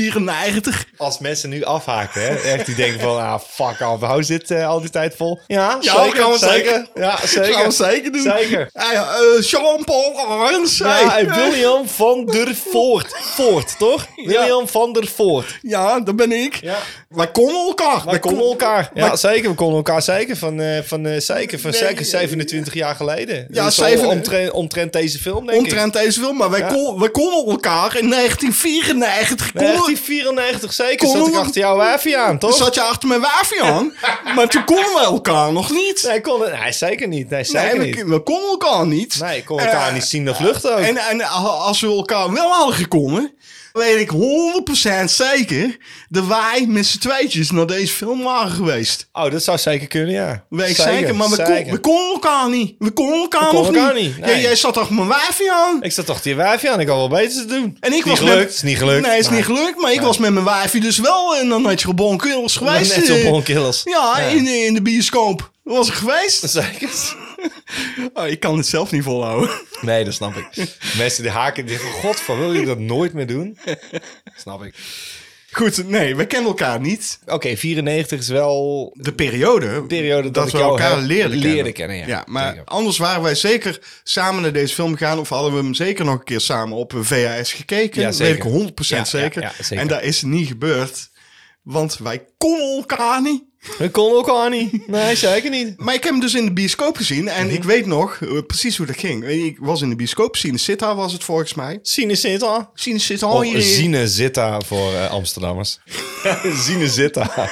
1994. 0.01 0.85
Als 0.97 1.19
mensen 1.19 1.49
nu 1.49 1.63
afhaken, 1.63 2.21
hè, 2.21 2.35
echt 2.35 2.65
die 2.65 2.75
denken 2.75 2.99
van, 2.99 3.17
ah, 3.19 3.39
fuck 3.49 3.81
af, 3.81 3.99
hou 4.01 4.23
zit 4.23 4.51
eh, 4.51 4.67
al 4.67 4.79
die 4.81 4.89
tijd 4.89 5.15
vol. 5.15 5.39
Ja, 5.47 5.77
Ja, 5.81 6.02
zeker, 6.03 6.21
gaan 6.21 6.31
we 6.31 6.37
zeker. 6.37 6.87
Ja, 6.95 7.17
zeker. 7.25 7.53
Gaan 7.53 7.65
we 7.65 7.71
zeker 7.71 8.11
doen. 8.11 8.21
Zeker. 8.21 8.69
Eh, 8.73 9.41
Jean-Paul. 9.41 10.13
Ja, 10.77 11.07
hey. 11.07 11.19
en 11.19 11.35
William 11.35 11.87
van 11.87 12.25
der 12.25 12.55
Voort. 12.55 13.15
Voort, 13.21 13.77
toch? 13.77 14.07
William 14.15 14.67
van 14.67 14.93
der 14.93 15.07
Voort. 15.07 15.57
Ja, 15.61 15.99
dat 15.99 16.15
ben 16.15 16.31
ik. 16.31 16.55
Ja. 16.61 16.77
Wij 17.13 17.31
konden 17.31 17.65
elkaar. 17.67 18.01
Wij 18.05 18.19
konden 18.19 18.45
elkaar. 18.45 18.91
Ja, 18.93 19.07
wij- 19.07 19.15
zeker. 19.17 19.49
We 19.49 19.55
konden 19.55 19.75
elkaar 19.77 20.01
zeker 20.01 20.37
van, 20.37 20.61
eh, 20.61 20.79
van, 20.83 21.05
eh, 21.05 21.19
zeker, 21.19 21.59
van 21.59 21.71
Nee, 21.71 21.79
zeker 21.79 22.05
27 22.05 22.73
jaar 22.73 22.95
geleden. 22.95 23.47
Ja, 23.51 23.65
Dus 23.65 23.75
zeven- 23.75 24.07
omtrent, 24.07 24.51
omtrent 24.51 24.93
deze 24.93 25.19
film, 25.19 25.45
denk 25.45 25.57
ik. 25.59 25.63
Omtrent 25.65 25.93
deze 25.93 26.19
film, 26.19 26.37
maar 26.37 26.49
wij, 26.49 26.59
Ja. 26.59 26.67
kon, 26.67 26.99
wij 26.99 27.09
konden 27.09 27.45
elkaar 27.51 27.97
in 27.97 28.07
1994. 28.07 29.51
Konden, 29.51 29.71
1994 29.73 30.73
zeker. 30.73 30.97
Konden 30.97 31.17
Zat 31.19 31.27
ik 31.27 31.33
we- 31.33 31.39
achter 31.39 31.61
jouw 31.61 31.77
wijfje 31.77 32.17
aan, 32.17 32.37
toch? 32.39 32.55
zat 32.55 32.73
je 32.75 32.81
achter 32.81 33.07
mijn 33.07 33.21
wijfje 33.21 33.61
aan, 33.61 33.93
maar 34.35 34.47
toen 34.47 34.63
konden 34.65 34.93
we 34.93 34.99
elkaar 35.03 35.51
nog 35.53 35.71
niet. 35.71 36.03
Nee, 36.07 36.21
kon 36.21 36.41
het, 36.41 36.59
nee, 36.61 36.71
zeker 36.71 37.07
niet. 37.07 37.29
Nee, 37.29 37.43
zeker 37.43 37.77
Nee, 37.77 37.87
niet. 37.87 37.95
we, 37.95 38.05
we 38.09 38.19
konden 38.23 38.49
elkaar 38.49 38.87
niet. 38.87 39.19
Nee, 39.19 39.37
ik 39.37 39.45
kon 39.45 39.59
elkaar 39.59 39.87
Eh, 39.87 39.93
niet 39.93 40.03
zien 40.05 40.29
of 40.29 40.39
luchten 40.39 40.71
ook. 40.73 40.79
En, 40.79 40.97
en 40.97 41.21
als 41.21 41.81
we 41.81 41.87
elkaar 41.87 42.31
wel 42.33 42.51
hadden 42.51 42.75
gekomen, 42.75 43.33
weet 43.73 43.99
ik 43.99 44.11
100% 45.01 45.03
zeker 45.05 45.77
dat 46.09 46.25
wij 46.25 46.65
met 46.67 46.85
z'n 46.85 46.97
tweetjes 46.97 47.51
naar 47.51 47.65
deze 47.67 47.93
film 47.93 48.23
waren 48.23 48.51
geweest. 48.51 49.07
Oh, 49.11 49.31
dat 49.31 49.43
zou 49.43 49.57
zeker 49.57 49.87
kunnen, 49.87 50.13
ja. 50.13 50.45
Weet 50.49 50.69
ik 50.69 50.75
zeker, 50.75 51.15
maar 51.15 51.29
we, 51.29 51.43
kon, 51.43 51.71
we 51.71 51.77
konden 51.79 52.13
elkaar 52.13 52.49
niet. 52.49 52.75
We 52.79 52.91
konden 52.91 53.19
elkaar 53.19 53.49
We 53.49 53.55
nog 53.55 53.65
elkaar 53.67 53.93
niet. 53.93 54.15
Ja, 54.19 54.37
jij 54.37 54.55
zat 54.55 54.73
toch 54.73 54.89
mijn 54.89 55.07
wijfje 55.07 55.51
aan? 55.53 55.83
Ik 55.83 55.91
zat 55.91 56.05
toch 56.05 56.21
die 56.21 56.35
wijfje 56.35 56.71
aan, 56.71 56.79
ik 56.79 56.87
had 56.87 56.97
wel 56.97 57.09
beter 57.09 57.41
te 57.41 57.45
doen. 57.45 57.77
En 57.79 57.93
ik 57.93 57.97
Is 58.05 58.09
was 58.09 58.19
niet 58.19 58.29
gelukt, 58.29 58.45
met... 58.45 58.53
is 58.55 58.61
niet 58.61 58.77
gelukt. 58.77 59.07
Nee, 59.07 59.17
is 59.17 59.25
Maar- 59.25 59.35
niet 59.35 59.45
gelukt, 59.45 59.81
maar 59.81 59.91
ik 59.93 60.01
was 60.01 60.17
met 60.17 60.33
mijn 60.33 60.45
wijfje 60.45 60.79
dus 60.79 60.97
wel 60.97 61.35
in 61.39 61.51
een 61.51 61.61
Natural 61.61 61.95
Born 61.95 62.17
Killers 62.17 62.55
geweest. 62.55 62.95
Net 62.97 63.09
eh, 63.09 63.15
op 63.25 63.31
Bon 63.31 63.43
Killers. 63.43 63.81
Ja, 63.83 64.17
In, 64.17 64.47
in 64.47 64.73
de 64.73 64.81
bioscoop. 64.81 65.51
Was 65.63 65.87
ik 65.87 65.93
geweest? 65.93 66.49
Zeker. 66.49 66.89
Oh, 68.13 68.27
ik 68.27 68.39
kan 68.39 68.57
het 68.57 68.67
zelf 68.67 68.91
niet 68.91 69.03
volhouden. 69.03 69.49
Nee, 69.81 70.03
dat 70.03 70.13
snap 70.13 70.35
ik. 70.35 70.47
Mensen 70.97 71.23
die 71.23 71.31
haken, 71.31 71.65
die 71.65 71.79
van 71.79 71.91
god, 71.91 72.19
van 72.19 72.39
wil 72.39 72.53
je 72.53 72.65
dat 72.65 72.79
nooit 72.79 73.13
meer 73.13 73.27
doen? 73.27 73.57
Snap 74.37 74.63
ik. 74.63 74.75
Goed, 75.51 75.87
nee, 75.89 76.15
we 76.15 76.25
kennen 76.25 76.49
elkaar 76.49 76.79
niet. 76.79 77.19
Oké, 77.25 77.57
94 77.57 78.19
is 78.19 78.27
wel 78.27 78.91
De 78.97 79.13
periode, 79.13 79.83
periode 79.83 80.21
dat, 80.23 80.33
dat, 80.33 80.45
ik 80.47 80.51
we 80.51 80.57
jou 80.57 80.69
elkaar 80.71 80.97
leerden 80.97 81.31
kennen. 81.31 81.53
leerde 81.53 81.71
kennen. 81.71 81.97
Ja, 81.97 82.07
Ja, 82.07 82.23
maar 82.27 82.61
anders 82.65 82.97
waren 82.97 83.21
wij 83.23 83.35
zeker 83.35 83.79
samen 84.03 84.41
naar 84.41 84.53
deze 84.53 84.73
film 84.73 84.97
gegaan. 84.97 85.19
Of 85.19 85.29
hadden 85.29 85.51
we 85.51 85.57
hem 85.57 85.73
zeker 85.73 86.05
nog 86.05 86.13
een 86.13 86.23
keer 86.23 86.41
samen 86.41 86.77
op 86.77 86.93
een 86.93 87.05
VHS 87.05 87.53
gekeken. 87.53 88.01
Ja, 88.01 88.07
Dat 88.07 88.15
zeker. 88.15 88.51
weet 88.51 88.69
ik 88.69 88.83
100% 88.83 88.87
Ja, 88.87 88.97
ja, 88.97 89.03
zeker. 89.05 89.41
ja, 89.41 89.51
zeker. 89.61 89.77
En 89.77 89.87
dat 89.87 90.01
is 90.03 90.21
niet 90.21 90.47
gebeurd. 90.47 91.09
Want 91.63 91.97
wij 91.97 92.25
konden 92.37 92.75
elkaar 92.77 93.21
niet. 93.21 93.43
We 93.77 93.89
konden 93.91 94.17
elkaar 94.17 94.49
niet. 94.49 94.87
Nee, 94.87 95.15
zeker 95.15 95.49
niet. 95.49 95.79
Maar 95.79 95.93
ik 95.93 96.03
heb 96.03 96.11
hem 96.11 96.21
dus 96.21 96.33
in 96.33 96.45
de 96.45 96.53
bioscoop 96.53 96.95
gezien. 96.97 97.27
En 97.27 97.45
Mhm. 97.45 97.55
ik 97.55 97.63
weet 97.63 97.85
nog 97.85 98.17
eh, 98.21 98.29
precies 98.47 98.77
hoe 98.77 98.85
dat 98.85 98.97
ging. 98.97 99.25
Ik 99.27 99.57
was 99.59 99.81
in 99.81 99.89
de 99.89 99.95
bioscoop. 99.95 100.35
Cine 100.35 100.57
Sitta 100.57 100.95
was 100.95 101.13
het 101.13 101.23
volgens 101.23 101.53
mij. 101.53 101.79
Cinecitta. 101.81 102.71
Cine 102.73 102.99
Sitta. 102.99 103.27
Of 103.27 103.41
hier- 103.43 103.61
Zinezitta 103.61 104.61
voor 104.61 104.93
eh, 104.93 105.11
Amsterdammers. 105.11 105.79
Zinezitta. 106.65 107.49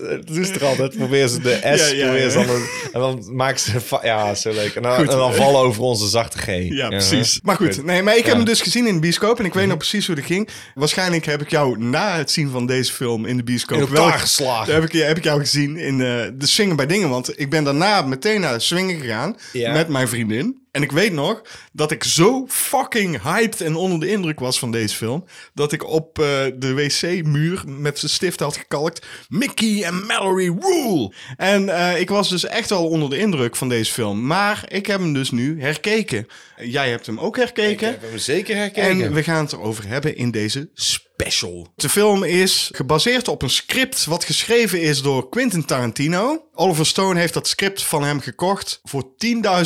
Dat 0.00 0.26
doen 0.26 0.44
ze 0.44 0.50
toch 0.52 0.62
altijd. 0.62 0.96
Probeer 0.96 1.28
ze 1.28 1.40
de 1.40 1.58
S, 1.74 1.90
Ja, 1.90 1.94
ja, 1.96 2.04
probeer 2.04 2.30
ze 2.30 2.38
ja. 2.38 2.46
dan, 2.46 2.62
en 2.92 3.00
dan 3.00 3.34
maken 3.36 3.60
ze... 3.60 3.72
Ja, 4.02 4.34
zo 4.34 4.52
leuk. 4.52 4.74
En 4.74 4.82
dan, 4.82 4.96
en 4.96 5.06
dan 5.06 5.34
vallen 5.34 5.60
over 5.60 5.82
onze 5.82 6.08
zachte 6.08 6.38
G. 6.38 6.46
Ja, 6.68 6.88
precies. 6.88 7.40
Maar 7.42 7.56
goed, 7.56 7.84
nee, 7.84 8.02
maar 8.02 8.16
ik 8.16 8.24
heb 8.26 8.36
hem 8.36 8.44
dus 8.44 8.60
gezien 8.60 8.86
in 8.86 8.94
de 8.94 9.00
bioscoop 9.00 9.38
en 9.38 9.44
ik 9.44 9.54
weet 9.54 9.66
nog 9.66 9.76
precies 9.76 10.06
hoe 10.06 10.14
dat 10.16 10.24
ging. 10.24 10.48
Waarschijnlijk 10.74 11.24
heb 11.24 11.40
ik 11.40 11.50
jou 11.50 11.78
na 11.78 12.16
het 12.16 12.30
zien 12.30 12.50
van 12.50 12.66
deze 12.66 12.92
film 12.92 13.26
in 13.26 13.36
de 13.36 13.42
bioscoop 13.44 13.78
In 13.88 13.96
elkaar 13.96 14.18
geslagen. 14.18 14.74
Heb 14.74 14.84
ik, 14.84 14.92
heb 14.92 15.16
ik 15.16 15.24
jou 15.24 15.40
gezien 15.40 15.76
in 15.76 16.00
eh, 16.00 16.06
de 16.34 16.46
Swingen 16.46 16.76
bij 16.76 16.86
Dingen. 16.86 17.08
Want 17.08 17.40
ik 17.40 17.50
ben 17.50 17.64
daarna 17.64 18.02
meteen 18.02 18.40
naar 18.40 18.60
Swingen 18.60 19.00
gegaan 19.00 19.36
Ja. 19.52 19.72
met 19.72 19.88
mijn 19.88 20.08
vriendin. 20.08 20.62
En 20.74 20.82
ik 20.82 20.92
weet 20.92 21.12
nog 21.12 21.42
dat 21.72 21.90
ik 21.90 22.04
zo 22.04 22.44
fucking 22.48 23.22
hyped 23.22 23.60
en 23.60 23.76
onder 23.76 24.00
de 24.00 24.08
indruk 24.08 24.40
was 24.40 24.58
van 24.58 24.70
deze 24.70 24.96
film. 24.96 25.24
Dat 25.52 25.72
ik 25.72 25.84
op 25.86 26.18
eh, 26.18 26.24
de 26.54 26.74
wc-muur 26.74 27.62
met 27.66 27.98
zijn 27.98 28.10
stift 28.10 28.40
had 28.40 28.56
gekalkt. 28.56 29.06
Mickey 29.28 29.84
en 29.84 30.06
Mallory 30.06 30.56
rule. 30.60 31.12
En 31.36 31.68
eh, 31.68 32.00
ik 32.00 32.08
was 32.08 32.28
dus 32.28 32.44
echt 32.44 32.70
wel 32.70 32.88
onder 32.88 33.10
de 33.10 33.18
indruk 33.18 33.56
van 33.56 33.68
deze 33.68 33.92
film. 33.92 34.26
Maar 34.26 34.64
ik 34.68 34.86
heb 34.86 35.00
hem 35.00 35.12
dus 35.12 35.30
nu 35.30 35.60
herkeken. 35.60 36.26
Jij 36.56 36.90
hebt 36.90 37.06
hem 37.06 37.18
ook 37.18 37.36
herkeken. 37.36 37.88
Ik 37.88 38.00
heb 38.00 38.10
hem 38.10 38.18
zeker 38.18 38.56
herkeken. 38.56 39.04
En 39.04 39.12
we 39.12 39.22
gaan 39.22 39.44
het 39.44 39.52
erover 39.52 39.88
hebben 39.88 40.16
in 40.16 40.30
deze 40.30 40.68
special. 40.74 41.68
De 41.76 41.88
film 41.88 42.24
is 42.24 42.68
gebaseerd 42.72 43.28
op 43.28 43.42
een 43.42 43.50
script 43.50 44.04
wat 44.04 44.24
geschreven 44.24 44.80
is 44.80 45.02
door 45.02 45.28
Quentin 45.28 45.64
Tarantino. 45.64 46.44
Oliver 46.54 46.86
Stone 46.86 47.20
heeft 47.20 47.34
dat 47.34 47.48
script 47.48 47.82
van 47.82 48.02
hem 48.04 48.20
gekocht 48.20 48.80
voor 48.84 49.04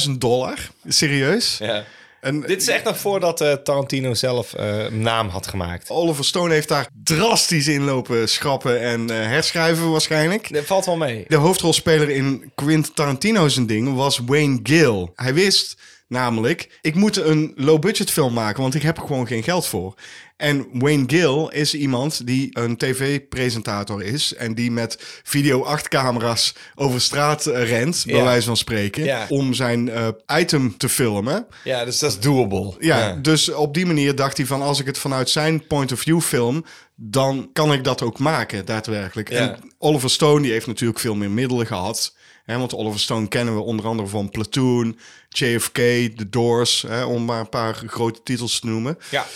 10.000 0.07 0.11
dollar. 0.19 0.59
Serieus. 0.87 1.59
Ja. 1.59 1.85
En 2.21 2.41
Dit 2.41 2.63
is 2.63 2.69
echt 2.69 2.85
nog 2.85 2.99
voordat 2.99 3.41
eh, 3.41 3.53
Tarantino 3.53 4.15
zelf 4.15 4.53
een 4.57 5.01
naam 5.01 5.29
had 5.29 5.47
gemaakt. 5.47 5.91
Oliver 5.91 6.25
Stone 6.25 6.53
heeft 6.53 6.69
daar 6.69 6.89
drastisch 7.05 7.69
in 7.69 7.85
lopen 7.85 8.29
schrappen 8.29 8.81
en 8.81 9.11
eh, 9.11 9.17
herschrijven 9.17 9.91
waarschijnlijk. 9.91 10.53
Dat 10.53 10.65
valt 10.65 10.87
wel 10.87 10.97
mee. 10.97 11.25
De 11.29 11.37
hoofdrolspeler 11.37 12.11
in 12.11 12.53
Quentin 12.55 12.95
Tarantino's 12.95 13.55
ding 13.55 13.95
was 13.95 14.21
Wayne 14.27 14.61
Gill. 14.63 15.09
Hij 15.15 15.35
wist 15.35 15.77
namelijk, 16.09 16.79
ik 16.83 16.95
moet 16.95 17.17
een 17.17 17.53
low-budget 17.57 18.11
film 18.11 18.33
maken, 18.35 18.63
want 18.63 18.75
ik 18.75 18.83
heb 18.83 18.97
er 18.97 19.07
gewoon 19.07 19.27
geen 19.27 19.43
geld 19.43 19.67
voor. 19.67 19.95
En 20.37 20.67
Wayne 20.73 21.05
Gill 21.07 21.47
is 21.61 21.75
iemand 21.75 22.27
die 22.27 22.49
een 22.59 22.77
tv-presentator 22.77 24.03
is 24.03 24.35
en 24.35 24.55
die 24.55 24.71
met 24.71 24.97
video 25.23 25.63
8 25.65 25.89
camera's 25.89 26.55
over 26.75 27.01
straat 27.01 27.47
eh, 27.47 27.69
rent, 27.69 28.03
bij 28.07 28.15
Ja. 28.17 28.25
wijze 28.25 28.47
van 28.47 28.57
spreken, 28.57 29.05
Ja. 29.05 29.27
om 29.29 29.55
zijn 29.55 29.89
eh, 29.91 30.09
item 30.39 30.77
te 30.77 30.89
filmen. 30.89 31.47
Ja, 31.65 31.85
dus 31.85 31.99
dat 31.99 32.11
is 32.11 32.19
doable. 32.19 32.75
Ja, 32.79 33.13
dus 33.23 33.53
op 33.53 33.75
die 33.75 33.87
manier 33.87 34.15
dacht 34.15 34.37
hij 34.37 34.47
van 34.47 34.63
als 34.63 34.81
ik 34.81 34.87
het 34.87 34.99
vanuit 34.99 35.31
zijn 35.31 35.67
point 35.67 35.93
of 35.93 36.01
view 36.01 36.21
film, 36.21 36.65
dan 36.97 37.51
kan 37.53 37.73
ik 37.73 37.85
dat 37.85 38.03
ook 38.03 38.19
maken, 38.19 38.65
daadwerkelijk. 38.65 39.31
En 39.31 39.59
Oliver 39.79 40.11
Stone 40.11 40.43
die 40.43 40.53
heeft 40.53 40.67
natuurlijk 40.67 40.99
veel 41.01 41.15
meer 41.15 41.31
middelen 41.31 41.67
gehad. 41.67 42.17
Hè, 42.49 42.59
want 42.59 42.75
Oliver 42.75 43.01
Stone 43.01 43.29
kennen 43.29 43.55
we 43.55 43.61
onder 43.61 43.87
andere 43.87 44.09
van 44.09 44.31
Platoon, 44.31 44.99
JFK, 45.29 45.75
The 46.17 46.27
Doors, 46.31 46.83
hè, 46.89 47.05
om 47.05 47.25
maar 47.25 47.41
een 47.41 47.49
paar 47.49 47.75
grote 47.87 48.23
titels 48.23 48.61
te 48.61 48.67
noemen. 48.67 48.99
Ja. 49.11 49.27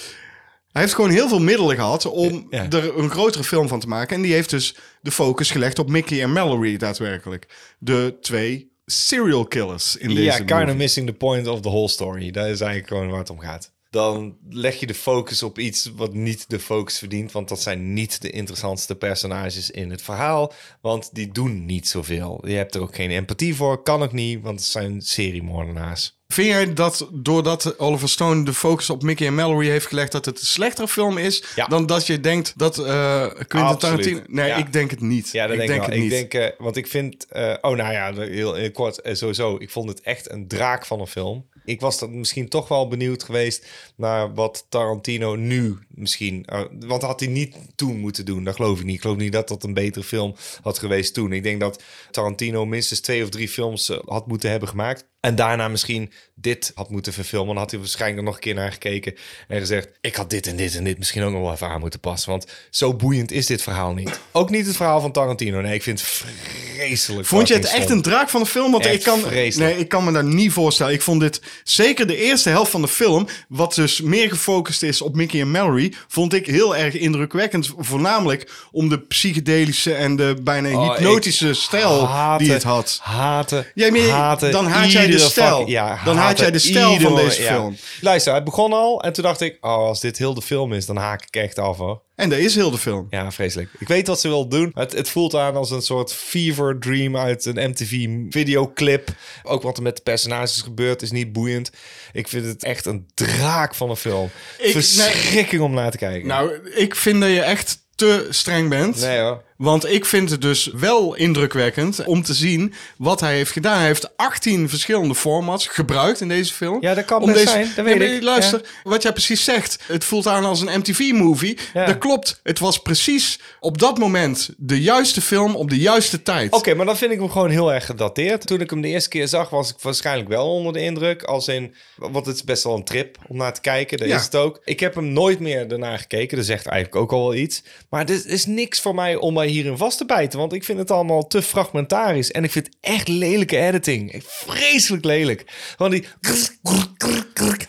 Hij 0.72 0.82
heeft 0.82 0.94
gewoon 0.94 1.10
heel 1.10 1.28
veel 1.28 1.40
middelen 1.40 1.76
gehad 1.76 2.06
om 2.06 2.46
Ja. 2.50 2.70
er 2.70 2.98
een 2.98 3.10
grotere 3.10 3.44
film 3.44 3.68
van 3.68 3.80
te 3.80 3.88
maken. 3.88 4.16
En 4.16 4.22
die 4.22 4.32
heeft 4.32 4.50
dus 4.50 4.74
de 5.00 5.10
focus 5.10 5.50
gelegd 5.50 5.78
op 5.78 5.88
Mickey 5.88 6.22
en 6.22 6.32
Mallory 6.32 6.76
daadwerkelijk. 6.76 7.74
De 7.78 8.16
twee 8.20 8.72
serial 8.86 9.44
killers 9.44 9.96
in 9.96 10.08
deze 10.08 10.22
Ja, 10.22 10.38
kind 10.58 10.70
of 10.70 10.76
missing 10.76 11.06
the 11.06 11.12
point 11.12 11.46
of 11.46 11.60
the 11.60 11.68
whole 11.68 11.88
story. 11.88 12.30
Dat 12.30 12.46
is 12.46 12.60
eigenlijk 12.60 12.88
gewoon 12.88 13.08
waar 13.08 13.18
het 13.18 13.30
om 13.30 13.38
gaat. 13.40 13.72
Dan 13.92 14.36
leg 14.48 14.80
je 14.80 14.86
de 14.86 14.94
focus 14.94 15.42
op 15.42 15.58
iets 15.58 15.90
wat 15.96 16.14
niet 16.14 16.50
de 16.50 16.58
focus 16.58 16.98
verdient. 16.98 17.32
Want 17.32 17.48
dat 17.48 17.60
zijn 17.60 17.92
niet 17.92 18.20
de 18.20 18.30
interessantste 18.30 18.94
personages 18.94 19.70
in 19.70 19.90
het 19.90 20.02
verhaal. 20.02 20.52
Want 20.80 21.14
die 21.14 21.32
doen 21.32 21.66
niet 21.66 21.88
zoveel. 21.88 22.46
Je 22.46 22.54
hebt 22.54 22.74
er 22.74 22.80
ook 22.80 22.94
geen 22.94 23.10
empathie 23.10 23.54
voor. 23.54 23.82
Kan 23.82 24.02
ook 24.02 24.12
niet, 24.12 24.42
want 24.42 24.58
het 24.58 24.68
zijn 24.68 25.02
seriemoordenaars. 25.02 26.21
Vind 26.32 26.48
jij 26.48 26.72
dat 26.74 27.08
doordat 27.12 27.78
Oliver 27.78 28.08
Stone 28.08 28.44
de 28.44 28.54
focus 28.54 28.90
op 28.90 29.02
Mickey 29.02 29.26
en 29.26 29.34
Mallory 29.34 29.68
heeft 29.68 29.86
gelegd, 29.86 30.12
dat 30.12 30.24
het 30.24 30.40
een 30.40 30.46
slechtere 30.46 30.88
film 30.88 31.18
is 31.18 31.44
Ja. 31.54 31.66
dan 31.66 31.86
dat 31.86 32.06
je 32.06 32.20
denkt 32.20 32.52
dat 32.56 32.78
eh 32.78 33.26
Quentin 33.26 33.60
Absoluut. 33.60 33.80
Tarantino... 33.80 34.20
Nee, 34.26 34.48
Ja. 34.48 34.56
ik 34.56 34.72
denk 34.72 34.90
het 34.90 35.00
niet. 35.00 35.30
Ja, 35.32 35.46
dat 35.46 35.58
ik 35.58 35.66
denk 35.66 35.80
ik 35.80 35.86
het 35.86 35.94
Ik 35.94 36.00
niet. 36.00 36.10
denk, 36.10 36.34
eh, 36.34 36.46
want 36.58 36.76
ik 36.76 36.86
vind... 36.86 37.26
eh, 37.26 37.54
oh, 37.60 37.76
nou 37.76 37.92
ja, 37.92 38.12
heel, 38.14 38.54
heel 38.54 38.70
kort, 38.70 39.00
sowieso. 39.12 39.56
Ik 39.58 39.70
vond 39.70 39.88
het 39.88 40.00
echt 40.00 40.30
een 40.30 40.48
draak 40.48 40.86
van 40.86 41.00
een 41.00 41.06
film. 41.06 41.50
Ik 41.64 41.80
was 41.80 41.98
dan 41.98 42.18
misschien 42.18 42.48
toch 42.48 42.68
wel 42.68 42.88
benieuwd 42.88 43.22
geweest 43.22 43.66
naar 43.96 44.34
wat 44.34 44.66
Tarantino 44.68 45.34
nu 45.36 45.78
misschien... 45.88 46.46
want 46.70 46.80
dat 46.90 47.02
had 47.02 47.20
hij 47.20 47.28
niet 47.28 47.56
toen 47.74 47.98
moeten 47.98 48.24
doen, 48.24 48.44
dat 48.44 48.54
geloof 48.56 48.78
ik 48.78 48.84
niet. 48.84 48.94
Ik 48.94 49.00
geloof 49.00 49.16
niet 49.16 49.32
dat 49.32 49.48
dat 49.48 49.62
een 49.64 49.74
betere 49.74 50.04
film 50.04 50.34
had 50.62 50.78
geweest 50.78 51.14
toen. 51.14 51.32
Ik 51.32 51.42
denk 51.42 51.60
dat 51.60 51.82
Tarantino 52.10 52.66
minstens 52.66 53.00
twee 53.00 53.22
of 53.22 53.28
drie 53.28 53.48
films 53.48 53.90
had 54.06 54.26
moeten 54.26 54.50
hebben 54.50 54.68
gemaakt. 54.68 55.10
En 55.22 55.34
daarna 55.34 55.68
misschien 55.68 56.12
dit 56.34 56.72
had 56.74 56.90
moeten 56.90 57.12
verfilmen. 57.12 57.48
Dan 57.48 57.62
had 57.62 57.70
hij 57.70 57.80
waarschijnlijk 57.80 58.22
nog 58.26 58.34
een 58.34 58.40
keer 58.40 58.54
naar 58.54 58.72
gekeken 58.72 59.14
en 59.48 59.58
gezegd... 59.58 59.88
ik 60.00 60.14
had 60.14 60.30
dit 60.30 60.46
en 60.46 60.56
dit 60.56 60.76
en 60.76 60.84
dit 60.84 60.98
misschien 60.98 61.22
ook 61.22 61.32
nog 61.32 61.40
wel 61.42 61.52
even 61.52 61.68
aan 61.68 61.80
moeten 61.80 62.00
passen. 62.00 62.30
Want 62.30 62.46
zo 62.70 62.94
boeiend 62.94 63.32
is 63.32 63.46
dit 63.46 63.62
verhaal 63.62 63.92
niet. 63.92 64.20
Ook 64.32 64.50
niet 64.50 64.66
het 64.66 64.76
verhaal 64.76 65.00
van 65.00 65.12
Tarantino. 65.12 65.60
Nee, 65.60 65.74
ik 65.74 65.82
vind 65.82 66.00
het 66.00 66.08
vreselijk. 66.08 67.26
Vond 67.28 67.48
je 67.48 67.54
het 67.54 67.64
echt 67.64 67.90
een 67.90 68.02
draak 68.02 68.28
van 68.28 68.40
de 68.40 68.46
film? 68.46 68.70
Want 68.72 68.84
Echt 68.84 68.94
ik 68.94 69.02
kan, 69.02 69.20
vreselijk. 69.20 69.70
nee, 69.72 69.80
ik 69.80 69.88
kan 69.88 70.04
me 70.04 70.12
daar 70.12 70.24
niet 70.24 70.52
voorstellen. 70.52 70.92
Ik 70.92 71.02
vond 71.02 71.20
dit, 71.20 71.40
zeker 71.64 72.06
de 72.06 72.16
eerste 72.16 72.48
helft 72.48 72.70
van 72.70 72.82
de 72.82 72.88
film, 72.88 73.26
wat 73.48 73.74
dus 73.74 74.00
meer 74.00 74.28
gefocust 74.28 74.82
is 74.82 75.02
op 75.02 75.14
Mickey 75.14 75.40
en 75.40 75.50
Mallory, 75.50 75.92
vond 76.08 76.32
ik 76.34 76.46
heel 76.46 76.76
erg 76.76 76.94
indrukwekkend. 76.94 77.70
Voornamelijk 77.78 78.50
om 78.70 78.88
de 78.88 78.98
psychedelische 78.98 79.94
en 79.94 80.16
de 80.16 80.36
bijna 80.42 80.70
Oh, 80.72 80.92
hypnotische 80.94 81.54
stijl 81.54 82.08
die 82.38 82.52
het 82.52 82.62
had. 82.62 82.98
Haten, 83.02 83.66
je- 83.74 84.08
haten 84.10 84.50
dan 84.50 84.66
haat 84.66 84.92
jij 84.92 85.10
de 85.18 85.30
stijl. 85.30 85.66
ja, 85.68 86.00
Dan 86.04 86.16
haat 86.16 86.38
jij 86.38 86.50
de 86.50 86.58
stijl 86.58 87.00
van 87.00 87.14
deze 87.16 87.42
film. 87.42 87.76
Luister, 88.00 88.34
het 88.34 88.44
begon 88.44 88.72
al 88.72 89.02
en 89.02 89.12
toen 89.12 89.24
dacht 89.24 89.40
ik... 89.40 89.58
oh, 89.60 89.70
als 89.76 90.00
dit 90.00 90.18
heel 90.18 90.34
de 90.34 90.42
film 90.42 90.72
is, 90.72 90.86
dan 90.86 90.96
haak 90.96 91.22
ik 91.26 91.36
echt 91.36 91.58
af 91.58 91.76
hoor. 91.76 92.02
En 92.16 92.28
dat 92.28 92.38
is 92.38 92.54
heel 92.54 92.70
de 92.70 92.78
film. 92.78 93.06
Ja, 93.10 93.32
vreselijk. 93.32 93.68
Ik 93.78 93.88
weet 93.88 94.06
wat 94.06 94.20
ze 94.20 94.28
wil 94.28 94.48
doen. 94.48 94.70
Het, 94.74 94.92
het 94.92 95.08
voelt 95.08 95.34
aan 95.34 95.56
als 95.56 95.70
een 95.70 95.82
soort 95.82 96.12
fever 96.12 96.78
dream 96.80 97.16
uit 97.16 97.44
een 97.44 97.70
MTV 97.70 98.06
videoclip. 98.30 99.08
Ook 99.42 99.62
wat 99.62 99.76
er 99.76 99.82
met 99.82 99.96
de 99.96 100.02
personages 100.02 100.60
gebeurt 100.60 101.02
is 101.02 101.10
niet 101.10 101.32
boeiend. 101.32 101.70
Ik 102.12 102.28
vind 102.28 102.46
het 102.46 102.64
echt 102.64 102.86
een 102.86 103.06
draak 103.14 103.74
van 103.74 103.90
een 103.90 103.96
film. 103.96 104.30
Ik- 104.58 104.72
Verschrikking 104.72 105.62
om 105.62 105.74
naar 105.74 105.90
te 105.90 105.96
kijken. 105.98 106.28
Nou, 106.28 106.70
ik 106.74 106.94
vind 106.96 107.20
dat 107.20 107.30
je 107.30 107.40
echt 107.40 107.78
te 107.94 108.26
streng 108.30 108.68
bent. 108.68 109.00
nee 109.00 109.18
hoor. 109.20 109.42
Want 109.56 109.90
ik 109.90 110.04
vind 110.04 110.30
het 110.30 110.40
dus 110.40 110.70
wel 110.72 111.14
indrukwekkend 111.14 112.04
om 112.04 112.22
te 112.22 112.34
zien 112.34 112.74
wat 112.96 113.20
hij 113.20 113.34
heeft 113.34 113.50
gedaan. 113.50 113.78
Hij 113.78 113.86
heeft 113.86 114.16
18 114.16 114.68
verschillende 114.68 115.14
formats 115.14 115.66
gebruikt 115.66 116.20
in 116.20 116.28
deze 116.28 116.52
film. 116.52 116.76
Ja, 116.80 116.94
dat 116.94 117.04
kan 117.04 117.22
Om 117.22 117.26
best 117.26 117.38
deze... 117.38 117.50
zijn, 117.50 117.72
dat 117.76 117.84
weet 117.84 118.00
ik. 118.00 118.22
Luister, 118.22 118.60
wat 118.82 119.02
jij 119.02 119.12
precies 119.12 119.44
zegt. 119.44 119.78
Het 119.86 120.04
voelt 120.04 120.26
aan 120.26 120.44
als 120.44 120.60
een 120.60 120.78
MTV-movie. 120.78 121.58
Ja. 121.74 121.86
Dat 121.86 121.98
klopt. 121.98 122.40
Het 122.42 122.58
was 122.58 122.78
precies 122.78 123.38
op 123.60 123.78
dat 123.78 123.98
moment 123.98 124.50
de 124.56 124.80
juiste 124.80 125.20
film 125.20 125.56
op 125.56 125.70
de 125.70 125.78
juiste 125.78 126.22
tijd. 126.22 126.52
Oké, 126.52 126.74
maar 126.74 126.86
dan 126.86 126.96
vind 126.96 127.12
ik 127.12 127.18
hem 127.18 127.30
gewoon 127.30 127.50
heel 127.50 127.72
erg 127.72 127.86
gedateerd. 127.86 128.46
Toen 128.46 128.60
ik 128.60 128.70
hem 128.70 128.80
de 128.80 128.88
eerste 128.88 129.08
keer 129.08 129.28
zag, 129.28 129.50
was 129.50 129.70
ik 129.70 129.76
waarschijnlijk 129.80 130.28
wel 130.28 130.54
onder 130.54 130.72
de 130.72 130.80
indruk. 130.80 131.22
Als 131.22 131.48
in, 131.48 131.74
want 131.96 132.26
het 132.26 132.34
is 132.34 132.44
best 132.44 132.64
wel 132.64 132.74
een 132.74 132.84
trip 132.84 133.18
om 133.28 133.36
naar 133.36 133.54
te 133.54 133.60
kijken. 133.60 133.98
Dat 133.98 134.08
is 134.08 134.24
het 134.24 134.36
ook. 134.36 134.60
Ik 134.64 134.80
heb 134.80 134.94
hem 134.94 135.12
nooit 135.12 135.40
meer 135.40 135.68
daarna 135.68 135.96
gekeken. 135.96 136.36
Dat 136.36 136.46
zegt 136.46 136.66
eigenlijk 136.66 137.02
ook 137.02 137.12
al 137.12 137.22
wel 137.28 137.34
iets. 137.34 137.62
Maar 137.88 138.08
er 138.08 138.26
is 138.26 138.46
niks 138.46 138.80
voor 138.80 138.94
mij 138.94 139.16
om 139.16 139.34
mij 139.34 139.48
hierin 139.52 139.76
vast 139.76 139.98
te 139.98 140.04
bijten. 140.04 140.38
Want 140.38 140.52
ik 140.52 140.64
vind 140.64 140.78
het 140.78 140.90
allemaal 140.90 141.26
te 141.26 141.42
fragmentarisch. 141.42 142.30
En 142.30 142.44
ik 142.44 142.50
vind 142.50 142.66
het 142.66 142.76
echt 142.80 143.08
lelijke 143.08 143.58
editing. 143.58 144.22
Vreselijk 144.26 145.04
lelijk. 145.04 145.44
Want 145.76 145.92
die... 145.92 146.06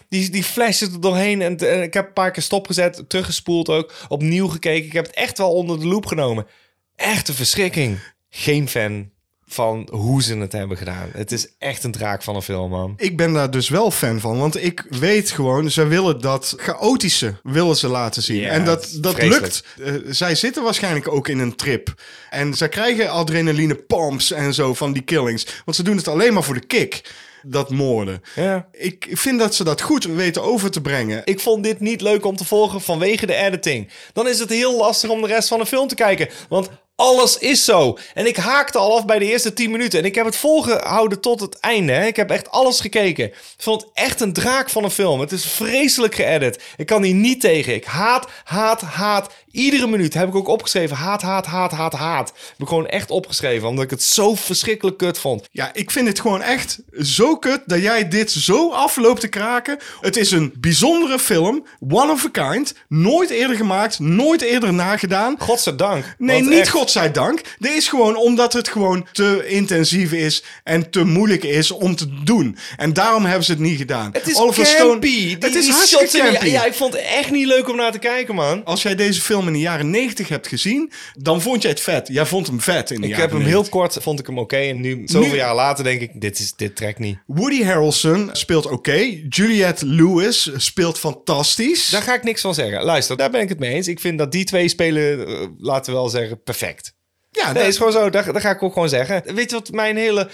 Die, 0.09 0.29
die 0.29 0.43
flashes 0.43 0.91
er 0.93 1.01
doorheen. 1.01 1.41
En, 1.41 1.83
ik 1.83 1.93
heb 1.93 2.07
een 2.07 2.13
paar 2.13 2.31
keer 2.31 2.43
stopgezet, 2.43 3.03
teruggespoeld 3.07 3.69
ook. 3.69 3.93
Opnieuw 4.07 4.47
gekeken. 4.47 4.85
Ik 4.85 4.93
heb 4.93 5.05
het 5.05 5.15
echt 5.15 5.37
wel 5.37 5.51
onder 5.51 5.79
de 5.79 5.87
loep 5.87 6.05
genomen. 6.05 6.47
Echt 6.95 7.27
een 7.27 7.33
verschrikking. 7.33 7.99
Geen 8.29 8.67
fan 8.67 9.11
van 9.53 9.87
hoe 9.91 10.23
ze 10.23 10.37
het 10.37 10.51
hebben 10.51 10.77
gedaan. 10.77 11.09
Het 11.11 11.31
is 11.31 11.47
echt 11.57 11.83
een 11.83 11.91
draak 11.91 12.23
van 12.23 12.35
een 12.35 12.41
film, 12.41 12.69
man. 12.69 12.93
Ik 12.97 13.17
ben 13.17 13.33
daar 13.33 13.51
dus 13.51 13.69
wel 13.69 13.91
fan 13.91 14.19
van, 14.19 14.37
want 14.37 14.63
ik 14.63 14.85
weet 14.89 15.31
gewoon, 15.31 15.69
ze 15.69 15.87
willen 15.87 16.21
dat 16.21 16.53
chaotische 16.57 17.35
willen 17.43 17.75
ze 17.75 17.87
laten 17.87 18.23
zien. 18.23 18.41
Ja, 18.41 18.49
en 18.49 18.65
dat, 18.65 18.97
dat 19.01 19.15
vreselijk. 19.15 19.41
lukt. 19.41 19.63
Eh, 20.05 20.11
zij 20.13 20.35
zitten 20.35 20.63
waarschijnlijk 20.63 21.07
ook 21.07 21.27
in 21.27 21.39
een 21.39 21.55
trip. 21.55 21.93
En 22.29 22.53
zij 22.53 22.69
krijgen 22.69 23.09
adrenaline 23.09 23.75
pomps 23.75 24.31
en 24.31 24.53
zo 24.53 24.73
van 24.73 24.93
die 24.93 25.03
killings. 25.03 25.45
Want 25.65 25.77
ze 25.77 25.83
doen 25.83 25.97
het 25.97 26.07
alleen 26.07 26.33
maar 26.33 26.43
voor 26.43 26.53
de 26.53 26.65
kick, 26.65 27.01
dat 27.43 27.69
moorden. 27.69 28.21
Ja. 28.35 28.67
Ik 28.71 29.07
vind 29.11 29.39
dat 29.39 29.55
ze 29.55 29.63
dat 29.63 29.81
goed 29.81 30.03
weten 30.03 30.43
over 30.43 30.71
te 30.71 30.81
brengen. 30.81 31.21
Ik 31.25 31.39
vond 31.39 31.63
dit 31.63 31.79
niet 31.79 32.01
leuk 32.01 32.25
om 32.25 32.35
te 32.35 32.45
volgen 32.45 32.81
vanwege 32.81 33.25
de 33.25 33.35
editing. 33.35 33.89
Dan 34.13 34.27
is 34.27 34.39
het 34.39 34.49
heel 34.49 34.77
lastig 34.77 35.09
om 35.09 35.21
de 35.21 35.27
rest 35.27 35.47
van 35.47 35.59
de 35.59 35.65
film 35.65 35.87
te 35.87 35.95
kijken. 35.95 36.29
Want 36.49 36.69
alles 37.03 37.37
is 37.37 37.65
zo. 37.65 37.97
En 38.13 38.27
ik 38.27 38.37
haakte 38.37 38.77
al 38.77 38.97
af 38.97 39.05
bij 39.05 39.19
de 39.19 39.25
eerste 39.25 39.53
10 39.53 39.71
minuten. 39.71 39.99
En 39.99 40.05
ik 40.05 40.15
heb 40.15 40.25
het 40.25 40.35
volgehouden 40.35 41.21
tot 41.21 41.39
het 41.39 41.59
einde. 41.59 41.91
Hè. 41.91 42.05
Ik 42.05 42.15
heb 42.15 42.29
echt 42.29 42.51
alles 42.51 42.79
gekeken. 42.79 43.25
Ik 43.25 43.35
vond 43.57 43.81
het 43.81 43.89
echt 43.93 44.21
een 44.21 44.33
draak 44.33 44.69
van 44.69 44.83
een 44.83 44.91
film. 44.91 45.19
Het 45.19 45.31
is 45.31 45.45
vreselijk 45.45 46.15
geëdit. 46.15 46.63
Ik 46.77 46.85
kan 46.85 47.03
hier 47.03 47.13
niet 47.13 47.41
tegen. 47.41 47.73
Ik 47.73 47.85
haat, 47.85 48.27
haat, 48.43 48.81
haat. 48.81 49.33
Iedere 49.53 49.87
minuut 49.87 50.13
heb 50.13 50.27
ik 50.27 50.35
ook 50.35 50.47
opgeschreven. 50.47 50.95
Haat, 50.97 51.21
haat, 51.21 51.45
haat, 51.45 51.71
haat, 51.71 51.93
haat. 51.93 52.27
Heb 52.49 52.59
ik 52.59 52.67
gewoon 52.67 52.87
echt 52.87 53.11
opgeschreven. 53.11 53.67
Omdat 53.67 53.83
ik 53.83 53.89
het 53.89 54.03
zo 54.03 54.35
verschrikkelijk 54.35 54.97
kut 54.97 55.17
vond. 55.17 55.47
Ja, 55.51 55.69
ik 55.73 55.91
vind 55.91 56.07
het 56.07 56.19
gewoon 56.19 56.41
echt 56.41 56.79
zo 57.01 57.37
kut 57.37 57.61
dat 57.65 57.81
jij 57.81 58.07
dit 58.07 58.31
zo 58.31 58.71
afloopt 58.71 59.19
te 59.19 59.27
kraken. 59.27 59.77
Het 60.01 60.17
is 60.17 60.31
een 60.31 60.53
bijzondere 60.59 61.19
film, 61.19 61.65
one 61.89 62.11
of 62.11 62.25
a 62.25 62.29
kind, 62.51 62.73
nooit 62.87 63.29
eerder 63.29 63.55
gemaakt, 63.55 63.99
nooit 63.99 64.41
eerder 64.41 64.73
nagedaan. 64.73 65.35
Godzijdank. 65.39 66.15
Nee, 66.17 66.41
niet 66.41 66.59
echt- 66.59 66.69
godzijdank. 66.69 67.41
Dit 67.59 67.71
is 67.71 67.87
gewoon 67.87 68.15
omdat 68.15 68.53
het 68.53 68.67
gewoon 68.67 69.07
te 69.11 69.47
intensief 69.47 70.11
is 70.11 70.43
en 70.63 70.89
te 70.89 71.03
moeilijk 71.03 71.43
is 71.43 71.71
om 71.71 71.95
te 71.95 72.23
doen. 72.23 72.57
En 72.77 72.93
daarom 72.93 73.25
hebben 73.25 73.43
ze 73.45 73.51
het 73.51 73.61
niet 73.61 73.77
gedaan. 73.77 74.09
Het 74.11 74.27
is 74.27 74.35
Oliver 74.37 74.75
campy. 74.77 75.07
Die, 75.07 75.35
het 75.39 75.55
is 75.55 75.65
die 75.65 75.73
hartstikke 75.73 76.17
campy. 76.17 76.45
Ja, 76.49 76.65
ik 76.65 76.73
vond 76.73 76.93
het 76.93 77.01
echt 77.01 77.31
niet 77.31 77.47
leuk 77.47 77.69
om 77.69 77.75
naar 77.75 77.91
te 77.91 77.99
kijken, 77.99 78.35
man. 78.35 78.63
Als 78.65 78.81
jij 78.81 78.95
deze 78.95 79.21
film 79.21 79.41
in 79.47 79.53
de 79.53 79.59
jaren 79.59 79.89
90 79.89 80.27
hebt 80.27 80.47
gezien, 80.47 80.91
dan 81.13 81.41
vond 81.41 81.61
jij 81.61 81.71
het 81.71 81.79
vet. 81.81 82.07
Jij 82.07 82.25
vond 82.25 82.47
hem 82.47 82.61
vet 82.61 82.91
in 82.91 83.01
de 83.01 83.07
Ik 83.07 83.09
jaren 83.09 83.21
heb 83.25 83.31
hem 83.31 83.39
90. 83.43 83.61
heel 83.71 83.79
kort, 83.81 83.97
vond 84.03 84.19
ik 84.19 84.25
hem 84.27 84.37
oké. 84.39 84.55
En 84.57 84.81
nu, 84.81 85.01
zoveel 85.05 85.29
Nu- 85.31 85.35
jaar 85.35 85.55
later, 85.55 85.83
denk 85.83 86.01
ik, 86.01 86.21
dit, 86.21 86.39
is, 86.39 86.53
dit 86.55 86.75
trekt 86.75 86.99
niet. 86.99 87.17
Woody 87.25 87.63
Harrelson 87.63 88.29
speelt 88.31 88.65
oké. 88.65 89.17
Juliette 89.29 89.85
Lewis 89.85 90.49
speelt 90.55 90.99
fantastisch. 90.99 91.89
Daar 91.89 92.01
ga 92.01 92.13
ik 92.15 92.23
niks 92.23 92.41
van 92.41 92.53
zeggen. 92.53 92.83
Luister, 92.83 93.17
daar 93.17 93.29
ben 93.29 93.41
ik 93.41 93.49
het 93.49 93.59
mee 93.59 93.73
eens. 93.73 93.87
Ik 93.87 93.99
vind 93.99 94.17
dat 94.17 94.31
die 94.31 94.43
twee 94.45 94.67
spelen, 94.67 95.27
eh, 95.27 95.47
laten 95.57 95.93
we 95.93 95.99
wel 95.99 96.09
zeggen, 96.09 96.43
perfect. 96.43 96.92
Ja, 97.41 97.45
Nee, 97.45 97.53
dat- 97.53 97.71
is 97.71 97.77
gewoon 97.77 97.91
zo. 97.91 98.09
Daar 98.09 98.23
ga 98.41 98.49
ik 98.49 98.63
ook 98.63 98.73
gewoon 98.73 98.89
zeggen. 98.89 99.23
Weet 99.35 99.49
je 99.49 99.55
wat 99.55 99.71
mijn 99.71 99.97
hele 99.97 100.29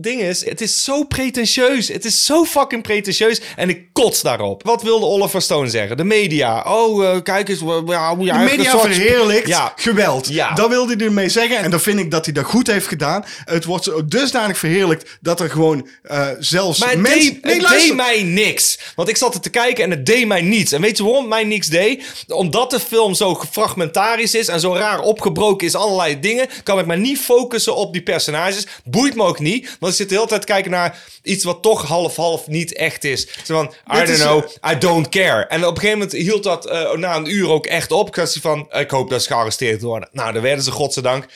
ding 0.00 0.20
is? 0.20 0.44
Het 0.44 0.60
is 0.60 0.84
zo 0.84 1.04
pretentieus. 1.04 1.88
Het 1.88 2.04
is 2.04 2.24
zo 2.24 2.44
fucking 2.44 2.82
pretentieus. 2.82 3.40
En 3.56 3.68
ik 3.68 3.92
kots 3.92 4.22
daarop. 4.22 4.62
Wat 4.62 4.82
wilde 4.82 5.06
Oliver 5.06 5.42
Stone 5.42 5.68
zeggen? 5.68 5.96
De 5.96 6.04
media. 6.04 6.62
Oh, 6.62 7.04
eh, 7.06 7.22
kijk 7.22 7.48
eens. 7.48 7.60
Ja, 7.86 8.16
hoe 8.16 8.24
je 8.26 8.32
De 8.32 8.38
media 8.38 8.70
soort- 8.70 8.82
verheerlijkt 8.82 9.48
Ja. 9.48 9.72
geweld. 9.76 10.28
Ja. 10.28 10.54
Dat 10.54 10.68
wilde 10.68 10.94
hij 10.96 11.06
ermee 11.06 11.28
zeggen. 11.28 11.58
En 11.58 11.70
dan 11.70 11.80
vind 11.80 11.98
ik 11.98 12.10
dat 12.10 12.24
hij 12.24 12.34
dat 12.34 12.44
goed 12.44 12.66
heeft 12.66 12.86
gedaan. 12.86 13.24
Het 13.44 13.64
wordt 13.64 14.10
dusdanig 14.10 14.58
verheerlijkt 14.58 15.18
dat 15.20 15.40
er 15.40 15.50
gewoon 15.50 15.88
eh, 16.02 16.26
zelfs 16.38 16.78
Maar 16.80 16.90
het, 16.90 16.98
mensen... 16.98 17.32
deed, 17.32 17.44
nee, 17.44 17.60
het 17.60 17.68
deed 17.68 17.94
mij 17.94 18.22
niks. 18.22 18.78
Want 18.94 19.08
ik 19.08 19.16
zat 19.16 19.34
er 19.34 19.40
te 19.40 19.50
kijken 19.50 19.84
en 19.84 19.90
het 19.90 20.06
deed 20.06 20.26
mij 20.26 20.42
niets. 20.42 20.72
En 20.72 20.80
weet 20.80 20.96
je 20.96 21.02
waarom 21.02 21.20
het 21.22 21.30
mij 21.30 21.44
niks 21.44 21.66
deed? 21.66 22.04
Omdat 22.28 22.70
de 22.70 22.80
film 22.80 23.14
zo 23.14 23.40
fragmentarisch 23.50 24.34
is 24.34 24.48
en 24.48 24.60
zo 24.60 24.74
raar 24.74 25.00
opgebroken 25.00 25.66
is, 25.66 25.74
allerlei 25.74 26.17
dingen, 26.20 26.48
kan 26.62 26.78
ik 26.78 26.86
me 26.86 26.96
niet 26.96 27.18
focussen 27.18 27.76
op 27.76 27.92
die 27.92 28.02
personages. 28.02 28.66
Boeit 28.84 29.14
me 29.14 29.22
ook 29.22 29.38
niet, 29.38 29.76
want 29.80 29.92
ik 29.92 29.98
zit 29.98 30.08
de 30.08 30.14
hele 30.14 30.26
tijd 30.26 30.40
te 30.40 30.46
kijken 30.46 30.70
naar 30.70 31.02
iets 31.22 31.44
wat 31.44 31.62
toch 31.62 31.82
half-half 31.82 32.46
niet 32.46 32.74
echt 32.74 33.04
is. 33.04 33.28
Zo 33.44 33.54
van, 33.54 33.96
I 33.98 34.04
don't 34.04 34.18
know, 34.18 34.72
I 34.72 34.78
don't 34.78 35.08
care. 35.08 35.46
En 35.46 35.66
op 35.66 35.74
een 35.74 35.80
gegeven 35.80 35.98
moment 35.98 36.16
hield 36.16 36.42
dat 36.42 36.66
eh, 36.66 36.92
na 36.92 37.16
een 37.16 37.30
uur 37.30 37.48
ook 37.48 37.66
echt 37.66 37.92
op. 37.92 38.12
Kwestie 38.12 38.40
van, 38.40 38.66
ik 38.70 38.90
hoop 38.90 39.10
dat 39.10 39.22
ze 39.22 39.28
gearresteerd 39.28 39.82
worden. 39.82 40.08
Nou, 40.12 40.32
daar 40.32 40.42
werden 40.42 40.64
ze 40.64 40.70
godzijdank. 40.70 41.26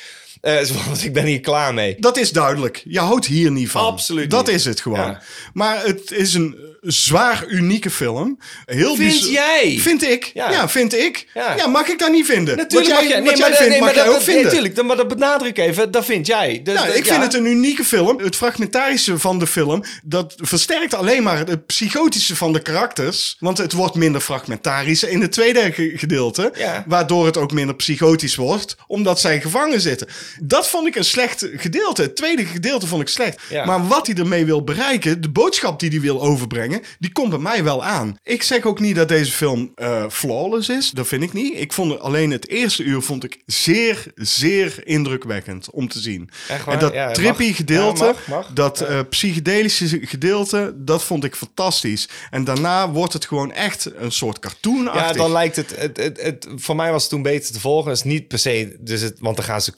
Van, 0.73 0.97
ik 1.03 1.13
ben 1.13 1.25
hier 1.25 1.41
klaar 1.41 1.75
mee. 1.75 1.97
Dat 1.99 2.17
is 2.17 2.31
duidelijk. 2.33 2.83
Je 2.85 2.99
houdt 2.99 3.27
hier 3.27 3.51
niet 3.51 3.71
van. 3.71 3.83
Absoluut 3.85 4.31
Dat 4.31 4.47
niet. 4.47 4.55
is 4.55 4.65
het 4.65 4.81
gewoon. 4.81 4.99
Ja. 5.01 5.23
Maar 5.53 5.85
het 5.87 6.11
is 6.11 6.35
een 6.35 6.57
zwaar 6.83 7.45
unieke 7.49 7.91
film. 7.91 8.39
Heel 8.65 8.97
Vind 8.97 9.29
jij? 9.31 9.77
Vind 9.81 10.03
ik. 10.05 10.31
Ja, 10.35 10.51
Ja. 10.51 10.69
vind 10.69 10.95
ik. 10.95 11.27
Ja. 11.35 11.57
Ja. 11.57 11.67
mag 11.67 11.87
ik 11.89 11.99
dat 11.99 12.11
niet 12.13 12.27
vinden? 12.27 12.57
Natuurlijk 12.57 12.91
wat 12.91 13.01
mag 13.01 13.09
jij, 13.09 13.19
jij, 13.19 13.29
wat 13.29 13.39
jij 13.39 13.49
maar, 13.49 13.57
vindt, 13.59 13.73
nee, 13.73 13.81
mag 13.81 13.95
jij 13.95 14.05
dat, 14.05 14.13
ook 14.13 14.17
nee, 14.19 14.25
vinden. 14.27 14.45
natuurlijk, 14.45 14.83
maar 14.83 14.97
dat 14.97 15.09
benadruk 15.09 15.57
ik 15.59 15.65
even, 15.65 15.91
dat 15.91 16.05
vind 16.05 16.27
jij. 16.27 16.61
Dus, 16.65 16.75
Nou, 16.75 16.87
dat- 16.87 16.97
ik 16.97 17.07
vind 17.07 17.23
het 17.23 17.35
een 17.35 17.47
unieke 17.47 17.85
film. 17.85 18.19
Het 18.21 18.37
fragmentarische 18.37 19.19
van 19.19 19.39
de 19.39 19.47
film, 19.47 19.85
dat 20.03 20.35
versterkt 20.37 20.95
alleen 20.95 21.23
maar 21.23 21.39
het 21.39 21.67
psychotische 21.67 22.37
van 22.37 22.53
de 22.53 22.61
karakters. 22.63 23.37
Want 23.39 23.59
het 23.59 23.73
wordt 23.73 23.95
minder 23.95 24.21
fragmentarisch 24.21 25.03
in 25.03 25.21
het 25.21 25.33
tweede 25.33 25.73
ge- 25.73 25.93
gedeelte. 25.97 26.53
Waardoor 26.87 27.27
het 27.27 27.37
ook 27.37 27.53
minder 27.53 27.75
psychotisch 27.77 28.35
wordt, 28.35 28.77
omdat 28.87 29.21
zij 29.21 29.41
gevangen 29.41 29.81
zitten. 29.81 30.07
Dat 30.41 30.69
vond 30.69 30.87
ik 30.87 30.95
een 30.97 31.05
slecht 31.05 31.49
gedeelte. 31.57 32.03
Het 32.03 32.17
tweede 32.17 32.45
gedeelte 32.47 32.87
vond 32.87 33.03
ik 33.03 33.09
slecht. 33.09 33.41
Ja. 33.49 33.65
Maar 33.65 33.87
wat 33.87 34.07
hij 34.07 34.17
ermee 34.17 34.45
wil 34.45 34.65
bereiken, 34.65 35.21
de 35.21 35.31
boodschap 35.31 35.81
die 35.81 35.91
hij 35.91 36.01
wil 36.01 36.23
overbrengen, 36.23 36.81
die 36.99 37.13
komt 37.13 37.31
bij 37.31 37.39
mij 37.39 37.65
wel 37.65 37.85
aan. 37.85 38.17
Ik 38.23 38.43
zeg 38.43 38.65
ook 38.65 38.81
niet 38.81 38.97
dat 38.97 39.09
deze 39.09 39.33
film 39.33 39.73
eh, 39.75 40.05
flawless 40.11 40.69
is. 40.69 40.91
Dat 40.91 41.07
vind 41.07 41.23
ik 41.23 41.33
niet. 41.33 41.59
Ik 41.59 41.73
vond 41.73 42.01
alleen 42.01 42.31
het 42.31 42.49
eerste 42.49 42.83
uur 42.83 43.03
vond 43.03 43.25
ik 43.25 43.43
zeer, 43.47 44.05
zeer 44.15 44.87
indrukwekkend 44.87 45.71
om 45.71 45.89
te 45.89 45.99
zien. 46.01 46.31
Echt 46.49 46.65
waar? 46.65 46.75
En 46.75 46.81
dat 46.81 46.93
Ja, 46.93 47.05
mag. 47.05 47.15
trippy 47.15 47.53
gedeelte, 47.53 48.05
Ja, 48.05 48.11
mag, 48.11 48.27
mag. 48.27 48.51
dat 48.53 48.81
eh, 48.81 49.01
psychedelische 49.09 49.99
gedeelte, 50.03 50.73
dat 50.77 51.05
vond 51.05 51.25
ik 51.25 51.35
fantastisch. 51.37 52.09
En 52.31 52.45
daarna 52.45 52.91
wordt 52.91 53.13
het 53.13 53.25
gewoon 53.27 53.53
echt 53.53 53.91
een 53.97 54.13
soort 54.13 54.39
cartoon 54.39 54.85
Ja, 54.85 55.13
dan 55.13 55.33
lijkt 55.33 55.57
het, 55.57 55.77
het, 55.77 55.97
het, 55.97 56.21
het- 56.23 56.47
Voor 56.57 56.77
mij 56.77 56.91
was 56.91 57.03
het 57.03 57.11
toen 57.11 57.23
beter 57.23 57.53
te 57.53 57.61
volgen. 57.61 57.93
Is 57.93 58.03
niet 58.03 58.29
per 58.29 58.39
se. 58.39 58.77
Dus 58.81 59.01
het, 59.01 59.17
want 59.21 59.37
dan 59.37 59.45
gaan 59.45 59.61
ze 59.63 59.73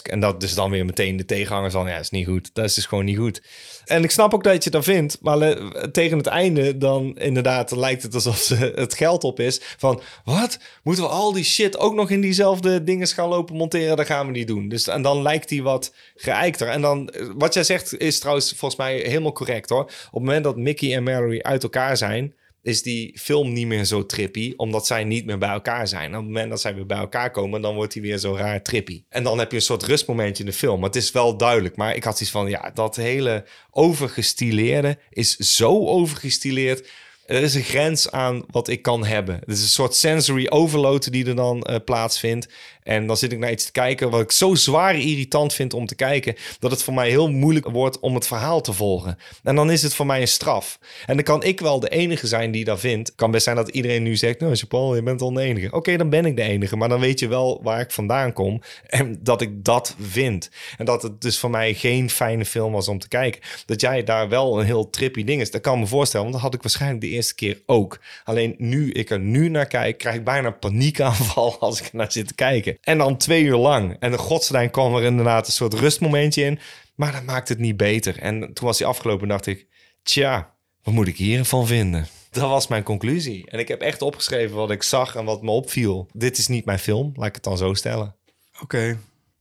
En 0.00 0.20
dat 0.20 0.42
is 0.42 0.54
dan 0.54 0.70
weer 0.70 0.84
meteen 0.84 1.16
de 1.16 1.24
tegenhangers 1.24 1.72
van. 1.72 1.88
Ja, 1.88 1.98
is 1.98 2.10
niet 2.10 2.26
goed. 2.26 2.50
Dat 2.52 2.64
is 2.64 2.74
dus 2.74 2.86
gewoon 2.86 3.04
niet 3.04 3.18
goed. 3.18 3.42
En 3.84 4.04
ik 4.04 4.10
snap 4.10 4.34
ook 4.34 4.44
dat 4.44 4.64
je 4.64 4.70
dat 4.70 4.84
vindt. 4.84 5.18
Maar 5.20 5.58
tegen 5.92 6.18
het 6.18 6.26
einde 6.26 6.78
dan 6.78 7.16
inderdaad 7.18 7.70
lijkt 7.70 8.02
het 8.02 8.14
alsof 8.14 8.38
ze 8.38 8.54
het 8.74 8.94
geld 8.94 9.24
op 9.24 9.40
is. 9.40 9.60
Van 9.76 10.00
wat? 10.24 10.58
Moeten 10.82 11.04
we 11.04 11.10
al 11.10 11.32
die 11.32 11.44
shit 11.44 11.78
ook 11.78 11.94
nog 11.94 12.10
in 12.10 12.20
diezelfde 12.20 12.84
dingen 12.84 13.06
gaan 13.06 13.28
lopen 13.28 13.56
monteren? 13.56 13.96
Dat 13.96 14.06
gaan 14.06 14.26
we 14.26 14.32
niet 14.32 14.46
doen. 14.46 14.68
Dus, 14.68 14.86
en 14.86 15.02
dan 15.02 15.22
lijkt 15.22 15.48
die 15.48 15.62
wat 15.62 15.94
geëikter. 16.16 16.68
En 16.68 16.80
dan, 16.80 17.08
eh, 17.08 17.26
wat 17.36 17.54
jij 17.54 17.64
zegt 17.64 17.98
is 17.98 18.18
trouwens 18.18 18.48
volgens 18.48 18.80
mij 18.80 18.96
helemaal 18.96 19.32
correct 19.32 19.70
hoor. 19.70 19.82
Op 19.82 19.90
het 19.90 20.12
moment 20.12 20.44
dat 20.44 20.56
Mickey 20.56 20.94
en 20.94 21.02
Mallory 21.02 21.40
uit 21.40 21.62
elkaar 21.62 21.96
zijn 21.96 22.34
is 22.66 22.82
die 22.82 23.18
film 23.18 23.52
niet 23.52 23.66
meer 23.66 23.84
zo 23.84 24.06
trippy, 24.06 24.52
omdat 24.56 24.86
zij 24.86 25.04
niet 25.04 25.26
meer 25.26 25.38
bij 25.38 25.48
elkaar 25.48 25.88
zijn. 25.88 26.08
Op 26.08 26.16
het 26.16 26.24
moment 26.24 26.50
dat 26.50 26.60
zij 26.60 26.74
weer 26.74 26.86
bij 26.86 26.98
elkaar 26.98 27.30
komen, 27.30 27.60
dan 27.60 27.74
wordt 27.74 27.92
hij 27.92 28.02
weer 28.02 28.18
zo 28.18 28.34
raar 28.34 28.62
trippy. 28.62 29.04
En 29.08 29.22
dan 29.22 29.38
heb 29.38 29.50
je 29.50 29.56
een 29.56 29.62
soort 29.62 29.82
rustmomentje 29.82 30.44
in 30.44 30.50
de 30.50 30.56
film. 30.56 30.80
Maar 30.80 30.88
het 30.88 30.98
is 30.98 31.12
wel 31.12 31.36
duidelijk. 31.36 31.76
Maar 31.76 31.96
ik 31.96 32.04
had 32.04 32.20
iets 32.20 32.30
van, 32.30 32.48
ja, 32.48 32.70
dat 32.74 32.96
hele 32.96 33.44
overgestileerde 33.70 34.98
is 35.10 35.36
zo 35.36 35.86
overgestileerd. 35.86 36.88
Er 37.26 37.42
is 37.42 37.54
een 37.54 37.62
grens 37.62 38.10
aan 38.10 38.44
wat 38.50 38.68
ik 38.68 38.82
kan 38.82 39.04
hebben. 39.04 39.34
Het 39.34 39.56
is 39.56 39.62
een 39.62 39.68
soort 39.68 39.94
sensory 39.94 40.46
overload 40.48 41.12
die 41.12 41.26
er 41.26 41.36
dan 41.36 41.62
eh, 41.62 41.76
plaatsvindt. 41.84 42.48
En 42.82 43.06
dan 43.06 43.16
zit 43.16 43.32
ik 43.32 43.38
naar 43.38 43.50
iets 43.50 43.64
te 43.64 43.72
kijken 43.72 44.10
wat 44.10 44.20
ik 44.20 44.32
zo 44.32 44.54
zwaar 44.54 44.94
irritant 44.94 45.52
vind 45.52 45.74
om 45.74 45.86
te 45.86 45.94
kijken, 45.94 46.34
dat 46.58 46.70
het 46.70 46.82
voor 46.82 46.94
mij 46.94 47.08
heel 47.08 47.30
moeilijk 47.30 47.68
wordt 47.68 48.00
om 48.00 48.14
het 48.14 48.26
verhaal 48.26 48.60
te 48.60 48.72
volgen. 48.72 49.18
En 49.42 49.54
dan 49.54 49.70
is 49.70 49.82
het 49.82 49.94
voor 49.94 50.06
mij 50.06 50.20
een 50.20 50.28
straf. 50.28 50.78
En 51.06 51.14
dan 51.14 51.24
kan 51.24 51.42
ik 51.42 51.60
wel 51.60 51.80
de 51.80 51.88
enige 51.88 52.26
zijn 52.26 52.50
die 52.50 52.64
dat 52.64 52.80
vindt. 52.80 53.14
kan 53.14 53.30
best 53.30 53.44
zijn 53.44 53.56
dat 53.56 53.68
iedereen 53.68 54.02
nu 54.02 54.16
zegt, 54.16 54.40
nou 54.40 54.56
Paul, 54.68 54.94
je 54.94 55.02
bent 55.02 55.22
al 55.22 55.32
de 55.32 55.40
enige. 55.40 55.72
Oké, 55.72 55.96
dan 55.96 56.10
ben 56.10 56.26
ik 56.26 56.36
de 56.36 56.42
enige, 56.42 56.76
maar 56.76 56.88
dan 56.88 57.00
weet 57.00 57.18
je 57.18 57.28
wel 57.28 57.60
waar 57.62 57.80
ik 57.80 57.90
vandaan 57.90 58.32
kom 58.32 58.62
en 58.86 59.18
dat 59.22 59.40
ik 59.40 59.64
dat 59.64 59.94
vind. 60.00 60.50
En 60.78 60.84
dat 60.84 61.02
het 61.02 61.20
dus 61.20 61.38
voor 61.38 61.50
mij 61.50 61.74
geen 61.74 62.10
fijne 62.10 62.44
film 62.44 62.72
was 62.72 62.88
om 62.88 62.98
te 62.98 63.08
kijken. 63.08 63.40
Dat 63.66 63.80
jij 63.80 64.04
daar 64.04 64.28
wel 64.28 64.60
een 64.60 64.66
heel 64.66 64.90
trippy 64.90 65.24
ding 65.24 65.40
is, 65.40 65.50
dat 65.50 65.60
kan 65.60 65.78
me 65.78 65.86
voorstellen, 65.86 66.26
want 66.26 66.38
dat 66.38 66.44
had 66.44 66.54
ik 66.54 66.62
waarschijnlijk 66.62 67.00
de 67.00 67.15
eerste 67.16 67.34
keer 67.34 67.62
ook. 67.66 68.00
Alleen 68.24 68.54
nu 68.58 68.92
ik 68.92 69.10
er 69.10 69.20
nu 69.20 69.48
naar 69.48 69.66
kijk, 69.66 69.98
krijg 69.98 70.16
ik 70.16 70.24
bijna 70.24 70.50
paniekaanval 70.50 71.56
als 71.60 71.80
ik 71.80 71.86
er 71.86 71.96
naar 71.96 72.12
zit 72.12 72.28
te 72.28 72.34
kijken. 72.34 72.78
En 72.80 72.98
dan 72.98 73.16
twee 73.16 73.42
uur 73.42 73.56
lang. 73.56 73.96
En 73.98 74.10
de 74.10 74.18
godsdienst 74.18 74.70
kwam 74.70 74.94
er 74.96 75.02
inderdaad 75.02 75.46
een 75.46 75.52
soort 75.52 75.74
rustmomentje 75.74 76.42
in. 76.42 76.58
Maar 76.94 77.12
dat 77.12 77.22
maakt 77.22 77.48
het 77.48 77.58
niet 77.58 77.76
beter. 77.76 78.18
En 78.18 78.40
toen 78.40 78.66
was 78.66 78.78
die 78.78 78.86
afgelopen, 78.86 79.28
dacht 79.28 79.46
ik... 79.46 79.66
Tja, 80.02 80.54
wat 80.82 80.94
moet 80.94 81.08
ik 81.08 81.16
hiervan 81.16 81.66
vinden? 81.66 82.06
Dat 82.30 82.48
was 82.48 82.66
mijn 82.66 82.82
conclusie. 82.82 83.50
En 83.50 83.58
ik 83.58 83.68
heb 83.68 83.80
echt 83.80 84.02
opgeschreven 84.02 84.56
wat 84.56 84.70
ik 84.70 84.82
zag 84.82 85.14
en 85.14 85.24
wat 85.24 85.42
me 85.42 85.50
opviel. 85.50 86.08
Dit 86.12 86.38
is 86.38 86.48
niet 86.48 86.64
mijn 86.64 86.78
film, 86.78 87.12
laat 87.14 87.26
ik 87.26 87.34
het 87.34 87.44
dan 87.44 87.58
zo 87.58 87.74
stellen. 87.74 88.14
Oké. 88.62 88.98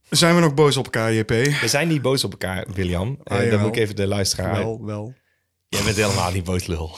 Zijn 0.09 0.35
we 0.35 0.41
nog 0.41 0.53
boos 0.53 0.77
op 0.77 0.83
elkaar, 0.83 1.13
JP? 1.13 1.29
We 1.29 1.67
zijn 1.67 1.87
niet 1.87 2.01
boos 2.01 2.23
op 2.23 2.31
elkaar, 2.31 2.65
William. 2.73 3.17
Ah, 3.23 3.49
dan 3.49 3.59
moet 3.59 3.75
ik 3.75 3.81
even 3.81 3.95
de 3.95 4.07
luisteraar... 4.07 4.57
Wel, 4.57 4.85
wel. 4.85 5.13
Jij 5.67 5.83
bent 5.83 5.95
helemaal 5.95 6.31
niet 6.31 6.43
boos, 6.43 6.65
lul. 6.65 6.97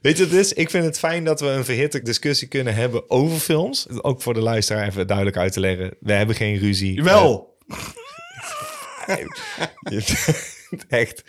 Weet 0.00 0.16
je 0.16 0.22
wat 0.22 0.32
het 0.32 0.40
is? 0.40 0.52
Ik 0.52 0.70
vind 0.70 0.84
het 0.84 0.98
fijn 0.98 1.24
dat 1.24 1.40
we 1.40 1.46
een 1.46 1.64
verhitte 1.64 2.02
discussie 2.02 2.48
kunnen 2.48 2.74
hebben 2.74 3.10
over 3.10 3.38
films. 3.38 3.86
Ook 4.02 4.22
voor 4.22 4.34
de 4.34 4.40
luisteraar 4.40 4.86
even 4.86 5.06
duidelijk 5.06 5.36
uit 5.36 5.52
te 5.52 5.60
leggen. 5.60 5.94
We 6.00 6.12
hebben 6.12 6.36
geen 6.36 6.58
ruzie. 6.58 7.02
Wel. 7.02 7.56
Echt. 10.88 11.24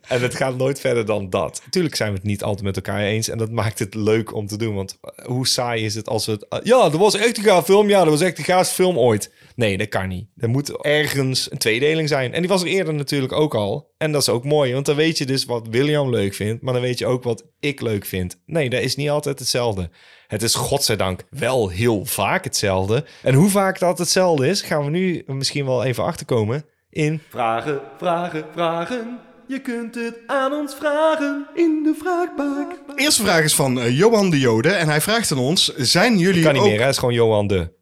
En 0.00 0.22
het 0.22 0.34
gaat 0.34 0.56
nooit 0.56 0.80
verder 0.80 1.06
dan 1.06 1.30
dat. 1.30 1.62
Tuurlijk 1.70 1.94
zijn 1.94 2.10
we 2.10 2.16
het 2.16 2.26
niet 2.26 2.42
altijd 2.42 2.64
met 2.64 2.76
elkaar 2.76 3.00
eens. 3.00 3.28
En 3.28 3.38
dat 3.38 3.50
maakt 3.50 3.78
het 3.78 3.94
leuk 3.94 4.34
om 4.34 4.46
te 4.46 4.56
doen. 4.56 4.74
Want 4.74 4.98
eh, 5.00 5.26
hoe 5.26 5.46
saai 5.46 5.84
is 5.84 5.94
het 5.94 6.08
als 6.08 6.26
we 6.26 6.32
het... 6.32 6.46
ja, 6.66 6.82
dat 6.88 7.00
was 7.00 7.14
echt 7.14 7.38
een 7.38 7.44
gaaf 7.44 7.64
film. 7.64 7.88
Ja, 7.88 7.98
dat 7.98 8.08
was 8.08 8.20
echt 8.20 8.36
de 8.36 8.42
gaafste 8.42 8.74
film 8.74 8.98
ooit. 8.98 9.30
Nee, 9.58 9.78
dat 9.78 9.88
kan 9.88 10.08
niet. 10.08 10.28
Er 10.36 10.48
moet 10.48 10.82
ergens 10.82 11.50
een 11.50 11.58
tweedeling 11.58 12.08
zijn. 12.08 12.32
En 12.32 12.40
die 12.40 12.48
was 12.48 12.62
er 12.62 12.68
eerder 12.68 12.94
natuurlijk 12.94 13.32
ook 13.32 13.54
al. 13.54 13.94
En 13.96 14.12
dat 14.12 14.20
is 14.20 14.28
ook 14.28 14.44
mooi. 14.44 14.72
Want 14.72 14.86
dan 14.86 14.96
weet 14.96 15.18
je 15.18 15.26
dus 15.26 15.44
wat 15.44 15.68
William 15.70 16.10
leuk 16.10 16.34
vindt. 16.34 16.62
Maar 16.62 16.72
dan 16.72 16.82
weet 16.82 16.98
je 16.98 17.06
ook 17.06 17.22
wat 17.22 17.44
ik 17.60 17.80
leuk 17.80 18.04
vind. 18.04 18.40
Nee, 18.46 18.70
dat 18.70 18.80
is 18.80 18.96
niet 18.96 19.10
altijd 19.10 19.38
hetzelfde. 19.38 19.90
Het 20.26 20.42
is 20.42 20.54
godzijdank 20.54 21.24
wel 21.30 21.68
heel 21.68 22.04
vaak 22.04 22.44
hetzelfde. 22.44 23.04
En 23.22 23.34
hoe 23.34 23.48
vaak 23.48 23.78
dat 23.78 23.98
hetzelfde 23.98 24.48
is... 24.48 24.62
gaan 24.62 24.84
we 24.84 24.90
nu 24.90 25.22
misschien 25.26 25.64
wel 25.64 25.84
even 25.84 26.04
achterkomen 26.04 26.64
in... 26.90 27.20
Vragen, 27.28 27.80
vragen, 27.96 28.44
vragen. 28.52 29.18
Je 29.48 29.60
kunt 29.60 29.94
het 29.94 30.18
aan 30.26 30.52
ons 30.52 30.74
vragen 30.74 31.46
in 31.54 31.80
de 31.82 31.94
vraagbak. 32.00 32.98
Eerste 32.98 33.22
vraag 33.22 33.44
is 33.44 33.54
van 33.54 33.80
eh, 33.80 33.98
Johan 33.98 34.30
de 34.30 34.38
Jode. 34.38 34.70
En 34.70 34.88
hij 34.88 35.00
vraagt 35.00 35.32
aan 35.32 35.38
ons: 35.38 35.74
Zijn 35.76 36.18
jullie 36.18 36.42
Kan 36.42 36.52
niet 36.52 36.62
ook 36.62 36.68
meer? 36.68 36.80
Het 36.80 36.90
is 36.90 36.98
gewoon 36.98 37.14
Johan 37.14 37.46
de. 37.46 37.76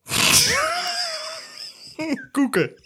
koeken? 2.32 2.84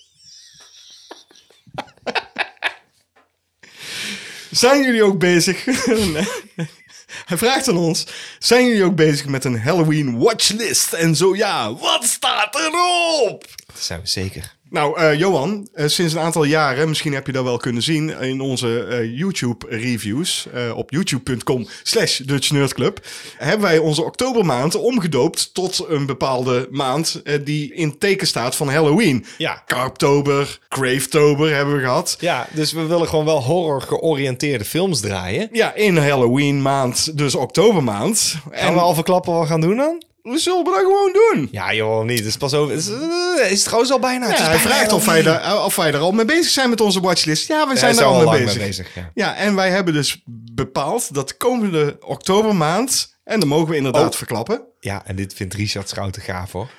Zijn 4.50 4.82
jullie 4.82 5.02
ook 5.02 5.18
bezig? 5.18 5.64
Hij 7.30 7.38
vraagt 7.38 7.68
aan 7.68 7.76
ons: 7.76 8.06
Zijn 8.38 8.66
jullie 8.66 8.84
ook 8.84 8.96
bezig 8.96 9.26
met 9.26 9.44
een 9.44 9.60
Halloween 9.60 10.18
watchlist? 10.18 10.92
En 10.92 11.16
zo 11.16 11.36
ja, 11.36 11.74
wat 11.74 12.04
staat 12.04 12.54
erop? 12.54 13.46
Dat 13.66 13.80
zijn 13.80 14.00
we 14.00 14.06
zeker. 14.06 14.58
Nou, 14.70 14.98
eh, 14.98 15.18
Johan, 15.18 15.68
eh, 15.72 15.86
sinds 15.86 16.12
een 16.12 16.20
aantal 16.20 16.44
jaren, 16.44 16.88
misschien 16.88 17.12
heb 17.12 17.26
je 17.26 17.32
dat 17.32 17.44
wel 17.44 17.56
kunnen 17.56 17.82
zien 17.82 18.20
in 18.20 18.40
onze 18.40 18.84
eh, 18.84 19.18
YouTube-reviews 19.18 20.46
op 20.74 20.90
youtube.com 20.90 21.66
slash 21.82 22.18
Dutch 22.18 22.50
Nerd 22.50 22.74
Club, 22.74 23.06
hebben 23.36 23.66
wij 23.66 23.78
onze 23.78 24.04
oktobermaand 24.04 24.74
omgedoopt 24.74 25.54
tot 25.54 25.84
een 25.88 26.06
bepaalde 26.06 26.68
maand 26.70 27.22
die 27.44 27.74
in 27.74 27.98
teken 27.98 28.26
staat 28.26 28.56
van 28.56 28.68
Halloween. 28.68 29.24
Ja. 29.38 29.62
Karptober, 29.66 30.58
Gravetober 30.68 31.54
hebben 31.54 31.74
we 31.74 31.80
gehad. 31.80 32.16
Ja, 32.20 32.46
dus 32.52 32.72
we 32.72 32.86
willen 32.86 33.08
gewoon 33.08 33.24
wel 33.24 33.42
horror 33.42 33.82
georiënteerde 33.82 34.64
films 34.64 35.00
draaien. 35.00 35.48
Ja, 35.52 35.74
in 35.74 35.96
Halloween 35.96 36.62
maand, 36.62 37.18
dus 37.18 37.34
oktobermaand. 37.34 38.36
Gaan 38.50 38.68
En 38.68 38.74
we 38.74 38.80
al 38.80 38.94
verklappen 38.94 39.32
wat 39.32 39.42
we 39.42 39.48
gaan 39.48 39.60
doen 39.60 39.76
dan? 39.76 40.02
We 40.22 40.38
zullen 40.38 40.64
dat 40.64 40.74
gewoon 40.74 41.12
doen. 41.12 41.48
Ja, 41.50 41.74
joh, 41.74 42.04
niet. 42.04 42.18
Het 42.18 42.26
is 42.28 42.36
pas 42.36 42.54
over. 42.54 42.74
Is, 42.74 42.88
eh, 42.88 43.44
is 43.44 43.50
het 43.50 43.64
trouwens 43.64 43.92
al 43.92 43.98
bijna. 43.98 44.26
Het 44.28 44.38
Ja, 44.38 44.42
is 44.42 44.48
hij 44.48 44.58
vraagt 44.58 44.92
of 44.92 45.04
wij, 45.04 45.22
daar, 45.22 45.64
of 45.64 45.76
wij 45.76 45.92
er 45.92 45.98
al 45.98 46.12
mee 46.12 46.24
bezig 46.24 46.50
zijn 46.50 46.70
met 46.70 46.80
onze 46.80 47.00
watchlist. 47.00 47.48
Ja, 47.48 47.66
we 47.66 47.72
Ja, 47.72 47.78
zijn 47.78 47.98
er 47.98 48.04
al 48.04 48.14
al 48.26 48.30
mee 48.30 48.40
bezig. 48.44 48.58
mee 48.58 48.66
bezig. 48.66 48.94
Ja. 48.94 49.10
Ja, 49.14 49.36
en 49.36 49.54
wij 49.54 49.70
hebben 49.70 49.94
dus 49.94 50.22
bepaald 50.52 51.14
dat 51.14 51.28
de 51.28 51.34
komende 51.36 51.96
oktobermaand, 52.00 53.18
en 53.24 53.40
dat 53.40 53.48
mogen 53.48 53.68
we 53.68 53.76
inderdaad 53.76 54.10
Oh. 54.12 54.16
verklappen. 54.16 54.62
ja, 54.80 55.02
en 55.06 55.16
dit 55.16 55.34
vindt 55.34 55.54
Richard 55.54 55.88
Schouten 55.88 56.22
gaaf 56.22 56.52
hoor. 56.52 56.70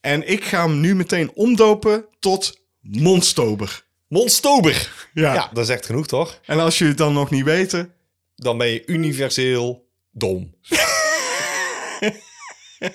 En 0.00 0.28
ik 0.28 0.44
ga 0.44 0.62
hem 0.66 0.80
nu 0.80 0.94
meteen 0.94 1.30
omdopen 1.34 2.04
tot 2.20 2.60
Monstober. 2.80 3.84
Monstober. 4.08 4.90
Ja. 5.14 5.34
Ja, 5.34 5.50
dat 5.52 5.64
is 5.64 5.70
echt 5.70 5.86
genoeg 5.86 6.06
toch? 6.06 6.38
En 6.44 6.60
als 6.60 6.78
jullie 6.78 6.92
het 6.94 7.02
dan 7.02 7.12
nog 7.12 7.30
niet 7.30 7.44
weten, 7.44 7.92
Dan 8.34 8.58
ben 8.58 8.66
je 8.68 8.82
universeel 8.86 9.86
dom. 10.12 10.54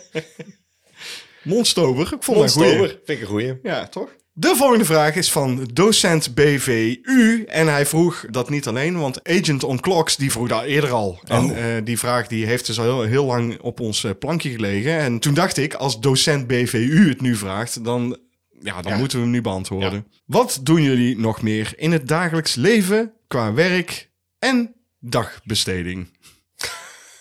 Monstober. 1.43 2.13
Ik 2.13 2.23
vond 2.23 2.38
dat 2.38 2.47
een 2.47 2.51
goeie. 2.53 2.67
Monstober. 2.77 2.88
Vind 3.05 3.17
ik 3.17 3.21
een 3.21 3.27
goeie. 3.31 3.59
Ja, 3.63 3.88
toch? 3.88 4.09
De 4.36 4.53
volgende 4.55 4.86
vraag 4.86 5.15
is 5.15 5.31
van 5.31 5.69
docent 5.73 6.36
BVU. 6.36 7.43
En 7.47 7.67
hij 7.67 7.86
vroeg 7.86 8.25
dat 8.29 8.49
niet 8.49 8.67
alleen, 8.67 8.99
want 8.99 9.27
Agent 9.29 9.63
on 9.63 9.79
Clocks 9.79 10.15
die 10.15 10.31
vroeg 10.31 10.47
daar 10.47 10.63
eerder 10.63 10.91
al. 10.91 11.19
En 11.27 11.55
eh, 11.55 11.65
die 11.84 11.99
vraag 11.99 12.27
die 12.27 12.45
heeft 12.45 12.65
dus 12.65 12.79
al 12.79 12.84
heel, 12.86 13.01
heel 13.01 13.25
lang 13.25 13.59
op 13.59 13.79
ons 13.79 14.03
eh, 14.03 14.11
plankje 14.19 14.49
gelegen. 14.49 14.97
En 14.97 15.19
toen 15.19 15.34
dacht 15.34 15.57
ik, 15.57 15.73
als 15.73 15.99
docent 15.99 16.47
BVU 16.47 17.09
het 17.09 17.21
nu 17.21 17.36
vraagt, 17.36 17.84
dan, 17.84 18.17
ja, 18.61 18.81
dan 18.81 18.91
Ja. 18.91 18.97
moeten 18.97 19.17
we 19.17 19.23
hem 19.23 19.34
nu 19.34 19.41
beantwoorden. 19.41 20.07
Wat 20.25 20.59
doen 20.63 20.81
jullie 20.81 21.17
nog 21.19 21.41
meer 21.41 21.73
in 21.75 21.91
het 21.91 22.07
dagelijks 22.07 22.55
leven 22.55 23.13
qua 23.27 23.53
werk 23.53 24.09
en 24.39 24.75
dagbesteding? 24.99 26.07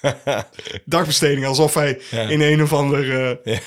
dagbesteding, 0.85 1.47
alsof 1.47 1.75
wij 1.75 1.99
in 2.29 2.41
een 2.41 2.63
of 2.63 2.73
ander 2.73 3.37
eh 3.45 3.59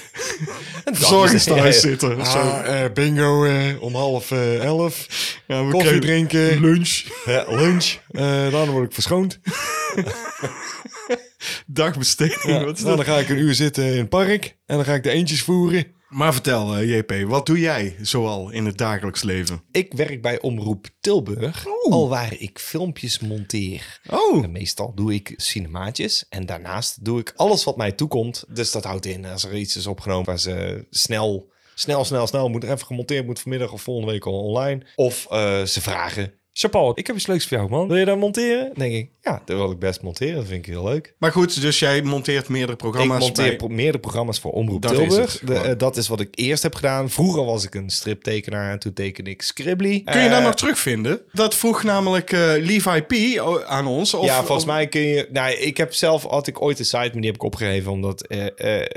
verzorgingshuis 0.86 1.80
zitten. 1.80 2.20
of 2.20 2.32
zo. 2.32 2.38
Ah, 2.38 2.84
eh, 2.84 2.92
bingo 2.92 3.44
eh, 3.46 3.82
om 3.82 3.96
half 3.96 4.32
elf. 4.62 5.08
Ja, 5.48 5.66
we 5.66 5.72
Koffie 5.72 6.00
drinken. 6.00 6.60
Lunch. 6.62 7.04
Ja, 7.26 7.46
lunch. 7.48 7.96
Eh 8.12 8.52
dan 8.52 8.70
word 8.70 8.86
ik 8.86 8.94
verschoond. 8.94 9.40
Dagbesteding. 11.68 12.42
wat 12.64 12.78
is 12.78 12.84
Nou, 12.84 12.96
dat? 12.96 13.06
dan 13.06 13.06
ga 13.06 13.18
ik 13.18 13.30
een 13.30 13.38
uur 13.38 13.54
zitten 13.54 13.84
in 13.86 13.98
het 13.98 14.10
park. 14.10 14.56
En 14.66 14.76
dan 14.76 14.86
ga 14.86 14.94
ik 14.94 15.04
de 15.04 15.10
eentjes 15.10 15.42
voeren. 15.42 15.86
Maar 16.10 16.34
vertel, 16.34 16.76
eh, 16.76 16.98
JP, 16.98 17.28
wat 17.28 17.46
doe 17.46 17.60
jij 17.60 17.96
zoal 18.02 18.50
in 18.50 18.66
het 18.66 18.78
dagelijks 18.78 19.24
leven? 19.24 19.64
Ik 19.72 19.94
werk 19.94 20.22
bij 20.22 20.42
Omroep 20.42 20.88
Tilburg. 21.00 21.66
Al 21.90 22.10
waar 22.10 22.34
ik 22.40 22.60
filmpjes 22.60 23.20
monteer. 23.20 24.00
Oh, 24.10 24.44
En 24.44 24.52
meestal 24.52 24.94
doe 24.96 25.14
ik 25.14 25.34
cinemaatjes. 25.38 26.26
En 26.30 26.46
daarnaast 26.46 27.06
doe 27.06 27.20
ik 27.20 27.34
alles 27.36 27.64
wat 27.64 27.78
mij 27.78 27.92
toekomt. 27.92 28.44
Dus 28.48 28.72
dat 28.72 28.84
houdt 28.84 29.06
in 29.06 29.26
als 29.26 29.44
er 29.44 29.56
iets 29.56 29.76
is 29.76 29.88
opgenomen 29.88 30.26
waar 30.26 30.40
ze 30.40 30.86
snel, 30.90 31.52
snel, 31.76 32.06
snel, 32.06 32.28
snel 32.28 32.50
moet 32.50 32.64
er 32.64 32.72
even 32.72 32.86
gemonteerd, 32.86 33.26
moet 33.26 33.40
vanmiddag 33.40 33.72
of 33.72 33.82
volgende 33.82 34.12
week 34.12 34.26
al 34.26 34.44
online. 34.44 34.86
Of 34.96 35.28
eh, 35.30 35.64
ze 35.64 35.82
vragen. 35.82 36.34
Chapeau, 36.58 36.92
ik 36.96 37.08
heb 37.08 37.16
iets 37.16 37.28
leuks 37.28 37.48
voor 37.48 37.58
jou, 37.58 37.70
man. 37.70 37.88
Wil 37.88 37.98
je 37.98 38.06
dat 38.06 38.18
monteren? 38.18 38.64
Dan 38.66 38.74
denk 38.76 38.94
ik, 38.94 39.10
ja, 39.22 39.42
dat 39.46 39.58
wil 39.58 39.72
ik 39.72 39.80
best 39.80 40.02
monteren. 40.02 40.36
Dat 40.36 40.46
vind 40.48 40.60
ik 40.68 40.74
heel 40.74 40.84
leuk. 40.84 41.14
maar 41.18 41.32
goed, 41.32 41.62
dus 41.62 41.80
jij 41.80 42.02
monteert 42.02 42.48
meerdere 42.50 42.72
Ik 42.72 42.78
programma's. 42.78 43.20
monteer 43.20 43.48
bij- 43.48 43.56
pro- 43.56 43.68
meerdere 43.68 44.00
programma's 44.00 44.40
voor 44.40 44.52
Omroep 44.52 44.82
Dat 44.82 44.92
is 44.92 44.98
Tilburg. 44.98 45.40
De, 45.40 45.46
gewoon. 45.56 45.66
eh, 45.72 45.78
dat 45.78 45.98
is 45.98 46.08
wat 46.08 46.20
ik 46.20 46.28
eerst 46.32 46.64
heb 46.64 46.76
gedaan. 46.76 47.10
Vroeger 47.10 47.46
was 47.46 47.64
ik 47.66 47.76
een 47.76 47.90
striptekenaar 47.90 48.72
en 48.72 48.80
toen 48.80 48.94
tekende 48.94 49.30
ik 49.30 49.42
Scribbly. 49.42 50.02
Kun 50.04 50.22
je 50.22 50.30
dat 50.30 50.38
Eh, 50.40 50.46
nog 50.46 50.56
terugvinden? 50.56 51.22
Dat 51.32 51.56
vroeg 51.56 51.84
namelijk 51.84 52.32
eh, 52.32 52.40
Levi 52.60 53.02
P. 53.02 53.40
aan 53.66 53.88
ons. 53.88 54.14
Of, 54.14 54.26
ja, 54.26 54.36
volgens 54.38 54.64
of- 54.64 54.66
mij 54.72 54.88
kun 54.88 55.02
je. 55.02 55.28
Nou, 55.32 55.52
ik 55.54 55.78
heb 55.78 55.94
zelf 55.94 56.24
had 56.24 56.48
ik 56.48 56.62
ooit 56.62 56.80
een 56.80 56.86
site, 56.86 56.98
maar 56.98 57.12
die 57.12 57.26
heb 57.26 57.36
ik 57.36 57.44
opgegeven 57.44 57.92
omdat. 57.92 58.22
eh, 58.28 58.82
eh, 58.82 58.88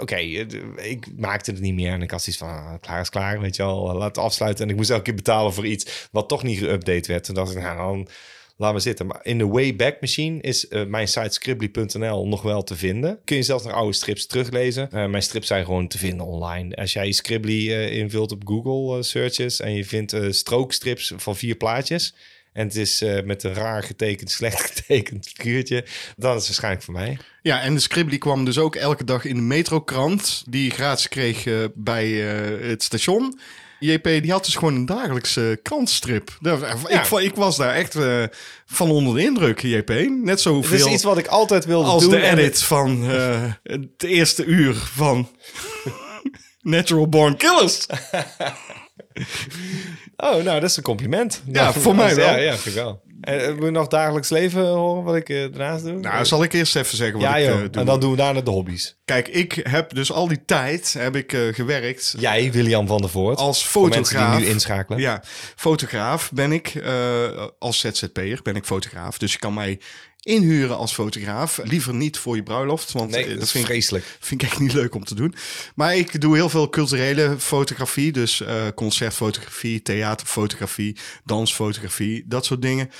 Oké, 0.00 0.16
ik 0.16 1.06
maakte 1.16 1.50
het 1.50 1.60
niet 1.60 1.74
meer 1.74 1.92
en 1.92 2.02
ik 2.02 2.10
had 2.10 2.22
zoiets 2.22 2.42
van 2.42 2.48
ah, 2.52 2.74
klaar 2.80 3.00
is 3.00 3.08
klaar, 3.10 3.40
weet 3.40 3.56
je 3.56 3.62
wel, 3.62 3.94
laat 3.94 4.16
het 4.16 4.24
afsluiten. 4.24 4.64
En 4.64 4.70
ik 4.70 4.76
moest 4.76 4.90
elke 4.90 5.02
keer 5.02 5.14
betalen 5.14 5.52
voor 5.52 5.66
iets 5.66 6.08
wat 6.12 6.28
toch 6.28 6.42
niet 6.42 6.60
geüpdate 6.60 6.92
werd. 7.02 7.24
Toen 7.24 7.34
dacht 7.34 7.52
ik, 7.52 7.62
nou, 7.62 7.76
dan 7.76 8.08
laat 8.56 8.72
maar 8.72 8.80
zitten. 8.80 9.06
Maar 9.06 9.20
in 9.22 9.38
de 9.38 9.46
Wayback 9.46 10.00
Machine 10.00 10.40
is 10.40 10.68
eh, 10.68 10.84
mijn 10.84 11.08
site 11.08 11.30
scribbly.nl 11.30 12.28
nog 12.28 12.42
wel 12.42 12.62
te 12.62 12.76
vinden. 12.76 13.18
Kun 13.24 13.36
je 13.36 13.42
zelfs 13.42 13.64
nog 13.64 13.72
oude 13.72 13.92
strips 13.92 14.26
teruglezen. 14.26 14.90
Eh, 14.90 15.06
mijn 15.06 15.22
strips 15.22 15.46
zijn 15.46 15.64
gewoon 15.64 15.88
te 15.88 15.98
vinden 15.98 16.26
online. 16.26 16.76
Als 16.76 16.92
jij 16.92 17.12
Scribbly 17.12 17.72
eh, 17.72 17.96
invult 17.96 18.32
op 18.32 18.42
Google 18.44 19.02
searches 19.02 19.60
en 19.60 19.74
je 19.74 19.84
vindt 19.84 20.16
strookstrips 20.28 21.12
van 21.16 21.36
vier 21.36 21.54
plaatjes. 21.54 22.14
en 22.52 22.66
het 22.66 22.76
is 22.76 23.04
met 23.24 23.42
een 23.42 23.54
raar 23.54 23.82
getekend, 23.82 24.30
slecht 24.40 24.60
getekend 24.60 25.28
figuurtje, 25.34 25.84
dan 26.16 26.36
is 26.36 26.46
waarschijnlijk 26.46 26.84
voor 26.84 26.94
mij. 26.94 27.18
Ja, 27.42 27.60
en 27.60 27.74
de 27.74 27.80
Scribbly 27.80 28.18
kwam 28.18 28.44
dus 28.44 28.58
ook 28.58 28.76
elke 28.76 29.04
dag 29.04 29.24
in 29.24 29.34
de 29.34 29.42
metrokrant. 29.42 30.44
Die 30.48 30.70
gratis 30.70 31.08
kreeg 31.08 31.44
bij 31.74 32.08
het 32.08 32.82
station. 32.82 33.38
JP 33.92 34.04
die 34.04 34.30
had 34.30 34.44
dus 34.44 34.54
gewoon 34.54 34.74
een 34.74 34.86
dagelijkse 34.86 35.60
krantstrip. 35.62 36.36
Ja. 36.40 36.58
Ik, 36.86 37.10
ik 37.10 37.34
was 37.34 37.56
daar 37.56 37.74
echt 37.74 37.94
eh, 37.94 38.22
van 38.66 38.90
onder 38.90 39.14
de 39.14 39.22
indruk, 39.22 39.60
JP. 39.62 39.88
Net 39.88 40.28
Het 40.28 40.36
is 40.36 40.42
zoveel 40.42 40.88
iets 40.88 41.02
wat 41.02 41.18
ik 41.18 41.26
altijd 41.26 41.64
wilde 41.64 41.88
als 41.88 42.02
doen. 42.02 42.10
de 42.10 42.18
en 42.18 42.38
edit 42.38 42.62
van 42.62 43.10
eh, 43.10 43.52
het 43.62 44.02
eerste 44.02 44.44
uur 44.44 44.74
van 44.74 45.28
Natural 46.60 47.08
Born 47.08 47.36
Killers. 47.36 47.86
Oh, 50.16 50.44
nou, 50.44 50.60
dat 50.60 50.70
is 50.70 50.76
een 50.76 50.82
compliment. 50.82 51.42
Ja, 51.46 51.62
Nou, 51.62 51.80
voor 51.80 51.94
mij 51.94 52.14
wel. 52.14 52.28
Ja, 52.28 52.36
ja 52.36 52.56
vind 52.56 52.76
ik 52.76 52.82
wel. 52.82 53.02
En 53.20 53.40
eh, 53.40 53.54
moet 53.54 53.64
je 53.64 53.70
nog 53.70 53.88
dagelijks 53.88 54.28
leven 54.28 54.66
horen 54.66 55.02
wat 55.04 55.16
ik 55.16 55.28
eh, 55.28 55.40
daarnaast 55.40 55.84
doe? 55.84 55.92
Nou, 56.00 56.24
zal 56.24 56.42
ik 56.42 56.52
eerst 56.52 56.76
even 56.76 56.96
zeggen 56.96 57.20
wat 57.20 57.28
ja, 57.28 57.36
ik 57.36 57.46
eh, 57.48 57.58
doe. 57.58 57.68
En 57.80 57.86
dan 57.86 58.00
doen 58.00 58.10
we 58.10 58.16
daarna 58.16 58.40
de 58.40 58.50
hobby's. 58.50 58.96
Kijk, 59.04 59.28
ik 59.28 59.52
heb 59.62 59.94
dus 59.94 60.12
al 60.12 60.28
die 60.28 60.44
tijd 60.44 60.92
heb 60.98 61.16
ik, 61.16 61.32
eh, 61.32 61.40
gewerkt 61.52 62.14
Jij, 62.18 62.52
William 62.52 62.86
van 62.86 63.00
der 63.00 63.10
Voort. 63.10 63.38
als 63.38 63.64
fotograaf. 63.66 64.36
die 64.36 64.44
nu 64.46 64.52
inschakelen. 64.52 65.00
Ja, 65.00 65.22
fotograaf 65.56 66.30
ben 66.32 66.52
ik. 66.52 66.74
eh, 66.74 67.46
als 67.58 67.78
ZZP'er 67.78 68.40
ben 68.42 68.56
ik 68.56 68.64
fotograaf. 68.64 69.18
Dus 69.18 69.32
je 69.32 69.38
kan 69.38 69.54
mij 69.54 69.80
inhuren 70.24 70.76
als 70.76 70.94
fotograaf. 70.94 71.60
Liever 71.64 71.94
niet 71.94 72.18
voor 72.18 72.36
je 72.36 72.42
bruiloft, 72.42 72.92
want 72.92 73.10
Nee, 73.10 73.24
eh, 73.24 73.34
dat 73.34 73.42
is 73.42 73.50
vind 73.50 73.64
ik, 73.64 73.70
vreselijk. 73.70 74.16
vind 74.20 74.42
ik 74.42 74.48
echt 74.48 74.58
niet 74.58 74.72
leuk 74.72 74.94
om 74.94 75.04
te 75.04 75.14
doen. 75.14 75.34
Maar 75.74 75.96
ik 75.96 76.20
doe 76.20 76.34
heel 76.36 76.48
veel 76.48 76.68
culturele 76.68 77.36
fotografie. 77.38 78.12
Dus 78.12 78.40
eh, 78.40 78.66
concertfotografie, 78.74 79.82
theaterfotografie, 79.82 80.96
dansfotografie, 81.24 82.24
dat 82.26 82.44
soort 82.44 82.62
dingen. 82.62 82.90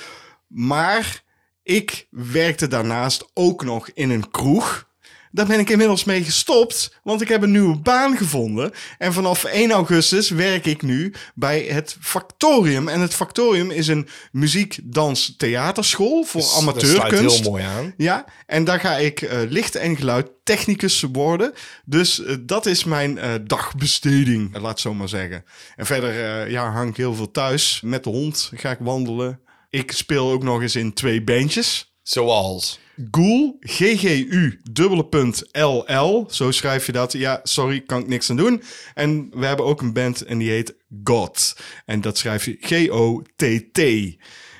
Maar 0.46 1.22
ik 1.62 2.06
werkte 2.10 2.68
daarnaast 2.68 3.30
ook 3.34 3.64
nog 3.64 3.88
in 3.88 4.10
een 4.10 4.30
kroeg. 4.30 4.92
Daar 5.34 5.46
ben 5.46 5.58
ik 5.58 5.70
inmiddels 5.70 6.04
mee 6.04 6.24
gestopt, 6.24 6.98
want 7.02 7.20
ik 7.20 7.28
heb 7.28 7.42
een 7.42 7.50
nieuwe 7.50 7.76
baan 7.76 8.16
gevonden. 8.16 8.72
En 8.98 9.12
vanaf 9.12 9.44
1 9.44 9.70
augustus 9.70 10.30
werk 10.30 10.66
ik 10.66 10.82
nu 10.82 11.14
bij 11.34 11.60
het 11.60 11.96
Factorium. 12.00 12.88
En 12.88 13.00
het 13.00 13.14
Factorium 13.14 13.70
is 13.70 13.88
een 13.88 14.08
muziek, 14.32 14.78
dans, 14.82 15.34
theaterschool 15.36 16.24
voor 16.24 16.40
Dus 16.40 16.50
dat 16.50 16.60
amateurkunst. 16.60 17.10
sluit 17.10 17.40
heel 17.40 17.50
mooi 17.50 17.62
aan. 17.62 17.94
Ja, 17.96 18.24
en 18.46 18.64
daar 18.64 18.80
ga 18.80 18.96
ik 18.96 19.22
eh, 19.22 19.38
licht 19.48 19.74
en 19.74 19.96
geluid 19.96 20.30
technicus 20.44 21.04
worden. 21.12 21.52
Dus 21.84 22.24
eh, 22.24 22.36
dat 22.40 22.66
is 22.66 22.84
mijn 22.84 23.18
eh, 23.18 23.32
dagbesteding, 23.46 24.58
laat 24.58 24.80
zo 24.80 24.94
maar 24.94 25.08
zeggen. 25.08 25.44
En 25.76 25.86
verder 25.86 26.50
ja, 26.50 26.70
hang 26.70 26.90
ik 26.90 26.96
heel 26.96 27.14
veel 27.14 27.30
thuis. 27.30 27.80
Met 27.84 28.04
de 28.04 28.10
hond 28.10 28.50
ga 28.54 28.70
ik 28.70 28.78
wandelen. 28.80 29.40
Ik 29.70 29.92
speel 29.92 30.30
ook 30.30 30.42
nog 30.42 30.62
eens 30.62 30.76
in 30.76 30.92
twee 30.92 31.22
bandjes. 31.22 31.94
Zoals. 32.02 32.82
Ghoul, 33.10 33.56
G-G-U, 33.60 34.60
dubbele 34.70 35.04
punt 35.04 35.48
L-L. 35.52 36.26
Zo 36.30 36.50
schrijf 36.50 36.86
je 36.86 36.92
dat. 36.92 37.12
Ja, 37.12 37.40
sorry, 37.42 37.80
kan 37.80 38.00
ik 38.00 38.06
niks 38.06 38.30
aan 38.30 38.36
doen. 38.36 38.62
En 38.94 39.30
we 39.30 39.46
hebben 39.46 39.66
ook 39.66 39.80
een 39.80 39.92
band 39.92 40.22
en 40.22 40.38
die 40.38 40.50
heet 40.50 40.74
God. 41.04 41.56
En 41.84 42.00
dat 42.00 42.18
schrijf 42.18 42.44
je 42.44 42.56
G-O-T-T. 42.60 43.80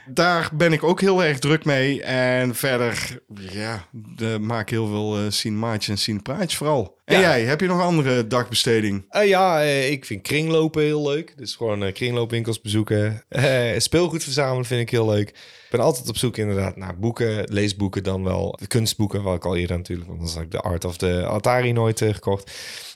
Daar 0.07 0.51
ben 0.55 0.73
ik 0.73 0.83
ook 0.83 1.01
heel 1.01 1.25
erg 1.25 1.39
druk 1.39 1.65
mee. 1.65 2.03
En 2.03 2.55
verder, 2.55 3.23
ja, 3.53 3.89
de, 3.91 4.39
maak 4.41 4.71
heel 4.71 4.87
veel 4.87 5.31
cinemaatjes 5.31 5.89
en 5.89 5.99
cinepraatjes 5.99 6.57
vooral. 6.57 6.94
En 7.05 7.15
Ja. 7.15 7.21
jij, 7.21 7.43
heb 7.43 7.61
je 7.61 7.67
nog 7.67 7.81
andere 7.81 8.27
dagbesteding? 8.27 9.05
Eh, 9.09 9.29
ja, 9.29 9.63
eh, 9.63 9.91
ik 9.91 10.05
vind 10.05 10.23
kringlopen 10.23 10.83
heel 10.83 11.09
leuk. 11.09 11.33
Dus 11.37 11.55
gewoon 11.55 11.85
eh, 11.85 11.93
kringloopwinkels 11.93 12.61
bezoeken. 12.61 13.25
Speelgoed 13.77 14.23
verzamelen 14.23 14.65
vind 14.65 14.81
ik 14.81 14.91
heel 14.91 15.07
leuk. 15.09 15.29
Ik 15.29 15.71
ben 15.71 15.81
altijd 15.81 16.09
op 16.09 16.17
zoek 16.17 16.37
inderdaad 16.37 16.77
naar 16.77 16.99
boeken, 16.99 17.45
leesboeken 17.53 18.03
dan 18.03 18.25
wel. 18.25 18.59
Kunstboeken, 18.69 19.23
wat 19.23 19.35
ik 19.37 19.45
al 19.45 19.57
eerder 19.57 19.77
natuurlijk, 19.77 20.09
want 20.09 20.19
anders 20.19 20.37
had 20.37 20.45
ik 20.47 20.51
de 20.51 20.61
Art 20.61 20.85
of 20.85 20.97
the 20.97 21.27
Atari 21.27 21.73
nooit 21.73 21.99
gekocht. 21.99 22.51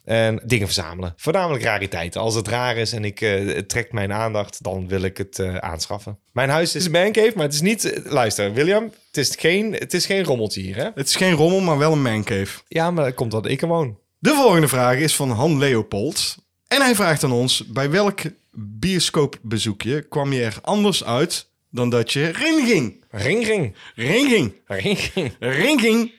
En 0.04 0.40
dingen 0.44 0.66
verzamelen. 0.66 1.12
Voornamelijk 1.16 1.64
rariteiten. 1.64 2.20
Als 2.20 2.34
het 2.34 2.48
raar 2.48 2.76
is 2.76 2.92
en 2.92 3.04
ik, 3.04 3.20
eh, 3.20 3.54
het 3.54 3.68
trekt 3.68 3.92
mijn 3.92 4.12
aandacht, 4.12 4.62
dan 4.62 4.88
wil 4.88 5.02
ik 5.02 5.16
het 5.16 5.40
aanschaffen. 5.60 6.18
Mijn 6.32 6.48
huis 6.48 6.74
is 6.74 6.84
een 6.84 6.90
mancave, 6.90 7.32
maar 7.34 7.44
het 7.44 7.54
is 7.54 7.60
niet... 7.60 8.00
luister, 8.04 8.52
William, 8.52 8.92
het 9.08 9.16
is 9.16 9.34
geen, 9.38 9.72
het 9.72 9.94
is 9.94 10.06
geen 10.06 10.24
rommeltje 10.24 10.60
hier, 10.60 10.76
hè? 10.76 10.88
Het 10.94 11.08
is 11.08 11.16
geen 11.16 11.32
rommel, 11.32 11.60
maar 11.60 11.78
wel 11.78 11.92
een 11.92 12.02
mancave. 12.02 12.60
Ja, 12.68 12.90
maar 12.90 13.04
dat 13.04 13.14
komt 13.14 13.30
dat 13.30 13.46
ik 13.46 13.62
er 13.62 13.68
woon. 13.68 13.98
De 14.18 14.34
volgende 14.34 14.68
vraag 14.68 14.96
is 14.96 15.16
van 15.16 15.30
Han 15.30 15.58
Leopold. 15.58 16.36
En 16.66 16.80
hij 16.80 16.94
vraagt 16.94 17.24
aan 17.24 17.32
ons: 17.32 17.66
bij 17.66 17.90
welk 17.90 18.20
bioscoopbezoekje 18.52 20.02
kwam 20.02 20.32
je 20.32 20.42
er 20.44 20.58
anders 20.62 21.04
uit 21.04 21.50
dan 21.70 21.90
dat 21.90 22.12
je 22.12 22.26
erin 22.26 22.66
ging? 22.66 23.04
Ring, 23.10 23.46
ring. 23.46 23.74
Ging. 23.94 24.52
Ring, 24.66 24.98
ring. 25.14 25.32
Erin 25.38 25.80
ging. 25.80 26.12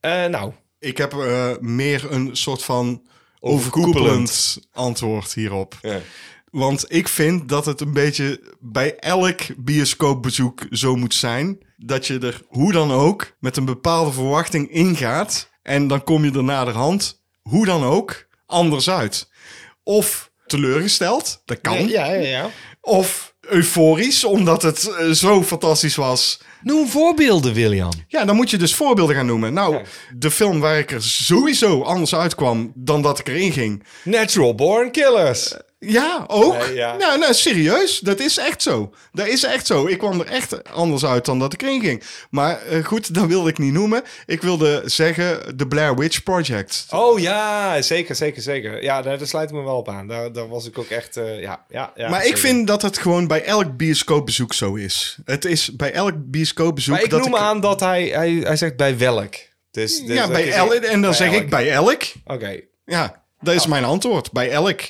Eh, 0.00 0.24
nou, 0.26 0.52
Ik 0.78 0.98
heb 0.98 1.12
eh, 1.12 1.50
meer 1.60 2.12
een 2.12 2.36
soort 2.36 2.64
van 2.64 3.02
overkoepelend 3.40 4.58
antwoord 4.72 5.32
hierop. 5.34 5.78
Ja. 5.82 6.00
Want 6.52 6.84
ik 6.88 7.08
vind 7.08 7.48
dat 7.48 7.66
het 7.66 7.80
een 7.80 7.92
beetje 7.92 8.40
bij 8.60 8.96
elk 8.96 9.40
bioscoopbezoek 9.56 10.60
zo 10.70 10.96
moet 10.96 11.14
zijn. 11.14 11.58
Dat 11.76 12.06
je 12.06 12.18
er 12.18 12.42
hoe 12.48 12.72
dan 12.72 12.92
ook 12.92 13.32
met 13.38 13.56
een 13.56 13.64
bepaalde 13.64 14.12
verwachting 14.12 14.70
ingaat. 14.70 15.50
En 15.62 15.88
dan 15.88 16.04
kom 16.04 16.24
je 16.24 16.32
er 16.32 16.44
naderhand, 16.44 17.22
hoe 17.42 17.66
dan 17.66 17.84
ook, 17.84 18.26
anders 18.46 18.90
uit. 18.90 19.30
Of 19.82 20.30
teleurgesteld, 20.46 21.42
dat 21.44 21.60
kan. 21.60 21.88
ja, 21.88 22.06
ja, 22.06 22.20
ja. 22.20 22.50
Of 22.80 23.34
euforisch, 23.40 24.24
omdat 24.24 24.62
het 24.62 24.88
eh, 24.88 25.10
zo 25.10 25.42
fantastisch 25.42 25.96
was. 25.96 26.40
Noem 26.62 26.88
voorbeelden, 26.88 27.54
William. 27.54 27.90
Ja, 28.08 28.24
dan 28.24 28.36
moet 28.36 28.50
je 28.50 28.56
dus 28.58 28.74
voorbeelden 28.74 29.16
gaan 29.16 29.26
noemen. 29.26 29.52
Nou, 29.52 29.84
de 30.16 30.30
film 30.30 30.60
waar 30.60 30.78
ik 30.78 30.90
er 30.90 31.02
sowieso 31.02 31.82
anders 31.82 32.14
uitkwam 32.14 32.72
dan 32.74 33.02
dat 33.02 33.18
ik 33.18 33.28
erin 33.28 33.52
ging. 33.52 33.82
Natural 34.04 34.54
Born 34.54 34.90
Killers. 34.90 35.56
Ja, 35.84 36.24
ook. 36.26 36.58
Nee, 36.58 36.74
ja. 36.74 36.96
Nou, 36.96 37.18
nou, 37.18 37.34
serieus. 37.34 37.98
Dat 37.98 38.20
is 38.20 38.38
echt 38.38 38.62
zo. 38.62 38.94
Dat 39.12 39.26
is 39.26 39.44
echt 39.44 39.66
zo. 39.66 39.86
Ik 39.86 39.98
kwam 39.98 40.20
er 40.20 40.26
echt 40.26 40.72
anders 40.72 41.04
uit 41.04 41.24
dan 41.24 41.38
dat 41.38 41.52
ik 41.52 41.62
erin 41.62 41.80
ging. 41.80 42.02
Maar 42.30 42.62
eh, 42.62 42.84
goed, 42.84 43.14
dat 43.14 43.26
wilde 43.26 43.50
ik 43.50 43.58
niet 43.58 43.72
noemen. 43.72 44.02
Ik 44.26 44.42
wilde 44.42 44.82
zeggen 44.84 45.56
The 45.56 45.66
Blair 45.66 45.96
Witch 45.96 46.22
Project. 46.22 46.86
Oh 46.90 47.18
ja, 47.18 47.82
zeker, 47.82 48.14
zeker, 48.14 48.42
zeker. 48.42 48.82
Ja, 48.82 49.02
daar, 49.02 49.18
daar 49.18 49.26
sluit 49.26 49.50
ik 49.50 49.56
me 49.56 49.62
wel 49.62 49.76
op 49.76 49.88
aan. 49.88 50.06
Daar, 50.06 50.32
daar 50.32 50.48
was 50.48 50.66
ik 50.66 50.78
ook 50.78 50.88
echt, 50.88 51.16
eh, 51.16 51.40
ja, 51.40 51.64
ja, 51.68 51.92
ja. 51.94 52.08
maar 52.08 52.26
ik 52.26 52.36
vind 52.36 52.66
dat 52.66 52.82
het 52.82 52.98
gewoon 52.98 53.26
bij 53.26 53.44
elk 53.44 53.76
bioscoopbezoek 53.76 54.54
zo 54.54 54.74
is. 54.74 55.18
Het 55.24 55.44
is 55.44 55.76
bij 55.76 55.92
elk 55.92 56.12
bioscoopbezoek 56.16 56.94
Maar 56.94 57.04
ik 57.04 57.10
dat 57.10 57.20
noem 57.20 57.34
ik... 57.34 57.40
aan 57.40 57.60
dat 57.60 57.80
hij, 57.80 58.04
hij, 58.04 58.30
hij 58.30 58.56
zegt 58.56 58.76
bij 58.76 58.98
welk. 58.98 59.34
Dus, 59.70 60.04
dus 60.04 60.16
ja, 60.16 60.28
bij 60.28 60.52
elk. 60.52 60.72
En 60.72 61.02
dan 61.02 61.14
zeg 61.14 61.32
elk. 61.32 61.42
ik 61.42 61.50
bij 61.50 61.70
elk. 61.70 62.02
Oké. 62.24 62.60
Ja, 62.84 63.22
dat 63.40 63.54
is 63.54 63.66
mijn 63.66 63.84
antwoord. 63.84 64.32
Bij 64.32 64.50
elk. 64.50 64.80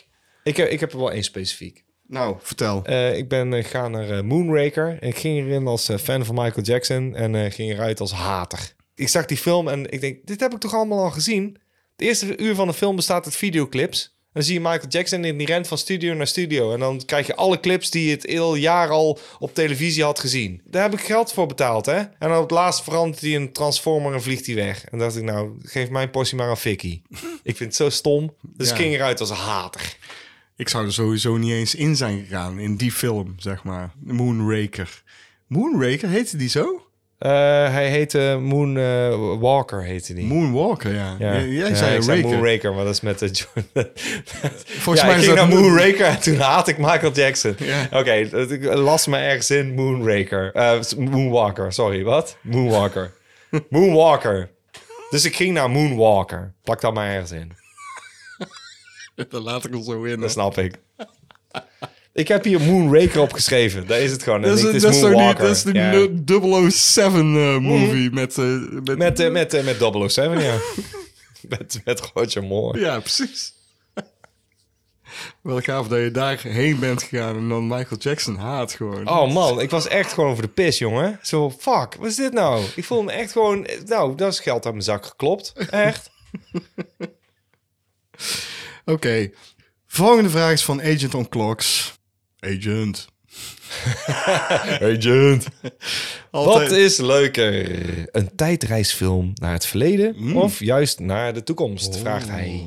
Ik, 0.43 0.57
heb- 0.57 0.69
ik 0.69 0.81
heb 0.81 0.93
er 0.93 0.99
wel 0.99 1.13
één 1.13 1.25
specifiek. 1.25 1.85
Nou, 2.07 2.37
vertel. 2.41 2.85
Eh, 2.85 3.17
ik 3.17 3.29
ben 3.29 3.53
eh, 3.55 3.63
gegaan 3.65 3.91
naar 3.91 4.11
eh, 4.11 4.21
Moonraker. 4.23 4.99
En 5.01 5.09
ik 5.09 5.17
ging 5.19 5.39
erin 5.47 5.67
als 5.67 5.89
eh, 5.89 5.99
fan 5.99 6.25
van 6.25 6.35
Michael 6.35 6.65
Jackson. 6.65 7.15
En 7.17 7.35
eh, 7.35 7.53
ging 7.53 7.71
eruit 7.73 8.01
als 8.01 8.13
hater. 8.13 8.75
Ik 8.95 9.09
zag 9.09 9.25
die 9.27 9.37
film 9.37 9.69
en 9.69 9.91
ik 9.91 10.01
denk, 10.01 10.27
dit 10.27 10.41
heb 10.41 10.53
ik 10.53 10.59
toch 10.61 10.75
allemaal 10.75 11.05
al 11.05 11.11
gezien? 11.11 11.59
De 11.97 12.05
eerste 12.05 12.37
uur 12.39 12.55
van 12.55 12.67
de 12.67 12.75
film 12.75 12.97
bestaat 12.97 13.25
uit 13.25 13.37
videoclips. 13.37 14.17
Dan 14.33 14.43
zie 14.43 14.55
je 14.55 14.61
Michael 14.61 14.89
Jackson 14.89 15.25
en 15.25 15.37
die 15.37 15.47
rent 15.47 15.69
van 15.69 15.79
studio 15.79 16.15
naar 16.15 16.27
studio. 16.27 16.73
En 16.73 16.81
dan 16.81 17.03
krijg 17.07 17.27
je 17.27 17.35
alle 17.37 17.61
clips 17.61 17.91
die 17.91 18.11
het 18.11 18.27
heel 18.27 18.55
jaar 18.55 18.89
al 18.89 19.19
op 19.39 19.55
televisie 19.55 20.03
had 20.05 20.19
gezien. 20.19 20.61
Daar 20.65 20.83
heb 20.83 20.93
ik 20.93 21.01
geld 21.01 21.33
voor 21.33 21.47
betaald, 21.47 21.87
hè? 21.87 21.97
En 21.97 22.13
dan 22.19 22.37
op 22.37 22.43
het 22.43 22.51
laatst 22.51 22.83
verandert 22.85 23.21
hij 23.21 23.35
een 23.35 23.53
transformer 23.53 24.13
en 24.15 24.23
vliegt 24.23 24.47
hij 24.47 24.55
weg. 24.55 24.85
En 24.85 24.99
dacht 24.99 25.17
ik, 25.17 25.23
nou, 25.23 25.55
geef 25.63 25.89
mijn 25.91 26.11
portie 26.11 26.37
maar 26.37 26.49
aan 26.49 26.59
Vicky. 26.59 27.03
ik 27.43 27.57
vind 27.57 27.59
het 27.59 27.75
zo 27.75 27.89
stom. 27.91 28.35
Dus 28.57 28.69
Ja. 28.69 28.75
ik 28.75 28.81
ging 28.81 28.95
eruit 28.95 29.21
als 29.21 29.31
een 29.31 29.37
hater. 29.37 29.97
Ik 30.63 30.69
zou 30.69 30.87
er 30.87 30.93
sowieso 30.93 31.37
niet 31.37 31.53
eens 31.53 31.75
in 31.75 31.97
zijn 31.97 32.19
gegaan 32.29 32.59
in 32.59 32.77
die 32.77 32.93
film, 32.93 33.35
zeg 33.39 33.65
maar. 33.65 33.91
Moonraker. 34.05 35.03
Moonraker, 35.47 36.09
heette 36.09 36.37
die 36.37 36.49
zo? 36.49 36.87
Eh, 37.19 37.31
hij 37.73 37.89
heette 37.91 38.39
Moon 38.43 38.77
eh, 38.77 39.39
Walker, 39.41 39.83
heette 39.83 40.15
die. 40.15 40.27
Moonwalker, 40.27 40.95
ja. 40.95 41.17
Ja. 41.19 41.41
Jij 41.41 41.69
Ja, 41.69 41.75
zei. 42.03 42.23
Moonraker, 42.23 42.75
maar 42.75 42.85
dat 42.85 42.93
is 42.95 43.01
met 43.01 43.19
de 43.19 43.31
Jordan. 43.31 43.93
Volgens 44.85 45.01
ja, 45.01 45.07
mij 45.07 45.15
ik 45.15 45.21
is 45.21 45.27
ging 45.27 45.39
dat 45.39 45.49
naar 45.49 45.59
Moon- 45.59 45.69
Moonraker 45.71 46.07
en 46.07 46.21
toen 46.21 46.37
haat 46.39 46.69
ik 46.69 46.79
Michael 46.79 47.13
Jackson. 47.13 47.55
Ja. 47.59 47.89
Oké, 47.91 48.29
dat- 48.29 48.51
ik 48.51 48.65
las 48.75 49.07
me 49.07 49.17
ergens 49.17 49.51
in 49.51 49.75
Moonraker. 49.75 50.53
Eh, 50.55 50.81
Moonwalker, 50.99 51.73
sorry, 51.73 52.03
wat? 52.05 52.37
Moonwalker. 52.41 53.13
Moonwalker. 53.71 54.51
Dus 55.11 55.25
ik 55.25 55.37
ging 55.37 55.55
naar 55.55 55.71
Moonwalker. 55.71 56.53
Plak 56.63 56.81
dat 56.81 56.95
maar 56.95 57.09
ergens 57.09 57.31
in. 57.33 57.53
Dat 59.29 59.43
laat 59.43 59.65
ik 59.65 59.75
er 59.75 59.83
zo 59.83 60.03
in. 60.03 60.21
Dat 60.21 60.31
snap 60.31 60.59
ik. 60.59 60.75
Ik 62.15 62.29
heb 62.29 62.45
hier 62.45 62.61
Moonraker 62.61 63.21
opgeschreven. 63.21 63.87
Daar 63.87 64.01
is 64.01 64.11
het 64.11 64.23
gewoon. 64.23 64.43
Dat 64.43 64.57
is, 64.59 64.63
dat 64.63 64.75
is 64.75 65.03
niet, 65.03 65.39
dat 65.39 65.51
is 65.51 65.63
de 65.63 65.73
Ja. 65.73 65.91
nu- 65.91 66.71
007 66.71 67.21
eh, 67.35 67.59
movie 67.59 68.11
met, 68.11 68.39
eh, 68.39 68.45
met, 68.85 68.99
Met, 68.99 69.21
eh, 69.21 69.31
met, 69.31 69.55
eh, 69.55 69.65
met 69.65 69.79
007, 70.13 70.41
ja. 70.43 70.57
met, 71.49 71.81
met 71.85 72.11
Roger 72.15 72.45
Moore. 72.45 72.79
Ja, 72.81 72.99
precies. 73.01 73.55
Wel 75.43 75.61
gaaf 75.61 75.89
dat 75.89 75.99
je 76.01 76.11
daarheen 76.11 76.79
bent 76.79 77.03
gegaan 77.03 77.37
en 77.37 77.49
dan 77.49 77.67
Michael 77.67 78.01
Jackson 78.01 78.37
haat 78.37 78.73
gewoon. 78.73 79.09
Oh 79.09 79.33
man, 79.33 79.61
ik 79.61 79.71
was 79.71 79.89
echt 79.89 80.13
gewoon 80.13 80.31
over 80.31 80.43
de 80.43 80.49
pis, 80.49 80.79
jongen. 80.79 81.19
Zo, 81.23 81.51
fuck, 81.51 81.95
wat 81.95 82.07
is 82.09 82.17
dit 82.17 82.33
nou? 82.33 82.65
Ik 82.77 82.85
voel 82.85 83.03
me 83.03 83.13
echt 83.13 83.33
gewoon... 83.33 83.67
Nou, 83.87 84.17
dat 84.17 84.33
is 84.33 84.41
geld 84.41 84.65
uit 84.65 84.75
mijn 84.75 84.85
zak 84.87 85.07
geklopt. 85.07 85.53
Echt. 85.71 86.11
Oké. 88.85 89.31
Volgende 89.87 90.31
vraag 90.31 90.53
is 90.53 90.65
van 90.65 90.81
Agent 90.83 91.15
on 91.15 91.29
Clocks. 91.29 91.99
Agent. 92.41 93.07
Agent. 94.97 95.47
Wat 96.31 96.71
is 96.71 96.97
leuker? 96.99 98.17
Een 98.17 98.35
tijdreisfilm 98.37 99.33
naar 99.35 99.53
het 99.53 99.67
verleden 99.67 100.15
Mm. 100.17 100.37
of 100.37 100.59
juist 100.61 100.99
naar 101.01 101.35
de 101.35 101.43
toekomst? 101.43 101.99
Vraagt 101.99 102.29
hij. 102.29 102.67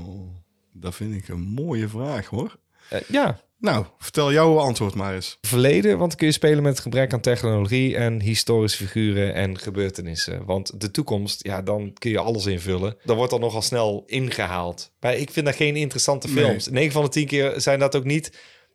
Dat 0.73 0.95
vind 0.95 1.15
ik 1.15 1.27
een 1.27 1.39
mooie 1.41 1.87
vraag 1.87 2.25
hoor. 2.27 2.55
Eh, 2.89 2.99
ja, 3.07 3.39
Nou, 3.57 3.85
vertel 3.97 4.31
jouw 4.31 4.57
antwoord 4.57 4.95
maar 4.95 5.13
eens. 5.15 5.37
verleden, 5.41 5.97
want 5.97 6.09
dan 6.09 6.17
kun 6.19 6.27
je 6.27 6.33
spelen 6.33 6.63
met 6.63 6.79
gebrek 6.79 7.13
aan 7.13 7.21
technologie 7.21 7.95
en 7.95 8.21
historische 8.21 8.83
figuren 8.85 9.33
en 9.33 9.57
gebeurtenissen. 9.59 10.45
Want 10.45 10.81
de 10.81 10.91
toekomst, 10.91 11.43
ja, 11.43 11.61
dan 11.61 11.93
kun 11.93 12.11
je 12.11 12.19
alles 12.19 12.45
invullen. 12.45 12.97
Dan 13.03 13.15
wordt 13.15 13.31
dat 13.31 13.39
nogal 13.39 13.61
snel 13.61 14.03
ingehaald. 14.05 14.91
Maar 14.99 15.15
ik 15.15 15.31
vind 15.31 15.45
dat 15.45 15.55
geen 15.55 15.75
interessante 15.75 16.27
Nee. 16.29 16.43
films. 16.45 16.67
9 16.69 16.91
van 16.91 17.03
de 17.03 17.09
10 17.09 17.27
keer 17.27 17.53
zijn 17.61 17.79
dat 17.79 17.95
ook 17.95 18.03
niet. 18.03 18.31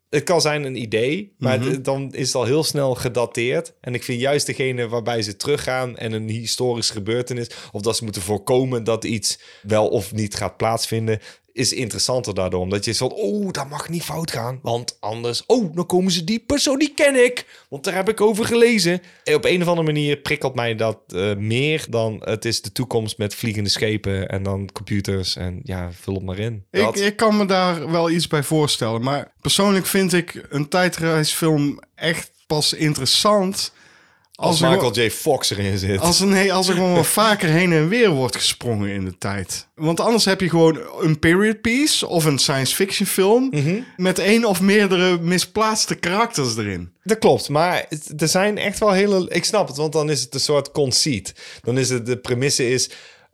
Het 0.09 0.23
kan 0.24 0.40
zijn 0.40 0.65
een 0.65 0.77
idee, 0.82 1.35
maar 1.39 1.61
Mhm. 1.61 1.82
dan 1.82 2.12
is 2.15 2.27
het 2.27 2.35
al 2.35 2.44
heel 2.44 2.65
snel 2.65 2.94
gedateerd. 2.94 3.74
En 3.81 3.94
ik 3.94 4.02
vind 4.02 4.20
juist 4.20 4.47
degene 4.47 4.89
waarbij 4.89 5.23
ze 5.23 5.36
teruggaan 5.36 5.97
en 5.97 6.12
een 6.12 6.28
historische 6.28 6.93
gebeurtenis, 6.93 7.51
of 7.73 7.82
dat 7.82 7.97
ze 7.97 8.05
moeten 8.05 8.23
voorkomen 8.23 8.85
dat 8.85 9.05
iets 9.05 9.40
wel 9.62 9.89
of 9.89 10.12
niet 10.12 10.35
gaat 10.35 10.57
plaatsvinden, 10.57 11.19
is 11.60 11.72
interessanter 11.72 12.34
daardoor. 12.34 12.60
Omdat 12.60 12.84
je 12.84 12.92
zo, 12.92 13.06
oh, 13.06 13.50
dat 13.50 13.68
mag 13.68 13.88
niet 13.88 14.02
fout 14.02 14.30
gaan. 14.30 14.58
Want 14.62 14.96
anders, 15.00 15.46
oh, 15.46 15.74
dan 15.74 15.86
komen 15.86 16.12
ze 16.12 16.24
die 16.24 16.38
persoon, 16.38 16.78
die 16.78 16.94
ken 16.94 17.24
ik. 17.24 17.64
Want 17.68 17.84
daar 17.84 17.94
heb 17.94 18.08
ik 18.08 18.20
over 18.20 18.44
gelezen. 18.44 19.02
En 19.24 19.34
op 19.34 19.44
een 19.44 19.62
of 19.62 19.68
andere 19.68 19.86
manier 19.86 20.16
prikkelt 20.16 20.54
mij 20.54 20.74
dat 20.74 20.98
eh, 21.06 21.36
meer 21.36 21.86
dan 21.88 22.22
het 22.24 22.44
is 22.44 22.62
de 22.62 22.72
toekomst 22.72 23.18
met 23.18 23.34
vliegende 23.34 23.70
schepen 23.70 24.28
en 24.28 24.42
dan 24.42 24.68
computers. 24.72 25.36
En 25.36 25.60
ja, 25.62 25.92
vul 25.92 26.14
het 26.14 26.24
maar 26.24 26.38
in. 26.38 26.64
Ik, 26.70 26.96
ik 26.96 27.16
kan 27.16 27.36
me 27.36 27.46
daar 27.46 27.90
wel 27.90 28.10
iets 28.10 28.26
bij 28.26 28.42
voorstellen. 28.42 29.02
Maar 29.02 29.32
persoonlijk 29.40 29.86
vind 29.86 30.12
ik 30.12 30.46
een 30.48 30.68
tijdreisfilm 30.68 31.80
echt 31.94 32.30
pas 32.46 32.72
interessant... 32.72 33.72
als 34.40 34.60
Michael 34.60 34.92
J. 34.92 35.10
Fox 35.10 35.50
erin 35.50 35.78
zit. 35.78 36.00
Als 36.00 36.20
er, 36.20 36.26
nee, 36.26 36.52
als 36.52 36.68
er 36.68 36.74
gewoon 36.74 36.94
wat 36.94 37.06
vaker 37.22 37.48
heen 37.48 37.72
en 37.72 37.88
weer 37.88 38.10
wordt 38.10 38.36
gesprongen 38.36 38.90
in 38.90 39.04
de 39.04 39.18
tijd. 39.18 39.68
Want 39.74 40.00
anders 40.00 40.24
heb 40.24 40.40
je 40.40 40.48
gewoon 40.48 40.80
een 41.00 41.18
period 41.18 41.60
piece 41.60 42.06
of 42.06 42.24
een 42.24 42.38
science 42.38 42.74
fiction 42.74 43.06
film... 43.06 43.48
Mhm. 43.50 43.80
met 43.96 44.18
één 44.18 44.44
of 44.44 44.60
meerdere 44.60 45.18
misplaatste 45.18 45.94
karakters 45.94 46.56
erin. 46.56 46.92
Dat 47.02 47.18
klopt, 47.18 47.48
maar 47.48 47.86
er 48.16 48.28
zijn 48.28 48.58
echt 48.58 48.78
wel 48.78 48.92
hele... 48.92 49.26
Ik 49.28 49.44
snap 49.44 49.68
het, 49.68 49.76
want 49.76 49.92
dan 49.92 50.10
is 50.10 50.20
het 50.20 50.34
een 50.34 50.40
soort 50.40 50.70
conceit. 50.72 51.34
Dan 51.62 51.78
is 51.78 51.88
het, 51.88 52.06
de 52.06 52.16
premisse 52.16 52.70
is... 52.70 52.90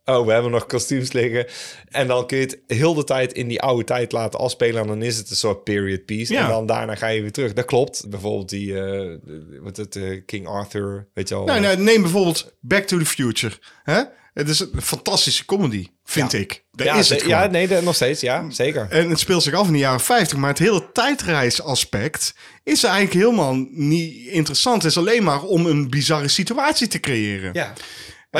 Oh, 0.08 0.26
we 0.26 0.32
hebben 0.32 0.50
nog 0.50 0.66
kostuums 0.66 1.12
liggen. 1.12 1.46
En 1.88 2.06
dan 2.06 2.26
kun 2.26 2.36
je 2.38 2.42
het 2.44 2.58
heel 2.66 2.94
de 2.94 3.04
tijd 3.04 3.32
in 3.32 3.48
die 3.48 3.60
oude 3.60 3.84
tijd 3.84 4.12
laten 4.12 4.40
afspelen. 4.40 4.80
En 4.82 4.86
dan 4.86 5.02
is 5.02 5.16
het 5.16 5.30
een 5.30 5.36
soort 5.36 5.64
period 5.64 6.04
piece. 6.04 6.32
Ja. 6.32 6.42
En 6.44 6.48
dan 6.48 6.66
daarna 6.66 6.94
ga 6.94 7.06
je 7.08 7.20
weer 7.20 7.32
terug. 7.32 7.52
Dat 7.52 7.64
klopt. 7.64 8.04
Bijvoorbeeld 8.08 8.48
die... 8.48 8.80
eh, 8.80 9.16
wat 9.62 9.76
het, 9.76 9.96
eh, 9.96 10.20
King 10.26 10.46
Arthur, 10.46 11.06
weet 11.14 11.28
je 11.28 11.34
wel. 11.34 11.44
Nou, 11.44 11.60
nou, 11.60 11.76
neem 11.78 12.02
bijvoorbeeld 12.02 12.52
Back 12.60 12.84
to 12.86 12.98
the 12.98 13.06
Future. 13.06 13.54
Hè? 13.82 14.02
Het 14.34 14.48
is 14.48 14.60
een 14.60 14.82
fantastische 14.82 15.44
comedy, 15.44 15.86
vind 16.04 16.32
Ja. 16.32 16.38
ik. 16.38 16.64
Dat 16.72 16.86
ja, 16.86 16.94
is 16.96 17.08
het 17.08 17.24
ja, 17.26 17.46
nee, 17.46 17.68
dat- 17.68 17.82
nog 17.82 17.94
steeds. 17.94 18.20
Ja, 18.20 18.50
zeker. 18.50 18.86
En 18.90 19.10
het 19.10 19.18
speelt 19.18 19.42
zich 19.42 19.54
af 19.54 19.66
in 19.66 19.72
de 19.72 19.78
jaren 19.78 20.00
50, 20.00 20.38
maar 20.38 20.50
het 20.50 20.58
hele 20.58 20.92
tijdreisaspect 20.92 22.34
is 22.64 22.82
eigenlijk 22.84 23.14
helemaal 23.14 23.54
niet 23.70 24.26
interessant. 24.26 24.82
Het 24.82 24.90
is 24.90 24.98
alleen 24.98 25.22
maar 25.22 25.42
om 25.42 25.66
een 25.66 25.90
bizarre 25.90 26.28
situatie 26.28 26.88
te 26.88 27.00
creëren. 27.00 27.50
Ja. 27.52 27.72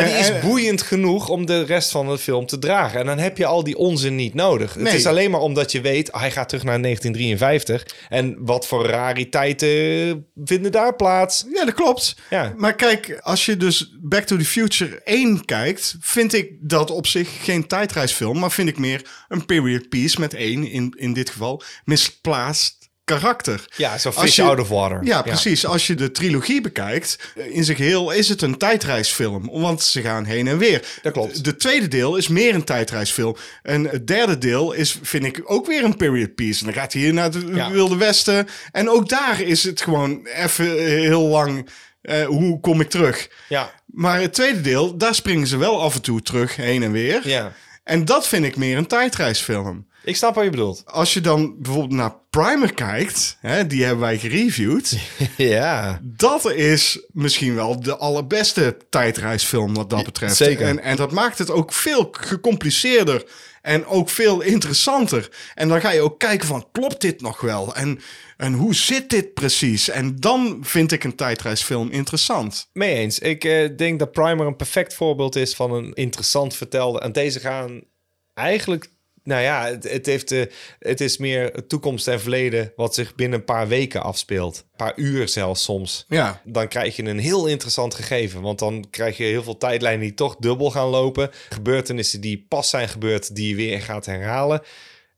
Maar 0.01 0.09
die 0.09 0.18
is 0.18 0.40
boeiend 0.40 0.82
genoeg 0.82 1.28
om 1.28 1.47
de 1.47 1.64
rest 1.64 1.90
van 1.90 2.09
de 2.09 2.18
film 2.18 2.47
te 2.47 2.59
dragen. 2.59 3.01
En 3.01 3.06
dan 3.06 3.18
heb 3.18 3.39
je 3.39 3.47
al 3.47 3.64
die 3.64 3.77
onzin 3.77 4.14
niet 4.14 4.35
nodig. 4.35 4.74
Het 4.74 4.93
is 4.93 5.06
alleen 5.06 5.31
maar 5.31 5.40
omdat 5.40 5.73
je 5.73 5.81
weet, 5.81 6.09
hij 6.12 6.31
gaat 6.31 6.48
terug 6.48 6.64
naar 6.64 6.82
1953. 6.82 7.86
En 8.09 8.36
wat 8.39 8.66
voor 8.66 8.86
rariteiten 8.86 10.27
vinden 10.44 10.73
daar 10.73 10.97
plaats? 10.97 11.44
Ja, 11.52 11.64
dat 11.64 11.74
klopt. 11.74 12.16
Ja. 12.31 12.55
Maar 12.56 12.74
kijk, 12.74 13.18
als 13.20 13.47
je 13.47 13.56
dus 13.56 13.94
Back 14.01 14.24
to 14.24 14.36
the 14.36 14.44
Future 14.44 15.01
1 15.05 15.44
kijkt, 15.44 15.97
vind 16.01 16.32
ik 16.35 16.52
dat 16.60 16.90
op 16.90 17.06
zich 17.06 17.44
geen 17.44 17.66
tijdreisfilm, 17.66 18.39
maar 18.39 18.52
vind 18.52 18.68
ik 18.68 18.78
meer 18.78 19.02
een 19.28 19.47
period 19.47 19.89
piece 19.89 20.20
met 20.20 20.35
één, 20.35 20.70
in, 20.70 20.94
in 20.97 21.12
dit 21.12 21.31
geval, 21.31 21.62
misplaatst 21.85 22.76
karakter. 23.07 23.65
Ja, 23.77 23.99
zo 23.99 24.12
fish 24.12 24.37
je- 24.37 24.43
out 24.43 24.61
of 24.61 24.69
water. 24.69 25.01
Ja, 25.05 25.23
precies. 25.23 25.66
Als 25.66 25.87
je 25.87 25.95
de 25.95 26.11
trilogie 26.11 26.61
bekijkt, 26.61 27.33
in 27.35 27.65
zijn 27.65 27.77
geheel 27.77 28.11
is 28.11 28.28
het 28.28 28.43
een 28.43 28.57
tijdreisfilm. 28.59 29.49
Want 29.53 29.83
ze 29.83 30.01
gaan 30.01 30.24
heen 30.24 30.47
en 30.49 30.59
weer. 30.59 30.85
Dat 31.03 31.12
klopt. 31.12 31.45
De 31.45 31.57
tweede 31.57 31.89
deel 31.89 32.16
is 32.16 32.28
meer 32.28 32.55
een 32.55 32.65
tijdreisfilm. 32.65 33.37
En 33.62 33.85
het 33.85 34.07
derde 34.07 34.39
deel 34.39 34.73
is, 34.73 34.99
vind 35.03 35.24
ik, 35.24 35.41
ook 35.45 35.66
weer 35.66 35.85
een 35.85 35.97
period 35.97 36.35
piece. 36.35 36.61
En 36.61 36.65
dan 36.73 36.74
gaat 36.83 36.93
hij 36.93 37.03
hier 37.03 37.12
naar 37.15 37.24
het 37.33 37.45
Ja. 37.55 37.70
Wilde 37.70 37.97
Westen. 37.97 38.47
En 38.73 38.91
ook 38.91 39.09
daar 39.09 39.41
is 39.41 39.62
het 39.65 39.81
gewoon 39.81 40.27
even 40.27 40.85
heel 40.99 41.23
lang... 41.28 41.69
eh, 42.03 42.24
hoe 42.27 42.61
kom 42.61 42.81
ik 42.81 42.91
terug? 42.91 43.28
Ja. 43.49 43.70
Maar 43.87 44.20
het 44.20 44.35
tweede 44.35 44.61
deel, 44.61 44.97
daar 44.97 45.15
springen 45.15 45.47
ze 45.47 45.57
wel 45.57 45.83
af 45.83 45.95
en 45.95 46.03
toe 46.03 46.23
terug, 46.23 46.57
heen 46.57 46.83
en 46.83 46.93
weer. 46.93 47.28
ja. 47.28 47.53
En 47.85 48.05
dat 48.05 48.28
vind 48.28 48.45
ik 48.45 48.57
meer 48.57 48.77
een 48.77 48.87
tijdreisfilm. 48.87 49.85
Ik 50.07 50.16
snap 50.16 50.35
wat 50.35 50.45
je 50.45 50.51
bedoelt. 50.51 50.83
Als 50.87 51.15
je 51.15 51.20
dan 51.20 51.55
bijvoorbeeld 51.59 51.93
naar 51.93 52.15
Primer 52.31 52.74
kijkt, 52.74 53.39
hè, 53.41 53.66
die 53.66 53.85
hebben 53.85 54.01
wij 54.01 54.19
gereviewd. 54.19 54.99
Ja. 55.37 56.01
Dat 56.03 56.53
is 56.53 57.07
misschien 57.12 57.55
wel 57.55 57.81
de 57.81 57.97
allerbeste 57.97 58.77
tijdreisfilm 58.91 59.74
wat 59.74 59.91
dat 59.91 60.05
betreft. 60.05 60.37
zeker. 60.37 60.66
En, 60.66 60.78
en 60.78 60.97
dat 60.97 61.12
maakt 61.12 61.39
het 61.39 61.51
ook 61.51 61.73
veel 61.73 62.09
gecompliceerder 62.11 63.24
en 63.62 63.87
ook 63.87 64.09
veel 64.09 64.41
interessanter. 64.41 65.31
En 65.55 65.69
dan 65.69 65.81
ga 65.81 65.91
je 65.91 66.01
ook 66.01 66.19
kijken 66.19 66.49
van, 66.49 66.69
klopt 66.73 67.01
dit 67.01 67.20
nog 67.20 67.41
wel? 67.41 67.74
En, 67.74 68.01
en 68.37 68.53
hoe 68.53 68.74
zit 68.74 69.11
dit 69.11 69.35
precies? 69.35 69.89
En 69.89 70.16
dan 70.16 70.59
vind 70.62 70.93
ik 70.93 71.05
een 71.05 71.16
tijdreisfilm 71.16 71.91
interessant. 71.91 72.69
Mee 72.73 72.95
eens. 72.95 73.19
Ik 73.19 73.45
eh, 73.45 73.77
denk 73.77 73.99
dat 73.99 74.12
Primer 74.12 74.47
een 74.47 74.57
perfect 74.57 74.95
voorbeeld 74.95 75.37
is 75.37 75.55
van 75.55 75.73
een 75.73 75.93
interessant 75.95 76.55
vertelde. 76.55 77.01
En 77.01 77.12
deze 77.12 77.41
gaan 77.41 77.83
eigenlijk... 78.35 78.95
Nou 79.27 79.43
ja, 79.43 79.66
het, 79.66 79.90
het, 79.90 80.07
heeft, 80.07 80.32
eh, 80.32 80.44
het 80.78 81.01
is 81.01 81.16
meer 81.16 81.66
toekomst 81.66 82.09
en 82.09 82.20
verleden 82.20 82.73
wat 82.77 82.94
zich 82.94 83.15
binnen 83.15 83.39
een 83.39 83.44
paar 83.44 83.69
weken 83.69 84.03
afspeelt. 84.03 84.57
Een 84.57 84.77
paar 84.77 84.93
uur 84.97 85.28
zelfs 85.28 85.62
soms. 85.62 86.05
Ja. 86.09 86.40
Dan 86.44 86.69
krijg 86.69 86.97
je 86.97 87.05
een 87.05 87.19
heel 87.19 87.47
interessant 87.47 87.94
gegeven. 87.94 88.40
Want 88.40 88.59
dan 88.59 88.86
krijg 88.90 89.16
je 89.16 89.24
heel 89.24 89.43
veel 89.43 89.57
tijdlijnen 89.57 90.01
die 90.01 90.15
toch 90.15 90.36
dubbel 90.36 90.70
gaan 90.70 90.89
lopen. 90.89 91.31
Gebeurtenissen 91.48 92.20
die 92.20 92.47
pas 92.48 92.70
zijn 92.70 92.89
gebeurd, 92.89 93.35
die 93.35 93.48
je 93.48 93.55
weer 93.55 93.81
gaat 93.81 94.07
herhalen. 94.07 94.62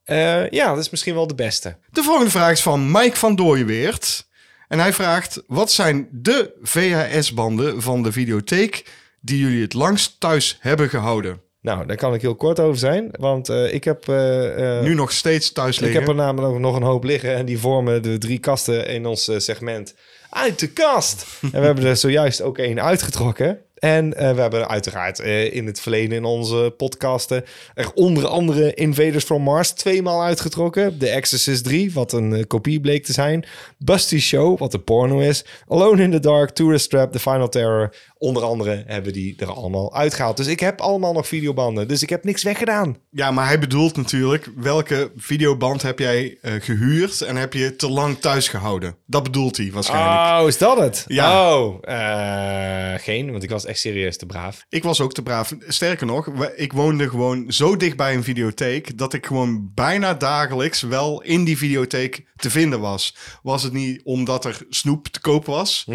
Eh, 0.04 0.50
ja, 0.50 0.68
dat 0.68 0.84
is 0.84 0.90
misschien 0.90 1.14
wel 1.14 1.26
de 1.26 1.34
beste. 1.34 1.76
De 1.90 2.02
volgende 2.02 2.30
vraag 2.30 2.52
is 2.52 2.62
van 2.62 2.90
Mike 2.90 3.16
van 3.16 3.36
Dooyeweert. 3.36 4.26
En 4.68 4.78
hij 4.78 4.92
vraagt, 4.92 5.42
wat 5.46 5.70
zijn 5.72 6.08
de 6.12 6.54
VHS-banden 6.62 7.82
van 7.82 8.02
de 8.02 8.12
videotheek 8.12 8.90
die 9.20 9.38
jullie 9.38 9.62
het 9.62 9.74
langst 9.74 10.20
thuis 10.20 10.58
hebben 10.60 10.88
gehouden? 10.88 11.46
Nou, 11.68 11.86
daar 11.86 11.96
kan 11.96 12.14
ik 12.14 12.20
heel 12.20 12.34
kort 12.34 12.60
over 12.60 12.78
zijn. 12.78 13.08
Want 13.18 13.48
eh, 13.48 13.72
ik 13.74 13.84
heb... 13.84 14.08
eh, 14.08 14.76
eh, 14.78 14.82
Nu 14.82 14.94
nog 14.94 15.12
steeds 15.12 15.52
thuis 15.52 15.76
Ik 15.76 15.82
liggen. 15.82 16.00
heb 16.00 16.08
er 16.08 16.14
namelijk 16.14 16.58
nog 16.58 16.76
een 16.76 16.82
hoop 16.82 17.04
liggen 17.04 17.34
en 17.34 17.46
die 17.46 17.58
vormen 17.58 18.02
de 18.02 18.18
drie 18.18 18.38
kasten 18.38 18.86
in 18.86 19.06
ons 19.06 19.30
segment 19.36 19.94
uit 20.30 20.58
de 20.58 20.68
kast. 20.68 21.26
en 21.52 21.60
we 21.60 21.66
hebben 21.66 21.84
er 21.84 21.96
zojuist 21.96 22.42
ook 22.42 22.58
één 22.58 22.82
uitgetrokken. 22.82 23.58
En 23.78 24.10
we 24.10 24.40
hebben 24.40 24.68
uiteraard 24.68 25.18
in 25.18 25.66
het 25.66 25.80
verleden 25.80 26.16
in 26.16 26.24
onze 26.24 26.74
podcasten 26.76 27.44
er 27.74 27.90
onder 27.94 28.26
andere 28.26 28.74
Invaders 28.74 29.24
from 29.24 29.42
Mars 29.42 29.70
tweemaal 29.70 30.22
uitgetrokken. 30.22 30.98
The 30.98 31.08
Exorcist 31.08 31.64
3, 31.64 31.92
wat 31.92 32.12
een 32.12 32.46
kopie 32.46 32.80
bleek 32.80 33.04
te 33.04 33.12
zijn. 33.12 33.44
Busty 33.76 34.18
Show, 34.18 34.58
wat 34.58 34.74
een 34.74 34.84
porno 34.84 35.18
is. 35.18 35.44
Alone 35.68 36.02
in 36.02 36.10
the 36.10 36.20
Dark, 36.20 36.50
Tourist 36.50 36.90
Trap, 36.90 37.12
The 37.12 37.18
Final 37.18 37.48
Terror. 37.48 37.94
Onder 38.18 38.42
andere 38.42 38.82
hebben 38.86 39.12
die 39.12 39.34
er 39.36 39.52
allemaal 39.52 39.94
uitgehaald. 39.94 40.36
Dus 40.36 40.46
ik 40.46 40.60
heb 40.60 40.80
allemaal 40.80 41.12
nog 41.12 41.26
videobanden. 41.26 41.88
Dus 41.88 42.02
ik 42.02 42.08
heb 42.08 42.24
niks 42.24 42.42
weggedaan. 42.42 42.96
Ja, 43.10 43.30
maar 43.30 43.46
hij 43.46 43.58
bedoelt 43.58 43.96
natuurlijk 43.96 44.50
welke 44.56 45.10
videoband 45.16 45.82
heb 45.82 45.98
jij 45.98 46.38
eh, 46.42 46.52
gehuurd 46.58 47.20
en 47.20 47.36
heb 47.36 47.52
je 47.52 47.76
te 47.76 47.90
lang 47.90 48.18
thuis 48.18 48.48
gehouden? 48.48 48.96
Dat 49.06 49.22
bedoelt 49.22 49.56
hij 49.56 49.70
waarschijnlijk. 49.72 50.40
Oh, 50.40 50.48
is 50.48 50.58
dat 50.58 50.78
het? 50.78 51.04
Ja. 51.06 51.56
Oh, 51.56 51.78
eh, 51.82 53.00
geen, 53.00 53.30
want 53.30 53.42
ik 53.42 53.50
was 53.50 53.64
echt 53.64 53.78
serieus 53.78 54.16
te 54.16 54.26
braaf. 54.26 54.64
Ik 54.68 54.82
was 54.82 55.00
ook 55.00 55.12
te 55.12 55.22
braaf. 55.22 55.54
Sterker 55.68 56.06
nog, 56.06 56.26
ik 56.56 56.72
woonde 56.72 57.08
gewoon 57.08 57.52
zo 57.52 57.76
dicht 57.76 57.96
bij 57.96 58.14
een 58.14 58.24
videotheek 58.24 58.98
dat 58.98 59.12
ik 59.12 59.26
gewoon 59.26 59.70
bijna 59.74 60.14
dagelijks 60.14 60.82
wel 60.82 61.22
in 61.22 61.44
die 61.44 61.56
videotheek 61.58 62.26
te 62.36 62.50
vinden 62.50 62.80
was. 62.80 63.16
Was 63.42 63.62
het 63.62 63.72
niet 63.72 64.00
omdat 64.04 64.44
er 64.44 64.58
snoep 64.68 65.08
te 65.08 65.20
koop 65.20 65.44
was, 65.46 65.86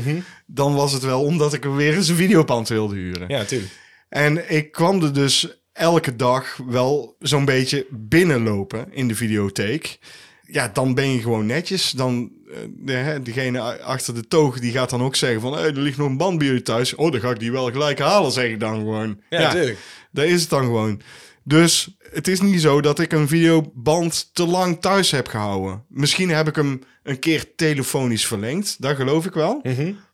dan 0.45 0.75
was 0.75 0.91
het 0.91 1.03
wel 1.03 1.23
omdat 1.23 1.53
ik 1.53 1.63
weer 1.63 1.95
eens 1.95 2.12
een 2.13 2.19
videoband 2.19 2.69
wilde 2.69 2.95
huren. 2.95 3.27
Ja, 3.27 3.37
natuurlijk. 3.37 3.71
En 4.09 4.51
ik 4.51 4.71
kwam 4.71 5.03
er 5.03 5.13
dus 5.13 5.61
elke 5.73 6.15
dag 6.15 6.59
wel 6.67 7.15
zo'n 7.19 7.45
beetje 7.45 7.85
binnenlopen 7.89 8.87
in 8.91 9.07
de 9.07 9.15
videotheek. 9.15 9.99
ja, 10.45 10.69
dan 10.73 10.93
ben 10.93 11.09
je 11.09 11.21
gewoon 11.21 11.45
netjes. 11.45 11.91
Dan, 11.91 12.31
eh, 12.47 12.57
de, 12.75 13.19
degene 13.23 13.81
achter 13.81 14.13
de 14.13 14.27
toog, 14.27 14.59
die 14.59 14.71
gaat 14.71 14.89
dan 14.89 15.01
ook 15.03 15.15
zeggen 15.15 15.41
van... 15.41 15.53
Hey, 15.53 15.63
er 15.63 15.77
ligt 15.77 15.97
nog 15.97 16.07
een 16.07 16.17
band 16.17 16.37
bij 16.37 16.47
jullie 16.47 16.61
thuis. 16.61 16.95
Oh, 16.95 17.11
dan 17.11 17.21
ga 17.21 17.29
ik 17.29 17.39
die 17.39 17.51
wel 17.51 17.71
gelijk 17.71 17.99
halen, 17.99 18.31
zeg 18.31 18.49
ik 18.49 18.59
dan 18.59 18.75
gewoon. 18.75 19.21
Ja, 19.29 19.39
natuurlijk. 19.39 19.77
Daar 20.11 20.25
is 20.25 20.41
het 20.41 20.49
dan 20.49 20.63
gewoon. 20.63 21.01
Dus 21.43 21.95
het 22.11 22.27
is 22.27 22.41
niet 22.41 22.61
zo 22.61 22.81
dat 22.81 22.99
ik 22.99 23.11
een 23.11 23.27
videoband 23.27 24.29
te 24.33 24.45
lang 24.45 24.81
thuis 24.81 25.11
heb 25.11 25.27
gehouden. 25.27 25.83
Misschien 25.87 26.29
heb 26.29 26.47
ik 26.47 26.55
hem 26.55 26.81
een 27.03 27.19
keer 27.19 27.55
telefonisch 27.55 28.25
verlengd. 28.25 28.75
Dat 28.81 28.95
geloof 28.95 29.25
ik 29.25 29.33
wel. 29.33 29.61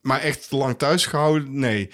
Maar 0.01 0.19
echt 0.19 0.49
te 0.49 0.55
lang 0.55 0.77
thuis 0.77 1.05
gehouden, 1.05 1.59
nee. 1.59 1.89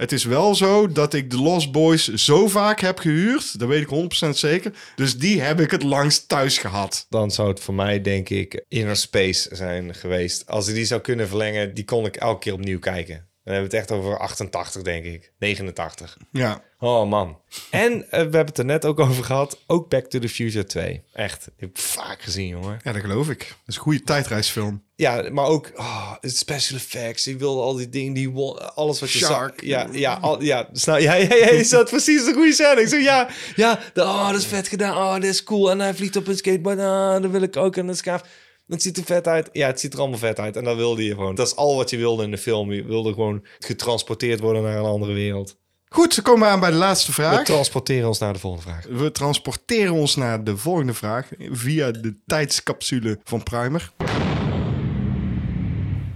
Het 0.00 0.12
is 0.12 0.24
wel 0.24 0.54
zo 0.54 0.86
dat 0.86 1.14
ik 1.14 1.30
de 1.30 1.40
Lost 1.40 1.72
Boys 1.72 2.08
zo 2.08 2.48
vaak 2.48 2.80
heb 2.80 2.98
gehuurd. 2.98 3.58
Dat 3.58 3.68
weet 3.68 3.90
ik 3.90 4.26
100% 4.26 4.28
zeker. 4.28 4.72
Dus 4.94 5.18
die 5.18 5.40
heb 5.40 5.60
ik 5.60 5.70
het 5.70 5.82
langst 5.82 6.28
thuis 6.28 6.58
gehad. 6.58 7.06
Dan 7.08 7.30
zou 7.30 7.48
het 7.48 7.60
voor 7.60 7.74
mij, 7.74 8.00
denk 8.00 8.28
ik, 8.28 8.64
Inner 8.68 8.96
Space 8.96 9.56
zijn 9.56 9.94
geweest. 9.94 10.46
Als 10.46 10.68
ik 10.68 10.74
die 10.74 10.84
zou 10.84 11.00
kunnen 11.00 11.28
verlengen, 11.28 11.74
die 11.74 11.84
kon 11.84 12.06
ik 12.06 12.16
elke 12.16 12.38
keer 12.38 12.52
opnieuw 12.52 12.78
kijken. 12.78 13.29
Dan 13.44 13.54
hebben 13.54 13.70
we 13.70 13.76
het 13.76 13.88
echt 13.88 13.98
over 13.98 14.18
88, 14.18 14.82
denk 14.82 15.04
ik. 15.04 15.32
89. 15.38 16.16
Ja. 16.32 16.62
Oh 16.78 17.08
man. 17.08 17.38
En 17.70 17.92
eh, 17.92 18.10
we 18.10 18.16
hebben 18.16 18.46
het 18.46 18.58
er 18.58 18.64
net 18.64 18.84
ook 18.84 19.00
over 19.00 19.24
gehad. 19.24 19.58
Ook 19.66 19.88
Back 19.88 20.04
to 20.04 20.18
the 20.18 20.28
Future 20.28 20.64
2. 20.64 21.02
Echt. 21.12 21.44
Die 21.44 21.52
heb 21.56 21.68
ik 21.68 21.78
vaak 21.78 22.22
gezien, 22.22 22.46
jongen. 22.46 22.80
ja, 22.82 22.92
dat 22.92 23.00
geloof 23.00 23.28
ik. 23.28 23.38
Dat 23.38 23.56
is 23.66 23.76
een 23.76 23.82
goede 23.82 24.02
tijdreisfilm. 24.02 24.82
Ja, 24.96 25.24
maar 25.30 25.44
ook 25.44 25.70
oh, 25.74 26.12
special 26.22 26.78
effects. 26.78 27.24
Die 27.24 27.38
wilde 27.38 27.60
al 27.60 27.74
die 27.74 27.88
dingen, 27.88 28.12
die 28.12 28.32
alles 28.74 29.00
wat 29.00 29.10
je 29.10 29.18
Shark. 29.18 29.52
zag. 29.56 29.68
Ja, 29.68 29.88
ja, 29.92 30.14
al, 30.14 30.42
ja, 30.42 30.68
snel, 30.72 30.98
ja, 30.98 31.14
ja, 31.14 31.34
ja, 31.34 31.48
is 31.48 31.68
dat 31.68 31.90
precies 31.90 32.24
de 32.24 32.32
goede 32.32 32.52
scène? 32.52 32.80
Ik 32.80 32.88
zo, 32.88 32.96
ja, 32.96 33.28
ja, 33.56 33.80
de, 33.92 34.02
oh, 34.02 34.30
dat 34.30 34.40
is 34.40 34.46
vet 34.46 34.68
gedaan. 34.68 34.96
Oh, 34.96 35.12
dat 35.12 35.24
is 35.24 35.44
cool. 35.44 35.70
En 35.70 35.80
hij 35.80 35.94
vliegt 35.94 36.16
op 36.16 36.26
een 36.26 36.36
skateboard. 36.36 36.78
Ah, 36.78 37.22
dat 37.22 37.30
wil 37.30 37.42
ik 37.42 37.56
ook. 37.56 37.76
En 37.76 37.86
dat 37.86 37.94
is 37.94 38.00
gaaf. 38.00 38.22
Het 38.70 38.82
ziet 38.82 38.96
er 38.96 39.04
vet 39.04 39.26
uit. 39.26 39.48
Ja, 39.52 39.66
het 39.66 39.80
ziet 39.80 39.92
er 39.92 39.98
allemaal 39.98 40.18
vet 40.18 40.38
uit. 40.38 40.56
En 40.56 40.64
dat 40.64 40.76
wilde 40.76 41.04
je 41.04 41.14
gewoon. 41.14 41.34
Dat 41.34 41.46
is 41.46 41.56
al 41.56 41.76
wat 41.76 41.90
je 41.90 41.96
wilde 41.96 42.22
in 42.22 42.30
de 42.30 42.38
film. 42.38 42.72
Je 42.72 42.84
wilde 42.84 43.12
gewoon 43.12 43.44
getransporteerd 43.58 44.40
worden 44.40 44.62
naar 44.62 44.76
een 44.76 44.84
andere 44.84 45.12
wereld. 45.12 45.56
Goed, 45.88 46.14
dan 46.14 46.24
komen 46.24 46.46
we 46.46 46.52
aan 46.52 46.60
bij 46.60 46.70
de 46.70 46.76
laatste 46.76 47.12
vraag. 47.12 47.38
We 47.38 47.44
transporteren 47.44 48.08
ons 48.08 48.18
naar 48.18 48.32
de 48.32 48.38
volgende 48.38 48.66
vraag. 48.70 48.86
We 48.90 49.12
transporteren 49.12 49.92
ons 49.92 50.16
naar 50.16 50.44
de 50.44 50.56
volgende 50.56 50.94
vraag 50.94 51.28
via 51.38 51.90
de 51.90 52.16
tijdscapsule 52.26 53.20
van 53.24 53.42
Primer. 53.42 53.92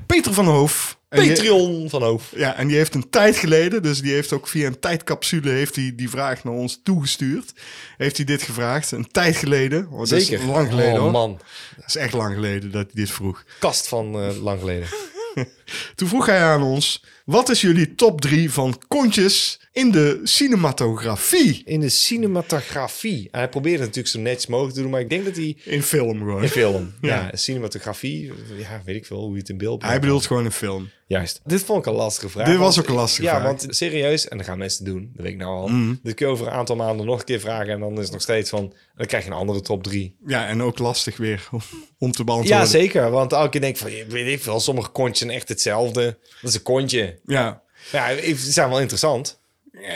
Peter 0.07 0.35
van 0.35 0.47
Hoof. 0.47 0.99
Die- 1.21 1.29
Patreon 1.29 1.91
van 1.91 2.03
Hoof. 2.03 2.33
ja, 2.37 2.57
en 2.57 2.67
die 2.67 2.77
heeft 2.77 2.95
een 2.95 3.11
tijd 3.11 3.37
geleden, 3.37 3.83
dus 3.83 4.01
die 4.03 4.13
heeft 4.13 4.33
ook 4.33 4.49
via 4.49 4.67
een 4.67 4.79
tijdcapsule 4.81 5.51
heeft 5.51 5.77
hij 5.77 5.93
die 5.97 6.11
vraag 6.11 6.45
naar 6.45 6.53
ons 6.55 6.81
toegestuurd. 6.83 7.53
Heeft 7.97 8.17
hij 8.17 8.27
dit 8.27 8.43
gevraagd, 8.43 8.91
een 8.91 9.09
tijd 9.11 9.37
geleden. 9.37 9.89
Oh, 9.91 9.99
dat 9.99 10.13
is 10.13 10.27
Zeker. 10.27 10.47
lang 10.47 10.69
geleden 10.69 10.93
oh, 10.95 11.01
hoor. 11.01 11.11
man. 11.11 11.41
Dat 11.77 11.85
is 11.87 11.97
echt 11.97 12.13
lang 12.13 12.35
geleden 12.35 12.71
dat 12.71 12.83
hij 12.93 13.03
dit 13.05 13.11
vroeg. 13.11 13.45
Kast 13.59 13.89
van 13.89 14.15
eh, 14.21 14.43
lang 14.43 14.61
geleden. 14.61 14.89
Toen 15.95 16.09
vroeg 16.09 16.27
hij 16.27 16.43
aan 16.43 16.63
ons, 16.63 17.05
wat 17.25 17.49
is 17.49 17.61
jullie 17.61 17.95
top 17.95 18.21
3 18.21 18.51
van 18.51 18.81
kontjes 18.89 19.61
in 19.75 19.91
de 19.91 20.21
cinematografie? 20.23 21.63
In 21.65 21.81
de 21.81 21.89
cinematografie. 21.89 23.29
Hij 23.31 23.49
probeerde 23.49 23.79
natuurlijk 23.79 24.09
zo 24.09 24.21
netjes 24.21 24.47
mogelijk 24.47 24.75
te 24.75 24.81
doen, 24.83 24.91
maar 24.91 25.01
ik 25.01 25.09
denk 25.11 25.25
dat 25.25 25.37
hij 25.37 25.57
In 25.65 25.83
film 25.83 26.19
gewoon. 26.19 26.43
in 26.43 26.49
film. 26.49 26.93
Ja. 27.01 27.09
Ja. 27.31 27.37
cinematografie. 27.37 28.33
Ja, 28.59 28.83
weet 28.85 28.97
ik 28.97 29.07
veel 29.07 29.19
hoe 29.21 29.33
je 29.33 29.39
het 29.39 29.49
in 29.49 29.59
beeld 29.59 29.83
Hij 29.83 30.01
bedoelt 30.01 30.27
gewoon 30.27 30.45
een 30.45 30.53
film. 30.53 30.91
Juist. 31.07 31.41
Dit 31.45 31.63
vond 31.63 31.79
ik 31.79 31.87
een 31.87 31.99
lastige 31.99 32.29
vraag. 32.29 32.47
Dit 32.47 32.57
was 32.57 32.75
want- 32.77 32.87
ook 32.87 32.93
een 32.95 33.01
lastige 33.01 33.23
ja, 33.23 33.31
vraag. 33.35 33.45
want 33.47 33.67
serieus, 33.69 34.29
en 34.29 34.37
dat 34.37 34.47
gaan 34.47 34.59
mensen 34.59 34.85
doen, 34.85 35.11
dat 35.15 35.25
weet 35.25 35.33
ik 35.33 35.39
nou 35.39 35.51
al. 35.53 35.97
Dit 36.03 36.15
kun 36.15 36.27
je 36.27 36.33
over 36.33 36.47
een 36.47 36.53
aantal 36.53 36.77
maanden 36.77 37.07
nog 37.07 37.19
een 37.19 37.25
keer 37.25 37.41
vragen 37.41 37.69
en 37.73 37.81
dan 37.81 37.93
is 37.93 37.99
het 38.03 38.13
nog 38.13 38.23
steeds 38.23 38.51
van, 38.51 38.73
dan 38.97 39.07
krijg 39.07 39.25
je 39.25 39.31
een 39.31 39.37
andere 39.37 39.61
top 39.61 39.83
drie. 39.83 40.17
Ja, 40.27 40.47
en 40.47 40.63
ook 40.63 40.79
lastig 40.79 41.17
weer 41.17 41.49
om, 41.99 42.13
te 42.13 42.25
beantwoorden. 42.25 42.59
Ja, 42.59 42.65
zeker. 42.67 43.11
Want 43.11 43.33
elke 43.33 43.49
keer 43.49 43.61
denk 43.61 43.75
ik 43.75 43.81
van, 43.83 43.93
ja, 43.93 44.07
weet 44.07 44.27
ik 44.33 44.43
veel, 44.43 44.61
sommige 44.61 44.89
kontjes 44.91 45.19
zijn 45.19 45.31
echt 45.31 45.49
hetzelfde. 45.49 46.19
Dat 46.41 46.51
is 46.51 46.55
een 46.57 46.63
kontje. 46.63 47.19
Ja, 47.27 47.63
Ja, 47.93 48.09
ze 48.17 48.53
zijn 48.53 48.69
wel 48.69 48.81
interessant. 48.81 49.43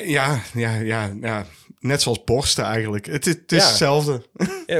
Ja, 0.05 0.41
ja, 0.55 0.75
ja, 0.75 1.11
ja. 1.21 1.47
Net 1.81 2.03
zoals 2.03 2.25
borsten 2.25 2.65
eigenlijk. 2.65 3.07
Het, 3.07 3.27
is- 3.27 3.35
het 3.35 3.53
is 3.53 3.63
Ja. 3.63 3.69
hetzelfde. 3.69 4.23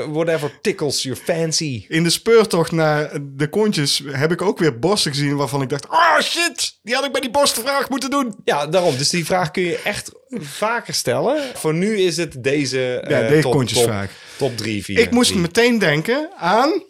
Whatever 0.09 0.59
tickles 0.61 1.03
your 1.03 1.19
fancy. 1.25 1.85
In 1.89 2.03
de 2.03 2.11
speurtocht 2.11 2.73
naar 2.73 3.11
de 3.23 3.49
kontjes 3.49 4.03
heb 4.11 4.33
ik 4.33 4.43
ook 4.43 4.59
weer 4.59 4.79
borsten 4.79 5.11
gezien 5.13 5.37
waarvan 5.37 5.63
ik 5.63 5.69
dacht... 5.69 5.89
Oh 5.89 6.21
shit, 6.21 6.79
die 6.83 6.95
had 6.95 7.05
ik 7.05 7.13
bij 7.13 7.21
die 7.21 7.31
borstenvraag 7.31 7.89
moeten 7.89 8.11
doen. 8.11 8.35
Ja, 8.45 8.67
daarom. 8.67 8.97
Dus 8.97 9.09
die 9.09 9.25
vraag 9.25 9.51
kun 9.51 9.63
je 9.63 9.81
echt 9.85 10.11
vaker 10.31 10.95
stellen. 10.95 11.43
Voor 11.55 11.75
nu 11.75 11.99
is 12.01 12.17
het 12.17 12.43
deze, 12.43 12.79
Ja, 13.09 13.21
eh, 13.21 13.29
deze 13.29 13.43
top, 13.43 13.53
kontjesvraag. 13.53 14.11
Top, 14.37 14.49
top 14.49 14.57
drie, 14.57 14.85
vier. 14.85 14.99
ik 14.99 15.11
moest 15.11 15.29
drie. 15.31 15.41
meteen 15.43 15.79
denken 15.79 16.31
aan 16.37 16.83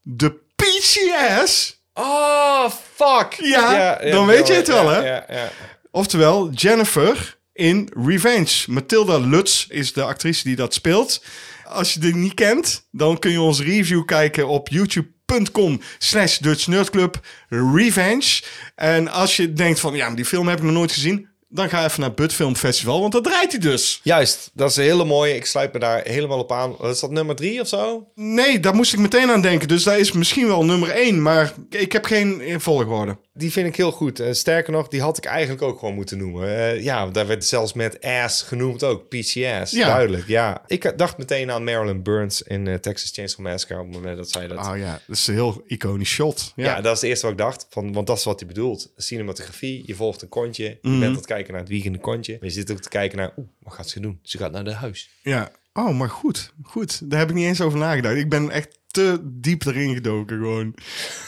de 0.00 0.32
PCS. 0.56 1.82
Oh, 1.94 2.70
fuck. 2.94 3.32
Ja, 3.42 3.94
dan 4.10 4.26
weet 4.26 4.46
je 4.46 4.52
het 4.52 4.66
wel, 4.68 4.84
ja, 4.90 5.00
hè? 5.00 5.06
Ja, 5.08 5.24
ja. 5.28 5.48
Oftewel 5.90 6.50
Jennifer 6.50 7.38
in 7.52 7.90
Revenge. 8.04 8.64
Mathilda 8.66 9.18
Lutz 9.18 9.66
is 9.68 9.92
de 9.92 10.02
actrice 10.02 10.44
die 10.44 10.56
dat 10.56 10.74
speelt. 10.74 11.24
Als 11.64 11.94
je 11.94 12.00
die 12.00 12.14
niet 12.14 12.34
kent, 12.34 12.86
dan 12.90 13.18
kun 13.18 13.30
je 13.30 13.40
onze 13.40 13.62
review 13.62 14.04
kijken 14.04 14.48
op 14.48 14.68
youtube.com 14.68 15.80
slash 15.98 16.38
Dutch 16.38 16.66
Nerd 16.66 16.90
Club 16.90 17.26
Revenge. 17.48 18.42
En 18.74 19.08
als 19.08 19.36
je 19.36 19.52
denkt 19.52 19.80
van, 19.80 19.94
ja, 19.94 20.06
maar 20.06 20.16
die 20.16 20.24
film 20.24 20.48
heb 20.48 20.58
ik 20.58 20.64
nog 20.64 20.72
nooit 20.72 20.92
gezien... 20.92 21.28
dan 21.48 21.68
ga 21.68 21.84
even 21.84 22.00
naar 22.00 22.14
Bud 22.14 22.32
Film 22.32 22.56
Festival, 22.56 23.00
want 23.00 23.12
dat 23.12 23.24
draait 23.24 23.50
hij 23.50 23.60
dus. 23.60 24.00
Juist, 24.02 24.50
dat 24.54 24.70
is 24.70 24.76
een 24.76 24.82
hele 24.82 25.04
mooie. 25.04 25.34
Ik 25.34 25.46
sluit 25.46 25.72
me 25.72 25.78
daar 25.78 26.00
helemaal 26.04 26.38
op 26.38 26.52
aan. 26.52 26.76
Is 26.82 27.00
dat 27.00 27.10
nummer 27.10 27.36
drie 27.36 27.60
of 27.60 27.68
zo? 27.68 28.08
Nee, 28.14 28.60
daar 28.60 28.74
moest 28.74 28.92
ik 28.92 28.98
meteen 28.98 29.30
aan 29.30 29.42
denken. 29.42 29.68
Dus 29.68 29.82
dat 29.82 29.96
is 29.96 30.12
misschien 30.12 30.46
wel 30.46 30.64
nummer 30.64 30.90
één, 30.90 31.22
maar 31.22 31.54
ik 31.70 31.92
heb 31.92 32.04
geen 32.04 32.60
volgorde. 32.60 33.18
Die 33.40 33.52
vind 33.52 33.66
ik 33.66 33.76
heel 33.76 33.92
goed. 33.92 34.20
Eh, 34.20 34.32
sterker 34.32 34.72
nog, 34.72 34.88
die 34.88 35.00
had 35.00 35.16
ik 35.18 35.24
eigenlijk 35.24 35.62
ook 35.62 35.78
gewoon 35.78 35.94
moeten 35.94 36.18
noemen. 36.18 36.56
Eh, 36.56 36.82
ja, 36.82 37.06
daar 37.06 37.26
werd 37.26 37.44
zelfs 37.44 37.72
met 37.72 38.00
ass 38.00 38.42
genoemd 38.42 38.84
ook. 38.84 39.08
PCS, 39.08 39.70
Ja. 39.70 39.86
duidelijk. 39.86 40.26
Ja. 40.26 40.62
Ik 40.66 40.84
eh, 40.84 40.96
dacht 40.96 41.18
meteen 41.18 41.50
aan 41.50 41.64
Marilyn 41.64 42.02
Burns 42.02 42.42
in 42.42 42.78
Texas 42.80 43.10
Chainsaw 43.12 43.40
Massacre... 43.46 43.78
op 43.78 43.86
het 43.86 43.94
moment 43.94 44.16
dat 44.16 44.30
zij 44.30 44.46
dat... 44.48 44.66
Oh 44.66 44.76
ja, 44.78 45.00
dat 45.06 45.16
is 45.16 45.26
een 45.26 45.34
heel 45.34 45.62
iconisch 45.66 46.08
shot. 46.10 46.52
Ja. 46.56 46.80
dat 46.80 46.94
is 46.94 47.00
het 47.00 47.08
eerste 47.10 47.24
wat 47.26 47.34
ik 47.34 47.40
dacht. 47.40 47.66
Van, 47.70 47.92
want 47.92 48.06
dat 48.06 48.18
is 48.18 48.24
wat 48.24 48.38
hij 48.40 48.48
bedoelt. 48.48 48.92
Cinematografie, 48.96 49.82
je 49.86 49.94
volgt 49.94 50.22
een 50.22 50.28
kontje. 50.28 50.64
Je 50.64 50.78
Mhm. 50.82 50.98
bent 50.98 51.10
aan 51.10 51.16
het 51.16 51.26
kijken 51.26 51.52
naar 51.52 51.60
het 51.60 51.70
wiegende 51.70 51.98
kontje. 51.98 52.32
Maar 52.40 52.48
je 52.48 52.54
zit 52.54 52.70
ook 52.70 52.80
te 52.80 52.88
kijken 52.88 53.18
naar... 53.18 53.32
Oeh, 53.36 53.46
wat 53.58 53.74
gaat 53.74 53.88
ze 53.88 54.00
doen? 54.00 54.18
Ze 54.22 54.38
gaat 54.38 54.52
naar 54.52 54.64
de 54.64 54.72
huis. 54.74 55.10
Ja. 55.22 55.50
Oh, 55.72 55.98
maar 55.98 56.10
goed. 56.10 56.52
Goed. 56.62 57.10
Daar 57.10 57.18
heb 57.18 57.28
ik 57.28 57.34
niet 57.34 57.46
eens 57.46 57.60
over 57.60 57.78
nagedacht. 57.78 58.16
Ik 58.16 58.28
ben 58.28 58.50
echt 58.50 58.78
te 58.90 59.18
diep 59.22 59.66
erin 59.66 59.94
gedoken 59.94 60.38
gewoon. 60.38 60.74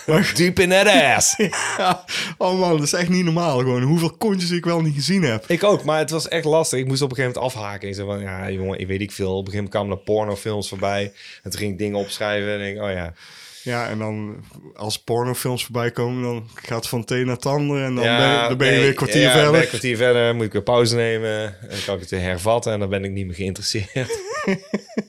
Maar, 0.07 0.33
Deep 0.35 0.59
in 0.59 0.69
that 0.69 0.87
ass. 0.87 1.37
ja. 1.79 2.05
Oh 2.39 2.61
man, 2.61 2.77
dat 2.77 2.87
is 2.87 2.93
echt 2.93 3.09
niet 3.09 3.25
normaal 3.25 3.59
gewoon. 3.59 3.83
Hoeveel 3.83 4.11
kontjes 4.11 4.51
ik 4.51 4.65
wel 4.65 4.81
niet 4.81 4.95
gezien 4.95 5.23
heb. 5.23 5.45
ik 5.47 5.65
ook, 5.65 5.85
maar 5.85 5.99
het 5.99 6.11
was 6.11 6.29
echt 6.29 6.45
lastig. 6.45 6.79
Ik 6.79 6.87
moest 6.87 7.03
op 7.03 7.11
een 7.11 7.17
gegeven 7.17 7.41
moment 7.41 7.55
afhaken. 7.55 7.89
Ik 7.89 7.95
zei 7.95 8.07
van, 8.07 8.21
ja 8.21 8.51
jongen, 8.51 8.79
ik 8.79 8.87
weet 8.87 9.01
ik 9.01 9.13
veel. 9.13 9.37
Op 9.37 9.47
een 9.47 9.53
gegeven 9.53 9.65
moment 9.65 9.75
kwamen 9.75 9.97
er 9.97 10.03
pornofilms 10.05 10.69
voorbij. 10.69 11.13
En 11.43 11.51
toen 11.51 11.61
ging 11.61 11.73
ik 11.73 11.79
dingen 11.79 11.99
opschrijven. 11.99 12.53
En 12.53 12.59
denk 12.59 12.77
ik, 12.77 12.83
oh 12.83 12.91
ja. 12.91 13.15
Ja, 13.63 13.89
en 13.89 13.99
dan 13.99 14.45
als 14.75 15.03
pornofilms 15.03 15.65
voorbij 15.65 15.91
komen, 15.91 16.23
dan 16.23 16.49
gaat 16.55 16.79
het 16.79 16.89
van 16.89 17.01
het 17.01 17.11
een 17.11 17.27
naar 17.27 17.35
het 17.35 17.47
ander. 17.47 17.85
En 17.85 17.95
dan, 17.95 18.05
ja, 18.05 18.19
ben, 18.19 18.49
dan 18.49 18.59
ben 18.59 18.67
je 18.67 18.73
nee, 18.73 18.81
weer 18.81 18.91
een 18.91 18.97
kwartier 18.97 19.21
ja, 19.21 19.33
ben 19.33 19.43
verder. 19.43 19.57
ik 19.57 19.63
een 19.63 19.69
kwartier 19.69 19.97
verder. 19.97 20.35
Moet 20.35 20.45
ik 20.45 20.53
weer 20.53 20.63
pauze 20.63 20.97
nemen. 20.97 21.45
En 21.61 21.69
dan 21.69 21.79
kan 21.85 21.95
ik 21.95 22.01
het 22.01 22.11
weer 22.11 22.21
hervatten. 22.21 22.73
En 22.73 22.79
dan 22.79 22.89
ben 22.89 23.05
ik 23.05 23.11
niet 23.11 23.27
meer 23.27 23.35
geïnteresseerd. 23.35 24.21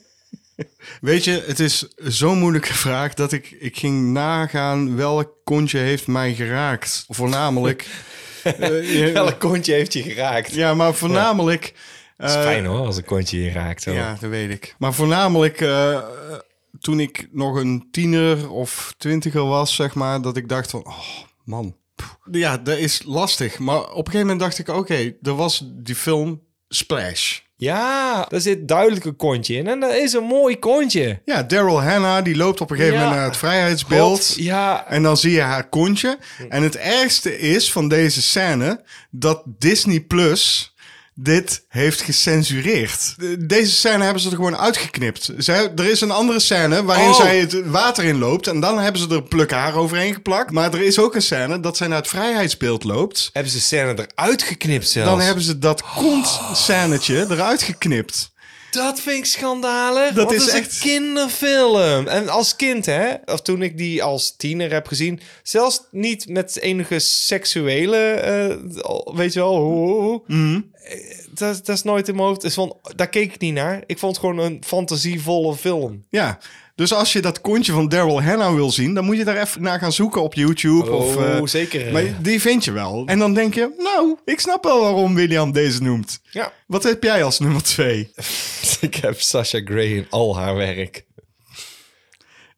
Weet 1.04 1.24
je, 1.24 1.44
het 1.46 1.60
is 1.60 1.86
zo'n 1.96 2.38
moeilijke 2.38 2.74
vraag 2.86 3.14
dat 3.14 3.32
ik, 3.32 3.50
ik 3.50 3.78
ging 3.78 4.12
nagaan 4.12 4.96
welk 4.96 5.30
kontje 5.44 5.78
heeft 5.78 6.06
mij 6.06 6.34
geraakt. 6.34 7.04
Voornamelijk... 7.08 7.86
eh, 8.42 9.12
Welk 9.12 9.40
kontje 9.40 9.72
heeft 9.72 9.92
je 9.92 10.02
geraakt? 10.02 10.54
ja, 10.54 10.74
maar 10.74 10.94
voornamelijk... 10.94 11.74
Het 12.16 12.30
is 12.30 12.36
eh, 12.36 12.42
fijn 12.42 12.64
hoor, 12.64 12.86
als 12.86 12.96
een 12.96 13.04
kontje 13.04 13.42
je 13.42 13.50
raakt. 13.50 13.82
Zo. 13.82 13.92
Ja, 13.92 14.16
dat 14.20 14.30
weet 14.30 14.50
ik. 14.50 14.74
Maar 14.78 14.94
voornamelijk 14.94 15.60
eh, 15.60 16.02
toen 16.80 17.00
ik 17.00 17.28
nog 17.32 17.56
een 17.56 17.88
tiener 17.90 18.50
of 18.50 18.94
twintiger 18.98 19.44
was, 19.44 19.74
zeg 19.74 19.94
maar, 19.94 20.22
dat 20.22 20.36
ik 20.36 20.48
dacht 20.48 20.70
van, 20.70 20.86
oh 20.86 21.04
man. 21.44 21.76
Pff. 21.94 22.16
Ja, 22.30 22.58
dat 22.58 22.78
is 22.78 23.02
lastig. 23.06 23.58
Maar 23.58 23.80
op 23.80 23.88
een 23.88 23.94
gegeven 23.96 24.20
moment 24.20 24.40
dacht 24.40 24.58
ik, 24.58 24.68
oké, 24.68 25.14
er 25.22 25.34
was 25.34 25.64
die 25.72 25.94
film 25.94 26.42
Splash. 26.68 27.40
Ja, 27.64 28.26
daar 28.28 28.40
zit 28.40 28.68
duidelijk 28.68 29.04
een 29.04 29.16
kontje 29.16 29.54
in. 29.54 29.66
En 29.66 29.80
dat 29.80 29.94
is 29.94 30.12
een 30.12 30.24
mooi 30.24 30.58
kontje. 30.58 31.20
Ja, 31.24 31.42
Daryl 31.42 31.82
Hannah, 31.82 32.24
die 32.24 32.36
loopt 32.36 32.60
op 32.60 32.70
een 32.70 32.76
gegeven 32.76 32.96
Ja. 32.98 33.02
moment 33.02 33.20
naar 33.20 33.28
het 33.30 33.38
vrijheidsbeeld. 33.38 34.26
God, 34.26 34.34
ja. 34.36 34.86
En 34.88 35.02
dan 35.02 35.16
zie 35.16 35.32
je 35.32 35.40
haar 35.40 35.68
kontje. 35.68 36.18
En 36.48 36.62
het 36.62 36.76
ergste 36.76 37.38
is 37.38 37.72
van 37.72 37.88
deze 37.88 38.22
scène 38.22 38.80
dat 39.10 39.42
Disney 39.58 40.00
Plus 40.00 40.73
dit 41.14 41.64
heeft 41.68 42.00
gecensureerd. 42.00 43.14
De- 43.16 43.46
Deze 43.46 43.70
scène 43.72 44.04
hebben 44.04 44.22
ze 44.22 44.28
er 44.30 44.36
gewoon 44.36 44.56
uitgeknipt. 44.56 45.30
Zij, 45.36 45.72
er 45.76 45.84
is 45.90 46.00
een 46.00 46.10
andere 46.10 46.40
scène 46.40 46.84
waarin 46.84 47.08
Oh. 47.08 47.16
zij 47.16 47.38
het 47.38 47.66
water 47.66 48.04
in 48.04 48.18
loopt. 48.18 48.46
En 48.46 48.60
dan 48.60 48.78
hebben 48.78 49.00
ze 49.00 49.08
er 49.08 49.22
pluk 49.22 49.50
haar 49.50 49.74
overheen 49.74 50.14
geplakt. 50.14 50.50
Maar 50.50 50.72
er 50.74 50.82
is 50.82 50.98
ook 50.98 51.14
een 51.14 51.22
scène 51.22 51.60
dat 51.60 51.76
zij 51.76 51.86
naar 51.86 51.98
het 51.98 52.08
vrijheidsbeeld 52.08 52.84
loopt. 52.84 53.30
Hebben 53.32 53.52
ze 53.52 53.58
de 53.58 53.64
scène 53.64 54.06
eruit 54.14 54.42
geknipt 54.42 54.88
zelfs? 54.88 55.08
Dan 55.10 55.20
hebben 55.20 55.44
ze 55.44 55.58
dat 55.58 55.82
kont-scènetje 55.82 57.26
eruit 57.30 57.62
geknipt. 57.62 58.32
Dat 58.74 59.00
vind 59.00 59.18
ik 59.18 59.24
schandalig. 59.24 60.12
Dat 60.14 60.32
is 60.32 60.46
is, 60.46 60.52
echt- 60.52 60.72
een 60.74 60.80
kinderfilm. 60.80 62.06
En 62.06 62.28
als 62.28 62.56
kind, 62.56 62.86
hè, 62.86 63.14
of 63.24 63.40
toen 63.40 63.62
ik 63.62 63.76
die 63.78 64.02
als 64.02 64.34
tiener 64.36 64.72
heb 64.72 64.86
gezien, 64.86 65.20
zelfs 65.42 65.82
niet 65.90 66.28
met 66.28 66.58
enige 66.60 66.98
seksuele, 66.98 67.96
eh, 67.96 68.56
weet 69.14 69.32
je 69.32 69.40
wel, 69.40 69.56
ho, 69.56 69.72
ho, 69.86 70.00
ho. 70.02 70.24
Eh, 70.72 71.00
dat, 71.30 71.66
dat 71.66 71.76
is 71.76 71.82
nooit 71.82 72.08
in 72.08 72.14
mijn 72.14 72.26
hoofd. 72.26 72.44
Is 72.44 72.54
van, 72.54 72.76
daar 72.96 73.08
keek 73.08 73.34
ik 73.34 73.40
niet 73.40 73.54
naar. 73.54 73.82
Ik 73.86 73.98
vond 73.98 74.16
het 74.16 74.24
gewoon 74.24 74.38
een 74.38 74.62
fantasievolle 74.66 75.56
film. 75.56 76.04
Ja, 76.10 76.38
dus 76.74 76.92
als 76.92 77.12
je 77.12 77.20
dat 77.20 77.40
kontje 77.40 77.72
van 77.72 77.88
Daryl 77.88 78.22
Hannah 78.22 78.54
wil 78.54 78.70
zien, 78.70 78.94
dan 78.94 79.04
moet 79.04 79.16
je 79.16 79.24
daar 79.24 79.40
even 79.40 79.62
naar 79.62 79.78
gaan 79.78 79.92
zoeken 79.92 80.22
op 80.22 80.34
YouTube. 80.34 80.90
of, 80.90 81.16
Oh, 81.16 81.36
eh, 81.36 81.44
zeker. 81.44 81.92
Maar 81.92 82.22
die 82.22 82.40
vind 82.40 82.64
je 82.64 82.72
wel. 82.72 83.02
En 83.06 83.18
dan 83.18 83.34
denk 83.34 83.54
je, 83.54 83.74
nou, 83.78 84.16
ik 84.24 84.40
snap 84.40 84.64
wel 84.64 84.80
waarom 84.80 85.14
William 85.14 85.52
deze 85.52 85.82
noemt. 85.82 86.20
Ja. 86.30 86.52
Wat 86.66 86.82
heb 86.82 87.02
jij 87.02 87.24
als 87.24 87.38
nummer 87.38 87.62
twee? 87.62 88.10
ik 88.80 88.94
heb 88.94 89.20
Sasha 89.20 89.60
Grey 89.64 89.88
in 89.96 90.06
al 90.10 90.36
haar 90.36 90.54
werk. 90.54 91.04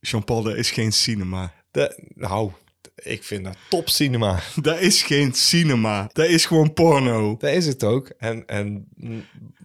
Jean-Paul, 0.00 0.42
dat 0.42 0.56
is 0.56 0.70
geen 0.70 0.92
cinema. 0.92 1.52
De, 1.70 2.10
nou, 2.14 2.50
ik 2.94 3.24
vind 3.24 3.44
dat 3.44 3.56
top 3.68 3.88
cinema. 3.88 4.40
Dat 4.62 4.80
is 4.80 5.02
geen 5.02 5.32
cinema. 5.34 6.08
Dat 6.12 6.26
is 6.26 6.46
gewoon 6.46 6.72
porno. 6.72 7.36
Dat 7.38 7.50
is 7.50 7.66
het 7.66 7.84
ook. 7.84 8.08
En, 8.18 8.46
en 8.46 8.88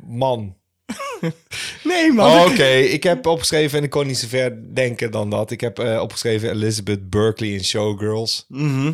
man. 0.05 0.55
Nee, 1.83 2.11
man. 2.11 2.31
Oh, 2.31 2.45
Oké, 2.51 2.67
ik 2.75 3.03
heb 3.03 3.25
opgeschreven 3.25 3.77
en 3.77 3.83
ik 3.83 3.89
kon 3.89 4.07
niet 4.07 4.17
zo 4.17 4.27
ver 4.27 4.73
denken 4.75 5.11
dan 5.11 5.29
dat. 5.29 5.51
Ik 5.51 5.61
heb 5.61 5.79
eh, 5.79 6.01
opgeschreven 6.01 6.49
Elizabeth 6.51 7.09
Berkley 7.09 7.49
in 7.49 7.63
Showgirls. 7.63 8.45
Mhm. 8.47 8.91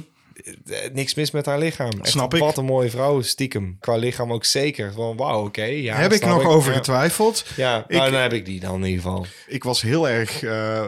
Eh, 0.66 0.76
Niks 0.94 1.14
mis 1.16 1.32
met 1.32 1.46
haar 1.46 1.60
lichaam. 1.60 1.92
Echt, 2.02 2.10
Snap 2.12 2.34
ik. 2.34 2.40
Wat 2.40 2.58
een 2.58 2.66
mooie 2.66 2.90
vrouw, 2.90 3.22
stiekem. 3.22 3.78
Qua 3.80 3.96
lichaam 3.96 4.34
ook 4.34 4.46
zeker. 4.46 4.94
Van 4.94 5.18
wauw, 5.18 5.46
oké. 5.46 5.64
ja, 5.64 5.96
heb 5.96 6.12
ik 6.14 6.26
nog 6.26 6.44
over 6.46 6.74
getwijfeld. 6.74 7.46
Ja, 7.56 7.86
Ik- 7.88 7.98
nou, 7.98 8.12
dan 8.12 8.22
heb 8.22 8.34
ik 8.34 8.46
die 8.46 8.60
dan 8.60 8.76
in 8.84 8.86
ieder 8.90 9.02
geval. 9.02 9.26
Ik 9.48 9.64
was 9.64 9.82
heel 9.82 10.10
erg, 10.10 10.44
eh, 10.44 10.78
eh, 10.80 10.86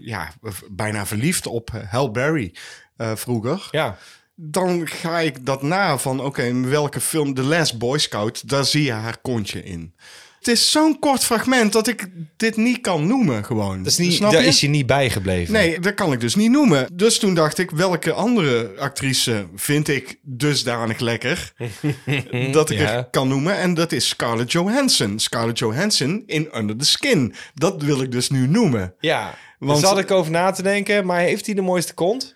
ja, 0.00 0.32
bijna 0.70 1.06
verliefd 1.06 1.46
op 1.46 1.70
Halle 1.90 2.10
Berry 2.10 2.54
eh, 2.96 3.12
vroeger. 3.14 3.68
Ja, 3.70 3.98
Dan 4.34 4.86
ga 4.88 5.20
ik 5.20 5.46
dat 5.46 5.62
na 5.62 5.98
van, 5.98 6.20
oké, 6.20 6.42
in 6.42 6.68
welke 6.68 7.00
film, 7.00 7.34
The 7.34 7.42
Last 7.42 7.78
Boy 7.78 7.98
Scout, 7.98 8.48
daar 8.48 8.64
zie 8.64 8.82
je 8.84 8.92
haar 8.92 9.18
kontje 9.22 9.62
in. 9.64 9.94
Het 10.42 10.50
is 10.54 10.70
zo'n 10.70 10.98
kort 10.98 11.24
fragment 11.24 11.72
dat 11.72 11.86
ik 11.86 12.06
dit 12.36 12.56
niet 12.56 12.80
kan 12.80 13.06
noemen 13.06 13.44
gewoon. 13.44 13.78
dat 13.82 13.86
is 13.92 13.98
niet, 13.98 14.12
Snap 14.12 14.32
daar 14.32 14.42
je? 14.42 14.46
is 14.48 14.60
je 14.60 14.68
niet 14.68 14.86
bijgebleven. 14.86 15.52
Nee, 15.52 15.80
dat 15.80 15.94
kan 15.94 16.12
ik 16.12 16.20
dus 16.20 16.34
niet 16.34 16.50
noemen. 16.50 16.88
Dus 16.92 17.18
toen 17.18 17.34
dacht 17.34 17.58
ik, 17.58 17.70
welke 17.70 18.12
andere 18.12 18.72
actrice 18.78 19.46
vind 19.54 19.88
ik 19.88 20.18
dusdanig 20.22 20.98
lekker 20.98 21.52
dat 22.52 22.70
ik 22.70 22.78
Ja. 22.78 22.96
er 22.96 23.04
kan 23.10 23.28
noemen? 23.28 23.56
En 23.58 23.74
dat 23.74 23.92
is 23.92 24.08
Scarlett 24.08 24.52
Johansson. 24.52 25.18
Scarlett 25.18 25.58
Johansson 25.58 26.22
in 26.26 26.48
Under 26.56 26.76
the 26.76 26.86
Skin. 26.86 27.34
Dat 27.54 27.82
wil 27.82 28.02
ik 28.02 28.12
dus 28.12 28.30
nu 28.30 28.46
noemen. 28.46 28.94
Ja, 29.00 29.34
Want- 29.58 29.80
daar 29.80 29.90
zat 29.90 29.98
ik 29.98 30.10
over 30.10 30.32
na 30.32 30.50
te 30.50 30.62
denken. 30.62 31.06
Maar 31.06 31.20
heeft 31.20 31.46
hij 31.46 31.54
de 31.54 31.62
mooiste 31.62 31.94
kont? 31.94 32.34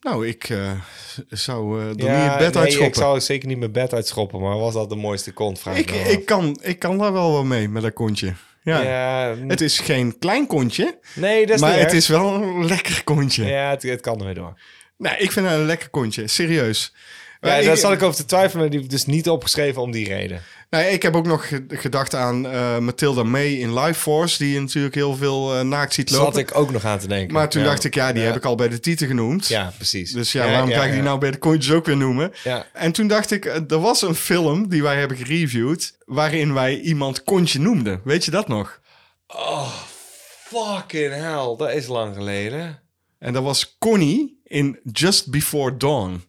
Nou, 0.00 0.26
ik 0.28 0.48
eh, 0.48 0.70
zou 1.28 1.80
eh 1.80 1.86
er 1.88 2.04
ja, 2.04 2.22
niet 2.22 2.30
het 2.30 2.38
bed 2.38 2.54
nee, 2.54 2.62
uitschoppen. 2.62 2.86
ik 2.88 2.94
zou 2.94 3.20
zeker 3.20 3.48
niet 3.48 3.58
mijn 3.58 3.72
bed 3.72 3.92
uitschoppen. 3.92 4.40
Maar 4.40 4.58
was 4.58 4.74
dat 4.74 4.88
de 4.88 4.96
mooiste 4.96 5.32
kont? 5.32 5.60
Vraag 5.60 5.76
Ik, 5.76 5.90
ik, 5.90 6.26
kan, 6.26 6.58
ik 6.62 6.78
kan 6.78 6.98
daar 6.98 7.12
wel 7.12 7.32
wel 7.32 7.44
mee 7.44 7.68
met 7.68 7.82
dat 7.82 7.92
kontje. 7.92 8.32
Ja. 8.62 8.80
Ja, 8.82 9.36
Het 9.46 9.60
is 9.60 9.78
geen 9.78 10.18
klein 10.18 10.46
kontje, 10.46 10.98
nee, 11.14 11.46
dat 11.46 11.54
is 11.54 11.60
maar 11.60 11.70
niet 11.70 11.78
het 11.80 11.88
erg. 11.88 11.98
is 11.98 12.08
wel 12.08 12.34
een 12.34 12.66
lekker 12.66 13.04
kontje. 13.04 13.44
Ja, 13.44 13.70
het, 13.70 13.82
het 13.82 14.00
kan 14.00 14.18
er 14.18 14.24
weer 14.24 14.34
door. 14.34 14.60
Nee, 14.96 15.16
ik 15.18 15.32
vind 15.32 15.46
het 15.46 15.58
een 15.58 15.66
lekker 15.66 15.88
kontje, 15.88 16.26
serieus. 16.26 16.92
Ja, 17.40 17.48
daar 17.48 17.62
ik, 17.62 17.76
zat 17.76 17.92
ik 17.92 18.02
over 18.02 18.16
te 18.16 18.24
twijfelen, 18.24 18.58
maar 18.60 18.70
die 18.70 18.78
heb 18.80 18.88
ik 18.88 18.94
dus 18.94 19.06
niet 19.06 19.28
opgeschreven 19.28 19.82
om 19.82 19.90
die 19.90 20.08
reden. 20.08 20.42
nee, 20.70 20.92
ik 20.92 21.02
heb 21.02 21.16
ook 21.16 21.26
nog 21.26 21.48
ge- 21.48 21.64
gedacht 21.68 22.14
aan 22.14 22.46
eh, 22.46 22.78
Matilda 22.78 23.22
May 23.22 23.46
in 23.52 23.74
Life 23.80 24.00
Force, 24.00 24.38
die 24.38 24.52
je 24.52 24.60
natuurlijk 24.60 24.94
heel 24.94 25.16
veel 25.16 25.54
eh, 25.56 25.60
naakt 25.64 25.94
ziet 25.94 26.10
lopen. 26.10 26.26
zat 26.26 26.36
ik 26.36 26.54
ook 26.56 26.70
nog 26.70 26.84
aan 26.84 26.98
te 26.98 27.08
denken. 27.08 27.34
Maar 27.34 27.48
toen 27.48 27.62
Ja. 27.62 27.68
dacht 27.68 27.84
ik, 27.84 27.94
ja, 27.94 28.12
die 28.12 28.20
Ja. 28.22 28.26
heb 28.28 28.36
ik 28.36 28.44
al 28.44 28.54
bij 28.54 28.68
de 28.68 28.80
titel 28.80 29.06
genoemd. 29.06 29.46
Ja, 29.48 29.72
precies. 29.76 30.12
Dus 30.12 30.32
ja, 30.32 30.50
waarom 30.50 30.70
ga 30.70 30.84
ik 30.84 30.92
die 30.92 31.02
nou 31.02 31.18
bij 31.18 31.30
de 31.30 31.38
kontjes 31.38 31.72
ook 31.74 31.86
weer 31.86 31.96
noemen? 31.96 32.32
Ja. 32.44 32.66
En 32.72 32.92
toen 32.92 33.06
dacht 33.06 33.30
ik, 33.30 33.44
eh, 33.44 33.70
er 33.70 33.80
was 33.80 34.02
een 34.02 34.14
film 34.14 34.68
die 34.68 34.82
wij 34.82 34.96
hebben 34.98 35.16
gereviewd, 35.16 35.96
waarin 36.04 36.54
wij 36.54 36.80
iemand 36.80 37.24
kontje 37.24 37.60
noemden. 37.60 38.00
Weet 38.04 38.24
je 38.24 38.30
dat 38.30 38.48
nog? 38.48 38.80
Fucking 40.44 41.12
hell, 41.14 41.54
dat 41.56 41.72
is 41.72 41.86
lang 41.86 42.14
geleden. 42.14 42.80
En 43.18 43.32
dat 43.32 43.42
was 43.42 43.76
Connie 43.78 44.40
in 44.44 44.78
Just 44.92 45.30
Before 45.30 45.76
Dawn. 45.76 46.24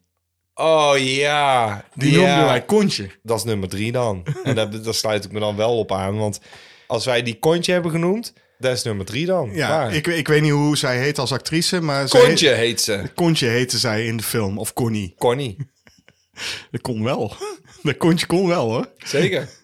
Oh 0.60 0.98
ja. 0.98 1.84
Die 1.94 2.11
ja. 2.11 2.18
noemden 2.18 2.45
wij 2.45 2.65
kontje. 2.65 3.10
Dat 3.23 3.38
is 3.38 3.44
nummer 3.44 3.69
drie 3.69 3.91
dan. 3.91 4.26
en 4.44 4.56
daar, 4.56 4.81
daar 4.81 4.94
sluit 4.94 5.26
ik 5.26 5.31
me 5.31 5.40
dan 5.40 5.56
wel 5.56 5.77
op 5.77 5.91
aan. 5.91 6.18
Want 6.18 6.40
als 6.88 7.06
wij 7.06 7.23
die 7.23 7.40
kontje 7.40 7.72
hebben 7.72 7.91
genoemd, 7.91 8.34
dat 8.57 8.72
is 8.72 8.84
nummer 8.84 9.06
drie 9.06 9.26
dan. 9.26 9.49
Ja, 9.53 9.88
ik, 9.88 10.07
ik 10.07 10.27
weet 10.27 10.41
niet 10.41 10.52
hoe 10.52 10.77
zij 10.77 10.98
heet 10.98 11.19
als 11.19 11.31
actrice, 11.31 11.81
maar... 11.81 12.07
Kontje 12.07 12.49
heet 12.49 12.81
ze. 12.81 12.91
heet- 12.91 13.14
kontje 13.14 13.48
heette 13.48 13.77
zij 13.77 14.06
in 14.06 14.18
de 14.18 14.23
film, 14.23 14.57
of 14.57 14.73
Connie. 14.73 15.14
Connie. 15.18 15.57
Dat 16.72 16.81
kon 16.81 17.03
wel. 17.03 17.36
Dat 17.84 17.98
kontje 17.98 18.26
kon 18.26 18.48
wel, 18.48 18.69
hoor. 18.69 18.90
Zeker. 18.98 19.49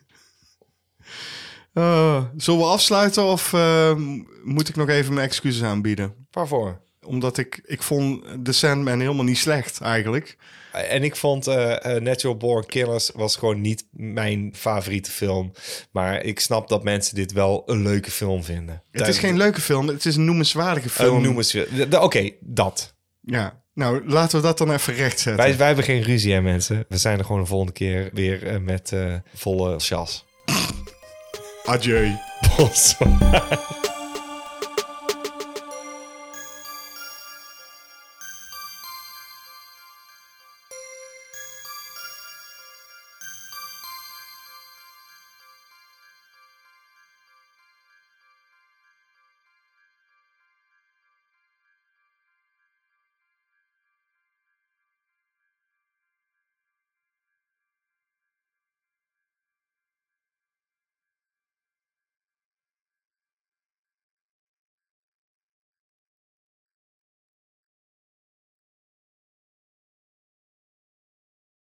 Eh, 1.74 2.24
zullen 2.38 2.60
we 2.60 2.66
afsluiten 2.66 3.24
of 3.24 3.54
eh, 3.54 3.96
moet 4.44 4.70
ik 4.70 4.76
nog 4.76 4.90
even 4.90 5.14
mijn 5.14 5.28
excuses 5.28 5.64
aanbieden? 5.64 6.28
Waarvoor? 6.32 6.82
Omdat 7.02 7.38
ik, 7.38 7.62
ik 7.66 7.84
vond 7.84 8.24
The 8.44 8.52
Sandman 8.52 9.00
helemaal 9.00 9.24
niet 9.24 9.38
slecht, 9.38 9.82
eigenlijk. 9.82 10.38
En 10.76 11.04
ik 11.04 11.16
vond 11.16 11.48
eh, 11.48 11.96
eh, 11.96 12.02
Natural 12.02 12.38
Born 12.38 12.66
Killers 12.66 13.12
was 13.14 13.36
gewoon 13.36 13.62
niet 13.62 13.86
mijn 13.92 14.54
favoriete 14.56 15.12
film. 15.12 15.52
Maar 15.92 16.24
ik 16.24 16.40
snap 16.40 16.68
dat 16.68 16.84
mensen 16.84 17.16
dit 17.16 17.32
wel 17.32 17.64
een 17.66 17.82
leuke 17.82 18.12
film 18.12 18.44
vinden. 18.44 18.84
Het 18.92 19.08
is 19.08 19.18
geen 19.20 19.38
leuke 19.38 19.62
film, 19.62 19.88
het 19.88 20.06
is 20.06 20.16
een 20.16 20.26
noemenswaardige 20.26 20.90
film. 20.90 21.22
Noem 21.22 21.38
eens 21.38 21.54
weer. 21.54 21.68
De- 21.76 21.88
de- 21.88 22.02
Oké, 22.02 22.30
dat. 22.40 22.94
Ja, 23.22 23.64
nou, 23.74 24.08
laten 24.10 24.38
we 24.38 24.44
dat 24.46 24.58
dan 24.58 24.72
even 24.72 24.94
rechtzetten. 24.94 25.36
Wij, 25.46 25.58
wij 25.58 25.68
hebben 25.68 25.86
geen 25.86 26.02
ruzie, 26.02 26.34
hè, 26.34 26.42
mensen. 26.42 26.86
We 26.90 26.98
zijn 26.98 27.20
er 27.20 27.26
gewoon 27.26 27.42
de 27.42 27.48
volgende 27.48 27.74
keer 27.74 28.10
weer 28.14 28.48
eh, 28.48 28.58
met 28.60 28.94
volle 29.34 29.80
chas. 29.80 30.26
Adieu. 31.66 32.12
Bonsoir. 32.58 33.84